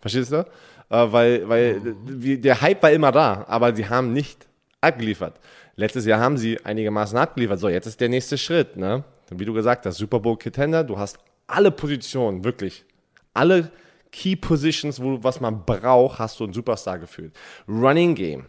Verstehst 0.00 0.32
du? 0.32 0.36
Äh, 0.36 1.12
weil 1.12 1.48
weil 1.48 1.80
wie, 2.04 2.36
der 2.36 2.60
Hype 2.60 2.82
war 2.82 2.90
immer 2.90 3.12
da, 3.12 3.44
aber 3.48 3.74
sie 3.74 3.88
haben 3.88 4.12
nicht 4.12 4.46
abgeliefert. 4.80 5.40
Letztes 5.76 6.04
Jahr 6.04 6.20
haben 6.20 6.36
sie 6.36 6.62
einigermaßen 6.64 7.16
abgeliefert. 7.16 7.58
So, 7.58 7.68
jetzt 7.68 7.86
ist 7.86 8.00
der 8.00 8.10
nächste 8.10 8.36
Schritt. 8.36 8.76
Ne? 8.76 9.04
Wie 9.30 9.44
du 9.44 9.54
gesagt 9.54 9.86
hast, 9.86 9.96
Super 9.96 10.20
Bowl 10.20 10.36
Contender, 10.36 10.84
du 10.84 10.98
hast 10.98 11.18
alle 11.46 11.70
Positionen, 11.70 12.44
wirklich. 12.44 12.84
Alle 13.32 13.70
Key 14.10 14.36
Positions, 14.36 15.02
wo, 15.02 15.22
was 15.24 15.40
man 15.40 15.64
braucht, 15.64 16.18
hast 16.18 16.38
du 16.38 16.44
einen 16.44 16.52
Superstar 16.52 16.98
gefühlt. 16.98 17.32
Running 17.66 18.14
Game. 18.14 18.44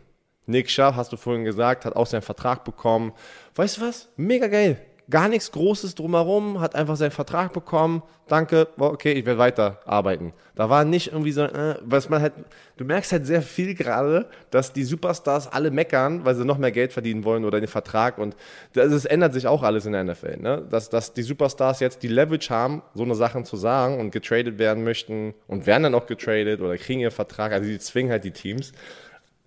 Nick 0.46 0.68
Chubb, 0.68 0.96
hast 0.96 1.12
du 1.12 1.18
vorhin 1.18 1.46
gesagt, 1.46 1.86
hat 1.86 1.96
auch 1.96 2.08
seinen 2.08 2.22
Vertrag 2.22 2.64
bekommen. 2.64 3.14
Weißt 3.56 3.78
du 3.78 3.82
was? 3.82 4.10
Mega 4.18 4.48
geil. 4.48 4.78
Gar 5.10 5.28
nichts 5.28 5.52
Großes 5.52 5.96
drumherum, 5.96 6.62
hat 6.62 6.76
einfach 6.76 6.96
seinen 6.96 7.12
Vertrag 7.12 7.52
bekommen. 7.52 8.04
Danke, 8.30 8.70
okay, 8.78 9.12
ich 9.12 9.26
werde 9.26 9.38
weiterarbeiten. 9.38 10.32
Da 10.56 10.70
war 10.70 10.86
nicht 10.86 11.12
irgendwie 11.12 11.34
so, 11.34 11.44
äh, 11.44 11.76
was 11.82 12.08
man 12.08 12.22
halt, 12.22 12.34
du 12.78 12.86
merkst 12.86 13.12
halt 13.12 13.26
sehr 13.26 13.42
viel 13.42 13.76
gerade, 13.76 14.30
dass 14.50 14.72
die 14.72 14.86
Superstars 14.86 15.52
alle 15.52 15.72
meckern, 15.72 16.24
weil 16.24 16.36
sie 16.36 16.46
noch 16.46 16.58
mehr 16.58 16.72
Geld 16.72 16.94
verdienen 16.94 17.26
wollen 17.26 17.44
oder 17.44 17.60
den 17.60 17.68
Vertrag 17.68 18.18
und 18.18 18.38
das, 18.72 18.94
es 18.94 19.04
ändert 19.04 19.34
sich 19.34 19.46
auch 19.46 19.62
alles 19.62 19.86
in 19.86 19.92
der 19.92 20.06
NFL, 20.06 20.38
ne? 20.38 20.66
Dass, 20.70 20.90
dass 20.90 21.14
die 21.14 21.24
Superstars 21.24 21.82
jetzt 21.82 22.02
die 22.02 22.08
Leverage 22.08 22.50
haben, 22.50 22.82
so 22.94 23.04
eine 23.04 23.16
Sachen 23.16 23.44
zu 23.44 23.58
sagen 23.58 24.00
und 24.00 24.12
getradet 24.12 24.58
werden 24.58 24.86
möchten 24.86 25.34
und 25.48 25.66
werden 25.66 25.84
dann 25.84 25.96
auch 25.96 26.06
getradet 26.06 26.62
oder 26.62 26.78
kriegen 26.78 27.02
ihren 27.02 27.12
Vertrag, 27.12 27.52
also 27.52 27.68
die 27.68 27.80
zwingen 27.80 28.12
halt 28.12 28.24
die 28.24 28.32
Teams 28.32 28.72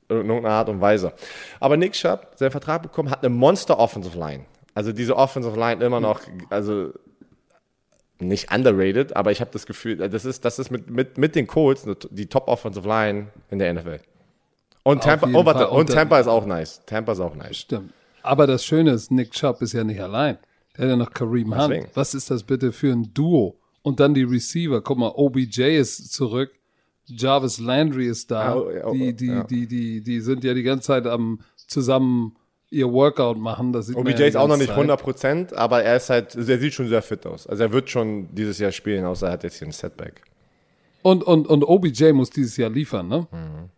in 0.08 0.16
irgendeiner 0.16 0.50
Art 0.50 0.68
und 0.68 0.80
Weise. 0.80 1.12
Aber 1.60 1.76
Nick 1.76 1.92
Chubb, 1.92 2.32
seinen 2.36 2.50
Vertrag 2.50 2.82
bekommen, 2.82 3.10
hat 3.10 3.24
eine 3.24 3.34
Monster 3.34 3.78
Offensive 3.78 4.18
Line. 4.18 4.44
Also 4.74 4.92
diese 4.92 5.16
Offensive 5.16 5.58
Line 5.58 5.84
immer 5.84 6.00
noch, 6.00 6.20
also 6.50 6.92
nicht 8.18 8.52
underrated, 8.52 9.16
aber 9.16 9.32
ich 9.32 9.40
habe 9.40 9.50
das 9.52 9.66
Gefühl, 9.66 9.96
das 9.96 10.24
ist, 10.24 10.44
das 10.44 10.58
ist 10.58 10.70
mit, 10.70 10.90
mit, 10.90 11.18
mit 11.18 11.34
den 11.34 11.46
Colts 11.46 11.86
die 12.10 12.26
Top 12.26 12.48
Offensive 12.48 12.86
Line 12.86 13.28
in 13.50 13.58
der 13.58 13.72
NFL. 13.72 14.00
Und 14.82 15.02
Tampa, 15.02 15.28
oh, 15.32 15.44
warte, 15.44 15.68
und 15.68 15.90
Tampa 15.90 16.20
ist 16.20 16.28
auch 16.28 16.46
nice. 16.46 16.80
Tampa 16.86 17.12
ist 17.12 17.20
auch 17.20 17.34
nice. 17.34 17.56
Stimmt. 17.56 17.92
Aber 18.22 18.46
das 18.46 18.64
Schöne 18.64 18.92
ist, 18.92 19.10
Nick 19.10 19.32
Chubb 19.32 19.60
ist 19.62 19.72
ja 19.72 19.82
nicht 19.82 20.00
allein. 20.00 20.38
Der 20.76 20.84
hat 20.84 20.90
ja 20.90 20.96
noch 20.96 21.12
Kareem 21.12 21.52
Hunt. 21.52 21.70
Deswegen. 21.70 21.88
Was 21.94 22.14
ist 22.14 22.30
das 22.30 22.42
bitte 22.42 22.72
für 22.72 22.92
ein 22.92 23.12
Duo? 23.12 23.58
Und 23.82 24.00
dann 24.00 24.14
die 24.14 24.24
Receiver. 24.24 24.80
Guck 24.82 24.98
mal, 24.98 25.12
OBJ 25.14 25.78
ist 25.78 26.12
zurück. 26.12 26.50
Jarvis 27.06 27.58
Landry 27.58 28.06
ist 28.06 28.30
da. 28.30 28.56
Oh, 28.56 28.68
oh, 28.84 28.92
die, 28.92 29.14
die, 29.14 29.42
die, 29.48 29.66
die, 29.66 30.02
die 30.02 30.20
sind 30.20 30.44
ja 30.44 30.54
die 30.54 30.62
ganze 30.62 30.88
Zeit 30.88 31.06
am 31.06 31.40
zusammen 31.66 32.36
ihr 32.70 32.92
Workout 32.92 33.38
machen. 33.38 33.72
Das 33.72 33.86
sieht 33.86 33.96
OBJ 33.96 34.22
ist 34.22 34.36
auch 34.36 34.48
noch 34.48 34.56
nicht 34.56 34.72
Zeit. 34.72 34.90
100%, 34.90 35.54
aber 35.54 35.82
er 35.82 35.96
ist 35.96 36.10
halt, 36.10 36.34
er 36.34 36.58
sieht 36.58 36.74
schon 36.74 36.88
sehr 36.88 37.02
fit 37.02 37.26
aus. 37.26 37.46
Also 37.46 37.62
er 37.62 37.72
wird 37.72 37.90
schon 37.90 38.34
dieses 38.34 38.58
Jahr 38.58 38.72
spielen, 38.72 39.04
außer 39.04 39.26
er 39.26 39.32
hat 39.32 39.44
jetzt 39.44 39.58
hier 39.58 39.68
ein 39.68 39.72
Setback. 39.72 40.22
Und, 41.02 41.22
und, 41.22 41.46
und 41.46 41.64
OBJ 41.64 42.12
muss 42.12 42.30
dieses 42.30 42.56
Jahr 42.56 42.70
liefern, 42.70 43.08
ne? 43.08 43.28
Mhm. 43.30 43.70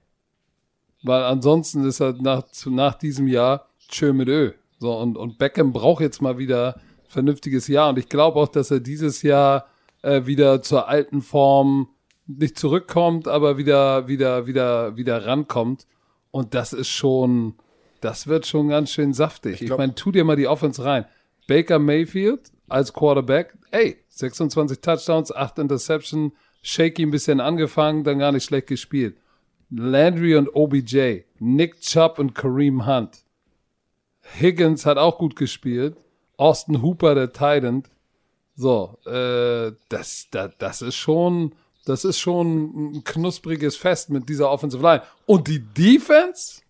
Weil 1.03 1.23
ansonsten 1.25 1.85
ist 1.85 2.01
er 2.01 2.15
nach, 2.15 2.45
nach 2.67 2.95
diesem 2.95 3.29
Jahr 3.29 3.69
schön 3.91 4.17
mit 4.17 4.29
Ö. 4.29 4.53
So, 4.79 4.97
und, 4.97 5.17
und 5.17 5.39
Beckham 5.39 5.73
braucht 5.73 6.01
jetzt 6.01 6.23
mal 6.23 6.39
wieder 6.39 6.77
ein 6.77 6.83
vernünftiges 7.09 7.69
Jahr. 7.69 7.91
Und 7.91 7.99
ich 7.99 8.09
glaube 8.09 8.39
auch, 8.39 8.49
dass 8.49 8.71
er 8.71 8.81
dieses 8.81 9.23
Jahr 9.23 9.67
äh, 10.03 10.27
wieder 10.27 10.63
zur 10.63 10.89
alten 10.89 11.23
Form 11.23 11.89
nicht 12.29 12.59
zurückkommt, 12.59 13.27
aber 13.27 13.59
wieder, 13.59 14.07
wieder, 14.07 14.47
wieder, 14.47 14.97
wieder 14.97 15.27
rankommt. 15.27 15.87
Und 16.31 16.55
das 16.55 16.73
ist 16.73 16.89
schon, 16.89 17.55
das 18.01 18.27
wird 18.27 18.47
schon 18.47 18.69
ganz 18.69 18.91
schön 18.91 19.13
saftig. 19.15 19.61
Ich, 19.63 19.67
glaub- 19.67 19.79
meine, 19.79 19.95
tu 19.95 20.13
dir 20.13 20.25
mal 20.25 20.37
die 20.37 20.47
Offense 20.47 20.85
rein. 20.85 21.07
Baker 21.47 21.79
Mayfield 21.79 22.53
als 22.69 22.93
Quarterback, 22.93 23.57
ey, 23.71 23.97
26 24.11 24.81
Touchdowns, 24.81 25.33
8 25.35 25.59
Interception, 25.59 26.33
shaky 26.61 27.03
ein 27.03 27.11
bisschen 27.11 27.41
angefangen, 27.41 28.05
dann 28.05 28.19
gar 28.19 28.33
nicht 28.33 28.45
schlecht 28.45 28.67
gespielt. 28.67 29.17
Landry 29.71 30.37
und 30.37 30.55
OBJ, 30.55 31.23
Nick 31.39 31.81
Chubb 31.81 32.19
und 32.19 32.35
Kareem 32.35 32.87
Hunt. 32.87 33.25
Higgins 34.39 34.85
hat 34.85 34.99
auch 34.99 35.19
gut 35.19 35.37
gespielt. 35.37 35.97
Austin 36.37 36.83
Hooper, 36.83 37.15
der 37.15 37.33
Titan. 37.33 37.85
So, 38.55 38.99
äh, 39.07 39.73
das, 39.89 40.29
das, 40.31 40.51
das 40.59 40.83
ist 40.83 40.97
schon, 40.97 41.55
das 41.89 42.05
ist 42.05 42.19
schon 42.19 42.93
ein 42.99 43.05
knuspriges 43.05 43.77
Fest 43.77 44.11
mit 44.11 44.29
dieser 44.29 44.51
Offensive 44.51 44.83
Line. 44.83 45.03
Und 45.27 45.49
die 45.49 45.61
Defense? 45.61 46.61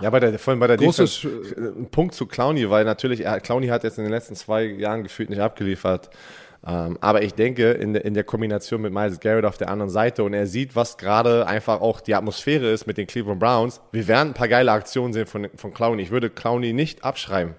Ja, 0.00 0.10
bei 0.10 0.18
der, 0.18 0.36
vorhin 0.38 0.58
bei 0.58 0.66
der 0.66 0.76
Großes 0.76 1.20
Defense, 1.20 1.54
äh, 1.54 1.80
ein 1.80 1.88
Punkt 1.90 2.14
zu 2.14 2.26
Clowny, 2.26 2.68
weil 2.68 2.84
natürlich, 2.84 3.20
er, 3.24 3.40
Clowny 3.40 3.68
hat 3.68 3.84
jetzt 3.84 3.96
in 3.98 4.04
den 4.04 4.12
letzten 4.12 4.34
zwei 4.34 4.64
Jahren 4.64 5.04
gefühlt 5.04 5.30
nicht 5.30 5.38
abgeliefert. 5.40 6.10
Ähm, 6.66 6.96
aber 7.00 7.22
ich 7.22 7.34
denke, 7.34 7.72
in, 7.72 7.92
der- 7.92 8.04
in 8.04 8.14
der 8.14 8.24
Kombination 8.24 8.80
mit 8.82 8.92
Miles 8.92 9.20
Garrett 9.20 9.44
auf 9.44 9.58
der 9.58 9.68
anderen 9.68 9.90
Seite 9.90 10.24
und 10.24 10.32
er 10.32 10.46
sieht, 10.46 10.74
was 10.76 10.96
gerade 10.96 11.46
einfach 11.46 11.80
auch 11.80 12.00
die 12.00 12.14
Atmosphäre 12.14 12.70
ist 12.70 12.86
mit 12.86 12.98
den 12.98 13.06
Cleveland 13.06 13.40
Browns, 13.40 13.80
wir 13.92 14.06
werden 14.08 14.28
ein 14.30 14.34
paar 14.34 14.48
geile 14.48 14.70
Aktionen 14.72 15.12
sehen 15.12 15.26
von, 15.26 15.48
von 15.56 15.72
Clowny. 15.74 16.02
Ich 16.02 16.10
würde 16.10 16.30
Clowny 16.30 16.72
nicht 16.72 17.04
abschreiben 17.04 17.54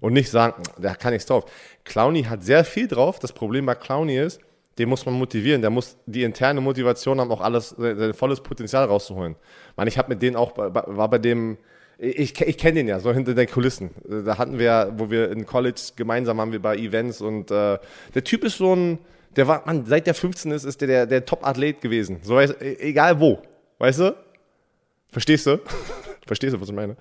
und 0.00 0.12
nicht 0.12 0.30
sagen, 0.30 0.62
da 0.78 0.94
kann 0.94 1.12
nichts 1.12 1.26
drauf. 1.26 1.44
Clowny 1.84 2.24
hat 2.24 2.42
sehr 2.42 2.64
viel 2.64 2.88
drauf. 2.88 3.18
Das 3.18 3.32
Problem 3.32 3.66
bei 3.66 3.74
Clowny 3.74 4.18
ist, 4.18 4.40
den 4.78 4.88
muss 4.88 5.04
man 5.06 5.14
motivieren. 5.14 5.60
Der 5.60 5.70
muss 5.70 5.96
die 6.06 6.22
interne 6.22 6.60
Motivation 6.60 7.20
haben, 7.20 7.30
auch 7.30 7.40
alles, 7.40 7.70
sein 7.70 7.98
sein 7.98 8.14
volles 8.14 8.40
Potenzial 8.40 8.84
rauszuholen. 8.84 9.36
Man, 9.76 9.88
ich 9.88 9.98
habe 9.98 10.08
mit 10.08 10.22
denen 10.22 10.36
auch, 10.36 10.56
war 10.56 11.08
bei 11.10 11.18
dem, 11.18 11.58
ich, 11.98 12.40
ich 12.40 12.58
kenne 12.58 12.74
den 12.74 12.88
ja, 12.88 13.00
so 13.00 13.12
hinter 13.12 13.34
den 13.34 13.48
Kulissen. 13.48 13.90
Da 14.04 14.38
hatten 14.38 14.58
wir, 14.58 14.92
wo 14.96 15.10
wir 15.10 15.30
in 15.32 15.46
College 15.46 15.80
gemeinsam 15.96 16.40
haben 16.40 16.52
wir 16.52 16.62
bei 16.62 16.76
Events 16.76 17.20
und 17.20 17.50
äh, 17.50 17.78
der 18.14 18.24
Typ 18.24 18.44
ist 18.44 18.58
so 18.58 18.74
ein, 18.74 18.98
der 19.34 19.48
war, 19.48 19.62
man, 19.66 19.84
seit 19.84 20.06
der 20.06 20.14
15 20.14 20.52
ist, 20.52 20.64
ist 20.64 20.80
der 20.80 20.88
der, 20.88 21.06
der 21.06 21.24
Top-Athlet 21.24 21.80
gewesen. 21.80 22.18
So, 22.22 22.40
e- 22.40 22.54
egal 22.78 23.20
wo. 23.20 23.42
Weißt 23.78 24.00
du? 24.00 24.16
Verstehst 25.10 25.46
du? 25.46 25.58
Verstehst 26.28 26.54
du, 26.54 26.60
was 26.60 26.68
ich 26.68 26.74
meine? 26.74 26.96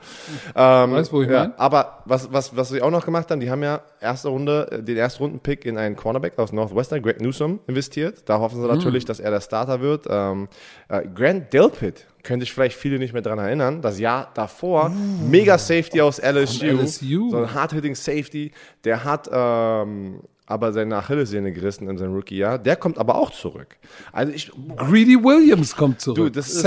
Ähm, 0.55 0.91
Weißt, 0.93 1.13
wo 1.13 1.21
ich 1.21 1.29
ja, 1.29 1.39
meine? 1.41 1.59
Aber 1.59 1.99
was, 2.05 2.31
was, 2.31 2.55
was 2.55 2.69
sie 2.69 2.81
auch 2.81 2.89
noch 2.89 3.05
gemacht 3.05 3.29
haben, 3.29 3.39
die 3.39 3.51
haben 3.51 3.61
ja 3.61 3.81
erste 3.99 4.29
Runde, 4.29 4.69
äh, 4.71 4.81
den 4.81 4.97
Erstrunden-Pick 4.97 5.65
in 5.65 5.77
einen 5.77 5.95
Cornerback 5.95 6.39
aus 6.39 6.53
Northwestern, 6.53 7.01
Greg 7.01 7.21
Newsom, 7.21 7.59
investiert. 7.67 8.23
Da 8.25 8.39
hoffen 8.39 8.61
sie 8.61 8.67
natürlich, 8.67 9.05
dass 9.05 9.19
er 9.19 9.31
der 9.31 9.41
Starter 9.41 9.81
wird. 9.81 10.05
Ähm, 10.09 10.47
äh, 10.87 11.03
Grant 11.13 11.53
Delpit, 11.53 12.07
könnte 12.23 12.43
ich 12.43 12.53
vielleicht 12.53 12.77
viele 12.77 12.99
nicht 12.99 13.13
mehr 13.13 13.21
dran 13.21 13.39
erinnern. 13.39 13.81
Das 13.81 13.99
Jahr 13.99 14.31
davor, 14.33 14.89
mega 15.29 15.57
Safety 15.57 16.01
aus 16.01 16.19
LSU. 16.19 16.65
LSU. 16.65 17.29
So 17.31 17.37
ein 17.37 17.53
Hard-Hitting 17.53 17.95
Safety. 17.95 18.51
Der 18.83 19.03
hat 19.03 19.29
ähm, 19.31 20.21
aber 20.47 20.71
seine 20.71 20.95
Achillessehne 20.95 21.51
gerissen 21.51 21.89
in 21.89 21.97
seinem 21.97 22.15
Rookie-Jahr. 22.15 22.57
Der 22.57 22.77
kommt 22.77 22.97
aber 22.97 23.15
auch 23.15 23.31
zurück. 23.31 23.77
Also 24.11 24.31
ich, 24.31 24.51
Greedy 24.75 25.21
Williams 25.23 25.75
kommt 25.75 26.01
zurück. 26.01 26.17
Du, 26.17 26.29
das 26.29 26.63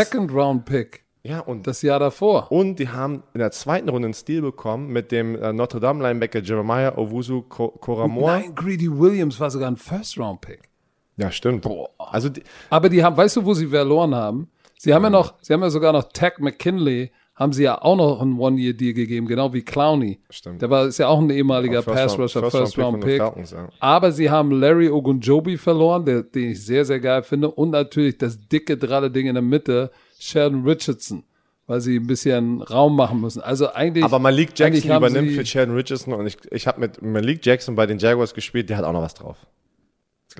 ja, 1.22 1.40
und 1.40 1.66
Das 1.66 1.82
Jahr 1.82 1.98
davor. 1.98 2.50
Und 2.50 2.76
die 2.78 2.88
haben 2.88 3.22
in 3.34 3.40
der 3.40 3.50
zweiten 3.50 3.88
Runde 3.88 4.06
einen 4.06 4.14
Stil 4.14 4.42
bekommen 4.42 4.88
mit 4.88 5.12
dem 5.12 5.34
äh, 5.36 5.52
Notre 5.52 5.80
Dame 5.80 6.02
Linebacker 6.02 6.40
Jeremiah 6.40 6.96
Owusu 6.96 7.42
Ko- 7.42 7.68
Koramoa. 7.68 8.38
Nein, 8.38 8.54
Greedy 8.54 8.90
Williams 8.90 9.38
war 9.38 9.50
sogar 9.50 9.70
ein 9.70 9.76
First 9.76 10.18
Round 10.18 10.40
Pick. 10.40 10.62
Ja, 11.16 11.30
stimmt. 11.30 11.68
Also 11.98 12.30
die, 12.30 12.42
Aber 12.70 12.88
die 12.88 13.04
haben, 13.04 13.16
weißt 13.16 13.36
du, 13.36 13.44
wo 13.44 13.52
sie 13.52 13.66
verloren 13.66 14.14
haben? 14.14 14.48
Sie 14.78 14.94
haben 14.94 15.02
ja 15.02 15.10
noch, 15.10 15.34
sie 15.42 15.52
haben 15.52 15.60
ja 15.60 15.68
sogar 15.68 15.92
noch 15.92 16.04
Tag 16.04 16.40
McKinley, 16.40 17.10
haben 17.34 17.52
sie 17.52 17.64
ja 17.64 17.80
auch 17.82 17.96
noch 17.96 18.22
einen 18.22 18.38
One-Year-Deal 18.38 18.94
gegeben, 18.94 19.26
genau 19.26 19.52
wie 19.52 19.60
Clowney. 19.62 20.20
Stimmt. 20.30 20.62
Der 20.62 20.70
war, 20.70 20.86
ist 20.86 20.96
ja 20.98 21.08
auch 21.08 21.18
ein 21.20 21.28
ehemaliger 21.28 21.82
Pass-Rusher, 21.82 22.50
First-Round-Pick. 22.50 23.18
Ja. 23.18 23.34
Aber 23.78 24.12
sie 24.12 24.30
haben 24.30 24.50
Larry 24.52 24.88
Ogunjobi 24.88 25.58
verloren, 25.58 26.06
der, 26.06 26.22
den 26.22 26.52
ich 26.52 26.64
sehr, 26.64 26.86
sehr 26.86 27.00
geil 27.00 27.22
finde. 27.22 27.50
Und 27.50 27.70
natürlich 27.70 28.16
das 28.16 28.38
dicke, 28.40 28.78
dralle 28.78 29.10
Ding 29.10 29.26
in 29.26 29.34
der 29.34 29.42
Mitte, 29.42 29.90
Sheldon 30.20 30.62
Richardson, 30.64 31.24
weil 31.66 31.80
sie 31.80 31.96
ein 31.98 32.06
bisschen 32.06 32.62
Raum 32.62 32.94
machen 32.96 33.20
müssen. 33.20 33.40
Also 33.42 33.72
eigentlich. 33.72 34.04
Aber 34.04 34.18
Malik 34.18 34.50
Jackson 34.56 34.94
übernimmt 34.96 35.32
für 35.32 35.44
Sheldon 35.44 35.74
Richardson 35.74 36.14
und 36.14 36.26
ich, 36.26 36.36
ich 36.50 36.66
habe 36.66 36.78
mit 36.80 37.02
Malik 37.02 37.44
Jackson 37.44 37.74
bei 37.74 37.86
den 37.86 37.98
Jaguars 37.98 38.34
gespielt, 38.34 38.68
der 38.70 38.76
hat 38.76 38.84
auch 38.84 38.92
noch 38.92 39.02
was 39.02 39.14
drauf. 39.14 39.36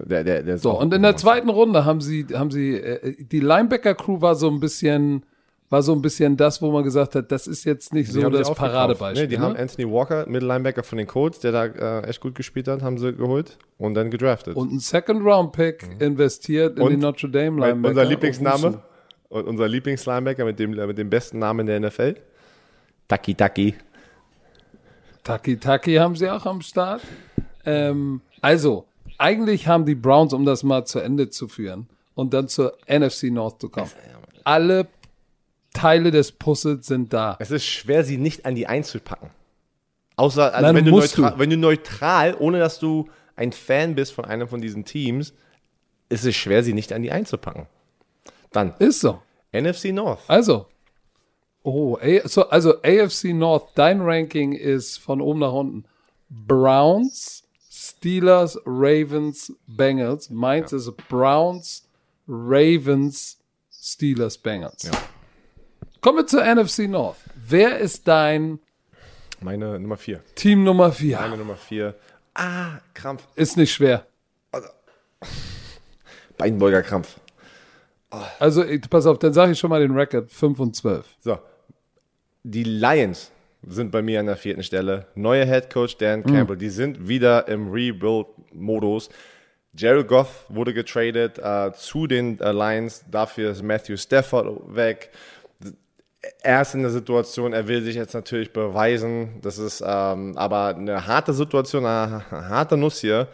Der, 0.07 0.23
der, 0.23 0.43
der 0.45 0.59
So, 0.59 0.79
und 0.79 0.95
in 0.95 1.03
der 1.03 1.17
zweiten 1.17 1.49
Runde 1.49 1.85
haben 1.85 2.01
sie, 2.01 2.25
haben 2.33 2.53
sie, 2.53 2.75
äh, 2.77 3.17
die 3.25 3.41
Linebacker-Crew 3.41 4.21
war 4.21 4.37
so 4.37 4.49
ein 4.49 4.61
bisschen, 4.61 5.25
war 5.69 5.83
so 5.83 5.93
ein 5.93 6.01
bisschen 6.01 6.37
das, 6.37 6.63
wo 6.63 6.71
man 6.71 6.85
gesagt 6.85 7.17
hat, 7.17 7.33
das 7.33 7.49
ist 7.49 7.65
jetzt 7.65 7.93
nicht 7.93 8.09
Die 8.09 8.13
so 8.21 8.31
das. 8.31 8.55
Paradebeispiel. 8.55 9.25
Nee, 9.25 9.29
die 9.29 9.37
ne? 9.37 9.43
haben 9.43 9.57
Anthony 9.57 9.91
Walker, 9.91 10.27
Mittellinebacker 10.29 10.85
von 10.85 10.97
den 10.99 11.09
Colts, 11.09 11.41
der 11.41 11.51
da 11.53 11.65
äh, 11.67 12.07
echt 12.09 12.21
gut 12.21 12.37
gespielt 12.37 12.69
hat, 12.69 12.83
haben 12.83 12.99
sie 12.99 13.13
geholt 13.13 13.59
und 13.79 13.95
dann 13.95 14.13
gedraftet. 14.13 14.55
und 14.57 14.71
einen 14.71 14.79
Second-Round-Pick 14.79 15.97
investiert 15.99 16.77
in 16.77 16.83
Und 16.85 16.91
den 16.93 17.01
Notre 17.01 17.29
Dame 17.29 17.51
Mein- 17.51 17.69
Linebacker. 17.71 17.89
unser 17.91 18.05
Lieblingsname. 18.05 18.83
Und 19.31 19.47
unser 19.47 19.69
Lieblingslinebacker 19.69 20.45
mit 20.45 20.59
dem, 20.59 20.73
mit 20.73 20.99
dem 20.99 21.09
besten 21.09 21.39
Namen 21.39 21.61
in 21.61 21.67
der 21.67 21.89
NFL. 21.89 22.17
Taki 23.09 23.35
Taki. 23.35 23.75
Taki 25.25 25.57
Taki 25.57 25.95
haben 25.97 26.17
sie 26.17 26.29
auch 26.29 26.45
am 26.45 26.61
Start. 26.61 27.01
Ähm, 27.65 28.21
also, 28.41 28.87
eigentlich 29.19 29.67
haben 29.67 29.87
die 29.87 29.95
Browns, 29.95 30.33
um 30.33 30.45
das 30.45 30.63
mal 30.63 30.85
zu 30.85 30.99
Ende 30.99 31.31
zu 31.31 31.49
führen 31.49 31.89
und 32.15 32.35
dann 32.35 32.49
zur 32.49 32.77
NFC 32.89 33.25
North 33.25 33.61
zu 33.61 33.69
kommen, 33.69 33.91
alle 34.45 34.89
Teile 35.73 36.11
des 36.11 36.33
Puzzles 36.33 36.87
sind 36.87 37.13
da. 37.13 37.37
Es 37.39 37.51
ist 37.51 37.65
schwer, 37.65 38.03
sie 38.05 38.19
nicht 38.19 38.45
an 38.45 38.55
die 38.55 38.67
Eins 38.67 38.91
zu 38.91 38.99
packen. 38.99 39.31
Außer, 40.17 40.53
also 40.53 40.67
Nein, 40.67 40.77
wenn, 40.77 40.85
du 40.85 40.91
neutral, 40.91 41.33
du. 41.33 41.39
wenn 41.39 41.51
du 41.51 41.57
neutral, 41.57 42.35
ohne 42.39 42.59
dass 42.59 42.79
du 42.81 43.09
ein 43.37 43.53
Fan 43.53 43.95
bist 43.95 44.13
von 44.13 44.25
einem 44.25 44.49
von 44.49 44.61
diesen 44.61 44.85
Teams, 44.85 45.33
ist 46.09 46.25
es 46.25 46.35
schwer, 46.35 46.65
sie 46.65 46.73
nicht 46.73 46.93
an 46.93 47.03
die 47.03 47.13
Eins 47.13 47.31
zu 47.31 47.39
packen. 47.39 47.69
Dann 48.53 48.75
Ist 48.79 49.01
so. 49.01 49.21
NFC 49.53 49.87
North. 49.87 50.21
Also. 50.29 50.67
Oh, 51.63 51.99
so, 52.25 52.49
also 52.49 52.81
AFC 52.83 53.27
North, 53.35 53.69
dein 53.75 54.01
Ranking 54.01 54.53
ist 54.53 54.99
von 54.99 55.21
oben 55.21 55.41
nach 55.41 55.53
unten. 55.53 55.85
Browns, 56.31 57.45
Steelers, 57.71 58.59
Ravens, 58.65 59.53
Bengals. 59.67 60.31
Meins 60.31 60.73
ist 60.73 60.91
Browns, 61.09 61.87
Ravens, 62.27 63.39
Steelers, 63.71 64.39
Bengals. 64.39 64.91
Kommen 66.01 66.19
wir 66.19 66.27
zur 66.27 66.43
NFC 66.45 66.89
North. 66.89 67.19
Wer 67.35 67.79
ist 67.79 68.09
dein 68.09 68.59
Meine 69.41 69.79
Nummer 69.79 69.97
vier. 69.97 70.23
Team 70.35 70.65
Nummer 70.65 70.93
4? 70.93 71.19
Meine 71.21 71.37
Nummer 71.37 71.57
vier. 71.57 71.95
Ah, 72.35 72.79
Krampf. 72.95 73.27
Ist 73.35 73.57
nicht 73.57 73.73
schwer. 73.73 74.07
Beinbeuger 76.39 76.83
Krampf. 76.83 77.21
Also, 78.39 78.65
ich- 78.65 78.89
pass 78.91 79.07
auf, 79.07 79.19
dann 79.19 79.33
sage 79.33 79.53
ich 79.53 79.59
schon 79.59 79.71
mal 79.71 79.81
den 79.81 79.93
Record 79.97 80.31
5 80.31 80.59
und 80.61 80.75
12. 80.77 81.07
So. 81.21 81.39
Die 82.43 82.65
Lions 82.65 83.31
sind 83.67 83.91
bei 83.93 84.03
mir 84.03 84.21
an 84.21 84.27
der 84.27 84.37
vierten 84.37 84.63
Stelle. 84.63 85.07
Neuer 85.15 85.45
Head 85.45 85.71
Coach 85.73 85.97
Dan 85.99 86.25
Campbell. 86.25 86.57
Die 86.57 86.71
sind 86.71 87.07
wieder 87.09 87.47
im 87.49 87.71
Rebuild-Modus. 87.71 89.11
Jared 89.75 90.09
Goff 90.09 90.47
wurde 90.49 90.75
getradet 90.75 91.39
äh, 91.39 91.71
zu 91.75 92.07
den 92.07 92.41
äh, 92.41 92.51
Lions. 92.53 93.05
Dafür 93.11 93.51
ist 93.53 93.63
Matthew 93.63 93.97
Stafford 93.99 94.75
weg. 94.75 95.11
Er 96.43 96.63
ist 96.63 96.75
in 96.75 96.83
der 96.83 96.91
Situation, 96.91 97.53
er 97.53 97.69
will 97.69 97.83
sich 97.83 97.95
jetzt 97.97 98.15
natürlich 98.15 98.53
beweisen. 98.53 99.39
Das 99.43 99.59
ist 99.59 99.83
ähm, 99.87 100.37
aber 100.37 100.75
eine 100.75 101.07
harte 101.07 101.33
Situation, 101.33 101.87
eine 101.87 102.31
harte 102.31 102.77
Nuss 102.77 103.01
hier. 103.01 103.29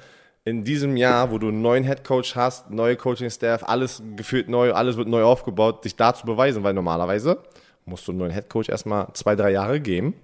In 0.47 0.63
diesem 0.63 0.97
Jahr, 0.97 1.33
wo 1.33 1.39
du 1.39 1.49
einen 1.49 1.61
neuen 1.61 1.83
Head 1.83 2.05
Coach 2.05 2.37
hast, 2.37 2.71
neue 2.71 2.95
Coaching-Staff, 2.95 3.65
alles 3.65 4.01
gefühlt 4.15 4.49
neu, 4.49 4.73
alles 4.73 4.97
wird 4.97 5.09
neu 5.09 5.25
aufgebaut, 5.25 5.85
dich 5.85 5.97
da 5.97 6.15
zu 6.15 6.25
beweisen, 6.25 6.63
weil 6.63 6.73
normalerweise 6.73 7.39
musst 7.85 8.07
du 8.07 8.13
einen 8.13 8.21
neuen 8.21 8.31
Head 8.31 8.49
Coach 8.49 8.69
erstmal 8.69 9.09
zwei, 9.15 9.35
drei 9.35 9.51
Jahre 9.51 9.81
geben. 9.81 10.15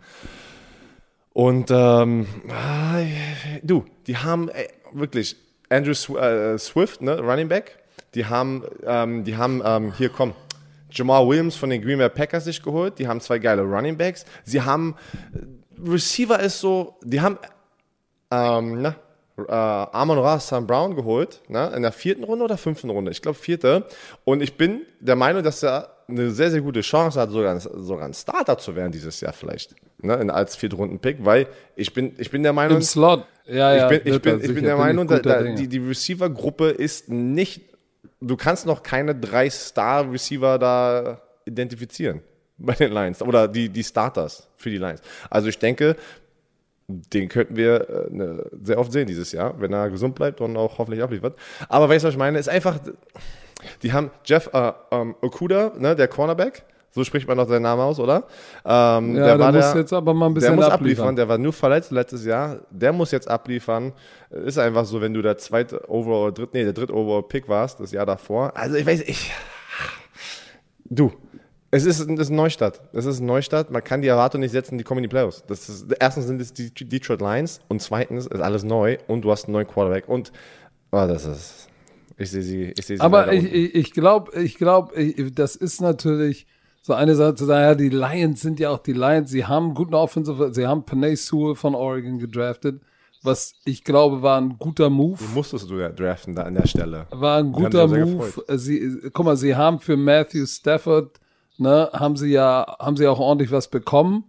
Und 1.33 1.73
ähm, 1.73 2.29
ah, 2.51 3.01
du, 3.65 3.85
die 4.07 4.17
haben 4.17 4.49
ey, 4.49 4.69
wirklich 4.93 5.35
Andrew 5.69 5.91
äh, 6.17 6.57
Swift, 6.57 7.03
ne, 7.03 7.19
Running 7.19 7.49
Back. 7.49 7.79
Die 8.15 8.25
haben, 8.25 8.63
ähm, 8.87 9.25
die 9.25 9.37
haben 9.37 9.61
ähm, 9.65 9.93
hier 9.93 10.11
komm, 10.11 10.35
Jamal 10.93 11.27
Williams 11.27 11.57
von 11.57 11.69
den 11.69 11.83
Green 11.83 11.99
Bay 11.99 12.09
Packers 12.09 12.45
sich 12.45 12.63
geholt. 12.63 13.01
Die 13.01 13.09
haben 13.09 13.21
zwei 13.21 13.41
geile 13.41 13.63
Running 13.63 13.99
Backs. 13.99 14.25
Sie 14.45 14.63
haben 14.63 14.95
Receiver 15.85 16.39
ist 16.39 16.61
so, 16.61 16.97
die 17.03 17.21
haben 17.21 17.39
ähm, 18.31 18.83
na, 18.83 18.95
äh, 19.49 19.53
Amon 19.53 20.19
Ra 20.19 20.39
Sam 20.39 20.67
Brown 20.67 20.95
geholt, 20.97 21.41
ne, 21.49 21.73
in 21.75 21.83
der 21.83 21.93
vierten 21.93 22.25
Runde 22.25 22.45
oder 22.45 22.57
fünften 22.57 22.91
Runde, 22.91 23.11
ich 23.11 23.23
glaube 23.23 23.39
vierte. 23.39 23.85
Und 24.25 24.43
ich 24.43 24.57
bin 24.57 24.83
der 25.01 25.17
Meinung, 25.17 25.43
dass 25.43 25.63
er 25.63 25.89
eine 26.09 26.31
sehr, 26.31 26.51
sehr 26.51 26.61
gute 26.61 26.81
Chance 26.81 27.21
hat, 27.21 27.31
sogar, 27.31 27.59
sogar 27.61 28.07
ein 28.07 28.15
Starter 28.15 28.59
zu 28.59 28.75
werden 28.77 28.93
dieses 28.93 29.21
Jahr 29.21 29.33
vielleicht, 29.33 29.75
ne, 30.03 30.15
in, 30.15 30.31
als 30.31 30.57
Viertrunden-Pick, 30.57 31.25
weil 31.25 31.47
ich 31.77 31.93
bin, 31.93 32.15
ich 32.19 32.31
bin 32.31 32.43
der 32.43 32.53
Meinung, 32.53 32.79
Im 32.79 32.83
Slot. 32.83 33.25
Ja, 33.47 33.75
ja. 33.75 33.91
ich 33.91 34.03
bin, 34.03 34.15
ich 34.15 34.23
bin, 34.23 34.41
ich 34.41 34.55
bin 34.55 34.65
der 34.65 34.75
bin 34.75 34.83
Meinung, 34.83 35.07
guter 35.07 35.21
da, 35.21 35.43
die, 35.43 35.69
die 35.69 35.79
Receiver-Gruppe 35.79 36.71
ist 36.71 37.09
nicht, 37.09 37.63
du 38.21 38.37
kannst 38.37 38.67
noch 38.67 38.83
keine 38.83 39.15
drei 39.15 39.49
Star-Receiver 39.49 40.59
da 40.59 41.21
identifizieren 41.45 42.23
bei 42.59 42.75
den 42.75 42.93
Lions 42.93 43.23
oder 43.23 43.49
die, 43.49 43.69
die 43.69 43.83
Starters 43.83 44.49
für 44.57 44.71
die 44.71 44.79
Lions. 44.79 45.01
Also 45.31 45.49
ich 45.49 45.59
denke, 45.59 45.97
den 46.89 47.29
könnten 47.29 47.57
wir 47.57 47.89
äh, 47.89 48.07
ne, 48.11 48.51
sehr 48.63 48.79
oft 48.79 48.93
sehen 48.93 49.07
dieses 49.07 49.33
Jahr, 49.33 49.61
wenn 49.61 49.73
er 49.73 49.91
gesund 49.91 50.15
bleibt 50.15 50.41
und 50.41 50.57
auch 50.57 50.79
hoffentlich 50.79 51.03
abliefert. 51.03 51.37
Aber 51.69 51.89
weißt 51.89 52.05
du, 52.05 52.09
was 52.09 52.15
ich 52.15 52.19
meine? 52.19 52.39
Ist 52.39 52.49
einfach, 52.49 52.79
die 53.83 53.93
haben 53.93 54.11
Jeff 54.25 54.51
äh, 54.53 54.73
ähm, 54.91 55.15
Okuda, 55.21 55.73
ne, 55.79 55.97
der 55.97 56.09
Cornerback, 56.09 56.65
so 56.95 57.05
spricht 57.05 57.27
man 57.27 57.39
noch 57.39 57.49
seinen 57.49 57.63
Namen 57.63 57.81
aus, 57.81 57.99
oder? 57.99 58.25
Ähm, 58.67 59.17
ja, 59.17 59.37
der, 59.39 59.53
muss 59.53 59.75
jetzt 59.75 59.93
aber 59.95 60.13
mal 60.13 60.27
ein 60.27 60.35
bisschen 60.35 60.51
der 60.51 60.57
muss 60.57 60.67
abliefern. 60.67 61.07
abliefern, 61.07 61.17
der 61.17 61.29
war 61.29 61.39
nur 61.39 61.55
verletzt 61.55 61.91
letztes 61.91 62.27
Jahr. 62.27 62.61
Der 62.71 62.93
muss 62.93 63.11
jetzt 63.13 63.29
abliefern. 63.29 63.93
Ist 64.31 64.59
einfach 64.59 64.85
so, 64.85 65.01
wenn 65.01 65.15
du 65.15 65.23
der 65.23 65.39
zweite 65.39 65.89
Overall, 65.89 66.33
dritt, 66.33 66.53
nee, 66.53 66.65
der 66.65 66.75
dritte 66.75 66.95
Overall 66.95 67.23
Pick 67.23 67.49
warst, 67.49 67.81
das 67.81 67.93
Jahr 67.93 68.05
davor. 68.05 68.55
Also 68.55 68.77
ich 68.77 68.85
weiß, 68.85 69.03
ich. 69.07 69.33
Du. 70.85 71.13
Es 71.75 71.87
ist, 71.87 72.01
es 72.01 72.07
ist 72.07 72.29
ein 72.31 72.37
Neustadt. 72.37 72.83
Es 72.93 73.07
ist 73.07 73.21
ein 73.21 73.27
Neustadt. 73.27 73.71
Man 73.71 73.83
kann 73.83 74.03
die 74.03 74.09
Erwartung 74.09 74.43
nicht 74.43 74.51
setzen, 74.51 74.77
die 74.77 74.85
kommen 74.85 74.99
in 74.99 75.05
die 75.05 75.09
Playoffs. 75.09 75.43
Das 75.47 75.71
ist, 75.71 75.87
erstens 75.99 76.27
sind 76.27 76.39
es 76.39 76.53
die 76.53 76.71
Detroit 76.71 77.23
Lions 77.23 77.61
und 77.69 77.81
zweitens 77.81 78.27
ist 78.27 78.41
alles 78.43 78.63
neu 78.63 78.99
und 79.09 79.23
du 79.23 79.31
hast 79.31 79.47
einen 79.47 79.55
neuen 79.55 79.67
Quarterback 79.67 80.07
und 80.07 80.33
oh, 80.93 81.07
das 81.07 81.25
ist. 81.25 81.69
Ich 82.19 82.31
sehe 82.31 82.43
sie. 82.43 82.75
Ich 82.77 82.85
sehe 82.85 82.99
sie 82.99 83.03
Aber 83.03 83.33
ich, 83.33 83.51
ich, 83.51 83.75
ich 83.75 83.93
glaube, 83.93 84.39
ich 84.39 84.59
glaube, 84.59 84.93
das 85.33 85.57
ist 85.57 85.81
natürlich 85.81 86.47
so 86.83 86.93
eine 86.93 87.15
Sache 87.15 87.37
zu 87.37 87.47
sagen, 87.47 87.63
ja, 87.63 87.75
die 87.75 87.89
Lions 87.89 88.43
sind 88.43 88.61
ja 88.61 88.69
auch 88.69 88.81
die 88.81 88.93
Lions, 88.93 89.31
sie 89.31 89.47
haben 89.47 89.73
guten 89.73 89.95
Offensive, 89.95 90.53
sie 90.53 90.67
haben 90.67 90.85
Panay 90.85 91.17
Sewell 91.17 91.55
von 91.55 91.75
Oregon 91.75 92.19
gedraftet, 92.19 92.83
was 93.23 93.55
ich 93.65 93.83
glaube 93.83 94.21
war 94.21 94.39
ein 94.39 94.59
guter 94.59 94.91
Move. 94.91 95.19
musstest 95.33 95.71
du 95.71 95.79
ja 95.79 95.89
draften 95.89 96.35
da 96.35 96.43
an 96.43 96.55
der 96.55 96.67
Stelle. 96.67 97.07
War 97.11 97.39
ein 97.39 97.53
guter 97.53 97.87
Move. 97.87 98.31
Sie, 98.59 99.01
guck 99.13 99.25
mal, 99.25 99.37
sie 99.37 99.55
haben 99.57 99.79
für 99.79 99.97
Matthew 99.97 100.45
Stafford, 100.45 101.19
ne, 101.63 101.91
haben 101.93 102.17
sie 102.17 102.29
ja, 102.29 102.77
haben 102.79 102.97
sie 102.97 103.07
auch 103.07 103.19
ordentlich 103.19 103.51
was 103.51 103.69
bekommen. 103.69 104.25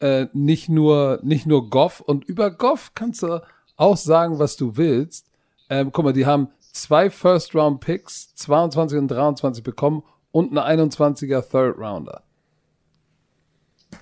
Äh, 0.00 0.26
nicht 0.32 0.68
nur, 0.68 1.20
nicht 1.22 1.46
nur 1.46 1.70
Goff. 1.70 2.00
Und 2.00 2.24
über 2.24 2.50
Goff 2.50 2.92
kannst 2.94 3.22
du 3.22 3.42
auch 3.76 3.96
sagen, 3.96 4.38
was 4.38 4.56
du 4.56 4.76
willst. 4.76 5.26
Ähm, 5.70 5.92
guck 5.92 6.04
mal, 6.04 6.12
die 6.12 6.26
haben 6.26 6.48
zwei 6.72 7.10
First-Round-Picks, 7.10 8.34
22 8.34 8.98
und 8.98 9.08
23 9.08 9.62
bekommen 9.62 10.02
und 10.30 10.56
einen 10.56 10.90
21er 10.90 11.48
Third-Rounder. 11.48 12.22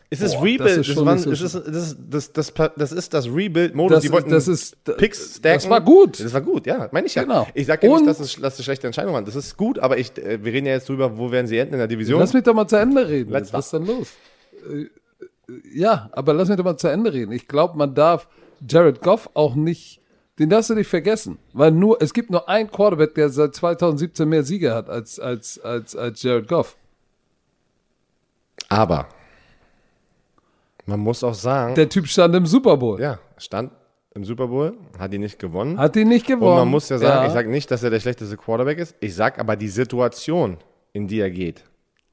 Es 0.09 0.21
ist 0.21 0.35
Boah, 0.35 0.45
Rebuild. 0.45 0.61
das 0.61 0.77
ist 0.89 0.97
Das, 0.97 1.05
waren, 1.05 1.17
es 1.19 1.41
ist, 1.41 1.55
das, 2.11 2.33
das, 2.33 2.53
das, 2.77 2.93
ist 2.93 3.15
das 3.15 3.27
Rebuild-Modus. 3.27 3.97
Das 3.97 4.03
Die 4.05 4.11
wollten 4.13 4.31
das 4.31 4.47
ist- 4.49 4.83
Picks 4.85 5.37
stacken. 5.37 5.55
das 5.55 5.69
war 5.69 5.81
gut. 5.81 6.21
Das 6.21 6.33
war 6.33 6.41
gut, 6.41 6.67
ja. 6.67 6.89
Meine 6.93 7.07
ich 7.07 7.15
ja. 7.15 7.23
Genau. 7.23 7.47
Ich 7.55 7.67
sage 7.67 7.87
ja 7.87 7.93
nicht, 7.95 8.07
dass 8.07 8.21
es, 8.21 8.37
dass 8.41 8.59
es 8.59 8.65
schlechte 8.65 8.87
Entscheidungen 8.87 9.15
waren. 9.15 9.25
Das 9.25 9.35
ist 9.37 9.57
gut, 9.57 9.79
aber 9.79 9.99
ich, 9.99 10.17
äh, 10.19 10.45
wir 10.45 10.53
reden 10.53 10.67
ja 10.67 10.73
jetzt 10.75 10.89
drüber, 10.89 11.19
wo 11.19 11.31
werden 11.33 11.47
sie 11.47 11.59
enden 11.59 11.75
in 11.75 11.79
der 11.79 11.89
Division. 11.89 12.21
Lass 12.21 12.33
mich 12.33 12.45
doch 12.45 12.55
mal 12.55 12.67
zu 12.69 12.77
Ende 12.77 13.07
reden. 13.09 13.31
Let's 13.33 13.53
was 13.53 13.67
ist 13.67 13.73
denn 13.75 13.87
los? 13.87 14.09
Äh, 14.69 14.83
äh, 14.83 14.89
Ja, 15.75 16.09
aber 16.13 16.35
lass 16.35 16.49
mich 16.49 16.57
doch 16.57 16.65
mal 16.65 16.77
zu 16.77 16.89
Ende 16.89 17.13
reden. 17.13 17.33
Ich 17.33 17.47
glaube, 17.49 17.77
man 17.77 17.95
darf 17.95 18.29
Jared 18.69 19.03
Goff 19.03 19.29
auch 19.35 19.55
nicht, 19.57 20.01
den 20.39 20.51
darfst 20.51 20.71
du 20.71 20.75
nicht 20.75 20.89
vergessen. 20.89 21.39
Weil 21.53 21.73
nur, 21.73 22.01
es 22.01 22.13
gibt 22.15 22.31
nur 22.31 22.49
einen 22.49 22.71
Quarterback, 22.71 23.15
der 23.15 23.29
seit 23.29 23.55
2017 23.55 24.29
mehr 24.29 24.43
Siege 24.45 24.73
hat 24.75 24.89
als, 24.89 25.19
als, 25.21 25.59
als, 25.61 25.95
als 25.97 26.23
Jared 26.23 26.49
Goff. 26.49 26.77
aber 28.69 29.09
man 30.87 31.01
muss 31.01 31.23
auch 31.25 31.35
sagen, 31.35 31.75
Der 31.75 31.89
Typ 31.89 32.07
stand 32.07 32.35
im 32.35 32.47
Super 32.47 32.77
Bowl. 32.77 33.01
ja, 33.01 33.19
stand 33.37 33.73
im 34.15 34.25
Super 34.25 34.47
Bowl, 34.47 34.73
hat 34.99 35.13
ihn 35.13 35.21
nicht 35.21 35.39
gewonnen. 35.39 35.79
Hat 35.79 35.95
ihn 35.97 36.09
nicht 36.09 36.27
gewonnen. 36.27 36.53
Und 36.53 36.59
man 36.59 36.69
muss 36.69 36.89
ja 36.89 36.97
sagen, 36.99 37.27
ich 37.27 37.33
sage 37.33 37.51
nicht, 37.51 37.71
dass 37.71 37.83
er 37.83 37.91
der 37.91 38.01
schlechteste 38.01 38.37
Quarterback 38.37 38.79
ist. 38.79 38.95
Ich 39.01 39.15
sage 39.15 39.39
aber, 39.41 39.57
die 39.57 39.69
Situation, 39.69 40.57
in 40.93 41.07
die 41.07 41.21
er 41.21 41.31
geht, 41.31 41.65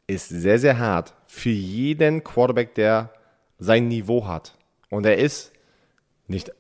ist 0.06 0.28
sehr, 0.28 0.60
sehr 0.60 0.78
hart 0.80 1.14
für 1.28 1.50
jeden 1.50 2.24
Quarterback, 2.24 2.76
der 2.76 3.12
sein 3.58 3.88
Niveau 3.88 4.28
hat. 4.28 4.54
Und 4.90 5.06
er 5.06 5.18
ist 5.18 5.54
nicht 6.28 6.52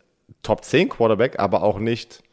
Top 0.43 0.63
10 0.63 0.89
Quarterback, 0.89 1.39
aber 1.39 1.61
auch 1.63 1.77
nicht 1.79 2.23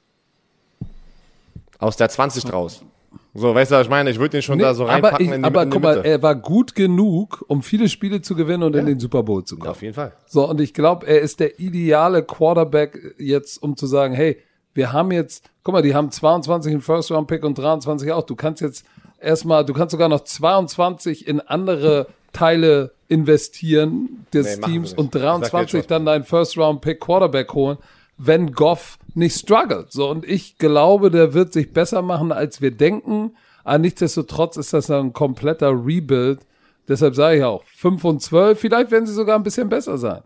aus 1.78 1.97
der 1.97 2.09
20 2.09 2.52
raus. 2.52 2.85
So, 3.32 3.55
weißt 3.55 3.70
du, 3.70 3.77
was 3.77 3.82
ich 3.86 3.90
meine? 3.90 4.11
Ich 4.11 4.19
würde 4.19 4.39
ihn 4.39 4.43
schon 4.43 4.57
Nee, 4.59 4.65
da 4.65 4.74
so 4.74 4.85
aber 4.85 4.93
reinpacken 4.93 5.27
ich, 5.27 5.32
in 5.32 5.43
die, 5.43 5.47
aber 5.47 5.62
in 5.62 5.70
die 5.70 5.74
guck 5.74 5.82
mal, 5.82 6.05
er 6.05 6.23
war 6.23 6.35
gut 6.35 6.74
genug, 6.74 7.44
um 7.48 7.62
viele 7.62 7.89
Spiele 7.89 8.23
zu 8.23 8.35
gewinnen 8.35 8.65
und 8.65 8.74
in 8.74 8.86
den 8.86 8.98
Super 8.98 9.23
Bowl 9.23 9.44
zu 9.44 9.57
kommen. 9.57 9.70
Auf 9.70 9.82
jeden 9.82 9.94
Fall. 9.94 10.12
So, 10.27 10.48
und 10.48 10.61
ich 10.61 10.74
glaube, 10.74 11.07
er 11.07 11.20
ist 11.20 11.39
der 11.40 11.61
ideale 11.61 12.23
Quarterback 12.24 13.15
jetzt, 13.19 13.62
um 13.62 13.77
zu 13.77 13.86
sagen, 13.86 14.15
hey, 14.15 14.39
wir 14.74 14.93
haben 14.93 15.11
jetzt, 15.12 15.48
guck 15.62 15.74
mal, 15.74 15.82
die 15.82 15.94
haben 15.94 16.11
22 16.11 16.73
im 16.73 16.81
First 16.81 17.11
Round 17.12 17.28
Pick 17.28 17.44
und 17.44 17.57
23 17.59 18.11
auch. 18.12 18.24
Du 18.24 18.35
kannst 18.36 18.62
jetzt 18.62 18.85
erstmal, 19.20 19.65
du 19.65 19.74
kannst 19.74 19.93
sogar 19.93 20.09
noch 20.09 20.20
22 20.24 21.27
in 21.28 21.40
andere 21.40 22.09
Teile 22.32 22.93
investieren 23.09 24.27
des 24.32 24.59
Nee, 24.59 24.66
Teams 24.66 24.93
und 24.93 25.15
Ich 25.15 25.20
sag 25.20 25.40
jetzt 25.40 25.52
23 25.52 25.81
was. 25.81 25.86
dann 25.89 26.07
deinen 26.07 26.24
First 26.24 26.57
Round 26.57 26.81
Pick 26.81 27.01
Quarterback 27.01 27.52
holen, 27.55 27.78
wenn 28.19 28.52
Goff 28.52 28.98
nicht 29.15 29.37
struggelt. 29.37 29.93
So, 29.93 30.11
und 30.11 30.24
ich 30.24 30.59
glaube, 30.59 31.11
der 31.11 31.35
wird 31.35 31.53
sich 31.53 31.73
besser 31.73 32.03
machen, 32.03 32.32
als 32.32 32.61
wir 32.61 32.70
denken. 32.70 33.32
Aber 33.65 33.78
nichtsdestotrotz 33.78 34.57
ist 34.57 34.73
das 34.73 34.91
ein 34.91 35.12
kompletter 35.12 35.70
Rebuild. 35.70 36.41
Deshalb 36.89 37.15
sage 37.15 37.39
ich 37.39 37.45
auch, 37.45 37.62
5 37.65 38.05
und 38.05 38.23
12, 38.23 38.59
vielleicht 38.59 38.91
werden 38.91 39.07
sie 39.07 39.15
sogar 39.15 39.37
ein 39.37 39.43
bisschen 39.43 39.69
besser 39.69 39.99
sein. 39.99 40.23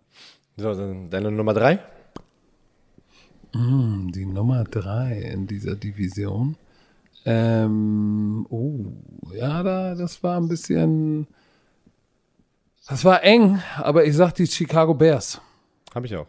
So, 0.56 0.72
dann 0.72 1.10
deine 1.10 1.30
Nummer 1.30 1.52
drei? 1.52 1.80
Die 3.54 4.26
Nummer 4.26 4.64
drei 4.64 5.30
in 5.32 5.46
dieser 5.46 5.76
Division. 5.76 6.56
Ähm, 7.24 8.46
oh, 8.50 8.92
ja, 9.32 9.62
da, 9.62 9.94
das 9.94 10.22
war 10.22 10.38
ein 10.38 10.48
bisschen, 10.48 11.26
das 12.88 13.04
war 13.04 13.22
eng, 13.22 13.60
aber 13.76 14.04
ich 14.04 14.14
sag 14.14 14.32
die 14.32 14.46
Chicago 14.46 14.94
Bears. 14.94 15.40
Habe 15.94 16.06
ich 16.06 16.16
auch. 16.16 16.26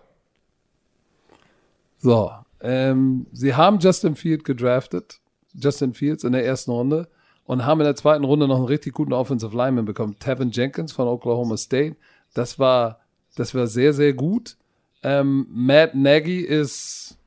So, 1.97 2.31
ähm, 2.65 3.27
sie 3.31 3.53
haben 3.53 3.77
Justin 3.77 4.15
Fields 4.15 4.43
gedraftet, 4.43 5.19
Justin 5.53 5.93
Fields 5.93 6.23
in 6.23 6.31
der 6.31 6.43
ersten 6.43 6.71
Runde 6.71 7.07
und 7.45 7.63
haben 7.63 7.79
in 7.79 7.85
der 7.85 7.95
zweiten 7.95 8.23
Runde 8.23 8.47
noch 8.47 8.57
einen 8.57 8.65
richtig 8.65 8.93
guten 8.93 9.13
Offensive 9.13 9.55
Lineman 9.55 9.85
bekommen, 9.85 10.17
Tevin 10.19 10.49
Jenkins 10.49 10.91
von 10.91 11.07
Oklahoma 11.07 11.57
State. 11.57 11.95
Das 12.33 12.57
war, 12.57 13.01
das 13.35 13.53
war 13.53 13.67
sehr, 13.67 13.93
sehr 13.93 14.13
gut. 14.13 14.57
Ähm, 15.03 15.45
Matt 15.51 15.93
Nagy 15.93 16.39
ist, 16.39 17.19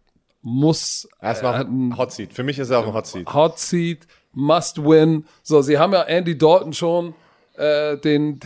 muss, 0.43 1.09
Erstmal 1.23 1.61
äh, 1.61 1.65
ein 1.65 1.97
Hot 1.97 2.11
Seat. 2.11 2.33
Für 2.33 2.43
mich 2.43 2.59
ist 2.59 2.71
er 2.71 2.81
auch 2.81 2.87
ein 2.89 2.93
Hot 2.93 3.07
Seat. 3.07 3.33
Hot 3.33 3.61
Seat, 3.61 4.09
Must 4.33 4.83
Win. 4.83 5.25
So, 5.45 5.63
sie 5.63 5.79
haben 5.79 5.93
ja 5.93 6.03
Andy 6.03 6.37
Dalton 6.37 6.73
schon 6.73 7.15
äh, 7.55 7.97
den, 7.97 8.41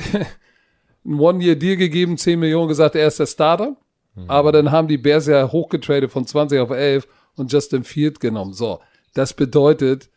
einen 1.07 1.19
One-Year-Deal 1.19 1.77
gegeben, 1.77 2.19
10 2.19 2.39
Millionen 2.39 2.69
gesagt, 2.69 2.97
er 2.97 3.09
ist 3.09 3.19
der 3.19 3.27
Starter. 3.27 3.77
Aber 4.27 4.53
dann 4.53 4.71
haben 4.71 4.89
die 4.89 4.99
Bears 4.99 5.27
ja 5.27 5.51
hochgetradet 5.51 6.11
von 6.11 6.27
20 6.27 6.61
auf 6.61 6.71
11 6.71 7.09
und 7.37 7.53
Justin 7.53 7.85
Field 7.85 8.21
genommen. 8.21 8.53
So, 8.53 8.81
das 9.15 9.33
bedeutet, 9.33 10.11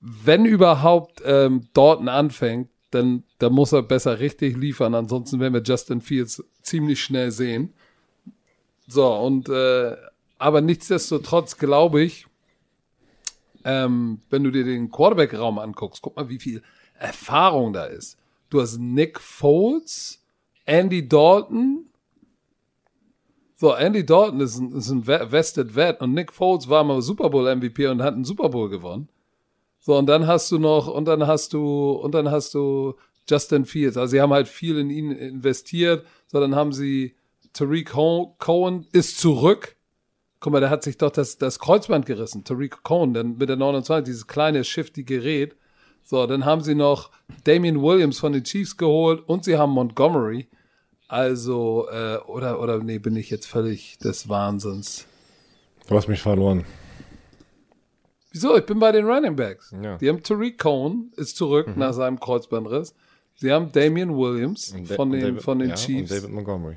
wenn 0.00 0.44
überhaupt 0.44 1.22
ähm, 1.24 1.68
Dalton 1.72 2.08
anfängt, 2.08 2.68
dann, 2.90 3.24
dann 3.38 3.52
muss 3.52 3.72
er 3.72 3.82
besser 3.82 4.18
richtig 4.18 4.56
liefern. 4.56 4.94
Ansonsten 4.94 5.40
werden 5.40 5.54
wir 5.54 5.62
Justin 5.62 6.00
Fields 6.00 6.42
ziemlich 6.62 7.02
schnell 7.02 7.30
sehen. 7.30 7.74
So, 8.86 9.14
und 9.14 9.48
äh, 9.48 9.96
aber 10.38 10.60
nichtsdestotrotz 10.60 11.58
glaube 11.58 12.02
ich, 12.02 12.26
ähm, 13.64 14.22
wenn 14.30 14.44
du 14.44 14.50
dir 14.50 14.64
den 14.64 14.90
Quarterback-Raum 14.90 15.58
anguckst, 15.58 16.00
guck 16.00 16.16
mal, 16.16 16.28
wie 16.28 16.38
viel 16.38 16.62
Erfahrung 16.98 17.72
da 17.72 17.84
ist. 17.84 18.16
Du 18.50 18.60
hast 18.60 18.78
Nick 18.78 19.20
Foles, 19.20 20.22
Andy 20.64 21.06
Dalton. 21.06 21.86
So, 23.60 23.74
Andy 23.74 24.06
Dalton 24.06 24.40
ist 24.40 24.56
ein, 24.56 24.70
ist 24.70 24.88
ein 24.88 25.04
Ve- 25.04 25.32
Vested 25.32 25.74
Vet 25.74 26.00
und 26.00 26.14
Nick 26.14 26.32
Foles 26.32 26.68
war 26.68 26.84
mal 26.84 27.02
Super 27.02 27.28
Bowl 27.28 27.52
MVP 27.56 27.88
und 27.88 28.02
hat 28.02 28.14
einen 28.14 28.22
Super 28.22 28.50
Bowl 28.50 28.68
gewonnen. 28.70 29.08
So, 29.80 29.96
und 29.98 30.06
dann 30.06 30.28
hast 30.28 30.52
du 30.52 30.60
noch, 30.60 30.86
und 30.86 31.06
dann 31.06 31.26
hast 31.26 31.54
du, 31.54 31.90
und 31.90 32.14
dann 32.14 32.30
hast 32.30 32.54
du 32.54 32.94
Justin 33.28 33.64
Fields. 33.64 33.96
Also 33.96 34.12
sie 34.12 34.20
haben 34.20 34.32
halt 34.32 34.46
viel 34.46 34.78
in 34.78 34.90
ihn 34.90 35.10
investiert. 35.10 36.06
So, 36.28 36.38
dann 36.38 36.54
haben 36.54 36.72
sie 36.72 37.16
Tariq 37.52 37.90
Cohen 38.38 38.86
ist 38.92 39.18
zurück. 39.18 39.74
Guck 40.38 40.52
mal, 40.52 40.60
der 40.60 40.70
hat 40.70 40.84
sich 40.84 40.96
doch 40.96 41.10
das, 41.10 41.36
das 41.38 41.58
Kreuzband 41.58 42.06
gerissen. 42.06 42.44
Tariq 42.44 42.84
Cohen, 42.84 43.12
dann 43.12 43.38
mit 43.38 43.48
der 43.48 43.56
29, 43.56 44.04
dieses 44.04 44.28
kleine 44.28 44.62
shifty 44.62 45.02
Gerät. 45.02 45.56
So, 46.04 46.24
dann 46.28 46.44
haben 46.44 46.60
sie 46.60 46.76
noch 46.76 47.10
Damian 47.42 47.82
Williams 47.82 48.20
von 48.20 48.32
den 48.32 48.44
Chiefs 48.44 48.76
geholt 48.76 49.20
und 49.26 49.42
sie 49.42 49.58
haben 49.58 49.72
Montgomery. 49.72 50.46
Also, 51.08 51.88
äh, 51.90 52.18
oder, 52.26 52.60
oder, 52.60 52.78
nee, 52.78 52.98
bin 52.98 53.16
ich 53.16 53.30
jetzt 53.30 53.46
völlig 53.46 53.98
des 53.98 54.28
Wahnsinns. 54.28 55.06
Du 55.88 55.96
hast 55.96 56.06
mich 56.06 56.20
verloren. 56.20 56.64
Wieso? 58.30 58.56
Ich 58.58 58.66
bin 58.66 58.78
bei 58.78 58.92
den 58.92 59.06
Running 59.06 59.34
Backs. 59.34 59.74
Ja. 59.82 59.96
Die 59.96 60.08
haben 60.08 60.22
Tariq 60.22 60.58
Cohen, 60.58 61.12
ist 61.16 61.36
zurück 61.36 61.76
nach 61.76 61.94
seinem 61.94 62.20
Kreuzbandriss. 62.20 62.94
Sie 63.36 63.50
haben 63.50 63.72
Damian 63.72 64.14
Williams 64.16 64.74
von 64.94 65.10
den, 65.10 65.20
David- 65.22 65.42
von 65.42 65.58
den 65.60 65.70
ja, 65.70 65.74
Chiefs. 65.76 66.10
Und 66.12 66.18
David 66.18 66.30
Montgomery. 66.34 66.76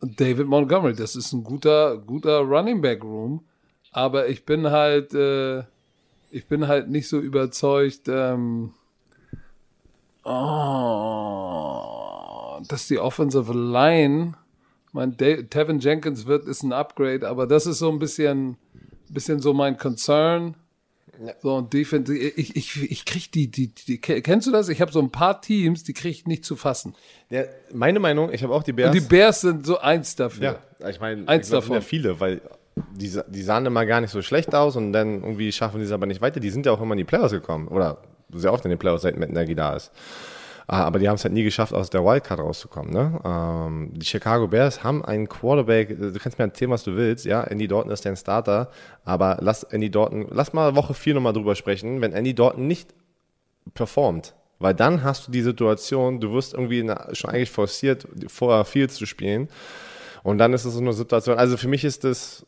David 0.00 0.46
Montgomery, 0.46 0.94
das 0.94 1.14
ist 1.14 1.32
ein 1.32 1.44
guter, 1.44 1.98
guter 1.98 2.38
Running 2.38 2.80
Back 2.80 3.04
Room. 3.04 3.44
Aber 3.92 4.28
ich 4.28 4.46
bin 4.46 4.70
halt, 4.70 5.12
äh, 5.12 5.64
ich 6.30 6.46
bin 6.48 6.66
halt 6.66 6.88
nicht 6.88 7.08
so 7.08 7.18
überzeugt, 7.20 8.08
ähm, 8.08 8.72
oh, 10.24 10.30
dass 12.68 12.86
die 12.88 12.98
Offensive 12.98 13.52
Line, 13.52 14.34
mein 14.92 15.16
Da- 15.16 15.42
Tevin 15.42 15.78
Jenkins 15.80 16.26
wird, 16.26 16.46
ist 16.46 16.62
ein 16.62 16.72
Upgrade, 16.72 17.28
aber 17.28 17.46
das 17.46 17.66
ist 17.66 17.78
so 17.78 17.90
ein 17.90 17.98
bisschen, 17.98 18.56
bisschen 19.08 19.40
so 19.40 19.52
mein 19.54 19.76
Concern. 19.76 20.54
So, 21.42 21.54
und 21.56 21.72
Defense, 21.72 22.16
ich, 22.16 22.56
ich, 22.56 22.90
ich 22.90 23.04
krieg 23.04 23.30
die, 23.30 23.48
die, 23.48 23.68
die, 23.68 23.98
kennst 23.98 24.46
du 24.46 24.50
das? 24.50 24.68
Ich 24.70 24.80
habe 24.80 24.90
so 24.90 25.00
ein 25.00 25.10
paar 25.10 25.40
Teams, 25.40 25.84
die 25.84 25.92
krieg 25.92 26.10
ich 26.10 26.26
nicht 26.26 26.44
zu 26.44 26.56
fassen. 26.56 26.94
Der, 27.30 27.48
meine 27.72 28.00
Meinung, 28.00 28.32
ich 28.32 28.42
habe 28.42 28.52
auch 28.54 28.62
die 28.62 28.72
Bears. 28.72 28.94
Und 28.94 29.00
die 29.02 29.06
Bears 29.08 29.42
sind 29.42 29.66
so 29.66 29.78
eins 29.78 30.16
dafür. 30.16 30.58
ja, 30.80 30.88
ich 30.88 31.00
meine, 31.00 31.28
Eins 31.28 31.46
ich 31.46 31.50
glaub, 31.50 31.62
davon. 31.62 31.74
sind 31.74 31.82
ja 31.82 31.88
viele, 31.88 32.18
weil 32.20 32.40
die, 32.96 33.12
die 33.28 33.42
sahen 33.42 33.66
immer 33.66 33.84
gar 33.84 34.00
nicht 34.00 34.10
so 34.10 34.22
schlecht 34.22 34.54
aus 34.54 34.74
und 34.76 34.92
dann 34.94 35.22
irgendwie 35.22 35.52
schaffen 35.52 35.78
die 35.78 35.84
es 35.84 35.92
aber 35.92 36.06
nicht 36.06 36.22
weiter. 36.22 36.40
Die 36.40 36.50
sind 36.50 36.64
ja 36.66 36.72
auch 36.72 36.80
immer 36.80 36.94
in 36.94 36.98
die 36.98 37.04
Playoffs 37.04 37.32
gekommen. 37.32 37.68
Oder 37.68 37.98
sehr 38.32 38.52
oft 38.52 38.64
in 38.64 38.70
die 38.70 38.76
Playoffs, 38.78 39.02
seit 39.02 39.18
Matt 39.18 39.30
Nagy 39.30 39.54
da 39.54 39.76
ist. 39.76 39.92
Ah, 40.72 40.84
Aber 40.84 40.98
die 40.98 41.06
haben 41.06 41.16
es 41.16 41.24
halt 41.24 41.34
nie 41.34 41.44
geschafft, 41.44 41.74
aus 41.74 41.90
der 41.90 42.02
Wildcard 42.02 42.40
rauszukommen. 42.40 42.94
Ne? 42.94 43.20
Ähm, 43.26 43.90
die 43.92 44.06
Chicago 44.06 44.48
Bears 44.48 44.82
haben 44.82 45.04
einen 45.04 45.28
Quarterback, 45.28 45.98
du 45.98 46.18
kannst 46.18 46.38
mir 46.38 46.46
erzählen, 46.46 46.70
was 46.70 46.82
du 46.82 46.96
willst, 46.96 47.26
ja, 47.26 47.44
Andy 47.44 47.68
Dalton 47.68 47.90
ist 47.92 48.06
dein 48.06 48.16
Starter, 48.16 48.70
aber 49.04 49.36
lass 49.42 49.64
Andy 49.64 49.90
Dalton, 49.90 50.28
lass 50.30 50.54
mal 50.54 50.74
Woche 50.74 50.94
4 50.94 51.12
nochmal 51.12 51.34
drüber 51.34 51.56
sprechen, 51.56 52.00
wenn 52.00 52.14
Andy 52.14 52.34
Dalton 52.34 52.66
nicht 52.66 52.94
performt, 53.74 54.32
weil 54.60 54.72
dann 54.72 55.04
hast 55.04 55.28
du 55.28 55.30
die 55.30 55.42
Situation, 55.42 56.20
du 56.20 56.32
wirst 56.32 56.54
irgendwie 56.54 56.90
schon 57.12 57.28
eigentlich 57.28 57.50
forciert, 57.50 58.08
vorher 58.28 58.64
viel 58.64 58.88
zu 58.88 59.04
spielen 59.04 59.50
und 60.22 60.38
dann 60.38 60.54
ist 60.54 60.64
es 60.64 60.72
so 60.72 60.80
eine 60.80 60.94
Situation, 60.94 61.36
also 61.36 61.58
für 61.58 61.68
mich 61.68 61.84
ist 61.84 62.02
das, 62.04 62.46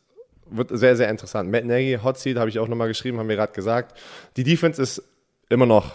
wird 0.49 0.71
sehr, 0.71 0.95
sehr 0.95 1.09
interessant. 1.09 1.51
Matt 1.51 1.65
Nagy, 1.65 1.99
Hot 2.03 2.17
Seat, 2.17 2.37
habe 2.37 2.49
ich 2.49 2.57
auch 2.57 2.67
nochmal 2.67 2.87
geschrieben, 2.87 3.19
haben 3.19 3.29
wir 3.29 3.35
gerade 3.35 3.53
gesagt. 3.53 3.95
Die 4.35 4.43
Defense 4.43 4.81
ist 4.81 5.03
immer 5.49 5.67
noch 5.67 5.91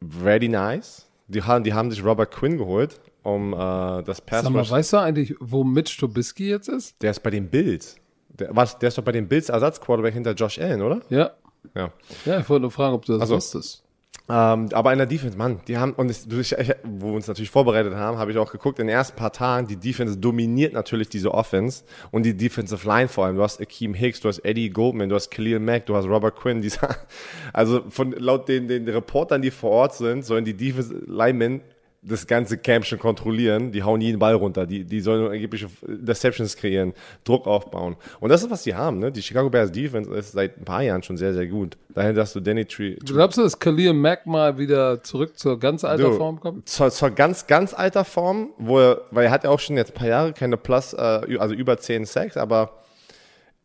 very 0.00 0.46
nice. 0.46 1.07
Die 1.28 1.42
haben, 1.42 1.62
die 1.62 1.74
haben 1.74 1.90
sich 1.90 2.02
Robert 2.04 2.30
Quinn 2.30 2.56
geholt, 2.56 3.00
um 3.22 3.52
äh, 3.52 3.56
das 4.02 4.20
Pass 4.20 4.42
Sag 4.44 4.50
mal, 4.52 4.68
weißt 4.68 4.94
du 4.94 4.96
eigentlich, 4.96 5.34
wo 5.40 5.62
Mitch 5.62 5.98
Trubisky 5.98 6.48
jetzt 6.48 6.68
ist? 6.68 7.00
Der 7.02 7.10
ist 7.10 7.20
bei 7.22 7.30
den 7.30 7.48
Bills. 7.48 7.96
Der, 8.30 8.54
was, 8.56 8.78
der 8.78 8.88
ist 8.88 8.98
doch 8.98 9.04
bei 9.04 9.12
den 9.12 9.28
Bills 9.28 9.48
Ersatzquarterback 9.48 10.14
hinter 10.14 10.32
Josh 10.32 10.58
Allen, 10.58 10.80
oder? 10.82 11.00
Ja. 11.10 11.32
Ja. 11.74 11.92
Ja, 12.24 12.40
ich 12.40 12.48
wollte 12.48 12.62
nur 12.62 12.70
fragen, 12.70 12.94
ob 12.94 13.04
du 13.04 13.12
das 13.12 13.22
Also, 13.22 13.36
wusstest. 13.36 13.82
Ähm, 14.30 14.68
aber 14.72 14.92
in 14.92 14.98
der 14.98 15.06
Defense, 15.06 15.38
Mann, 15.38 15.60
die 15.68 15.78
haben, 15.78 15.92
und 15.94 16.10
ich, 16.10 16.52
ich, 16.52 16.74
wo 16.84 17.06
wir 17.08 17.14
uns 17.14 17.28
natürlich 17.28 17.50
vorbereitet 17.50 17.94
haben, 17.94 18.18
habe 18.18 18.30
ich 18.30 18.36
auch 18.36 18.52
geguckt, 18.52 18.78
in 18.78 18.86
den 18.86 18.94
ersten 18.94 19.16
paar 19.16 19.32
Tagen, 19.32 19.66
die 19.66 19.76
Defense 19.76 20.18
dominiert 20.18 20.74
natürlich 20.74 21.08
diese 21.08 21.32
Offense 21.32 21.84
und 22.10 22.24
die 22.24 22.36
Defensive 22.36 22.86
Line 22.86 23.08
vor 23.08 23.24
allem. 23.24 23.36
Du 23.36 23.42
hast 23.42 23.58
Akeem 23.60 23.94
Hicks, 23.94 24.20
du 24.20 24.28
hast 24.28 24.40
Eddie 24.40 24.68
Goldman, 24.68 25.08
du 25.08 25.14
hast 25.14 25.30
Khalil 25.30 25.60
Mack, 25.60 25.86
du 25.86 25.96
hast 25.96 26.04
Robert 26.04 26.36
Quinn, 26.36 26.60
dieser, 26.60 26.96
also 27.54 27.82
von, 27.88 28.12
laut 28.12 28.48
den, 28.48 28.68
den 28.68 28.86
Reportern, 28.86 29.40
die 29.40 29.50
vor 29.50 29.70
Ort 29.70 29.94
sind, 29.94 30.26
sollen 30.26 30.44
die 30.44 30.54
Defensive 30.54 31.04
Linemen 31.06 31.62
das 32.02 32.26
ganze 32.26 32.58
Camp 32.58 32.84
schon 32.84 32.98
kontrollieren. 32.98 33.72
Die 33.72 33.82
hauen 33.82 34.00
jeden 34.00 34.18
Ball 34.18 34.34
runter. 34.34 34.66
Die, 34.66 34.84
die 34.84 35.00
sollen 35.00 35.30
angebliche 35.30 35.68
Deceptions 35.86 36.56
kreieren, 36.56 36.94
Druck 37.24 37.46
aufbauen. 37.46 37.96
Und 38.20 38.30
das 38.30 38.42
ist, 38.42 38.50
was 38.50 38.62
sie 38.62 38.74
haben. 38.74 38.98
Ne? 38.98 39.10
Die 39.10 39.22
Chicago 39.22 39.50
Bears 39.50 39.72
Defense 39.72 40.10
ist 40.14 40.32
seit 40.32 40.58
ein 40.58 40.64
paar 40.64 40.82
Jahren 40.82 41.02
schon 41.02 41.16
sehr, 41.16 41.34
sehr 41.34 41.46
gut. 41.46 41.76
Daher, 41.88 42.12
dass 42.12 42.32
du 42.32 42.40
Danny 42.40 42.64
Tree, 42.64 42.96
Du 43.04 43.14
glaubst 43.14 43.38
du, 43.38 43.42
dass 43.42 43.58
Khalil 43.58 43.92
Mack 43.92 44.26
mal 44.26 44.58
wieder 44.58 45.02
zurück 45.02 45.38
zur 45.38 45.58
ganz 45.58 45.84
alter 45.84 46.10
Du, 46.10 46.12
Form 46.12 46.38
kommt? 46.38 46.68
Zur, 46.68 46.90
zur 46.90 47.10
ganz, 47.10 47.46
ganz 47.46 47.74
alter 47.74 48.04
Form, 48.04 48.50
wo 48.58 48.78
er, 48.78 49.02
weil 49.10 49.26
er 49.26 49.30
hat 49.30 49.44
ja 49.44 49.50
auch 49.50 49.60
schon 49.60 49.76
jetzt 49.76 49.92
ein 49.92 49.98
paar 49.98 50.08
Jahre 50.08 50.32
keine 50.32 50.56
Plus, 50.56 50.92
äh, 50.92 51.38
also 51.38 51.54
über 51.54 51.78
10 51.78 52.04
Sacks, 52.04 52.36
aber 52.36 52.82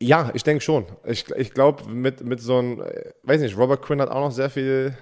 ja, 0.02 0.32
ich 0.34 0.44
denke 0.44 0.62
schon. 0.62 0.86
Ich, 1.06 1.30
ich 1.36 1.54
glaube, 1.54 1.90
mit, 1.90 2.24
mit 2.24 2.42
so 2.42 2.58
einem, 2.58 2.82
äh, 2.82 3.12
weiß 3.24 3.42
nicht, 3.42 3.58
Robert 3.58 3.82
Quinn 3.82 4.02
hat 4.02 4.10
auch 4.10 4.22
noch 4.22 4.32
sehr 4.32 4.50
viel 4.50 4.98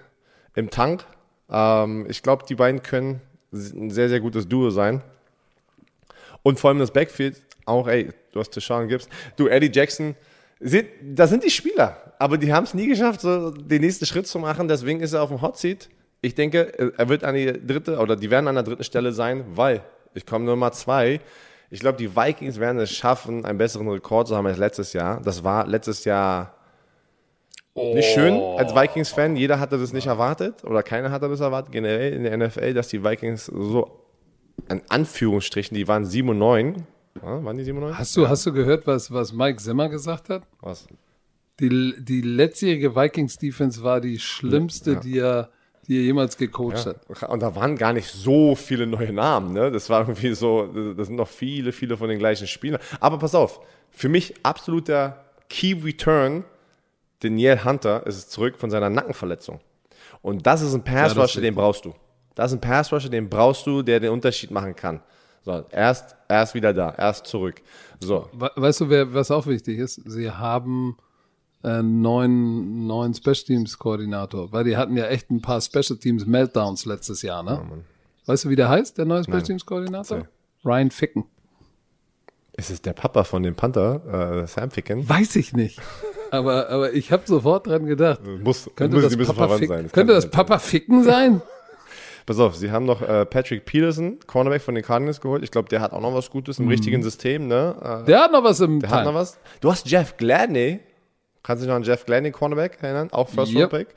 im 0.55 0.69
Tank. 0.69 1.05
Ähm, 1.51 2.05
ich 2.09 2.23
glaube, 2.23 2.45
die 2.47 2.55
beiden 2.55 2.81
können 2.81 3.21
ein 3.51 3.91
sehr, 3.91 4.09
sehr 4.09 4.19
gutes 4.19 4.47
Duo 4.47 4.69
sein. 4.69 5.01
Und 6.43 6.59
vor 6.59 6.69
allem 6.69 6.79
das 6.79 6.91
Backfield, 6.91 7.41
auch, 7.65 7.87
ey, 7.87 8.09
du 8.31 8.39
hast 8.39 8.51
Deshaun 8.51 8.87
Gibbs. 8.87 9.07
Du, 9.35 9.47
Eddie 9.47 9.71
Jackson, 9.71 10.15
sind, 10.59 10.87
das 11.03 11.29
sind 11.29 11.43
die 11.43 11.49
Spieler, 11.49 12.13
aber 12.19 12.37
die 12.37 12.53
haben 12.53 12.63
es 12.63 12.73
nie 12.73 12.87
geschafft, 12.87 13.21
so 13.21 13.51
den 13.51 13.81
nächsten 13.81 14.05
Schritt 14.05 14.27
zu 14.27 14.39
machen. 14.39 14.67
Deswegen 14.67 15.01
ist 15.01 15.13
er 15.13 15.23
auf 15.23 15.29
dem 15.29 15.41
Hot 15.41 15.57
Seat. 15.57 15.89
Ich 16.21 16.35
denke, 16.35 16.93
er 16.97 17.09
wird 17.09 17.23
an 17.23 17.33
die 17.33 17.51
dritte 17.65 17.97
oder 17.97 18.15
die 18.15 18.29
werden 18.29 18.47
an 18.47 18.55
der 18.55 18.63
dritten 18.63 18.83
Stelle 18.83 19.11
sein, 19.11 19.43
weil 19.55 19.81
ich 20.13 20.25
komme 20.25 20.45
Nummer 20.45 20.71
zwei. 20.71 21.19
Ich 21.71 21.79
glaube, 21.79 21.97
die 21.97 22.15
Vikings 22.15 22.59
werden 22.59 22.79
es 22.79 22.91
schaffen, 22.91 23.43
einen 23.43 23.57
besseren 23.57 23.87
Rekord 23.87 24.27
zu 24.27 24.35
haben 24.35 24.45
als 24.45 24.57
letztes 24.57 24.93
Jahr. 24.93 25.19
Das 25.21 25.43
war 25.43 25.65
letztes 25.65 26.05
Jahr 26.05 26.53
nicht 27.75 28.13
schön 28.13 28.33
als 28.57 28.75
Vikings-Fan. 28.75 29.35
Jeder 29.35 29.59
hatte 29.59 29.77
das 29.77 29.93
nicht 29.93 30.07
erwartet 30.07 30.63
oder 30.63 30.83
keiner 30.83 31.11
hatte 31.11 31.29
das 31.29 31.39
erwartet, 31.39 31.71
generell 31.71 32.13
in 32.13 32.23
der 32.23 32.37
NFL, 32.37 32.73
dass 32.73 32.89
die 32.89 33.03
Vikings 33.03 33.45
so, 33.45 34.05
in 34.69 34.81
Anführungsstrichen, 34.89 35.75
die 35.75 35.87
waren 35.87 36.05
7 36.05 36.27
und 36.29 36.37
9. 36.37 36.83
Ja, 37.21 37.43
waren 37.43 37.57
die 37.57 37.63
7 37.63 37.77
und 37.77 37.83
9? 37.85 37.97
Hast 37.97 38.15
du, 38.17 38.27
hast 38.27 38.45
du 38.45 38.53
gehört, 38.53 38.87
was, 38.87 39.11
was 39.11 39.31
Mike 39.33 39.57
Zimmer 39.57 39.89
gesagt 39.89 40.29
hat? 40.29 40.43
Was? 40.61 40.87
Die, 41.59 41.93
die 41.99 42.21
letztjährige 42.21 42.95
Vikings-Defense 42.95 43.83
war 43.83 44.01
die 44.01 44.19
schlimmste, 44.19 44.97
die, 44.97 45.19
er, 45.19 45.49
die 45.87 45.97
er 45.97 46.03
jemals 46.03 46.35
gecoacht 46.37 46.85
hat. 46.85 47.01
Ja. 47.21 47.27
Und 47.27 47.41
da 47.41 47.55
waren 47.55 47.77
gar 47.77 47.93
nicht 47.93 48.07
so 48.07 48.55
viele 48.55 48.87
neue 48.87 49.13
Namen, 49.13 49.53
ne? 49.53 49.71
Das 49.71 49.89
war 49.89 50.01
irgendwie 50.01 50.33
so, 50.33 50.93
das 50.93 51.07
sind 51.07 51.17
noch 51.17 51.27
viele, 51.27 51.71
viele 51.71 51.97
von 51.97 52.09
den 52.09 52.19
gleichen 52.19 52.47
Spielern. 52.47 52.81
Aber 52.99 53.19
pass 53.19 53.35
auf, 53.35 53.61
für 53.91 54.09
mich 54.09 54.33
absoluter 54.43 55.23
Key 55.49 55.73
Return 55.73 56.43
Daniel 57.21 57.63
Hunter 57.63 58.05
ist 58.05 58.31
zurück 58.31 58.57
von 58.57 58.69
seiner 58.69 58.89
Nackenverletzung. 58.89 59.59
Und 60.21 60.45
das 60.45 60.61
ist 60.61 60.73
ein 60.73 60.83
Pass 60.83 61.15
Rusher, 61.15 61.39
ja, 61.39 61.41
den 61.41 61.55
brauchst 61.55 61.85
du. 61.85 61.93
Das 62.35 62.51
ist 62.51 62.57
ein 62.57 62.61
Pass 62.61 62.91
Rusher, 62.91 63.09
den 63.09 63.29
brauchst 63.29 63.65
du, 63.65 63.81
der 63.81 63.99
den 63.99 64.11
Unterschied 64.11 64.51
machen 64.51 64.75
kann. 64.75 65.01
So, 65.43 65.65
erst, 65.71 66.15
erst 66.29 66.53
wieder 66.53 66.73
da, 66.73 66.93
erst 66.95 67.25
zurück. 67.25 67.61
So. 67.99 68.29
Weißt 68.33 68.81
du, 68.81 68.89
wer, 68.89 69.13
was 69.13 69.31
auch 69.31 69.47
wichtig 69.47 69.79
ist? 69.79 69.95
Sie 70.05 70.29
haben 70.29 70.97
einen 71.63 72.01
neuen, 72.01 72.87
neuen 72.87 73.13
Special 73.13 73.35
Teams 73.45 73.77
Koordinator, 73.77 74.51
weil 74.51 74.63
die 74.63 74.77
hatten 74.77 74.97
ja 74.97 75.05
echt 75.07 75.29
ein 75.31 75.41
paar 75.41 75.61
Special 75.61 75.97
Teams 75.97 76.25
Meltdowns 76.25 76.85
letztes 76.85 77.21
Jahr, 77.21 77.43
ne? 77.43 77.51
Ja, 77.51 77.77
weißt 78.27 78.45
du, 78.45 78.49
wie 78.49 78.55
der 78.55 78.69
heißt, 78.69 78.97
der 78.97 79.05
neue 79.05 79.23
Special 79.23 79.43
Teams 79.43 79.65
Koordinator? 79.65 80.27
Ryan 80.63 80.91
Ficken. 80.91 81.25
Ist 82.53 82.69
es 82.69 82.81
der 82.81 82.93
Papa 82.93 83.23
von 83.23 83.43
dem 83.43 83.55
Panther, 83.55 84.41
äh, 84.43 84.47
Sam 84.47 84.69
Ficken? 84.69 85.07
Weiß 85.07 85.35
ich 85.35 85.53
nicht. 85.53 85.79
Aber, 86.31 86.69
aber 86.69 86.93
ich 86.93 87.11
habe 87.11 87.23
sofort 87.25 87.67
dran 87.67 87.85
gedacht. 87.85 88.21
Muss, 88.25 88.69
könnte 88.75 88.97
muss, 88.97 89.15
das, 89.15 89.27
Papa, 89.27 89.57
sein. 89.57 89.83
Das 89.83 89.91
könnte 89.91 90.13
das 90.13 90.29
Papa 90.31 90.59
Ficken 90.59 91.03
sein? 91.03 91.41
Pass 92.25 92.39
auf, 92.39 92.55
sie 92.55 92.71
haben 92.71 92.85
noch 92.85 93.01
äh, 93.01 93.25
Patrick 93.25 93.65
Peterson, 93.65 94.19
Cornerback 94.25 94.61
von 94.61 94.75
den 94.75 94.83
Cardinals 94.83 95.19
geholt. 95.19 95.43
Ich 95.43 95.51
glaube, 95.51 95.69
der 95.69 95.81
hat 95.81 95.91
auch 95.91 96.01
noch 96.01 96.13
was 96.13 96.29
Gutes 96.29 96.59
im 96.59 96.65
mm. 96.65 96.69
richtigen 96.69 97.03
System. 97.03 97.47
Ne? 97.47 97.75
Äh, 98.03 98.05
der 98.05 98.23
hat 98.23 98.31
noch 98.31 98.43
was 98.43 98.59
im 98.61 98.79
Der 98.79 98.89
Teil. 98.89 98.99
hat 98.99 99.05
noch 99.05 99.15
was. 99.15 99.37
Du 99.59 99.71
hast 99.71 99.89
Jeff 99.89 100.15
Gladney. 100.17 100.79
Kannst 101.43 101.61
du 101.61 101.65
dich 101.65 101.69
noch 101.69 101.77
an 101.77 101.83
Jeff 101.83 102.05
Gladney, 102.05 102.31
Cornerback, 102.31 102.77
erinnern? 102.81 103.09
Auch 103.11 103.27
First 103.27 103.53
yep. 103.53 103.71
Pick. 103.71 103.87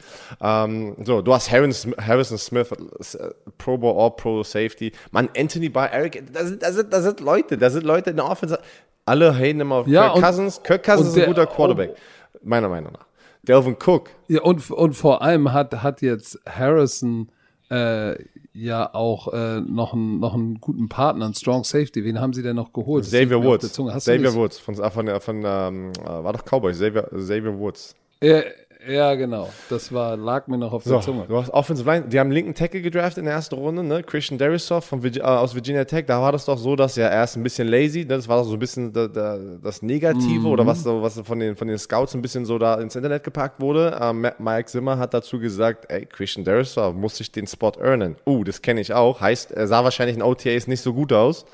Ähm, 0.40 0.97
so, 1.05 1.20
du 1.20 1.35
hast 1.35 1.52
Harrison, 1.52 1.94
Harrison 2.01 2.39
Smith, 2.39 2.73
äh, 2.73 3.28
Pro 3.59 3.77
Bowl, 3.77 4.01
All 4.01 4.12
Pro 4.12 4.43
Safety. 4.43 4.93
Mann, 5.11 5.28
Anthony 5.36 5.69
Barr, 5.69 5.93
Eric, 5.93 6.24
da 6.32 6.47
sind, 6.47 6.62
da, 6.62 6.73
sind, 6.73 6.93
da 6.93 7.02
sind 7.02 7.20
Leute, 7.20 7.59
da 7.59 7.69
sind 7.69 7.85
Leute 7.85 8.11
in 8.11 8.16
der 8.16 8.31
Offense. 8.31 8.59
Alle 9.05 9.35
haten 9.35 9.61
immer 9.61 9.77
auf 9.77 9.86
ja, 9.86 10.09
Kirk 10.09 10.24
Cousins. 10.24 10.62
Kirk 10.62 10.82
Cousins 10.82 11.09
ist 11.11 11.19
ein 11.19 11.27
guter 11.27 11.47
Quarterback. 11.47 11.90
Oh, 11.93 11.98
meiner 12.45 12.69
Meinung 12.69 12.93
nach. 12.93 13.07
Delvin 13.43 13.77
Cook. 13.85 14.11
Ja, 14.29 14.43
und, 14.43 14.71
und 14.71 14.95
vor 14.95 15.23
allem 15.23 15.53
hat, 15.53 15.83
hat 15.83 16.03
jetzt 16.03 16.41
Harrison 16.47 17.29
äh, 17.71 18.16
ja 18.53 18.95
auch 18.95 19.33
äh, 19.33 19.61
noch, 19.61 19.93
einen, 19.93 20.21
noch 20.21 20.35
einen 20.35 20.61
guten 20.61 20.89
Partner, 20.89 21.27
einen 21.27 21.35
Strong 21.35 21.65
Safety. 21.65 22.05
Wen 22.05 22.21
haben 22.21 22.33
sie 22.33 22.43
denn 22.43 22.57
noch 22.57 22.73
geholt? 22.73 23.05
Xavier 23.05 23.43
Woods. 23.43 23.73
Xavier 23.73 24.35
Woods 24.35 24.59
von, 24.59 24.77
von, 24.77 25.21
von, 25.21 25.43
ähm, 25.45 25.93
äh, 26.03 26.07
war 26.07 26.33
doch 26.33 26.45
Cowboys, 26.45 26.77
Xavier, 26.77 27.03
Xavier 27.12 27.59
Woods. 27.59 27.95
Ja, 28.23 28.43
ja, 28.89 29.15
genau. 29.15 29.51
Das 29.69 29.93
war, 29.93 30.16
lag 30.16 30.47
mir 30.47 30.59
noch 30.59 30.73
auf 30.73 30.85
so, 30.85 30.90
der 30.90 31.01
Zunge. 31.01 31.24
Du 31.27 31.36
hast 31.36 31.51
Offensive 31.51 31.89
Line, 31.89 32.06
die 32.09 32.19
haben 32.19 32.31
linken 32.31 32.55
Tackle 32.55 32.82
gedraftet 32.82 33.19
in 33.19 33.24
der 33.24 33.35
ersten 33.35 33.55
Runde, 33.55 33.82
ne? 33.82 34.02
Christian 34.02 34.39
Derisoff 34.39 34.85
von, 34.85 35.05
äh, 35.05 35.20
aus 35.20 35.55
Virginia 35.55 35.85
Tech. 35.85 36.05
Da 36.06 36.20
war 36.20 36.32
das 36.32 36.44
doch 36.44 36.59
so, 36.59 36.77
dass 36.77 36.97
er 36.97 37.11
erst 37.11 37.36
ein 37.36 37.43
bisschen 37.43 37.69
lazy, 37.69 38.01
ne? 38.01 38.06
das 38.06 38.28
war 38.28 38.39
doch 38.39 38.44
so 38.44 38.55
ein 38.55 38.59
bisschen 38.59 38.93
da, 38.93 39.06
da, 39.06 39.39
das 39.62 39.82
Negative 39.82 40.40
mhm. 40.40 40.47
oder 40.47 40.66
was, 40.66 40.82
so, 40.82 41.02
was 41.02 41.20
von, 41.20 41.39
den, 41.39 41.56
von 41.56 41.69
den 41.69 41.78
Scouts 41.78 42.15
ein 42.15 42.23
bisschen 42.23 42.44
so 42.44 42.59
da 42.59 42.74
ins 42.81 42.97
Internet 42.97 43.24
gepackt 43.24 43.61
wurde. 43.61 43.98
Ähm, 44.01 44.27
Mike 44.39 44.66
Zimmer 44.66 44.98
hat 44.98 45.15
dazu 45.15 45.39
gesagt, 45.39 45.90
ey, 45.90 46.06
Christian 46.06 46.44
Derisoff 46.44 46.94
muss 46.94 47.16
sich 47.16 47.31
den 47.31 47.47
Spot 47.47 47.73
earnen. 47.81 48.16
Uh, 48.27 48.44
das 48.44 48.62
kenne 48.62 48.81
ich 48.81 48.93
auch. 48.93 49.20
Heißt, 49.20 49.52
er 49.52 49.66
sah 49.66 49.85
wahrscheinlich 49.85 50.16
in 50.16 50.23
OTAs 50.23 50.66
nicht 50.66 50.81
so 50.81 50.93
gut 50.93 51.12
aus 51.12 51.47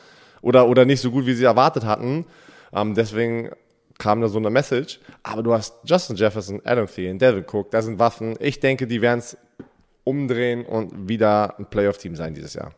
oder, 0.43 0.69
oder 0.69 0.85
nicht 0.85 1.01
so 1.01 1.11
gut, 1.11 1.27
wie 1.27 1.35
sie 1.35 1.45
erwartet 1.45 1.85
hatten. 1.85 2.27
Ähm, 2.73 2.95
deswegen 2.95 3.51
kam 4.01 4.21
da 4.21 4.29
so 4.29 4.39
eine 4.39 4.51
Message. 4.51 4.99
Aber 5.23 5.45
du 5.45 5.53
hast 5.53 5.75
Justin 5.85 6.17
Jefferson, 6.17 6.61
Adam 6.65 6.87
Thielen, 6.87 7.19
Devin 7.19 7.45
Cook, 7.45 7.71
da 7.71 7.81
sind 7.81 8.01
Waffen. 8.01 8.35
Ich 8.41 8.59
denke, 8.59 8.89
die 8.89 9.01
werden 9.01 9.21
es 9.21 9.37
umdrehen 10.03 10.67
und 10.67 11.09
wieder 11.09 11.57
ein 11.59 11.67
Playoff-Team 11.67 12.17
sein 12.17 12.35
dieses 12.35 12.55
Jahr. 12.55 12.73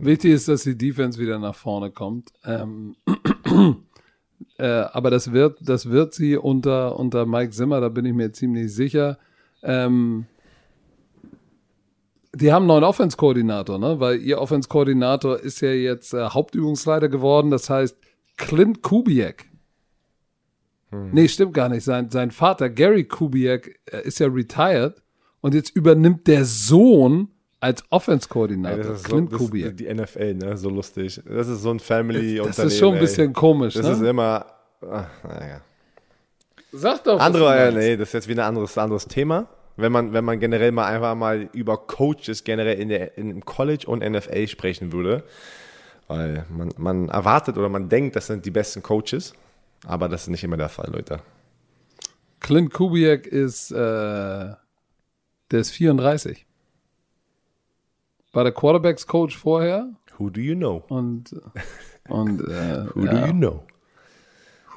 Wichtig 0.00 0.32
ist, 0.32 0.48
dass 0.48 0.64
die 0.64 0.76
Defense 0.76 1.18
wieder 1.18 1.38
nach 1.38 1.54
vorne 1.54 1.90
kommt. 1.90 2.32
Ähm, 2.44 2.96
äh, 4.58 4.66
aber 4.66 5.10
das 5.10 5.32
wird, 5.32 5.58
das 5.62 5.88
wird 5.88 6.12
sie 6.12 6.36
unter, 6.36 6.98
unter 6.98 7.24
Mike 7.24 7.50
Zimmer, 7.50 7.80
da 7.80 7.88
bin 7.88 8.04
ich 8.04 8.14
mir 8.14 8.32
ziemlich 8.32 8.74
sicher. 8.74 9.18
Ähm, 9.62 10.26
die 12.34 12.52
haben 12.52 12.62
einen 12.62 12.68
neuen 12.68 12.84
Offense-Koordinator, 12.84 13.78
ne? 13.78 14.00
weil 14.00 14.20
ihr 14.20 14.40
Offense-Koordinator 14.40 15.38
ist 15.38 15.60
ja 15.60 15.70
jetzt 15.70 16.12
äh, 16.12 16.28
Hauptübungsleiter 16.28 17.08
geworden. 17.08 17.50
Das 17.50 17.70
heißt, 17.70 17.96
Clint 18.36 18.82
Kubiak 18.82 19.46
hm. 20.90 21.10
Nee, 21.12 21.28
stimmt 21.28 21.54
gar 21.54 21.68
nicht. 21.68 21.84
Sein, 21.84 22.10
sein 22.10 22.30
Vater, 22.30 22.68
Gary 22.70 23.04
Kubiak, 23.04 23.78
ist 24.04 24.20
ja 24.20 24.28
retired 24.28 25.02
und 25.40 25.54
jetzt 25.54 25.74
übernimmt 25.74 26.26
der 26.26 26.44
Sohn 26.44 27.28
als 27.60 27.84
Offense-Koordinator. 27.90 28.84
das 28.84 28.98
ist 28.98 29.04
Clint 29.04 29.30
so, 29.30 29.38
Kubiak. 29.38 29.76
die 29.76 29.92
NFL, 29.92 30.34
ne? 30.34 30.56
So 30.56 30.68
lustig. 30.68 31.20
Das 31.28 31.48
ist 31.48 31.62
so 31.62 31.70
ein 31.70 31.80
Family-Unternehmen. 31.80 32.46
Das 32.46 32.58
ist 32.58 32.78
schon 32.78 32.94
ein 32.94 33.00
bisschen 33.00 33.28
ey. 33.28 33.32
komisch, 33.32 33.74
Das 33.74 33.86
ne? 33.86 33.92
ist 33.92 34.02
immer, 34.02 34.46
ach, 34.82 35.08
naja. 35.24 35.60
Sag 36.72 37.04
doch. 37.04 37.18
Andere, 37.18 37.56
äh, 37.56 37.72
nee, 37.72 37.96
das 37.96 38.08
ist 38.08 38.14
jetzt 38.14 38.28
wieder 38.28 38.44
ein 38.44 38.48
anderes, 38.48 38.76
anderes 38.76 39.06
Thema. 39.06 39.48
Wenn 39.76 39.92
man, 39.92 40.12
wenn 40.12 40.24
man 40.24 40.40
generell 40.40 40.72
mal 40.72 40.86
einfach 40.86 41.14
mal 41.14 41.48
über 41.52 41.76
Coaches 41.76 42.44
generell 42.44 42.78
in 42.78 42.88
der, 42.88 43.18
in, 43.18 43.30
im 43.30 43.44
College 43.44 43.84
und 43.86 44.00
NFL 44.00 44.46
sprechen 44.48 44.92
würde. 44.92 45.24
Weil 46.08 46.44
man, 46.50 46.70
man 46.76 47.08
erwartet 47.08 47.58
oder 47.58 47.68
man 47.68 47.88
denkt, 47.88 48.16
das 48.16 48.28
sind 48.28 48.44
die 48.46 48.50
besten 48.50 48.82
Coaches. 48.82 49.34
Aber 49.84 50.08
das 50.08 50.22
ist 50.22 50.28
nicht 50.28 50.44
immer 50.44 50.56
der 50.56 50.68
Fall, 50.68 50.90
Leute. 50.92 51.20
Clint 52.40 52.72
Kubiak 52.72 53.26
ist, 53.26 53.70
äh, 53.70 53.76
der 53.76 54.58
ist 55.50 55.70
34. 55.70 56.46
War 58.32 58.44
der 58.44 58.52
Quarterbacks-Coach 58.52 59.36
vorher. 59.36 59.90
Who 60.18 60.30
do 60.30 60.40
you 60.40 60.54
know? 60.54 60.84
Und, 60.88 61.34
und 62.08 62.40
äh, 62.40 62.86
Who 62.94 63.04
ja. 63.04 63.12
do 63.12 63.26
you 63.26 63.32
know? 63.32 63.66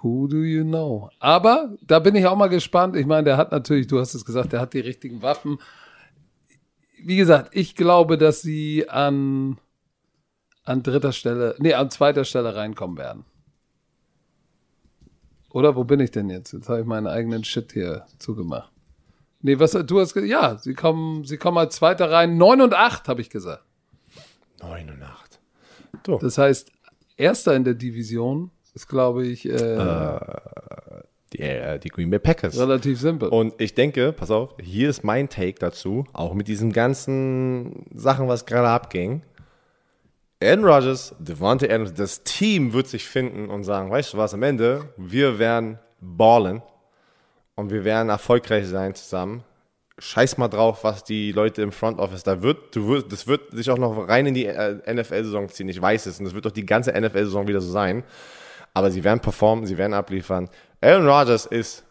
Who 0.01 0.27
do 0.27 0.37
you 0.37 0.63
know? 0.63 1.09
Aber 1.19 1.75
da 1.81 1.99
bin 1.99 2.15
ich 2.15 2.25
auch 2.25 2.37
mal 2.37 2.47
gespannt. 2.47 2.95
Ich 2.95 3.05
meine, 3.05 3.25
der 3.25 3.37
hat 3.37 3.51
natürlich, 3.51 3.87
du 3.87 3.99
hast 3.99 4.13
es 4.13 4.25
gesagt, 4.25 4.53
der 4.53 4.61
hat 4.61 4.73
die 4.73 4.79
richtigen 4.79 5.21
Waffen. 5.21 5.59
Wie 7.03 7.17
gesagt, 7.17 7.49
ich 7.53 7.75
glaube, 7.75 8.17
dass 8.17 8.41
sie 8.41 8.89
an, 8.89 9.57
an 10.63 10.83
dritter 10.83 11.11
Stelle, 11.11 11.55
nee, 11.59 11.73
an 11.73 11.89
zweiter 11.89 12.23
Stelle 12.23 12.55
reinkommen 12.55 12.97
werden. 12.97 13.25
Oder 15.51 15.75
wo 15.75 15.83
bin 15.83 15.99
ich 15.99 16.11
denn 16.11 16.29
jetzt? 16.29 16.53
Jetzt 16.53 16.69
habe 16.69 16.81
ich 16.81 16.85
meinen 16.85 17.07
eigenen 17.07 17.43
Shit 17.43 17.73
hier 17.73 18.05
zugemacht. 18.19 18.71
Nee, 19.41 19.57
was 19.59 19.71
du 19.71 19.99
hast 19.99 20.13
gesagt? 20.13 20.29
Ja, 20.29 20.57
sie 20.57 20.73
kommen, 20.73 21.23
sie 21.23 21.37
kommen 21.37 21.57
als 21.57 21.75
Zweiter 21.75 22.11
rein. 22.11 22.37
9 22.37 22.61
und 22.61 22.73
8, 22.73 23.07
habe 23.07 23.21
ich 23.21 23.29
gesagt. 23.29 23.63
9 24.61 24.89
und 24.89 25.01
8. 25.01 25.39
So. 26.05 26.17
Das 26.17 26.37
heißt, 26.37 26.71
Erster 27.19 27.53
in 27.53 27.65
der 27.65 27.73
Division 27.73 28.49
ist, 28.73 28.87
glaube 28.87 29.25
ich, 29.25 29.45
äh, 29.45 29.51
äh, 29.51 30.19
die, 31.33 31.39
äh, 31.39 31.79
die 31.79 31.89
Green 31.89 32.09
Bay 32.09 32.19
Packers. 32.19 32.57
Relativ 32.57 32.99
simpel. 32.99 33.27
Und 33.27 33.53
ich 33.57 33.73
denke, 33.73 34.13
pass 34.13 34.31
auf, 34.31 34.55
hier 34.61 34.89
ist 34.89 35.03
mein 35.03 35.27
Take 35.27 35.59
dazu, 35.59 36.05
auch 36.13 36.33
mit 36.33 36.47
diesen 36.47 36.71
ganzen 36.71 37.85
Sachen, 37.93 38.29
was 38.29 38.45
gerade 38.45 38.69
abging. 38.69 39.23
Aaron 40.41 40.63
Rodgers, 40.63 41.13
Devontae 41.19 41.69
Adams, 41.69 41.93
das 41.93 42.23
Team 42.23 42.71
wird 42.71 42.87
sich 42.87 43.05
finden 43.05 43.49
und 43.49 43.65
sagen, 43.65 43.91
weißt 43.91 44.13
du 44.13 44.17
was, 44.17 44.33
am 44.33 44.43
Ende, 44.43 44.87
wir 44.95 45.37
werden 45.37 45.79
ballen 45.99 46.61
und 47.55 47.71
wir 47.71 47.83
werden 47.83 48.07
erfolgreich 48.07 48.65
sein 48.67 48.95
zusammen. 48.95 49.43
Scheiß 49.97 50.37
mal 50.37 50.47
drauf, 50.47 50.85
was 50.85 51.03
die 51.03 51.33
Leute 51.33 51.61
im 51.61 51.73
Front 51.73 51.99
Office 51.99 52.23
da 52.23 52.41
wird. 52.41 52.73
Du 52.73 52.87
wirst, 52.87 53.11
das 53.11 53.27
wird 53.27 53.51
sich 53.51 53.69
auch 53.69 53.77
noch 53.77 54.07
rein 54.07 54.27
in 54.27 54.33
die 54.33 54.45
äh, 54.45 54.77
NFL-Saison 54.93 55.49
ziehen. 55.49 55.67
Ich 55.67 55.81
weiß 55.81 56.05
es. 56.05 56.19
Und 56.19 56.25
das 56.25 56.33
wird 56.33 56.45
doch 56.45 56.51
die 56.51 56.65
ganze 56.65 56.93
NFL-Saison 56.93 57.49
wieder 57.49 57.59
so 57.59 57.69
sein. 57.69 58.05
Aber 58.73 58.91
sie 58.91 59.03
werden 59.03 59.19
performen, 59.19 59.65
sie 59.65 59.77
werden 59.77 59.93
abliefern. 59.93 60.49
Aaron 60.79 61.05
Rodgers 61.05 61.47
ist, 61.47 61.83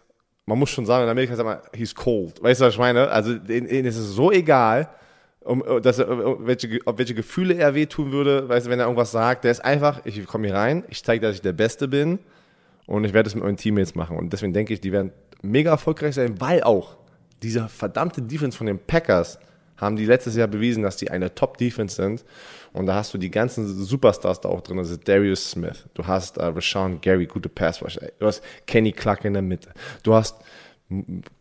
man 0.46 0.58
muss 0.58 0.70
schon 0.70 0.86
sagen, 0.86 1.04
in 1.04 1.10
Amerika 1.10 1.36
sagt 1.36 1.46
man, 1.46 1.58
he's 1.74 1.94
cold. 1.94 2.42
Weißt 2.42 2.62
du, 2.62 2.64
was 2.64 2.72
ich 2.72 2.80
meine? 2.80 3.10
Also, 3.10 3.32
ihnen 3.32 3.84
ist 3.84 3.98
es 3.98 4.14
so 4.14 4.32
egal, 4.32 4.88
um, 5.40 5.62
um, 5.62 5.82
dass 5.82 5.98
er, 5.98 6.08
um, 6.08 6.46
welche, 6.46 6.80
ob 6.84 6.98
welche 6.98 7.14
Gefühle 7.14 7.54
er 7.54 7.74
wehtun 7.74 8.12
würde, 8.12 8.48
weißt 8.48 8.66
du, 8.66 8.70
wenn 8.70 8.78
er 8.78 8.86
irgendwas 8.86 9.12
sagt. 9.12 9.44
Der 9.44 9.50
ist 9.50 9.64
einfach, 9.64 10.04
ich 10.04 10.24
komme 10.26 10.48
hier 10.48 10.56
rein, 10.56 10.84
ich 10.88 11.02
zeige, 11.02 11.26
dass 11.26 11.36
ich 11.36 11.42
der 11.42 11.52
Beste 11.52 11.88
bin 11.88 12.18
und 12.86 13.04
ich 13.04 13.12
werde 13.12 13.28
es 13.28 13.34
mit 13.34 13.44
meinen 13.44 13.56
Teammates 13.56 13.94
machen. 13.94 14.16
Und 14.16 14.32
deswegen 14.32 14.52
denke 14.52 14.74
ich, 14.74 14.80
die 14.80 14.92
werden 14.92 15.12
mega 15.42 15.70
erfolgreich 15.70 16.14
sein, 16.14 16.40
weil 16.40 16.62
auch 16.62 16.96
dieser 17.42 17.68
verdammte 17.68 18.22
Defense 18.22 18.56
von 18.56 18.66
den 18.66 18.78
Packers 18.78 19.38
haben 19.76 19.96
die 19.96 20.06
letztes 20.06 20.34
Jahr 20.36 20.48
bewiesen, 20.48 20.82
dass 20.82 20.96
die 20.96 21.10
eine 21.10 21.34
Top-Defense 21.34 21.96
sind. 21.96 22.24
Und 22.72 22.86
da 22.86 22.96
hast 22.96 23.14
du 23.14 23.18
die 23.18 23.30
ganzen 23.30 23.66
Superstars 23.66 24.40
da 24.40 24.48
auch 24.48 24.60
drin. 24.60 24.76
Das 24.76 24.90
ist 24.90 25.06
Darius 25.06 25.52
Smith. 25.52 25.86
Du 25.94 26.06
hast 26.06 26.36
äh, 26.36 26.44
Rashawn 26.44 27.00
Gary, 27.00 27.26
gute 27.26 27.48
Passwatch. 27.48 27.98
Du 28.18 28.26
hast 28.26 28.42
Kenny 28.66 28.92
Clark 28.92 29.24
in 29.24 29.34
der 29.34 29.42
Mitte. 29.42 29.70
Du 30.02 30.14
hast, 30.14 30.36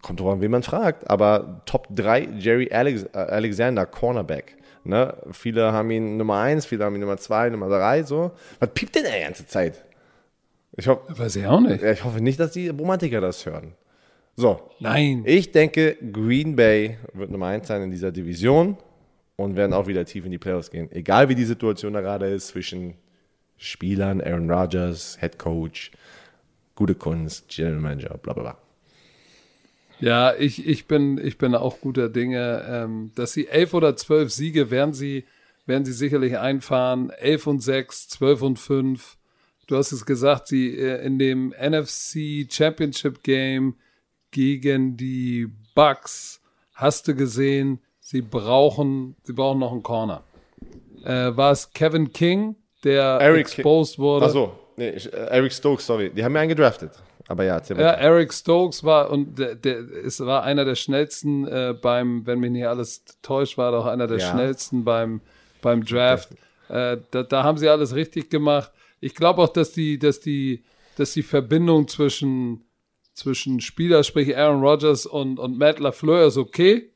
kommt 0.01 0.19
drauf 0.19 0.33
an, 0.33 0.41
wen 0.41 0.51
man 0.51 0.63
fragt, 0.63 1.09
aber 1.09 1.61
Top 1.65 1.87
3 1.95 2.29
Jerry 2.37 2.69
Alex, 2.71 3.03
äh, 3.13 3.17
Alexander, 3.17 3.85
Cornerback. 3.85 4.57
Ne? 4.83 5.15
Viele 5.31 5.71
haben 5.71 5.89
ihn 5.91 6.17
Nummer 6.17 6.39
1, 6.39 6.65
viele 6.65 6.85
haben 6.85 6.95
ihn 6.95 7.01
Nummer 7.01 7.17
2, 7.17 7.49
Nummer 7.49 7.69
3, 7.69 8.03
so. 8.03 8.31
Was 8.59 8.69
piept 8.73 8.95
denn 8.95 9.03
die 9.03 9.23
ganze 9.23 9.45
Zeit? 9.45 9.83
Ich, 10.75 10.87
hoff, 10.87 10.99
Weiß 11.07 11.35
ich 11.35 11.45
auch 11.45 11.59
nicht. 11.59 11.81
ich 11.83 12.03
hoffe 12.03 12.21
nicht, 12.21 12.39
dass 12.39 12.51
die 12.51 12.69
Romantiker 12.69 13.19
das 13.21 13.45
hören. 13.45 13.73
So, 14.35 14.69
Nein. 14.79 15.23
ich 15.25 15.51
denke, 15.51 15.97
Green 16.11 16.55
Bay 16.55 16.97
wird 17.13 17.31
Nummer 17.31 17.47
1 17.47 17.67
sein 17.67 17.81
in 17.81 17.91
dieser 17.91 18.11
Division 18.11 18.77
und 19.35 19.55
werden 19.55 19.73
auch 19.73 19.87
wieder 19.87 20.05
tief 20.05 20.25
in 20.25 20.31
die 20.31 20.37
Playoffs 20.37 20.69
gehen. 20.69 20.91
Egal 20.91 21.29
wie 21.29 21.35
die 21.35 21.45
Situation 21.45 21.93
da 21.93 22.01
gerade 22.01 22.27
ist 22.27 22.49
zwischen 22.49 22.95
Spielern, 23.57 24.21
Aaron 24.21 24.51
Rodgers, 24.51 25.17
Head 25.19 25.39
Coach, 25.39 25.91
gute 26.75 26.95
Kunst, 26.95 27.47
General 27.49 27.79
Manager, 27.79 28.17
bla 28.17 28.33
bla 28.33 28.43
bla. 28.43 28.57
Ja, 29.99 30.33
ich, 30.35 30.67
ich, 30.67 30.85
bin, 30.85 31.17
ich 31.17 31.37
bin 31.37 31.55
auch 31.55 31.81
guter 31.81 32.09
Dinge. 32.09 32.65
Ähm, 32.69 33.11
dass 33.15 33.33
sie 33.33 33.47
elf 33.47 33.73
oder 33.73 33.95
zwölf 33.95 34.31
Siege 34.31 34.69
werden 34.69 34.93
sie, 34.93 35.25
werden 35.65 35.85
sie 35.85 35.93
sicherlich 35.93 36.37
einfahren. 36.37 37.09
Elf 37.09 37.47
und 37.47 37.61
sechs, 37.61 38.07
zwölf 38.07 38.41
und 38.41 38.59
fünf. 38.59 39.17
Du 39.67 39.75
hast 39.75 39.91
es 39.91 40.05
gesagt, 40.05 40.47
sie 40.47 40.77
äh, 40.77 41.03
in 41.05 41.19
dem 41.19 41.49
NFC 41.49 42.47
Championship 42.49 43.23
Game 43.23 43.75
gegen 44.31 44.97
die 44.97 45.47
Bucks 45.75 46.41
hast 46.73 47.07
du 47.07 47.15
gesehen, 47.15 47.79
sie 47.99 48.21
brauchen, 48.21 49.15
sie 49.23 49.33
brauchen 49.33 49.59
noch 49.59 49.71
einen 49.71 49.83
Corner. 49.83 50.23
Äh, 51.03 51.35
war 51.35 51.51
es 51.51 51.71
Kevin 51.71 52.13
King, 52.13 52.55
der 52.83 53.19
Eric 53.19 53.47
King. 53.47 53.59
exposed 53.59 53.99
wurde? 53.99 54.25
Achso, 54.25 54.59
nee, 54.77 54.89
äh, 54.89 55.09
Eric 55.09 55.51
Stokes, 55.51 55.85
sorry. 55.85 56.09
Die 56.11 56.23
haben 56.23 56.31
mir 56.33 56.39
einen 56.39 56.49
gedraftet. 56.49 56.91
Aber 57.27 57.43
ja, 57.43 57.55
erzähl 57.55 57.77
Ja. 57.77 57.91
Eric 57.91 58.33
Stokes 58.33 58.83
war 58.85 59.11
und 59.11 59.37
der, 59.37 59.55
der 59.55 59.79
es 60.05 60.19
war 60.21 60.43
einer 60.43 60.63
der 60.63 60.75
schnellsten 60.75 61.45
äh, 61.45 61.75
beim, 61.79 62.25
wenn 62.25 62.39
mich 62.39 62.51
nicht 62.51 62.65
alles 62.65 63.03
täuscht, 63.21 63.57
war 63.57 63.71
doch 63.73 63.85
einer 63.85 64.07
der 64.07 64.19
Ja. 64.19 64.31
schnellsten 64.31 64.85
beim 64.85 65.19
beim 65.61 65.83
Draft. 65.83 66.29
Äh, 66.69 66.97
da, 67.11 67.23
da 67.23 67.43
haben 67.43 67.57
sie 67.57 67.67
alles 67.67 67.95
richtig 67.95 68.29
gemacht. 68.29 68.71
Ich 69.01 69.13
glaube 69.13 69.41
auch, 69.41 69.49
dass 69.49 69.73
die, 69.73 69.99
dass 69.99 70.19
die, 70.21 70.63
dass 70.97 71.11
die 71.13 71.23
Verbindung 71.23 71.87
zwischen 71.87 72.63
zwischen 73.13 73.59
Spieler, 73.61 74.03
sprich 74.03 74.37
Aaron 74.37 74.61
Rodgers 74.61 75.05
und 75.05 75.37
und 75.39 75.57
Matt 75.57 75.79
Lafleur 75.79 76.27
ist 76.27 76.37
okay. 76.37 76.91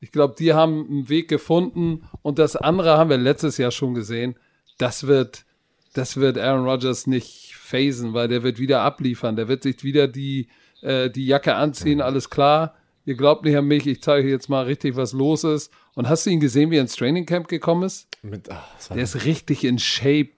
Ich 0.00 0.12
glaube, 0.12 0.34
die 0.38 0.52
haben 0.54 0.86
einen 0.88 1.08
Weg 1.08 1.28
gefunden 1.28 2.04
und 2.22 2.38
das 2.38 2.56
andere 2.56 2.96
haben 2.98 3.10
wir 3.10 3.16
letztes 3.18 3.56
Jahr 3.58 3.70
schon 3.70 3.94
gesehen. 3.94 4.34
Das 4.78 5.06
wird, 5.06 5.44
das 5.92 6.16
wird 6.16 6.38
Aaron 6.38 6.64
Rodgers 6.66 7.06
nicht 7.06 7.54
phasen, 7.56 8.14
weil 8.14 8.28
der 8.28 8.42
wird 8.42 8.58
wieder 8.58 8.82
abliefern. 8.82 9.36
Der 9.36 9.48
wird 9.48 9.62
sich 9.62 9.82
wieder 9.84 10.08
die, 10.08 10.48
äh, 10.82 11.10
die 11.10 11.26
Jacke 11.26 11.54
anziehen, 11.54 12.00
alles 12.00 12.30
klar. 12.30 12.74
Ihr 13.06 13.14
glaubt 13.16 13.44
nicht 13.44 13.56
an 13.56 13.64
mich, 13.66 13.86
ich 13.86 14.02
zeige 14.02 14.28
jetzt 14.28 14.48
mal 14.48 14.64
richtig, 14.64 14.94
was 14.96 15.12
los 15.12 15.42
ist. 15.44 15.72
Und 15.94 16.08
hast 16.08 16.26
du 16.26 16.30
ihn 16.30 16.38
gesehen, 16.40 16.70
wie 16.70 16.76
er 16.76 16.82
ins 16.82 16.96
Training 16.96 17.26
Camp 17.26 17.48
gekommen 17.48 17.82
ist? 17.84 18.06
Mit, 18.22 18.50
ach, 18.50 18.62
Der 18.88 19.02
ist 19.02 19.24
richtig 19.24 19.64
in 19.64 19.78
Shape. 19.78 20.28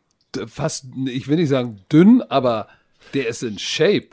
Fast, 0.46 0.86
ich 1.06 1.28
will 1.28 1.36
nicht 1.36 1.50
sagen 1.50 1.80
dünn, 1.92 2.22
aber 2.22 2.68
der 3.12 3.28
ist 3.28 3.42
in 3.42 3.58
Shape. 3.58 4.08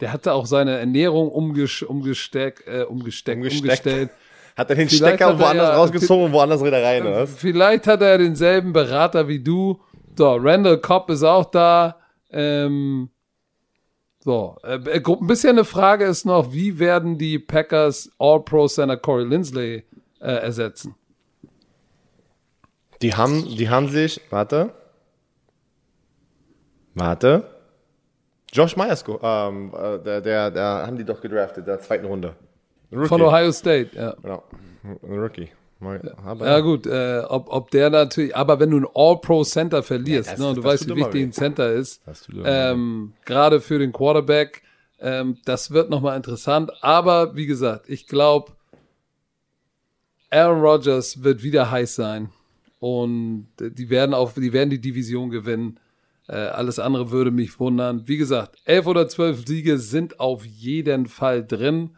Der 0.00 0.12
hatte 0.12 0.32
auch 0.32 0.46
seine 0.46 0.78
Ernährung 0.78 1.28
umges 1.30 1.82
umgesteck, 1.82 2.64
äh, 2.66 2.82
umgesteckt, 2.84 3.36
Umgesteckt. 3.38 3.66
umgestellt. 3.86 4.10
hat 4.56 4.70
er 4.70 4.76
den 4.76 4.88
Vielleicht 4.88 5.14
Stecker 5.16 5.32
er 5.32 5.38
woanders 5.38 5.68
ja- 5.68 5.76
rausgezogen 5.76 6.26
und 6.26 6.32
woanders 6.32 6.64
wieder 6.64 6.82
rein, 6.82 7.02
oder? 7.06 7.26
Vielleicht 7.26 7.86
hat 7.86 8.00
er 8.00 8.16
denselben 8.18 8.72
Berater 8.72 9.28
wie 9.28 9.40
du. 9.40 9.80
So, 10.20 10.36
Randall 10.36 10.76
Cobb 10.76 11.08
ist 11.08 11.22
auch 11.22 11.46
da. 11.46 11.96
Ähm, 12.28 13.08
so, 14.18 14.58
äh, 14.62 14.74
äh, 14.74 15.02
ein 15.02 15.26
bisschen 15.26 15.52
eine 15.52 15.64
Frage 15.64 16.04
ist 16.04 16.26
noch, 16.26 16.52
wie 16.52 16.78
werden 16.78 17.16
die 17.16 17.38
Packers 17.38 18.10
All-Pro-Center 18.18 18.98
Corey 18.98 19.24
Lindsley 19.24 19.82
äh, 20.20 20.30
ersetzen? 20.30 20.94
Die 23.00 23.14
haben, 23.14 23.46
die 23.46 23.70
haben 23.70 23.88
sich, 23.88 24.20
warte, 24.28 24.74
warte, 26.92 27.44
Josh 28.52 28.76
Myers, 28.76 29.02
ähm, 29.22 29.72
äh, 29.74 29.98
der, 30.00 30.20
der, 30.20 30.50
der 30.50 30.86
haben 30.86 30.98
die 30.98 31.04
doch 31.06 31.22
gedraftet, 31.22 31.66
der 31.66 31.80
zweiten 31.80 32.04
Runde. 32.04 32.36
Von 32.90 33.22
Ohio 33.22 33.52
State, 33.52 33.96
ja. 33.96 34.14
Genau, 34.20 34.44
ein 34.84 35.18
Rookie. 35.18 35.48
Aber, 36.24 36.46
Ja 36.46 36.60
gut, 36.60 36.86
äh, 36.86 37.22
ob, 37.28 37.48
ob 37.50 37.70
der 37.70 37.90
natürlich, 37.90 38.36
aber 38.36 38.60
wenn 38.60 38.70
du 38.70 38.78
ein 38.80 38.86
All-Pro-Center 38.94 39.82
verlierst, 39.82 40.28
Ja, 40.28 40.32
das- 40.36 40.40
ne, 40.40 40.48
und 40.50 40.56
du 40.56 40.64
weißt, 40.64 40.84
wie 40.86 40.96
wichtig 40.96 41.22
ein 41.22 41.32
Center 41.32 41.72
ist, 41.72 42.02
ähm, 42.44 43.12
gerade 43.24 43.60
für 43.60 43.78
den 43.78 43.92
Quarterback, 43.92 44.62
ähm, 45.00 45.38
das 45.46 45.70
wird 45.70 45.88
nochmal 45.90 46.16
interessant. 46.16 46.70
Aber 46.82 47.34
wie 47.34 47.46
gesagt, 47.46 47.88
ich 47.88 48.06
glaube, 48.06 48.52
Aaron 50.30 50.60
Rodgers 50.60 51.22
wird 51.22 51.42
wieder 51.42 51.70
heiß 51.70 51.94
sein 51.96 52.30
und 52.78 53.48
die 53.58 53.90
werden 53.90 54.14
auf, 54.14 54.34
die 54.34 54.52
werden 54.52 54.70
die 54.70 54.80
Division 54.80 55.30
gewinnen. 55.30 55.80
Äh, 56.28 56.34
alles 56.36 56.78
andere 56.78 57.10
würde 57.10 57.30
mich 57.32 57.58
wundern. 57.58 58.06
Wie 58.06 58.16
gesagt, 58.16 58.56
elf 58.64 58.86
oder 58.86 59.08
zwölf 59.08 59.44
Siege 59.46 59.78
sind 59.78 60.20
auf 60.20 60.44
jeden 60.46 61.06
Fall 61.06 61.44
drin. 61.44 61.96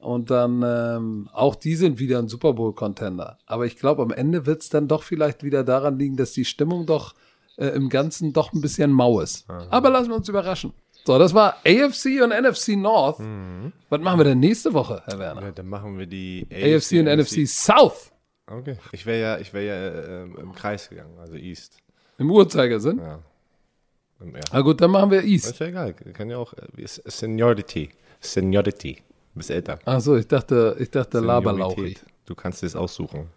Und 0.00 0.30
dann 0.30 0.62
ähm, 0.64 1.28
auch 1.32 1.54
die 1.54 1.74
sind 1.74 1.98
wieder 1.98 2.18
ein 2.18 2.28
Super 2.28 2.52
Bowl-Contender. 2.52 3.38
Aber 3.46 3.66
ich 3.66 3.76
glaube, 3.76 4.02
am 4.02 4.12
Ende 4.12 4.46
wird 4.46 4.62
es 4.62 4.68
dann 4.68 4.88
doch 4.88 5.02
vielleicht 5.02 5.42
wieder 5.42 5.64
daran 5.64 5.98
liegen, 5.98 6.16
dass 6.16 6.32
die 6.32 6.44
Stimmung 6.44 6.86
doch 6.86 7.14
äh, 7.56 7.66
im 7.68 7.88
Ganzen 7.88 8.32
doch 8.32 8.52
ein 8.52 8.60
bisschen 8.60 8.92
mau 8.92 9.20
ist. 9.20 9.48
Aber 9.70 9.90
lassen 9.90 10.10
wir 10.10 10.16
uns 10.16 10.28
überraschen. 10.28 10.72
So, 11.04 11.18
das 11.18 11.34
war 11.34 11.56
AFC 11.66 12.22
und 12.22 12.30
NFC 12.30 12.76
North. 12.76 13.18
Was 13.88 14.00
machen 14.00 14.20
wir 14.20 14.24
denn 14.24 14.40
nächste 14.40 14.74
Woche, 14.74 15.02
Herr 15.06 15.18
Werner? 15.18 15.42
Ja, 15.42 15.50
dann 15.52 15.66
machen 15.66 15.98
wir 15.98 16.06
die 16.06 16.46
AFC 16.52 16.98
und 17.00 17.06
NFC 17.06 17.46
South 17.46 18.12
Okay. 18.50 18.76
Ich 18.92 19.04
wäre 19.04 19.20
ja, 19.20 19.38
ich 19.38 19.52
wäre 19.52 19.66
ja 19.66 20.24
äh, 20.24 20.40
im 20.40 20.52
Kreis 20.54 20.88
gegangen, 20.88 21.18
also 21.18 21.34
East. 21.34 21.78
im 22.16 22.30
Uhrzeigersinn. 22.30 22.98
Ja. 22.98 23.18
Na 24.52 24.60
gut, 24.62 24.80
dann 24.80 24.90
machen 24.90 25.10
wir 25.10 25.22
East. 25.22 25.50
Ist 25.50 25.60
ja 25.60 25.66
egal, 25.66 25.94
kann 25.94 26.30
ja 26.30 26.38
auch, 26.38 26.54
äh, 26.54 26.86
Seniority. 26.86 27.90
Seniority. 28.20 29.02
Bist 29.38 29.50
älter. 29.50 29.78
Ach 29.84 30.00
so, 30.00 30.16
ich 30.16 30.26
dachte, 30.28 30.76
ich 30.78 30.90
dachte. 30.90 31.20
Seniorität. 31.20 32.04
Du 32.26 32.34
kannst 32.34 32.62
es 32.62 32.76
aussuchen. 32.76 33.28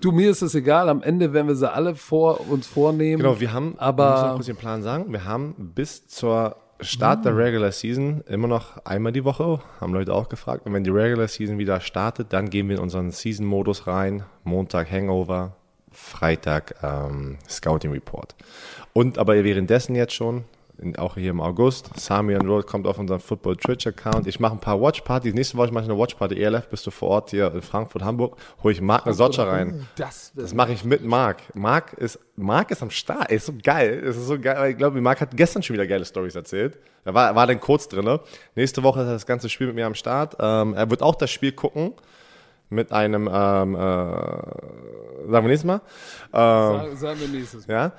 Du, 0.00 0.10
mir 0.10 0.30
ist 0.30 0.42
es 0.42 0.54
egal. 0.56 0.88
Am 0.88 1.02
Ende, 1.02 1.32
wenn 1.32 1.46
wir 1.46 1.54
sie 1.54 1.70
alle 1.70 1.94
vor 1.94 2.40
uns 2.50 2.66
vornehmen. 2.66 3.22
Genau, 3.22 3.38
wir 3.38 3.52
haben, 3.52 3.74
Aber- 3.78 4.04
wir 4.04 4.10
müssen 4.14 4.26
noch 4.26 4.34
kurz 4.34 4.46
den 4.46 4.56
Plan 4.56 4.82
sagen, 4.82 5.12
wir 5.12 5.24
haben 5.24 5.54
bis 5.74 6.08
zur 6.08 6.56
Start 6.80 7.24
der 7.24 7.36
Regular 7.36 7.70
Season 7.70 8.22
immer 8.26 8.48
noch 8.48 8.84
einmal 8.84 9.12
die 9.12 9.22
Woche, 9.24 9.60
haben 9.80 9.92
Leute 9.94 10.12
auch 10.12 10.28
gefragt. 10.28 10.66
Und 10.66 10.72
wenn 10.72 10.82
die 10.82 10.90
Regular 10.90 11.28
Season 11.28 11.56
wieder 11.58 11.80
startet, 11.80 12.32
dann 12.32 12.50
gehen 12.50 12.68
wir 12.68 12.76
in 12.76 12.82
unseren 12.82 13.12
Season-Modus 13.12 13.86
rein. 13.86 14.24
Montag 14.42 14.90
Hangover, 14.90 15.54
Freitag 15.92 16.74
ähm, 16.82 17.38
Scouting 17.48 17.92
Report. 17.92 18.34
Und 18.92 19.18
aber 19.18 19.44
währenddessen 19.44 19.94
jetzt 19.94 20.14
schon, 20.14 20.44
in, 20.82 20.96
auch 20.96 21.14
hier 21.14 21.30
im 21.30 21.40
August, 21.40 21.90
Samian 21.98 22.46
Road 22.46 22.66
kommt 22.66 22.86
auf 22.86 22.98
unseren 22.98 23.20
Football 23.20 23.56
Twitch 23.56 23.86
Account. 23.86 24.26
Ich 24.26 24.40
mache 24.40 24.52
ein 24.52 24.60
paar 24.60 24.80
Watchpartys. 24.80 25.32
Nächste 25.34 25.56
Woche 25.56 25.72
mache 25.72 25.84
ich 25.84 25.90
eine 25.90 25.98
Watchparty. 25.98 26.42
ELF 26.42 26.68
bist 26.68 26.86
du 26.86 26.90
vor 26.90 27.08
Ort 27.10 27.30
hier 27.30 27.52
in 27.54 27.62
Frankfurt, 27.62 28.02
Hamburg. 28.02 28.36
Hole 28.62 28.72
ich 28.74 28.80
Marc 28.80 29.06
eine 29.06 29.14
Sotscher 29.14 29.46
rein. 29.48 29.86
Das, 29.96 30.32
Das 30.34 30.52
mache 30.54 30.72
ich 30.72 30.84
mit 30.84 31.04
Marc. 31.04 31.38
Marc 31.54 31.92
ist, 31.94 32.18
Marc 32.36 32.70
ist 32.70 32.82
am 32.82 32.90
Start. 32.90 33.30
Er 33.30 33.36
ist 33.36 33.46
so 33.46 33.52
geil. 33.62 34.02
Es 34.04 34.16
ist 34.16 34.26
so 34.26 34.38
geil. 34.38 34.72
Ich 34.72 34.76
glaube, 34.76 35.00
Marc 35.00 35.20
hat 35.20 35.36
gestern 35.36 35.62
schon 35.62 35.74
wieder 35.74 35.86
geile 35.86 36.04
Stories 36.04 36.34
erzählt. 36.34 36.78
Er 37.04 37.14
war, 37.14 37.34
war 37.34 37.46
dann 37.46 37.60
kurz 37.60 37.88
drin. 37.88 38.18
Nächste 38.54 38.82
Woche 38.82 39.00
ist 39.00 39.08
das 39.08 39.26
ganze 39.26 39.48
Spiel 39.48 39.68
mit 39.68 39.76
mir 39.76 39.86
am 39.86 39.94
Start. 39.94 40.36
Ähm, 40.40 40.74
er 40.74 40.90
wird 40.90 41.02
auch 41.02 41.14
das 41.14 41.30
Spiel 41.30 41.52
gucken. 41.52 41.94
Mit 42.70 42.90
einem, 42.90 43.28
ähm, 43.30 43.74
äh, 43.74 43.78
sagen 43.78 45.30
wir 45.30 45.42
nächstes 45.42 45.64
Mal. 45.64 45.80
Ähm, 46.32 46.78
Sagen, 46.78 46.96
sagen 46.96 47.20
wir 47.20 47.28
nächstes 47.28 47.68
Mal. 47.68 47.74
ja. 47.74 47.92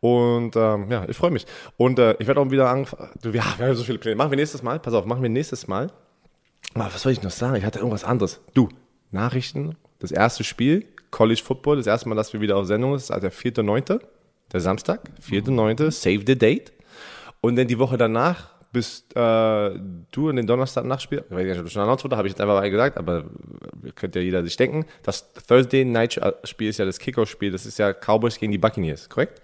Und 0.00 0.56
ähm, 0.56 0.90
ja, 0.90 1.06
ich 1.08 1.16
freue 1.16 1.30
mich. 1.30 1.46
Und 1.76 1.98
äh, 1.98 2.16
ich 2.18 2.26
werde 2.26 2.40
auch 2.40 2.50
wieder 2.50 2.70
anfangen. 2.70 3.10
Ja, 3.24 3.32
wir 3.32 3.66
haben 3.66 3.74
so 3.74 3.84
viele 3.84 3.98
Pläne. 3.98 4.16
Machen 4.16 4.30
wir 4.30 4.36
nächstes 4.36 4.62
Mal. 4.62 4.78
Pass 4.78 4.94
auf, 4.94 5.04
machen 5.04 5.22
wir 5.22 5.28
nächstes 5.28 5.68
Mal. 5.68 5.88
Ah, 6.74 6.88
was 6.92 7.02
soll 7.02 7.12
ich 7.12 7.22
noch 7.22 7.30
sagen? 7.30 7.56
Ich 7.56 7.64
hatte 7.64 7.78
irgendwas 7.78 8.04
anderes. 8.04 8.40
Du, 8.54 8.68
Nachrichten, 9.10 9.76
das 9.98 10.12
erste 10.12 10.44
Spiel, 10.44 10.86
College 11.10 11.42
Football, 11.44 11.76
das 11.76 11.86
erste 11.86 12.08
Mal, 12.08 12.14
dass 12.14 12.32
wir 12.32 12.40
wieder 12.40 12.56
auf 12.56 12.66
Sendung 12.66 12.94
ist, 12.94 13.10
also 13.10 13.28
der 13.28 13.32
4.9., 13.32 14.00
der 14.52 14.60
Samstag, 14.60 15.00
4.9., 15.28 15.90
Save 15.90 16.22
the 16.26 16.38
Date. 16.38 16.72
Und 17.40 17.56
dann 17.56 17.66
die 17.66 17.78
Woche 17.78 17.96
danach, 17.96 18.50
bist 18.72 19.16
äh, 19.16 19.70
du 20.12 20.28
in 20.28 20.36
den 20.36 20.46
Donnerstag-Nachtspiel, 20.46 21.24
ich 21.28 21.34
weiß 21.34 21.44
nicht, 21.44 21.58
ob 21.58 21.64
das 21.64 21.72
schon 21.72 21.82
announced 21.82 22.04
wurde, 22.04 22.16
habe 22.16 22.28
ich 22.28 22.32
jetzt 22.32 22.40
einfach 22.40 22.54
mal 22.54 22.70
gesagt, 22.70 22.98
aber 22.98 23.24
könnte 23.96 24.20
ja 24.20 24.24
jeder 24.24 24.44
sich 24.44 24.56
denken. 24.56 24.86
Das 25.02 25.32
Thursday-Night-Spiel 25.32 26.68
ist 26.68 26.78
ja 26.78 26.84
das 26.84 26.98
Kickoff-Spiel, 26.98 27.50
das 27.50 27.66
ist 27.66 27.78
ja 27.78 27.92
Cowboys 27.92 28.38
gegen 28.38 28.52
die 28.52 28.58
Buccaneers, 28.58 29.08
korrekt? 29.08 29.42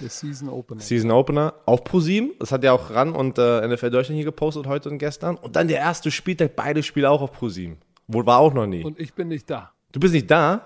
Der 0.00 0.08
Season 0.08 0.48
Opener. 0.48 0.80
Season 0.80 1.10
Opener 1.10 1.54
auf 1.66 1.84
ProSieben. 1.84 2.32
Das 2.38 2.52
hat 2.52 2.64
ja 2.64 2.72
auch 2.72 2.90
RAN 2.90 3.12
und 3.12 3.38
äh, 3.38 3.66
NFL 3.66 3.90
Deutschland 3.90 4.16
hier 4.16 4.24
gepostet 4.24 4.66
heute 4.66 4.90
und 4.90 4.98
gestern. 4.98 5.36
Und 5.36 5.56
dann 5.56 5.68
der 5.68 5.78
erste 5.78 6.10
Spieltag, 6.10 6.56
beide 6.56 6.82
Spiele 6.82 7.10
auch 7.10 7.22
auf 7.22 7.32
ProSieben. 7.32 7.78
Wohl 8.08 8.26
war 8.26 8.38
auch 8.38 8.52
noch 8.52 8.66
nie. 8.66 8.84
Und 8.84 8.98
ich 9.00 9.14
bin 9.14 9.28
nicht 9.28 9.48
da. 9.48 9.72
du 9.92 10.00
bist 10.00 10.14
nicht 10.14 10.30
da? 10.30 10.64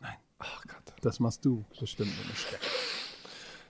Nein. 0.00 0.14
Ach 0.38 0.62
Gott. 0.62 0.94
Das 1.02 1.20
machst 1.20 1.44
du 1.44 1.64
bestimmt 1.78 2.10
ich 2.32 2.38
stecke. 2.38 2.64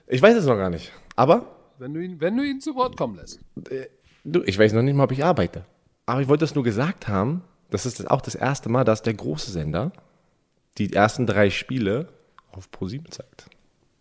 Ich 0.07 0.21
weiß 0.21 0.37
es 0.37 0.45
noch 0.45 0.55
gar 0.55 0.69
nicht. 0.69 0.91
Aber 1.15 1.55
Wenn 1.77 1.93
du 1.93 1.99
ihn, 1.99 2.21
wenn 2.21 2.37
du 2.37 2.43
ihn 2.43 2.61
zu 2.61 2.75
Wort 2.75 2.95
kommen 2.97 3.15
lässt. 3.15 3.39
du, 4.23 4.43
ich 4.43 4.57
weiß 4.57 4.73
noch 4.73 4.81
nicht 4.81 4.95
mal, 4.95 5.03
ob 5.03 5.11
ich 5.11 5.23
arbeite. 5.23 5.65
Aber 6.05 6.21
ich 6.21 6.27
wollte 6.27 6.43
das 6.43 6.55
nur 6.55 6.63
gesagt 6.63 7.07
haben. 7.07 7.43
Das 7.71 7.85
ist 7.85 8.09
auch 8.09 8.21
das 8.21 8.35
erste 8.35 8.69
Mal, 8.69 8.83
dass 8.83 9.01
der 9.01 9.15
große 9.15 9.51
Sender 9.51 9.91
die 10.77 10.93
ersten 10.93 11.25
drei 11.25 11.49
Spiele 11.49 12.07
auf 12.51 12.69
ProSieben 12.71 13.11
zeigt. 13.11 13.49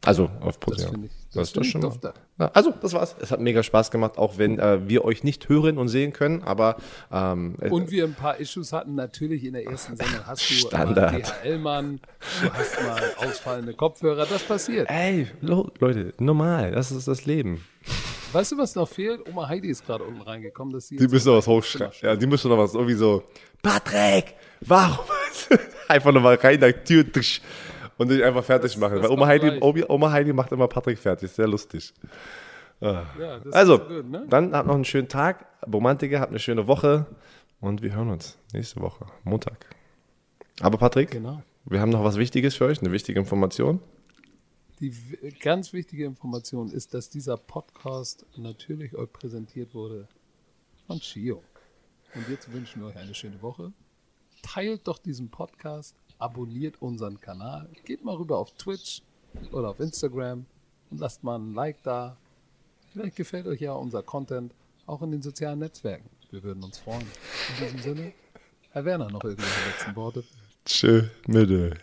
Also 0.04 0.30
auf 0.40 0.58
Das 0.58 0.84
finde 0.84 1.06
ich, 1.06 1.12
Das 1.32 1.52
das 1.52 1.64
ist 1.66 1.72
schon 1.72 1.80
mal. 1.82 1.92
Ja, 2.38 2.50
also, 2.52 2.72
das 2.82 2.92
war's. 2.92 3.14
Es 3.20 3.30
hat 3.30 3.40
mega 3.40 3.62
Spaß 3.62 3.90
gemacht, 3.90 4.18
auch 4.18 4.38
wenn 4.38 4.58
äh, 4.58 4.88
wir 4.88 5.04
euch 5.04 5.22
nicht 5.24 5.48
hören 5.48 5.78
und 5.78 5.88
sehen 5.88 6.12
können, 6.12 6.42
aber 6.42 6.76
ähm, 7.12 7.54
äh, 7.60 7.70
Und 7.70 7.90
wir 7.90 8.04
ein 8.04 8.14
paar 8.14 8.38
Issues 8.38 8.72
hatten, 8.72 8.94
natürlich 8.94 9.44
in 9.44 9.52
der 9.54 9.64
ersten 9.66 9.96
Sendung 9.96 10.26
hast 10.26 10.48
du 10.48 10.54
Standard. 10.54 11.12
mal 11.12 11.20
DHL-Mann, 11.22 12.00
du 12.42 12.52
hast 12.52 12.82
mal 12.82 13.02
ausfallende 13.28 13.74
Kopfhörer, 13.74 14.26
das 14.26 14.42
passiert. 14.42 14.90
ey, 14.90 15.28
lo, 15.40 15.70
Leute, 15.78 16.12
normal, 16.18 16.72
das 16.72 16.90
ist 16.90 17.06
das 17.08 17.24
Leben. 17.24 17.64
Weißt 18.32 18.50
du, 18.50 18.58
was 18.58 18.74
noch 18.74 18.88
fehlt? 18.88 19.28
Oma 19.28 19.46
Heidi 19.48 19.68
ist 19.68 19.86
gerade 19.86 20.02
unten 20.02 20.20
reingekommen. 20.22 20.74
Dass 20.74 20.88
sie 20.88 20.96
Die 20.96 21.06
müssen 21.06 21.28
noch 21.28 21.36
was 21.36 21.46
hochschreiben. 21.46 21.94
Ja, 22.02 22.16
die 22.16 22.26
müssen 22.26 22.48
noch 22.50 22.58
was 22.58 22.74
irgendwie 22.74 22.94
so, 22.94 23.22
Patrick, 23.62 24.34
warum? 24.60 25.04
einfach 25.88 26.12
nochmal 26.12 26.34
rein, 26.34 26.58
da 26.60 26.72
Tür, 26.72 27.04
tsch, 27.12 27.40
und 27.98 28.10
dich 28.10 28.22
einfach 28.24 28.44
fertig 28.44 28.76
machen. 28.76 28.96
das 28.96 29.04
Weil 29.04 29.10
Oma 29.10 29.26
Heidi. 29.26 29.58
Obi- 29.60 29.84
Oma 29.88 30.10
Heidi 30.12 30.32
macht 30.32 30.52
immer 30.52 30.68
Patrick 30.68 30.98
fertig, 30.98 31.30
sehr 31.30 31.46
lustig. 31.48 31.92
Ja, 32.80 33.04
das 33.42 33.52
Also, 33.54 33.78
gut, 33.78 34.10
ne? 34.10 34.26
dann 34.28 34.54
habt 34.54 34.66
noch 34.66 34.74
einen 34.74 34.84
schönen 34.84 35.08
Tag, 35.08 35.46
Romantiker, 35.72 36.20
habt 36.20 36.30
eine 36.30 36.38
schöne 36.40 36.66
Woche 36.66 37.06
und 37.60 37.82
wir 37.82 37.94
hören 37.94 38.10
uns 38.10 38.36
nächste 38.52 38.80
Woche, 38.80 39.06
Montag. 39.22 39.66
Aber 40.60 40.76
Patrick, 40.76 41.12
Genau. 41.12 41.42
wir 41.64 41.80
haben 41.80 41.90
noch 41.90 42.04
was 42.04 42.16
Wichtiges 42.16 42.56
für 42.56 42.66
euch, 42.66 42.80
eine 42.80 42.92
wichtige 42.92 43.18
Information. 43.18 43.80
Die 44.80 44.92
ganz 45.40 45.72
wichtige 45.72 46.04
Information 46.04 46.68
ist, 46.70 46.92
dass 46.94 47.08
dieser 47.08 47.36
Podcast 47.36 48.26
natürlich 48.36 48.94
euch 48.96 49.10
präsentiert 49.12 49.72
wurde 49.72 50.08
von 50.86 50.98
Chio. 50.98 51.42
Und 52.14 52.28
jetzt 52.28 52.52
wünschen 52.52 52.82
wir 52.82 52.88
euch 52.88 52.96
eine 52.96 53.14
schöne 53.14 53.40
Woche. 53.40 53.72
Teilt 54.42 54.86
doch 54.88 54.98
diesen 54.98 55.30
Podcast, 55.30 55.96
abonniert 56.18 56.80
unseren 56.80 57.20
Kanal, 57.20 57.68
geht 57.84 58.04
mal 58.04 58.16
rüber 58.16 58.38
auf 58.38 58.52
Twitch 58.52 59.02
oder 59.52 59.70
auf 59.70 59.80
Instagram 59.80 60.46
und 60.90 61.00
lasst 61.00 61.24
mal 61.24 61.38
ein 61.38 61.54
Like 61.54 61.82
da. 61.82 62.16
Vielleicht 62.92 63.16
gefällt 63.16 63.46
euch 63.46 63.60
ja 63.60 63.72
unser 63.72 64.02
Content 64.02 64.52
auch 64.86 65.02
in 65.02 65.10
den 65.10 65.22
sozialen 65.22 65.58
Netzwerken. 65.58 66.08
Wir 66.30 66.42
würden 66.42 66.62
uns 66.62 66.78
freuen. 66.78 67.06
In 67.58 67.64
diesem 67.64 67.78
Sinne, 67.80 68.12
Herr 68.70 68.84
Werner, 68.84 69.10
noch 69.10 69.24
irgendwelche 69.24 69.68
letzten 69.70 69.96
Worte? 69.96 70.24
Tschö, 70.64 71.04
Mitte. 71.26 71.76